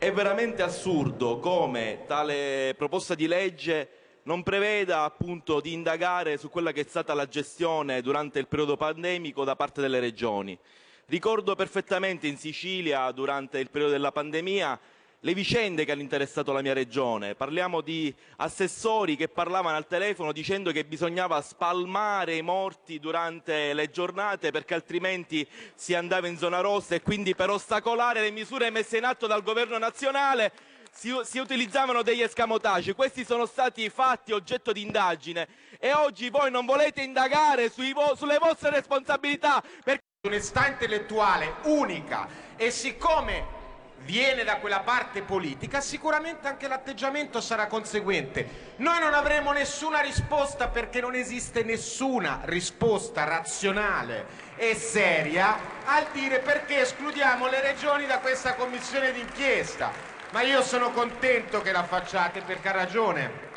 è 0.00 0.10
veramente 0.12 0.62
assurdo 0.62 1.38
come 1.40 2.04
tale 2.06 2.72
proposta 2.74 3.14
di 3.14 3.26
legge 3.26 3.88
non 4.22 4.42
preveda 4.42 5.02
appunto 5.02 5.60
di 5.60 5.74
indagare 5.74 6.38
su 6.38 6.48
quella 6.48 6.72
che 6.72 6.80
è 6.80 6.86
stata 6.88 7.12
la 7.12 7.28
gestione 7.28 8.00
durante 8.00 8.38
il 8.38 8.46
periodo 8.46 8.78
pandemico 8.78 9.44
da 9.44 9.56
parte 9.56 9.82
delle 9.82 10.00
regioni. 10.00 10.58
Ricordo 11.04 11.54
perfettamente 11.54 12.26
in 12.28 12.38
Sicilia, 12.38 13.10
durante 13.12 13.58
il 13.58 13.68
periodo 13.68 13.92
della 13.92 14.10
pandemia, 14.10 14.80
le 15.20 15.34
vicende 15.34 15.84
che 15.84 15.92
hanno 15.92 16.00
interessato 16.00 16.52
la 16.52 16.62
mia 16.62 16.72
regione. 16.72 17.34
Parliamo 17.34 17.80
di 17.80 18.14
assessori 18.36 19.16
che 19.16 19.28
parlavano 19.28 19.76
al 19.76 19.86
telefono 19.86 20.32
dicendo 20.32 20.72
che 20.72 20.84
bisognava 20.84 21.42
spalmare 21.42 22.36
i 22.36 22.42
morti 22.42 22.98
durante 22.98 23.74
le 23.74 23.90
giornate 23.90 24.50
perché 24.50 24.74
altrimenti 24.74 25.46
si 25.74 25.94
andava 25.94 26.26
in 26.26 26.38
zona 26.38 26.60
rossa 26.60 26.94
e 26.94 27.02
quindi 27.02 27.34
per 27.34 27.50
ostacolare 27.50 28.22
le 28.22 28.30
misure 28.30 28.70
messe 28.70 28.96
in 28.96 29.04
atto 29.04 29.26
dal 29.26 29.42
governo 29.42 29.76
nazionale 29.76 30.52
si, 30.90 31.14
si 31.22 31.38
utilizzavano 31.38 32.02
degli 32.02 32.22
escamotage. 32.22 32.94
Questi 32.94 33.24
sono 33.24 33.44
stati 33.44 33.88
fatti 33.90 34.32
oggetto 34.32 34.72
di 34.72 34.80
indagine 34.80 35.48
e 35.78 35.92
oggi 35.92 36.30
voi 36.30 36.50
non 36.50 36.64
volete 36.64 37.02
indagare 37.02 37.70
vo 37.94 38.14
sulle 38.16 38.38
vostre 38.38 38.70
responsabilità 38.70 39.62
perché 39.84 40.04
un'onestà 40.22 40.66
intellettuale 40.66 41.56
unica 41.64 42.28
e 42.56 42.70
siccome 42.70 43.59
viene 44.04 44.44
da 44.44 44.56
quella 44.56 44.80
parte 44.80 45.22
politica, 45.22 45.80
sicuramente 45.80 46.48
anche 46.48 46.68
l'atteggiamento 46.68 47.40
sarà 47.40 47.66
conseguente. 47.66 48.74
Noi 48.76 48.98
non 48.98 49.14
avremo 49.14 49.52
nessuna 49.52 50.00
risposta 50.00 50.68
perché 50.68 51.00
non 51.00 51.14
esiste 51.14 51.62
nessuna 51.62 52.40
risposta 52.44 53.24
razionale 53.24 54.48
e 54.56 54.74
seria 54.74 55.56
al 55.84 56.06
dire 56.12 56.40
perché 56.40 56.80
escludiamo 56.80 57.48
le 57.48 57.60
regioni 57.60 58.06
da 58.06 58.18
questa 58.18 58.54
commissione 58.54 59.12
d'inchiesta 59.12 60.10
ma 60.32 60.42
io 60.42 60.62
sono 60.62 60.90
contento 60.90 61.60
che 61.60 61.72
la 61.72 61.82
facciate 61.82 62.42
perché 62.42 62.68
ha 62.68 62.72
ragione 62.72 63.48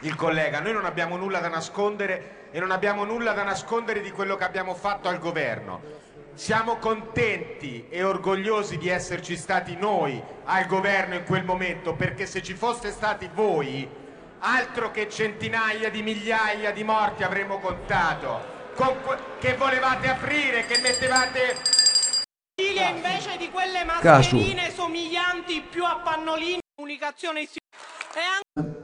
il 0.00 0.14
collega, 0.14 0.60
noi 0.60 0.72
non 0.72 0.84
abbiamo 0.84 1.16
nulla 1.16 1.38
da 1.38 1.48
nascondere 1.48 2.48
e 2.50 2.60
non 2.60 2.70
abbiamo 2.70 3.04
nulla 3.04 3.32
da 3.32 3.42
nascondere 3.42 4.00
di 4.00 4.10
quello 4.10 4.36
che 4.36 4.44
abbiamo 4.44 4.74
fatto 4.74 5.08
al 5.08 5.18
governo. 5.18 6.03
Siamo 6.34 6.78
contenti 6.78 7.86
e 7.88 8.02
orgogliosi 8.02 8.76
di 8.76 8.88
esserci 8.88 9.36
stati 9.36 9.76
noi 9.76 10.20
al 10.44 10.66
governo 10.66 11.14
in 11.14 11.22
quel 11.22 11.44
momento 11.44 11.94
perché 11.94 12.26
se 12.26 12.42
ci 12.42 12.54
foste 12.54 12.90
stati 12.90 13.30
voi 13.32 13.88
altro 14.40 14.90
che 14.90 15.08
centinaia 15.08 15.90
di 15.90 16.02
migliaia 16.02 16.72
di 16.72 16.82
morti 16.82 17.22
avremmo 17.22 17.60
contato. 17.60 18.52
Che 19.38 19.54
volevate 19.54 20.08
aprire, 20.08 20.66
che 20.66 20.80
mettevate 20.80 21.54
invece 22.56 23.36
di 23.36 23.48
quelle 23.50 23.84
mascherine 23.84 24.72
somiglianti 24.72 25.62
più 25.70 25.84
a 25.84 26.00
pannolini 26.02 26.58
comunicazione 26.74 27.42
e 27.42 27.48
anche 28.56 28.78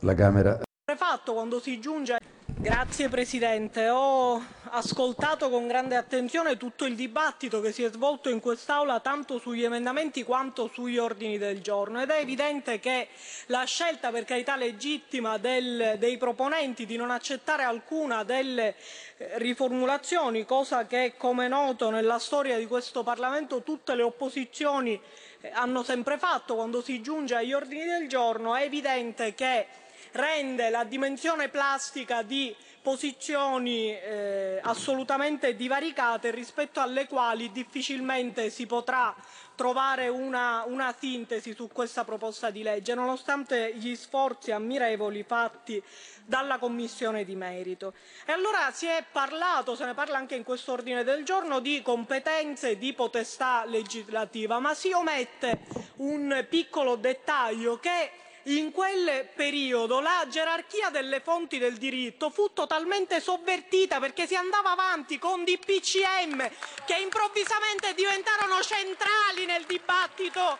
la 0.00 0.14
Camera. 0.14 0.60
Fatto 0.96 1.34
quando 1.34 1.60
si 1.60 1.78
giunge 1.78 2.16
Grazie 2.60 3.08
Presidente, 3.08 3.88
ho 3.88 4.44
ascoltato 4.70 5.48
con 5.48 5.68
grande 5.68 5.94
attenzione 5.94 6.56
tutto 6.56 6.86
il 6.86 6.96
dibattito 6.96 7.60
che 7.60 7.70
si 7.70 7.84
è 7.84 7.88
svolto 7.88 8.30
in 8.30 8.40
quest'Aula 8.40 8.98
tanto 8.98 9.38
sugli 9.38 9.62
emendamenti 9.62 10.24
quanto 10.24 10.68
sugli 10.72 10.98
ordini 10.98 11.38
del 11.38 11.60
giorno. 11.60 12.02
Ed 12.02 12.10
è 12.10 12.18
evidente 12.18 12.80
che 12.80 13.10
la 13.46 13.62
scelta, 13.62 14.10
per 14.10 14.24
carità 14.24 14.56
legittima, 14.56 15.38
del, 15.38 15.94
dei 15.98 16.16
proponenti 16.16 16.84
di 16.84 16.96
non 16.96 17.12
accettare 17.12 17.62
alcuna 17.62 18.24
delle 18.24 18.74
eh, 19.18 19.38
riformulazioni, 19.38 20.44
cosa 20.44 20.84
che 20.84 21.14
come 21.16 21.46
noto 21.46 21.90
nella 21.90 22.18
storia 22.18 22.58
di 22.58 22.66
questo 22.66 23.04
Parlamento 23.04 23.62
tutte 23.62 23.94
le 23.94 24.02
opposizioni 24.02 25.00
eh, 25.42 25.50
hanno 25.52 25.84
sempre 25.84 26.18
fatto 26.18 26.56
quando 26.56 26.82
si 26.82 27.00
giunge 27.02 27.36
agli 27.36 27.52
ordini 27.52 27.84
del 27.84 28.08
giorno, 28.08 28.56
è 28.56 28.64
evidente 28.64 29.32
che 29.34 29.86
rende 30.12 30.70
la 30.70 30.84
dimensione 30.84 31.48
plastica 31.48 32.22
di 32.22 32.54
posizioni 32.80 33.92
eh, 33.92 34.60
assolutamente 34.62 35.54
divaricate 35.54 36.30
rispetto 36.30 36.80
alle 36.80 37.06
quali 37.06 37.52
difficilmente 37.52 38.50
si 38.50 38.66
potrà 38.66 39.14
trovare 39.54 40.08
una, 40.08 40.62
una, 40.66 40.94
sintesi 40.96 41.52
su 41.52 41.68
questa 41.68 42.04
proposta 42.04 42.50
di 42.50 42.62
legge, 42.62 42.94
nonostante 42.94 43.74
gli 43.74 43.96
sforzi 43.96 44.52
ammirevoli 44.52 45.24
fatti 45.24 45.82
dalla 46.24 46.58
Commissione 46.58 47.24
di 47.24 47.34
merito. 47.34 47.92
E 48.24 48.30
allora 48.30 48.70
si 48.72 48.86
è 48.86 49.04
parlato, 49.10 49.74
se 49.74 49.84
ne 49.84 49.94
parla 49.94 50.16
anche 50.16 50.36
in 50.36 50.44
questo 50.44 50.72
ordine 50.72 51.02
del 51.02 51.24
giorno, 51.24 51.58
di 51.58 51.82
competenze 51.82 52.78
di 52.78 52.92
potestà 52.92 53.64
legislativa, 53.66 54.60
ma 54.60 54.74
si 54.74 54.92
omette 54.92 55.62
un 55.96 56.46
piccolo 56.48 56.94
dettaglio 56.94 57.80
che 57.80 58.12
in 58.48 58.72
quel 58.72 59.28
periodo 59.34 60.00
la 60.00 60.24
gerarchia 60.28 60.88
delle 60.88 61.20
fonti 61.20 61.58
del 61.58 61.76
diritto 61.76 62.30
fu 62.30 62.52
totalmente 62.52 63.20
sovvertita 63.20 63.98
perché 64.00 64.26
si 64.26 64.36
andava 64.36 64.70
avanti 64.70 65.18
con 65.18 65.44
DPCM 65.44 66.48
che 66.86 66.96
improvvisamente 66.96 67.92
diventarono 67.94 68.62
centrali 68.62 69.44
nel 69.44 69.64
dibattito 69.64 70.58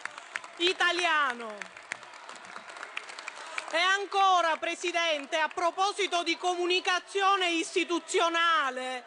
italiano. 0.59 1.77
E 3.71 3.77
ancora, 3.77 4.57
Presidente, 4.57 5.37
a 5.37 5.49
proposito 5.49 6.23
di 6.23 6.37
comunicazione 6.37 7.51
istituzionale, 7.51 9.05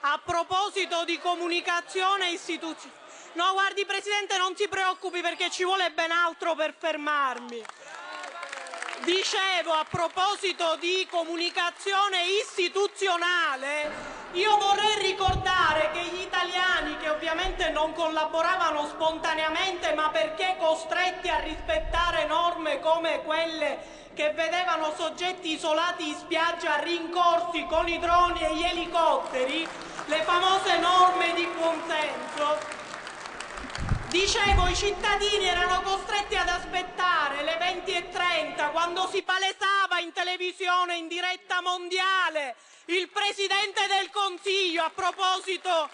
a 0.00 0.20
proposito 0.24 1.04
di 1.04 1.18
comunicazione 1.18 2.30
istituzionale, 2.30 3.02
no 3.32 3.52
guardi 3.52 3.84
Presidente 3.84 4.36
non 4.38 4.54
si 4.56 4.68
preoccupi 4.68 5.20
perché 5.20 5.50
ci 5.50 5.64
vuole 5.64 5.90
ben 5.90 6.12
altro 6.12 6.54
per 6.54 6.74
fermarmi. 6.78 7.64
Dicevo, 9.04 9.72
a 9.72 9.84
proposito 9.84 10.76
di 10.80 11.06
comunicazione 11.10 12.24
istituzionale, 12.40 13.92
io 14.32 14.56
vorrei 14.56 15.10
ricordare 15.10 15.90
che 15.92 16.02
gli 16.04 16.20
italiani, 16.22 16.96
che 16.96 17.10
ovviamente 17.10 17.68
non 17.68 17.92
collaboravano 17.92 18.86
spontaneamente, 18.86 19.92
ma 19.92 20.08
perché 20.08 20.56
costretti 20.58 21.28
a 21.28 21.38
rispettare 21.40 22.24
norme 22.24 22.80
come 22.80 23.22
quelle 23.24 23.78
che 24.14 24.30
vedevano 24.30 24.94
soggetti 24.96 25.52
isolati 25.52 26.08
in 26.08 26.14
spiaggia 26.14 26.78
rincorsi 26.78 27.66
con 27.66 27.86
i 27.86 27.98
droni 27.98 28.40
e 28.40 28.54
gli 28.54 28.64
elicotteri, 28.64 29.68
le 30.06 30.22
famose 30.22 30.78
norme 30.78 31.34
di 31.34 31.46
buonsenso, 31.54 32.83
Dicevo, 34.14 34.68
i 34.68 34.76
cittadini 34.76 35.44
erano 35.44 35.82
costretti 35.82 36.36
ad 36.36 36.46
aspettare 36.46 37.42
le 37.42 37.58
20.30 37.58 38.70
quando 38.70 39.08
si 39.08 39.22
palesava 39.22 39.98
in 39.98 40.12
televisione 40.12 40.94
in 40.94 41.08
diretta 41.08 41.60
mondiale. 41.60 42.54
Il 42.84 43.08
Presidente 43.08 43.88
del 43.88 44.10
Consiglio 44.12 44.84
a 44.84 44.92
proposito 44.94 45.90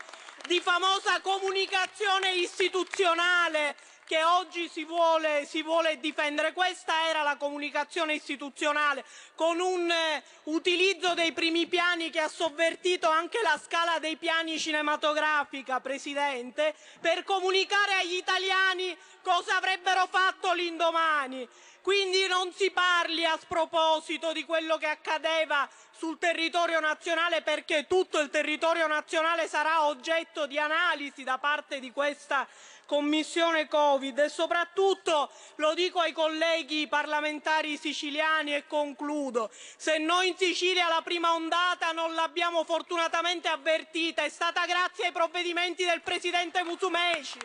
di 0.46 0.60
famosa 0.60 1.22
comunicazione 1.22 2.32
istituzionale 2.32 3.74
che 4.10 4.24
oggi 4.24 4.68
si 4.68 4.84
vuole, 4.84 5.46
si 5.46 5.62
vuole, 5.62 6.00
difendere. 6.00 6.52
Questa 6.52 7.06
era 7.06 7.22
la 7.22 7.36
comunicazione 7.36 8.14
istituzionale, 8.14 9.04
con 9.36 9.60
un 9.60 9.88
eh, 9.88 10.24
utilizzo 10.44 11.14
dei 11.14 11.30
primi 11.30 11.68
piani 11.68 12.10
che 12.10 12.18
ha 12.18 12.26
sovvertito 12.26 13.08
anche 13.08 13.38
la 13.40 13.56
scala 13.64 14.00
dei 14.00 14.16
piani 14.16 14.58
cinematografica, 14.58 15.78
Presidente, 15.78 16.74
per 17.00 17.22
comunicare 17.22 17.94
agli 18.00 18.14
italiani 18.14 18.98
cosa 19.22 19.58
avrebbero 19.58 20.08
fatto 20.10 20.54
l'indomani. 20.54 21.48
Quindi 21.80 22.26
non 22.26 22.52
si 22.52 22.72
parli 22.72 23.24
a 23.24 23.38
sproposito 23.40 24.32
di 24.32 24.44
quello 24.44 24.76
che 24.76 24.86
accadeva 24.86 25.68
sul 25.96 26.18
territorio 26.18 26.80
nazionale 26.80 27.42
perché 27.42 27.86
tutto 27.86 28.18
il 28.18 28.28
territorio 28.28 28.86
nazionale 28.86 29.46
sarà 29.46 29.86
oggetto 29.86 30.46
di 30.46 30.58
analisi 30.58 31.24
da 31.24 31.38
parte 31.38 31.78
di 31.78 31.90
questa 31.90 32.46
Commissione 32.90 33.68
Covid 33.68 34.18
e 34.18 34.28
soprattutto 34.28 35.30
lo 35.56 35.74
dico 35.74 36.00
ai 36.00 36.10
colleghi 36.10 36.88
parlamentari 36.88 37.76
siciliani 37.76 38.52
e 38.52 38.64
concludo, 38.66 39.48
se 39.76 39.98
noi 39.98 40.30
in 40.30 40.34
Sicilia 40.36 40.88
la 40.88 41.00
prima 41.00 41.32
ondata 41.32 41.92
non 41.92 42.14
l'abbiamo 42.14 42.64
fortunatamente 42.64 43.46
avvertita 43.46 44.24
è 44.24 44.28
stata 44.28 44.66
grazie 44.66 45.06
ai 45.06 45.12
provvedimenti 45.12 45.84
del 45.84 46.00
Presidente 46.02 46.64
Musumeci. 46.64 47.38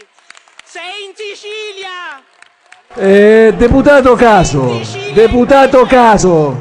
Se 0.64 0.80
in 0.80 1.14
Sicilia... 1.14 2.24
Eh, 2.96 3.54
deputato 3.56 4.16
Caso, 4.16 4.82
deputato 5.14 5.86
Caso. 5.86 6.58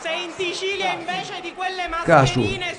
Se 0.00 0.10
in 0.10 0.32
Sicilia 0.32 0.94
invece 0.94 1.40
di 1.40 1.54
quelle 1.54 1.86
mascherine 1.86 2.70
a 2.70 2.74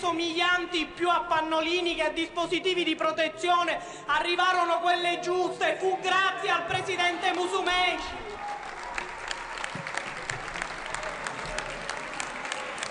pannolini 1.47 1.95
che 1.95 2.03
a 2.03 2.09
dispositivi 2.09 2.83
di 2.83 2.95
protezione. 2.95 3.79
Arrivarono 4.07 4.79
quelle 4.79 5.19
giuste, 5.21 5.77
fu 5.79 5.97
grazie 6.01 6.49
al 6.49 6.65
presidente 6.65 7.31
Musumeci. 7.33 8.25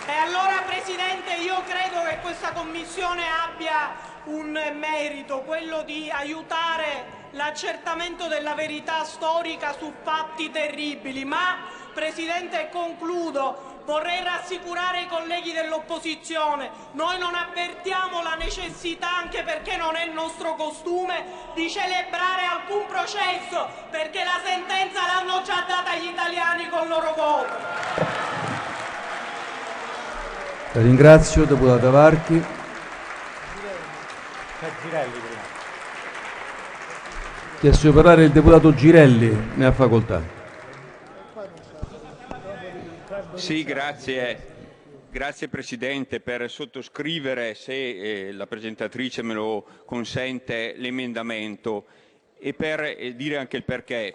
E 0.08 0.12
allora 0.12 0.62
Presidente 0.66 1.34
io 1.34 1.62
credo 1.66 2.02
che 2.08 2.18
questa 2.20 2.52
Commissione 2.52 3.24
abbia 3.28 3.94
un 4.24 4.50
merito, 4.74 5.40
quello 5.40 5.82
di 5.82 6.10
aiutare 6.10 7.24
l'accertamento 7.32 8.28
della 8.28 8.54
verità 8.54 9.04
storica 9.04 9.74
su 9.76 9.92
fatti 10.02 10.50
terribili, 10.50 11.24
ma 11.24 11.58
Presidente 11.92 12.68
concludo, 12.70 13.65
vorrei 13.86 14.22
rassicurare 14.22 15.02
i 15.02 15.06
colleghi 15.06 15.52
dell'opposizione, 15.52 16.70
noi 16.92 17.18
non 17.18 17.34
avvertiamo 17.34 18.20
la 18.20 18.34
necessità, 18.34 19.16
anche 19.16 19.44
perché 19.44 19.76
non 19.76 19.94
è 19.94 20.04
il 20.04 20.12
nostro 20.12 20.56
costume, 20.56 21.24
di 21.54 21.70
celebrare 21.70 22.44
alcun 22.44 22.84
processo, 22.86 23.68
perché 23.90 24.24
la 24.24 24.40
sentenza 24.44 25.06
l'hanno 25.06 25.40
già 25.42 25.64
data 25.66 25.92
agli 25.92 26.08
italiani 26.08 26.68
con 26.68 26.82
il 26.82 26.88
loro 26.88 27.14
voto. 27.16 27.54
La 30.72 30.82
ringrazio, 30.82 31.44
deputata 31.44 31.88
Varchi. 31.88 32.44
Chiesto 37.60 37.86
di 37.86 37.92
parlare 37.94 38.24
il 38.24 38.32
deputato 38.32 38.74
Girelli, 38.74 39.52
ne 39.54 39.64
ha 39.64 39.72
facoltà. 39.72 40.35
Sì, 43.36 43.64
grazie. 43.64 44.54
Grazie 45.10 45.48
Presidente 45.48 46.20
per 46.20 46.50
sottoscrivere, 46.50 47.54
se 47.54 47.74
eh, 48.28 48.32
la 48.32 48.46
presentatrice 48.46 49.22
me 49.22 49.34
lo 49.34 49.64
consente, 49.84 50.74
l'emendamento 50.76 51.84
e 52.38 52.54
per 52.54 52.80
eh, 52.80 53.14
dire 53.14 53.36
anche 53.36 53.58
il 53.58 53.64
perché. 53.64 54.14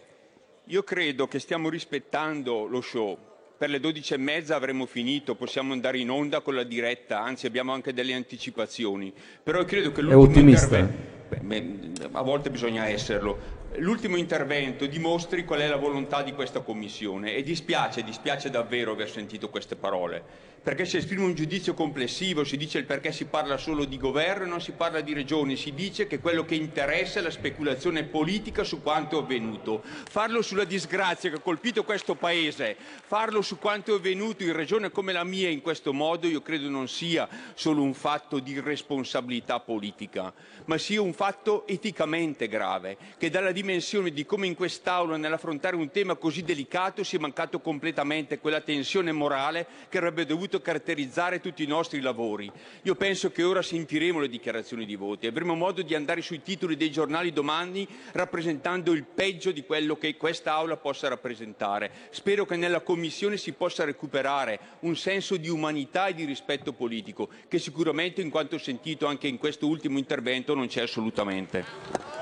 Io 0.65 0.84
credo 0.84 1.27
che 1.27 1.39
stiamo 1.39 1.69
rispettando 1.69 2.65
lo 2.65 2.81
show. 2.81 3.18
Per 3.57 3.69
le 3.69 3.80
12 3.80 4.15
e 4.15 4.18
mezza 4.18 4.56
avremo 4.56 4.88
finito, 4.88 5.35
possiamo 5.35 5.73
andare 5.73 5.99
in 5.99 6.10
onda 6.10 6.41
con 6.41 6.56
la 6.56 6.64
diretta, 6.64 7.22
anzi 7.22 7.45
abbiamo 7.45 7.73
anche 7.73 7.93
delle 7.93 8.14
anticipazioni. 8.14 9.14
Però 9.43 9.64
credo 9.65 9.91
che 9.91 10.02
l'ultimo 10.02 10.49
intervento... 10.49 12.10
a 12.11 12.22
volte 12.22 12.49
bisogna 12.49 12.88
esserlo 12.88 13.61
l'ultimo 13.77 14.18
intervento 14.18 14.85
dimostri 14.85 15.45
qual 15.45 15.61
è 15.61 15.68
la 15.68 15.77
volontà 15.77 16.22
di 16.22 16.34
questa 16.34 16.60
Commissione 16.60 17.35
e 17.35 17.43
dispiace, 17.43 18.03
dispiace 18.03 18.49
davvero 18.49 18.91
aver 18.91 19.10
sentito 19.10 19.49
queste 19.49 19.76
parole 19.76 20.49
perché 20.64 20.86
si 20.86 20.98
esprime 20.98 21.24
un 21.24 21.34
giudizio 21.34 21.74
complessivo, 21.74 22.44
si 22.44 22.56
dice 22.56 22.78
il 22.78 22.86
perché 22.86 23.12
si 23.12 23.26
parla 23.26 23.58
solo 23.58 23.84
di 23.86 23.98
governo 23.98 24.46
e 24.46 24.48
non 24.48 24.62
si 24.62 24.74
parla 24.74 25.02
di 25.02 25.14
regioni, 25.14 25.56
si 25.56 25.74
dice 25.74 26.06
che 26.06 26.20
quello 26.20 26.46
che 26.46 26.54
interessa 26.54 27.20
è 27.20 27.24
la 27.24 27.32
speculazione 27.32 28.04
politica 28.04 28.64
su 28.64 28.84
quanto 28.84 29.18
è 29.18 29.24
avvenuto. 29.24 29.82
Farlo 29.84 30.44
sulla 30.44 30.64
disgrazia 30.64 31.32
che 31.32 31.38
ha 31.38 31.40
colpito 31.40 31.84
questo 31.84 32.14
Paese, 32.14 32.76
farlo 32.78 33.42
su 33.42 33.58
quanto 33.58 33.94
è 33.94 33.98
avvenuto 33.98 34.44
in 34.44 34.54
regione 34.54 34.92
come 34.92 35.14
la 35.14 35.24
mia 35.24 35.50
in 35.50 35.62
questo 35.62 35.94
modo, 35.94 36.28
io 36.28 36.44
credo 36.44 36.70
non 36.70 36.88
sia 36.88 37.28
solo 37.56 37.82
un 37.82 37.96
fatto 37.96 38.38
di 38.38 38.60
responsabilità 38.60 39.60
politica, 39.60 40.32
ma 40.66 40.78
sia 40.78 41.02
un 41.02 41.14
fatto 41.14 41.66
eticamente 41.66 42.48
grave, 42.48 42.98
che 43.18 43.32
dalla 43.32 43.52
dimensione 43.52 44.12
di 44.12 44.28
come 44.28 44.46
in 44.46 44.54
quest'Aula 44.54 45.18
nell'affrontare 45.18 45.76
un 45.76 45.90
tema 45.90 46.14
così 46.16 46.44
delicato 46.44 47.04
sia 47.04 47.20
mancato 47.20 47.60
completamente 47.60 48.38
quella 48.38 48.62
tensione 48.62 49.12
morale 49.12 49.66
che 49.90 49.98
avrebbe 49.98 50.26
dovuto 50.26 50.50
dovuto 50.52 50.61
caratterizzare 50.61 51.40
tutti 51.40 51.64
i 51.64 51.68
nostri 51.68 52.02
lavori. 52.02 52.52
Io 52.84 52.95
penso 52.95 53.32
che 53.32 53.44
ora 53.44 53.61
sentiremo 53.61 54.19
le 54.19 54.28
dichiarazioni 54.28 54.86
di 54.86 54.98
voti, 54.98 55.28
avremo 55.28 55.56
modo 55.56 55.82
di 55.82 55.95
andare 55.95 56.22
sui 56.22 56.41
titoli 56.41 56.76
dei 56.76 56.91
giornali 56.91 57.32
domani 57.32 57.88
rappresentando 58.11 58.91
il 58.91 59.06
peggio 59.06 59.52
di 59.52 59.64
quello 59.64 59.95
che 59.95 60.18
questa 60.18 60.53
Aula 60.53 60.76
possa 60.76 61.07
rappresentare. 61.07 62.10
Spero 62.10 62.45
che 62.45 62.57
nella 62.57 62.82
Commissione 62.82 63.38
si 63.38 63.53
possa 63.53 63.86
recuperare 63.86 64.60
un 64.82 64.98
senso 64.98 65.38
di 65.38 65.48
umanità 65.48 66.07
e 66.07 66.14
di 66.14 66.26
rispetto 66.26 66.73
politico, 66.73 67.30
che 67.48 67.57
sicuramente, 67.57 68.22
in 68.22 68.30
quanto 68.30 68.57
sentito 68.57 69.06
anche 69.06 69.28
in 69.28 69.38
questo 69.38 69.68
ultimo 69.68 69.98
intervento, 69.98 70.53
non 70.53 70.68
c'è 70.68 70.82
assolutamente. 70.82 72.19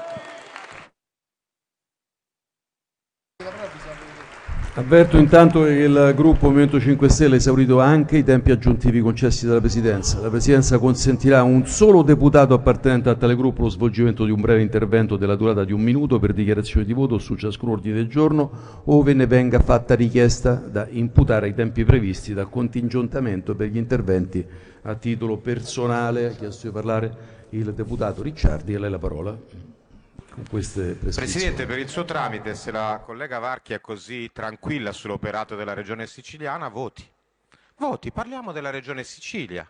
Avverto 4.79 5.17
intanto 5.17 5.63
che 5.63 5.71
il 5.71 6.13
gruppo 6.15 6.47
Movimento 6.47 6.79
5 6.79 7.09
Stelle 7.09 7.33
ha 7.33 7.37
esaurito 7.37 7.81
anche 7.81 8.15
i 8.15 8.23
tempi 8.23 8.51
aggiuntivi 8.51 9.01
concessi 9.01 9.45
dalla 9.45 9.59
Presidenza. 9.59 10.21
La 10.21 10.29
Presidenza 10.29 10.77
consentirà 10.77 11.39
a 11.39 11.43
un 11.43 11.67
solo 11.67 12.01
deputato 12.01 12.53
appartenente 12.53 13.09
a 13.09 13.15
tale 13.15 13.35
gruppo 13.35 13.63
lo 13.63 13.69
svolgimento 13.69 14.23
di 14.23 14.31
un 14.31 14.39
breve 14.39 14.61
intervento 14.61 15.17
della 15.17 15.35
durata 15.35 15.65
di 15.65 15.73
un 15.73 15.81
minuto 15.81 16.17
per 16.17 16.31
dichiarazione 16.31 16.85
di 16.85 16.93
voto 16.93 17.17
su 17.17 17.35
ciascun 17.35 17.71
ordine 17.71 17.95
del 17.95 18.07
giorno, 18.07 18.51
ove 18.85 19.13
ne 19.13 19.27
venga 19.27 19.59
fatta 19.59 19.95
richiesta 19.95 20.53
da 20.53 20.87
imputare 20.89 21.47
ai 21.47 21.53
tempi 21.53 21.83
previsti 21.83 22.33
dal 22.33 22.49
contingentamento 22.49 23.55
per 23.55 23.67
gli 23.67 23.77
interventi 23.77 24.45
a 24.83 24.95
titolo 24.95 25.39
personale. 25.39 26.27
Ha 26.27 26.31
chiesto 26.31 26.67
di 26.67 26.73
parlare 26.73 27.17
il 27.49 27.73
deputato 27.73 28.21
Ricciardi, 28.21 28.75
a 28.75 28.79
lei 28.79 28.91
la 28.91 28.97
parola 28.97 29.37
queste 30.47 30.93
Presidente, 30.93 31.65
per 31.65 31.79
il 31.79 31.89
suo 31.89 32.05
tramite, 32.05 32.55
se 32.55 32.71
la 32.71 33.01
collega 33.03 33.39
Varchi 33.39 33.73
è 33.73 33.81
così 33.81 34.29
tranquilla 34.31 34.91
sull'operato 34.91 35.55
della 35.55 35.73
Regione 35.73 36.07
siciliana, 36.07 36.67
voti. 36.67 37.07
Voti, 37.77 38.11
parliamo 38.11 38.51
della 38.51 38.69
Regione 38.69 39.03
Sicilia. 39.03 39.69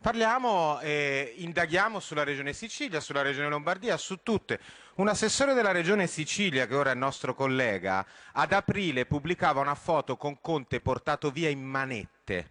Parliamo 0.00 0.80
e 0.80 1.34
indaghiamo 1.36 2.00
sulla 2.00 2.24
Regione 2.24 2.52
Sicilia, 2.52 3.00
sulla 3.00 3.22
Regione 3.22 3.48
Lombardia, 3.48 3.96
su 3.96 4.20
tutte. 4.22 4.60
Un 4.96 5.08
assessore 5.08 5.54
della 5.54 5.72
Regione 5.72 6.06
Sicilia, 6.06 6.66
che 6.66 6.74
ora 6.74 6.90
è 6.90 6.94
nostro 6.94 7.34
collega, 7.34 8.04
ad 8.32 8.52
aprile 8.52 9.06
pubblicava 9.06 9.60
una 9.60 9.74
foto 9.74 10.16
con 10.16 10.40
Conte 10.40 10.80
portato 10.80 11.30
via 11.30 11.48
in 11.48 11.62
manette 11.62 12.50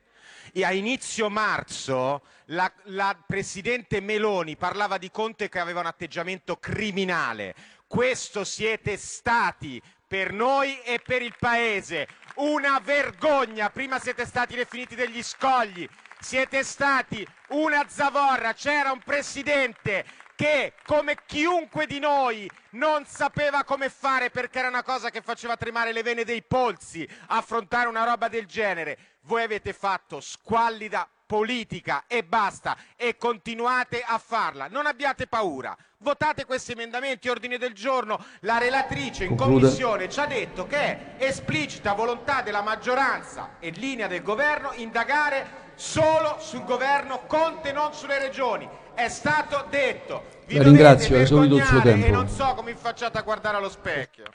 e 0.51 0.63
a 0.65 0.71
inizio 0.71 1.29
marzo 1.29 2.21
la, 2.53 2.71
la 2.85 3.17
Presidente 3.25 3.99
Meloni 3.99 4.55
parlava 4.55 4.97
di 4.97 5.11
Conte 5.11 5.49
che 5.49 5.59
aveva 5.59 5.81
un 5.81 5.87
atteggiamento 5.87 6.57
criminale. 6.57 7.53
Questo 7.87 8.43
siete 8.43 8.95
stati 8.97 9.81
per 10.07 10.31
noi 10.31 10.79
e 10.81 10.99
per 10.99 11.21
il 11.21 11.35
Paese. 11.37 12.07
Una 12.35 12.79
vergogna. 12.79 13.69
Prima 13.69 13.99
siete 13.99 14.25
stati 14.25 14.55
definiti 14.55 14.95
degli 14.95 15.21
scogli. 15.21 15.87
Siete 16.19 16.63
stati 16.63 17.25
una 17.49 17.85
zavorra. 17.87 18.53
C'era 18.53 18.91
un 18.91 18.99
Presidente 18.99 20.05
che, 20.35 20.73
come 20.85 21.17
chiunque 21.25 21.85
di 21.85 21.99
noi, 21.99 22.49
non 22.71 23.05
sapeva 23.05 23.63
come 23.63 23.89
fare 23.89 24.29
perché 24.29 24.59
era 24.59 24.67
una 24.67 24.83
cosa 24.83 25.09
che 25.09 25.21
faceva 25.21 25.57
tremare 25.57 25.91
le 25.91 26.03
vene 26.03 26.23
dei 26.23 26.43
polsi 26.43 27.07
affrontare 27.27 27.87
una 27.87 28.03
roba 28.03 28.27
del 28.27 28.45
genere. 28.45 28.97
Voi 29.21 29.43
avete 29.43 29.73
fatto 29.73 30.19
squallida 30.19 31.07
politica 31.33 32.03
e 32.05 32.23
basta 32.23 32.77
e 32.95 33.17
continuate 33.17 34.03
a 34.05 34.19
farla. 34.19 34.67
Non 34.67 34.85
abbiate 34.85 35.25
paura. 35.25 35.75
Votate 35.97 36.45
questi 36.45 36.73
emendamenti, 36.73 37.27
ordini 37.27 37.57
del 37.57 37.73
giorno. 37.73 38.23
La 38.41 38.59
relatrice 38.59 39.23
in 39.23 39.35
Concluda. 39.35 39.61
commissione 39.61 40.09
ci 40.09 40.19
ha 40.19 40.27
detto 40.27 40.67
che 40.67 40.77
è 40.77 41.15
esplicita 41.17 41.93
volontà 41.93 42.43
della 42.43 42.61
maggioranza 42.61 43.55
e 43.59 43.71
linea 43.71 44.05
del 44.05 44.21
governo 44.21 44.73
indagare 44.75 45.71
solo 45.73 46.37
sul 46.39 46.65
governo 46.65 47.23
Conte, 47.25 47.71
non 47.71 47.93
sulle 47.93 48.19
regioni. 48.19 48.69
È 48.93 49.07
stato 49.07 49.65
detto. 49.71 50.25
Vi 50.45 50.57
La 50.57 50.61
ringrazio, 50.61 51.17
ha 51.17 51.21
esaurito 51.21 51.55
il 51.55 51.65
suo 51.65 51.81
tempo. 51.81 52.05
E 52.05 52.11
non 52.11 52.29
so 52.29 52.53
come 52.53 52.75
facciate 52.75 53.17
a 53.17 53.21
guardare 53.23 53.57
allo 53.57 53.69
specchio. 53.69 54.25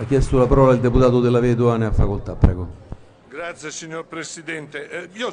Ha 0.00 0.06
chiesto 0.06 0.38
la 0.38 0.46
parola 0.46 0.72
il 0.72 0.80
deputato 0.80 1.20
della 1.20 1.40
Vedova, 1.40 1.76
ne 1.76 1.84
ha 1.84 1.92
facoltà, 1.92 2.34
prego. 2.34 2.66
Grazie 3.28 3.70
signor 3.70 4.06
Presidente. 4.06 4.88
Eh, 4.88 5.08
io 5.12 5.30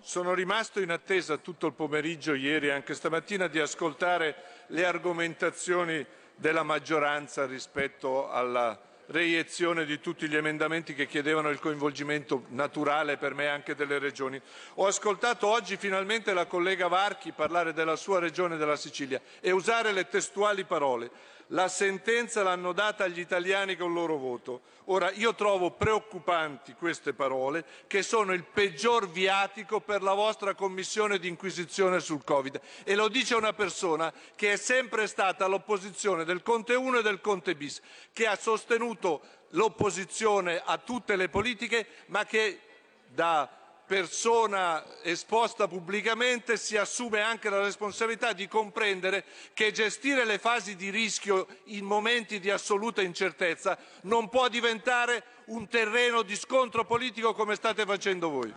sono 0.00 0.32
rimasto 0.32 0.80
in 0.80 0.90
attesa 0.90 1.36
tutto 1.36 1.66
il 1.66 1.74
pomeriggio, 1.74 2.32
ieri 2.32 2.68
e 2.68 2.70
anche 2.70 2.94
stamattina, 2.94 3.46
di 3.46 3.58
ascoltare 3.58 4.36
le 4.68 4.86
argomentazioni 4.86 6.02
della 6.34 6.62
maggioranza 6.62 7.44
rispetto 7.44 8.30
alla 8.30 8.80
reiezione 9.08 9.84
di 9.84 10.00
tutti 10.00 10.28
gli 10.28 10.36
emendamenti 10.36 10.94
che 10.94 11.06
chiedevano 11.06 11.50
il 11.50 11.60
coinvolgimento 11.60 12.44
naturale 12.48 13.18
per 13.18 13.34
me 13.34 13.48
anche 13.48 13.74
delle 13.74 13.98
regioni. 13.98 14.40
Ho 14.76 14.86
ascoltato 14.86 15.46
oggi 15.46 15.76
finalmente 15.76 16.32
la 16.32 16.46
collega 16.46 16.88
Varchi 16.88 17.32
parlare 17.32 17.72
della 17.72 17.96
sua 17.96 18.18
regione 18.18 18.56
della 18.56 18.76
Sicilia 18.76 19.20
e 19.40 19.50
usare 19.50 19.92
le 19.92 20.08
testuali 20.08 20.64
parole. 20.64 21.10
La 21.50 21.68
sentenza 21.68 22.42
l'hanno 22.42 22.72
data 22.72 23.04
agli 23.04 23.20
italiani 23.20 23.76
con 23.76 23.88
il 23.88 23.94
loro 23.94 24.16
voto. 24.16 24.62
Ora, 24.86 25.12
io 25.12 25.34
trovo 25.34 25.70
preoccupanti 25.70 26.74
queste 26.74 27.12
parole, 27.12 27.64
che 27.86 28.02
sono 28.02 28.32
il 28.32 28.44
peggior 28.44 29.08
viatico 29.08 29.80
per 29.80 30.02
la 30.02 30.14
vostra 30.14 30.54
commissione 30.54 31.18
di 31.18 31.28
inquisizione 31.28 32.00
sul 32.00 32.24
Covid. 32.24 32.60
E 32.84 32.94
lo 32.96 33.08
dice 33.08 33.34
una 33.36 33.52
persona 33.52 34.12
che 34.34 34.52
è 34.52 34.56
sempre 34.56 35.06
stata 35.06 35.44
all'opposizione 35.44 36.24
del 36.24 36.42
Conte 36.42 36.74
1 36.74 36.98
e 36.98 37.02
del 37.02 37.20
Conte 37.20 37.54
bis, 37.54 37.80
che 38.12 38.26
ha 38.26 38.36
sostenuto 38.36 39.22
l'opposizione 39.50 40.60
a 40.64 40.78
tutte 40.78 41.14
le 41.14 41.28
politiche, 41.28 41.86
ma 42.06 42.24
che 42.24 42.60
da 43.06 43.65
persona 43.86 44.84
esposta 45.02 45.68
pubblicamente 45.68 46.56
si 46.56 46.76
assume 46.76 47.20
anche 47.20 47.48
la 47.48 47.62
responsabilità 47.62 48.32
di 48.32 48.48
comprendere 48.48 49.24
che 49.54 49.70
gestire 49.70 50.24
le 50.24 50.38
fasi 50.38 50.74
di 50.74 50.90
rischio 50.90 51.46
in 51.66 51.84
momenti 51.84 52.40
di 52.40 52.50
assoluta 52.50 53.00
incertezza 53.00 53.78
non 54.02 54.28
può 54.28 54.48
diventare 54.48 55.22
un 55.46 55.68
terreno 55.68 56.22
di 56.22 56.34
scontro 56.34 56.84
politico 56.84 57.32
come 57.32 57.54
state 57.54 57.84
facendo 57.84 58.28
voi. 58.28 58.52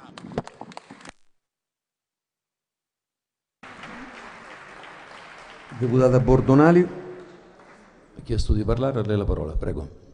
Deputata 5.78 6.20
Bordonali, 6.20 6.82
ha 6.82 8.22
chiesto 8.22 8.52
di 8.52 8.66
parlare, 8.66 9.00
a 9.00 9.04
lei 9.04 9.16
la 9.16 9.24
parola, 9.24 9.54
prego. 9.56 10.09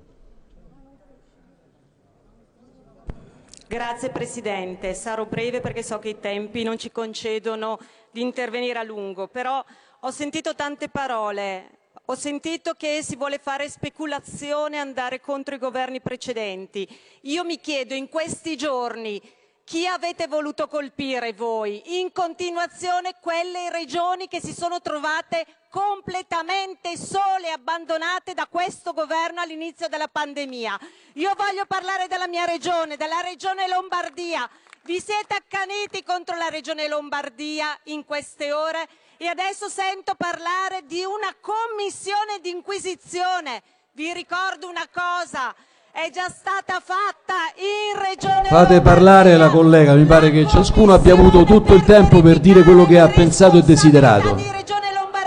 Grazie 3.67 4.11
Presidente, 4.11 4.93
sarò 4.93 5.25
breve 5.25 5.59
perché 5.59 5.81
so 5.81 5.97
che 5.97 6.09
i 6.09 6.19
tempi 6.19 6.61
non 6.61 6.77
ci 6.77 6.91
concedono 6.91 7.79
di 8.11 8.21
intervenire 8.21 8.77
a 8.77 8.83
lungo, 8.83 9.27
però 9.27 9.63
ho 10.01 10.11
sentito 10.11 10.53
tante 10.53 10.87
parole, 10.87 11.69
ho 12.05 12.13
sentito 12.13 12.75
che 12.75 13.01
si 13.01 13.15
vuole 13.15 13.39
fare 13.39 13.67
speculazione 13.67 14.75
e 14.75 14.79
andare 14.79 15.19
contro 15.19 15.55
i 15.55 15.57
governi 15.57 15.99
precedenti. 15.99 16.87
Io 17.21 17.43
mi 17.43 17.59
chiedo 17.59 17.95
in 17.95 18.07
questi 18.07 18.55
giorni 18.55 19.19
chi 19.65 19.87
avete 19.87 20.27
voluto 20.27 20.67
colpire 20.67 21.33
voi? 21.33 21.99
In 21.99 22.11
continuazione 22.11 23.15
quelle 23.19 23.71
regioni 23.71 24.27
che 24.27 24.39
si 24.39 24.53
sono 24.53 24.79
trovate 24.79 25.45
completamente 25.69 26.95
sole 26.95 27.49
abbandonate 27.49 28.35
da 28.35 28.45
questo 28.45 28.93
governo 28.93 29.41
all'inizio 29.41 29.87
della 29.87 30.07
pandemia. 30.07 30.79
Io 31.13 31.33
voglio 31.35 31.65
parlare 31.65 32.07
della 32.07 32.27
mia 32.27 32.45
regione, 32.45 32.95
della 32.95 33.21
regione 33.21 33.67
Lombardia. 33.67 34.47
Vi 34.83 35.01
siete 35.01 35.33
accaniti 35.33 36.03
contro 36.03 36.37
la 36.37 36.49
regione 36.49 36.87
Lombardia 36.87 37.75
in 37.85 38.05
queste 38.05 38.53
ore 38.53 38.87
e 39.17 39.25
adesso 39.25 39.67
sento 39.67 40.13
parlare 40.13 40.85
di 40.85 41.03
una 41.03 41.35
commissione 41.41 42.39
di 42.39 42.51
inquisizione. 42.51 43.63
Vi 43.93 44.13
ricordo 44.13 44.69
una 44.69 44.87
cosa, 44.93 45.55
è 45.95 46.09
già 46.11 46.27
stata 46.27 46.81
fatta 46.83 47.55
in 47.55 47.97
regione 47.97 48.49
Fate 48.49 48.81
parlare 48.81 49.37
la 49.37 49.47
collega, 49.47 49.93
mi 49.93 50.03
pare 50.03 50.29
che 50.29 50.45
ciascuno 50.45 50.93
abbia 50.93 51.13
avuto 51.13 51.45
tutto 51.45 51.73
il 51.73 51.85
tempo 51.85 52.21
per 52.21 52.39
dire 52.39 52.63
quello 52.63 52.85
che 52.85 52.99
ha 52.99 53.07
pensato 53.07 53.57
e 53.59 53.61
desiderato. 53.61 54.35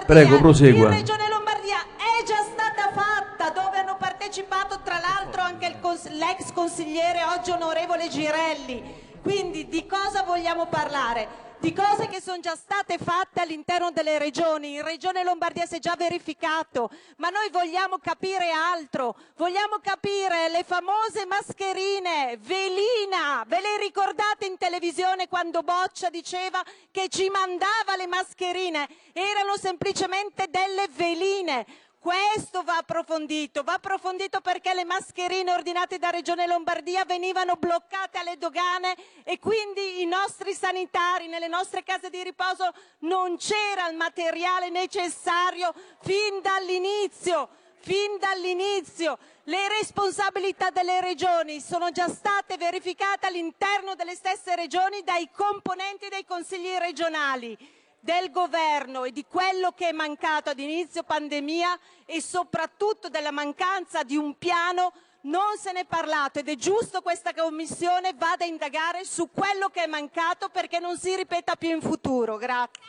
Prego, 0.05 0.39
prosegua. 0.39 0.91
Regione 0.91 1.27
Lombardia 1.31 1.79
è 1.97 2.23
già 2.23 2.45
stata 2.53 2.91
fatta, 2.93 3.51
dove 3.51 3.79
hanno 3.79 3.97
partecipato 3.99 4.81
tra 4.85 5.01
l'altro 5.01 5.41
anche 5.41 5.77
cons- 5.81 6.11
l'ex 6.11 6.53
consigliere 6.53 7.21
oggi 7.35 7.51
onorevole 7.51 8.09
Girelli. 8.09 8.83
Quindi 9.23 9.69
di 9.69 9.87
cosa 9.87 10.23
vogliamo 10.23 10.67
parlare? 10.67 11.48
Di 11.61 11.73
cose 11.73 12.07
che 12.07 12.21
sono 12.23 12.39
già 12.39 12.55
state 12.55 12.99
fatte 12.99 13.41
all'interno 13.41 13.91
delle 13.91 14.17
regioni. 14.19 14.75
In 14.75 14.85
Regione 14.85 15.25
Lombardia 15.25 15.67
si 15.67 15.75
è 15.75 15.79
già 15.81 15.97
verificato, 15.99 16.89
ma 17.17 17.31
noi 17.31 17.51
vogliamo 17.51 17.99
capire 17.99 18.51
altro. 18.51 19.17
Vogliamo 19.37 19.79
capire 19.83 20.49
le 20.51 20.63
famose 20.63 21.27
mascherine, 21.27 22.39
velina. 22.41 23.45
Ve 23.45 23.61
le 23.61 23.77
ricordate 23.79 24.47
in 24.47 24.57
televisione 24.57 25.27
quando 25.27 25.63
Boccia 25.63 26.11
diceva 26.11 26.63
che 26.93 27.09
ci 27.09 27.29
mandava 27.29 27.97
le 27.97 28.07
mascherine? 28.07 28.89
Erano 29.13 29.57
semplicemente 29.57 30.47
delle 30.49 30.87
veline. 30.91 31.67
Questo 32.01 32.63
va 32.63 32.77
approfondito, 32.77 33.65
va 33.65 33.73
approfondito 33.73 34.41
perché 34.41 34.73
le 34.73 34.85
mascherine 34.85 35.51
ordinate 35.51 35.99
da 35.99 36.11
Regione 36.11 36.47
Lombardia 36.47 37.05
venivano 37.05 37.57
bloccate 37.57 38.19
alle 38.19 38.39
dogane 38.39 38.97
e 39.25 39.41
quindi 39.41 40.01
i 40.01 40.07
nostri 40.07 40.55
sanitari 40.55 41.27
nelle 41.27 41.49
nostre 41.49 41.83
case 41.83 42.09
di 42.09 42.23
riposo 42.23 42.73
non 43.01 43.37
c'era 43.37 43.89
il 43.89 43.97
materiale 43.97 44.71
necessario 44.71 45.75
fin 46.01 46.41
dall'inizio. 46.41 47.49
Fin 47.81 48.19
dall'inizio 48.19 49.19
le 49.45 49.69
responsabilità 49.69 50.71
delle 50.71 51.01
regioni 51.01 51.61
sono 51.61 51.91
già 51.91 52.09
state 52.09 52.57
verificate 52.57 53.27
all'interno 53.27 53.95
delle 53.95 54.15
stesse 54.15 54.55
regioni 54.57 55.03
dai 55.03 55.29
componenti 55.33 56.09
dei 56.09 56.25
consigli 56.25 56.77
regionali 56.77 57.57
del 58.01 58.31
governo 58.31 59.05
e 59.05 59.13
di 59.13 59.25
quello 59.27 59.73
che 59.73 59.89
è 59.89 59.93
mancato 59.93 60.51
ad 60.51 60.59
inizio 60.59 61.03
pandemia 61.03 61.79
e 62.07 62.21
soprattutto 62.21 63.09
della 63.09 63.33
mancanza 63.33 64.03
di 64.03 64.17
un 64.17 64.37
piano 64.39 64.93
non 65.23 65.57
se 65.59 65.73
ne 65.73 65.81
è 65.81 65.85
parlato 65.85 66.39
ed 66.39 66.49
è 66.49 66.55
giusto 66.55 67.03
questa 67.03 67.33
commissione 67.35 68.15
vada 68.17 68.45
a 68.45 68.49
indagare 68.49 69.05
su 69.05 69.31
quello 69.31 69.69
che 69.69 69.85
è 69.85 69.87
mancato 69.87 70.49
perché 70.49 70.79
non 70.79 70.97
si 70.97 71.15
ripeta 71.17 71.57
più 71.57 71.71
in 71.71 71.81
futuro. 71.81 72.37
Grazie. 72.37 72.83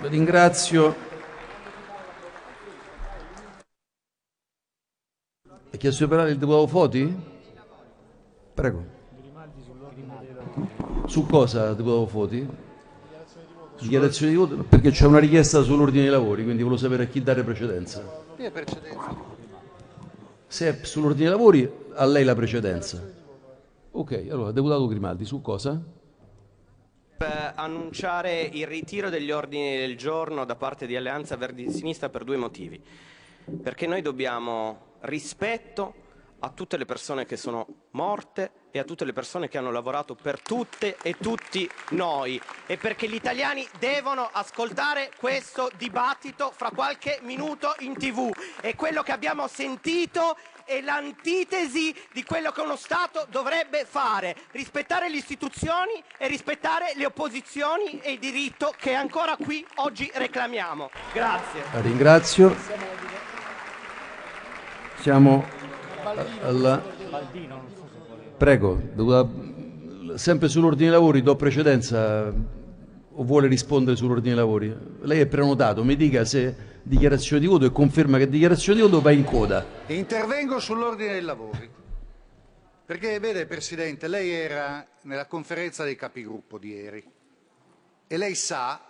Ringrazio. 0.00 1.14
Ha 5.70 5.76
chiesto 5.78 6.04
di 6.04 6.08
parlare 6.08 6.30
il 6.30 6.38
deputato 6.38 6.66
Foti? 6.66 7.14
Prego. 8.54 8.95
Su 11.04 11.26
cosa, 11.26 11.74
deputato 11.74 12.06
Foti? 12.06 12.48
Dichiarazione 13.80 14.32
di 14.32 14.38
voto? 14.38 14.56
Perché 14.56 14.90
c'è 14.90 15.06
una 15.06 15.18
richiesta 15.18 15.62
sull'ordine 15.62 16.02
dei 16.02 16.10
lavori, 16.10 16.42
quindi 16.44 16.62
volevo 16.62 16.80
sapere 16.80 17.04
a 17.04 17.06
chi 17.06 17.22
dare 17.22 17.44
precedenza. 17.44 18.02
Se 20.46 20.68
è 20.68 20.84
sull'ordine 20.84 21.28
dei 21.28 21.36
lavori, 21.36 21.70
a 21.94 22.04
lei 22.06 22.24
la 22.24 22.34
precedenza. 22.34 23.02
Ok, 23.90 24.26
allora, 24.30 24.50
deputato 24.52 24.86
Grimaldi, 24.86 25.24
su 25.24 25.40
cosa? 25.40 25.80
per 27.16 27.54
annunciare 27.56 28.42
il 28.42 28.66
ritiro 28.66 29.08
degli 29.08 29.30
ordini 29.30 29.78
del 29.78 29.96
giorno 29.96 30.44
da 30.44 30.54
parte 30.54 30.86
di 30.86 30.96
Alleanza 30.96 31.36
Verdi 31.36 31.70
Sinistra 31.70 32.10
per 32.10 32.24
due 32.24 32.36
motivi. 32.36 32.80
Perché 33.62 33.86
noi 33.86 34.02
dobbiamo 34.02 34.94
rispetto 35.00 35.94
a 36.40 36.50
tutte 36.50 36.76
le 36.76 36.84
persone 36.84 37.24
che 37.24 37.36
sono 37.36 37.66
morte 37.92 38.64
e 38.70 38.78
a 38.78 38.84
tutte 38.84 39.04
le 39.04 39.12
persone 39.12 39.48
che 39.48 39.56
hanno 39.56 39.70
lavorato 39.70 40.14
per 40.14 40.40
tutte 40.40 40.96
e 41.00 41.16
tutti 41.18 41.68
noi 41.90 42.40
e 42.66 42.76
perché 42.76 43.08
gli 43.08 43.14
italiani 43.14 43.66
devono 43.78 44.28
ascoltare 44.30 45.10
questo 45.18 45.70
dibattito 45.76 46.52
fra 46.54 46.70
qualche 46.70 47.20
minuto 47.22 47.74
in 47.80 47.96
tv 47.96 48.30
e 48.60 48.74
quello 48.74 49.02
che 49.02 49.12
abbiamo 49.12 49.48
sentito 49.48 50.36
è 50.66 50.80
l'antitesi 50.80 51.94
di 52.12 52.24
quello 52.24 52.50
che 52.50 52.60
uno 52.60 52.76
Stato 52.76 53.24
dovrebbe 53.30 53.86
fare, 53.86 54.36
rispettare 54.50 55.08
le 55.08 55.16
istituzioni 55.16 56.02
e 56.18 56.26
rispettare 56.26 56.92
le 56.96 57.06
opposizioni 57.06 58.00
e 58.00 58.12
il 58.12 58.18
diritto 58.18 58.74
che 58.76 58.92
ancora 58.92 59.36
qui 59.36 59.64
oggi 59.76 60.10
reclamiamo. 60.12 60.90
Grazie. 61.12 61.62
La 61.72 61.80
ringrazio. 61.80 62.54
Siamo 64.98 65.44
alla- 66.42 66.82
Prego, 68.36 68.80
sempre 70.16 70.48
sull'ordine 70.48 70.90
dei 70.90 70.98
lavori, 70.98 71.22
do 71.22 71.36
precedenza 71.36 72.32
o 73.18 73.24
vuole 73.24 73.48
rispondere 73.48 73.96
sull'ordine 73.96 74.34
dei 74.34 74.44
lavori? 74.44 74.76
Lei 75.00 75.20
è 75.20 75.26
prenotato, 75.26 75.82
mi 75.84 75.96
dica 75.96 76.24
se 76.24 76.74
dichiarazione 76.82 77.40
di 77.40 77.46
voto 77.48 77.64
e 77.64 77.72
conferma 77.72 78.18
che 78.18 78.28
dichiarazione 78.28 78.80
di 78.80 78.84
voto 78.86 79.00
va 79.00 79.10
in 79.10 79.24
coda. 79.24 79.64
Intervengo 79.86 80.60
sull'ordine 80.60 81.12
dei 81.12 81.22
lavori. 81.22 81.70
Perché, 82.84 83.18
vede, 83.18 83.46
Presidente, 83.46 84.06
lei 84.06 84.30
era 84.30 84.86
nella 85.02 85.26
conferenza 85.26 85.82
dei 85.82 85.96
capigruppo 85.96 86.58
di 86.58 86.68
ieri 86.72 87.04
e 88.06 88.16
lei 88.16 88.34
sa 88.36 88.80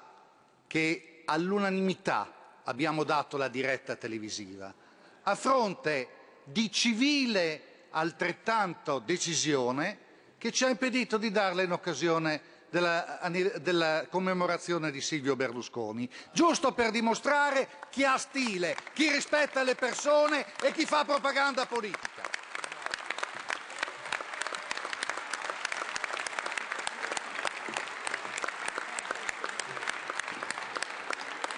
che 0.66 1.22
all'unanimità 1.24 2.30
abbiamo 2.64 3.04
dato 3.04 3.36
la 3.38 3.48
diretta 3.48 3.94
televisiva 3.96 4.74
a 5.22 5.34
fronte 5.34 6.08
di 6.46 6.70
civile 6.70 7.88
altrettanto 7.90 8.98
decisione 8.98 9.98
che 10.38 10.52
ci 10.52 10.64
ha 10.64 10.68
impedito 10.68 11.16
di 11.16 11.30
darle 11.30 11.64
in 11.64 11.72
occasione 11.72 12.40
della, 12.70 13.20
della 13.60 14.06
commemorazione 14.08 14.90
di 14.90 15.00
Silvio 15.00 15.34
Berlusconi, 15.34 16.08
giusto 16.32 16.72
per 16.72 16.90
dimostrare 16.90 17.68
chi 17.90 18.04
ha 18.04 18.16
stile, 18.18 18.76
chi 18.92 19.10
rispetta 19.10 19.62
le 19.62 19.74
persone 19.74 20.44
e 20.62 20.72
chi 20.72 20.84
fa 20.84 21.04
propaganda 21.04 21.66
politica. 21.66 22.34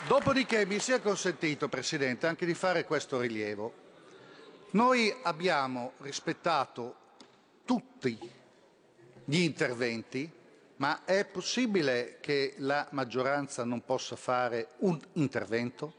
Dopodiché 0.07 0.65
mi 0.65 0.79
sia 0.79 1.01
consentito, 1.01 1.69
Presidente, 1.69 2.27
anche 2.27 2.47
di 2.47 2.55
fare 2.55 2.85
questo 2.85 3.21
rilievo. 3.21 3.88
Noi 4.71 5.15
abbiamo 5.23 5.93
rispettato 6.01 6.95
tutti 7.65 8.19
gli 9.25 9.41
interventi, 9.41 10.31
ma 10.77 11.05
è 11.07 11.25
possibile 11.25 12.19
che 12.21 12.53
la 12.59 12.87
maggioranza 12.91 13.65
non 13.65 13.83
possa 13.83 14.15
fare 14.15 14.73
un 14.81 15.01
intervento? 15.15 15.95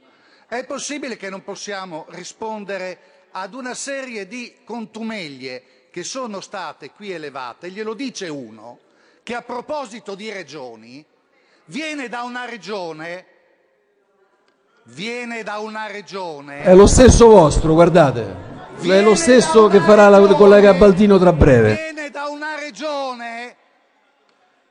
È 0.47 0.63
possibile 0.65 1.17
che 1.17 1.31
non 1.31 1.43
possiamo 1.43 2.05
rispondere 2.09 3.27
ad 3.31 3.55
una 3.55 3.73
serie 3.73 4.27
di 4.27 4.57
contumeglie 4.63 5.87
che 5.89 6.03
sono 6.03 6.39
state 6.39 6.91
qui 6.91 7.11
elevate? 7.11 7.71
Glielo 7.71 7.95
dice 7.95 8.27
uno 8.27 8.79
che 9.23 9.33
a 9.33 9.41
proposito 9.41 10.13
di 10.13 10.31
regioni 10.31 11.03
viene 11.65 12.07
da 12.07 12.21
una 12.21 12.45
regione 12.45 13.25
viene 14.83 15.43
da 15.43 15.59
una 15.59 15.85
regione 15.87 16.63
È 16.63 16.73
lo 16.73 16.87
stesso 16.87 17.27
vostro, 17.27 17.73
guardate. 17.73 18.48
È 18.81 19.01
lo 19.01 19.15
stesso 19.15 19.67
che 19.67 19.79
farà 19.79 20.09
la 20.09 20.19
collega 20.33 20.73
Baldino 20.73 21.17
tra 21.17 21.33
breve. 21.33 21.75
viene 21.75 22.09
da 22.09 22.27
una 22.27 22.57
regione 22.59 23.55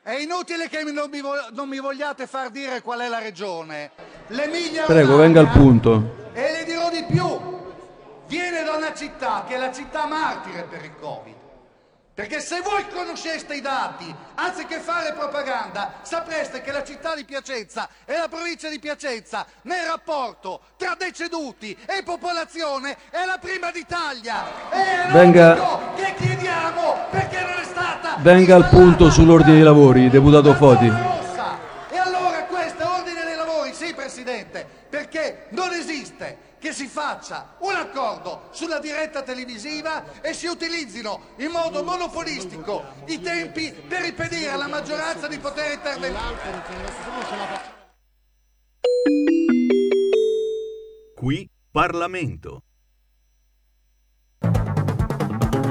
è 0.02 0.14
inutile 0.14 0.68
che 0.70 0.82
non 0.84 1.10
mi, 1.10 1.20
non 1.52 1.68
mi 1.68 1.78
vogliate 1.78 2.26
far 2.26 2.48
dire 2.48 2.80
qual 2.80 3.00
è 3.00 3.08
la 3.08 3.18
regione 3.18 3.90
l'Emilia 4.28 4.84
Prego, 4.84 5.16
venga 5.16 5.40
al 5.40 5.50
punto. 5.50 6.30
e 6.32 6.52
le 6.52 6.64
dirò 6.64 6.88
di 6.88 7.04
più 7.04 7.38
viene 8.26 8.64
da 8.64 8.76
una 8.76 8.94
città 8.94 9.44
che 9.46 9.56
è 9.56 9.58
la 9.58 9.70
città 9.70 10.06
martire 10.06 10.66
per 10.68 10.82
il 10.82 10.92
Covid 10.98 11.37
perché 12.18 12.40
se 12.40 12.60
voi 12.62 12.84
conosceste 12.92 13.54
i 13.54 13.60
dati, 13.60 14.12
anziché 14.34 14.80
fare 14.80 15.12
propaganda, 15.12 16.00
sapreste 16.02 16.62
che 16.62 16.72
la 16.72 16.82
città 16.82 17.14
di 17.14 17.24
Piacenza 17.24 17.88
e 18.04 18.16
la 18.16 18.26
provincia 18.26 18.68
di 18.68 18.80
Piacenza 18.80 19.46
nel 19.62 19.86
rapporto 19.86 20.62
tra 20.76 20.96
deceduti 20.98 21.78
e 21.86 22.02
popolazione 22.02 22.96
è 23.10 23.24
la 23.24 23.38
prima 23.38 23.70
d'Italia. 23.70 24.46
E 24.68 25.12
Venga- 25.12 25.94
che 25.94 26.14
chiediamo 26.16 27.06
perché 27.08 27.40
non 27.40 27.52
è 27.52 27.64
stata 27.64 28.16
Venga 28.18 28.56
al 28.56 28.68
punto 28.68 29.12
sull'ordine 29.12 29.52
dei 29.52 29.62
lavori, 29.62 30.10
deputato 30.10 30.54
Foti. 30.54 30.88
rossa. 30.88 31.56
E 31.88 31.98
allora 31.98 32.42
questo 32.46 32.82
è 32.82 32.86
ordine 32.98 33.22
dei 33.26 33.36
lavori, 33.36 33.72
sì 33.72 33.94
Presidente, 33.94 34.66
perché 34.88 35.46
non 35.50 35.72
esiste 35.72 36.47
che 36.68 36.74
si 36.74 36.86
faccia 36.86 37.54
un 37.60 37.74
accordo 37.74 38.48
sulla 38.50 38.78
diretta 38.78 39.22
televisiva 39.22 40.20
e 40.20 40.34
si 40.34 40.46
utilizzino 40.46 41.20
in 41.36 41.50
modo 41.50 41.82
monopolistico 41.82 42.84
i 43.06 43.22
tempi 43.22 43.72
per 43.72 44.04
impedire 44.04 44.50
alla 44.50 44.68
maggioranza 44.68 45.28
di 45.28 45.38
poter 45.38 45.72
intervenire. 45.72 46.18
Qui 51.16 51.48
Parlamento. 51.70 52.62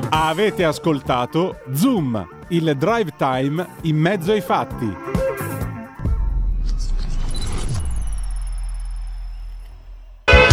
Avete 0.10 0.64
ascoltato 0.64 1.62
Zoom, 1.74 2.46
il 2.50 2.76
drive 2.76 3.14
time 3.18 3.76
in 3.84 3.98
mezzo 3.98 4.32
ai 4.32 4.42
fatti. 4.42 5.17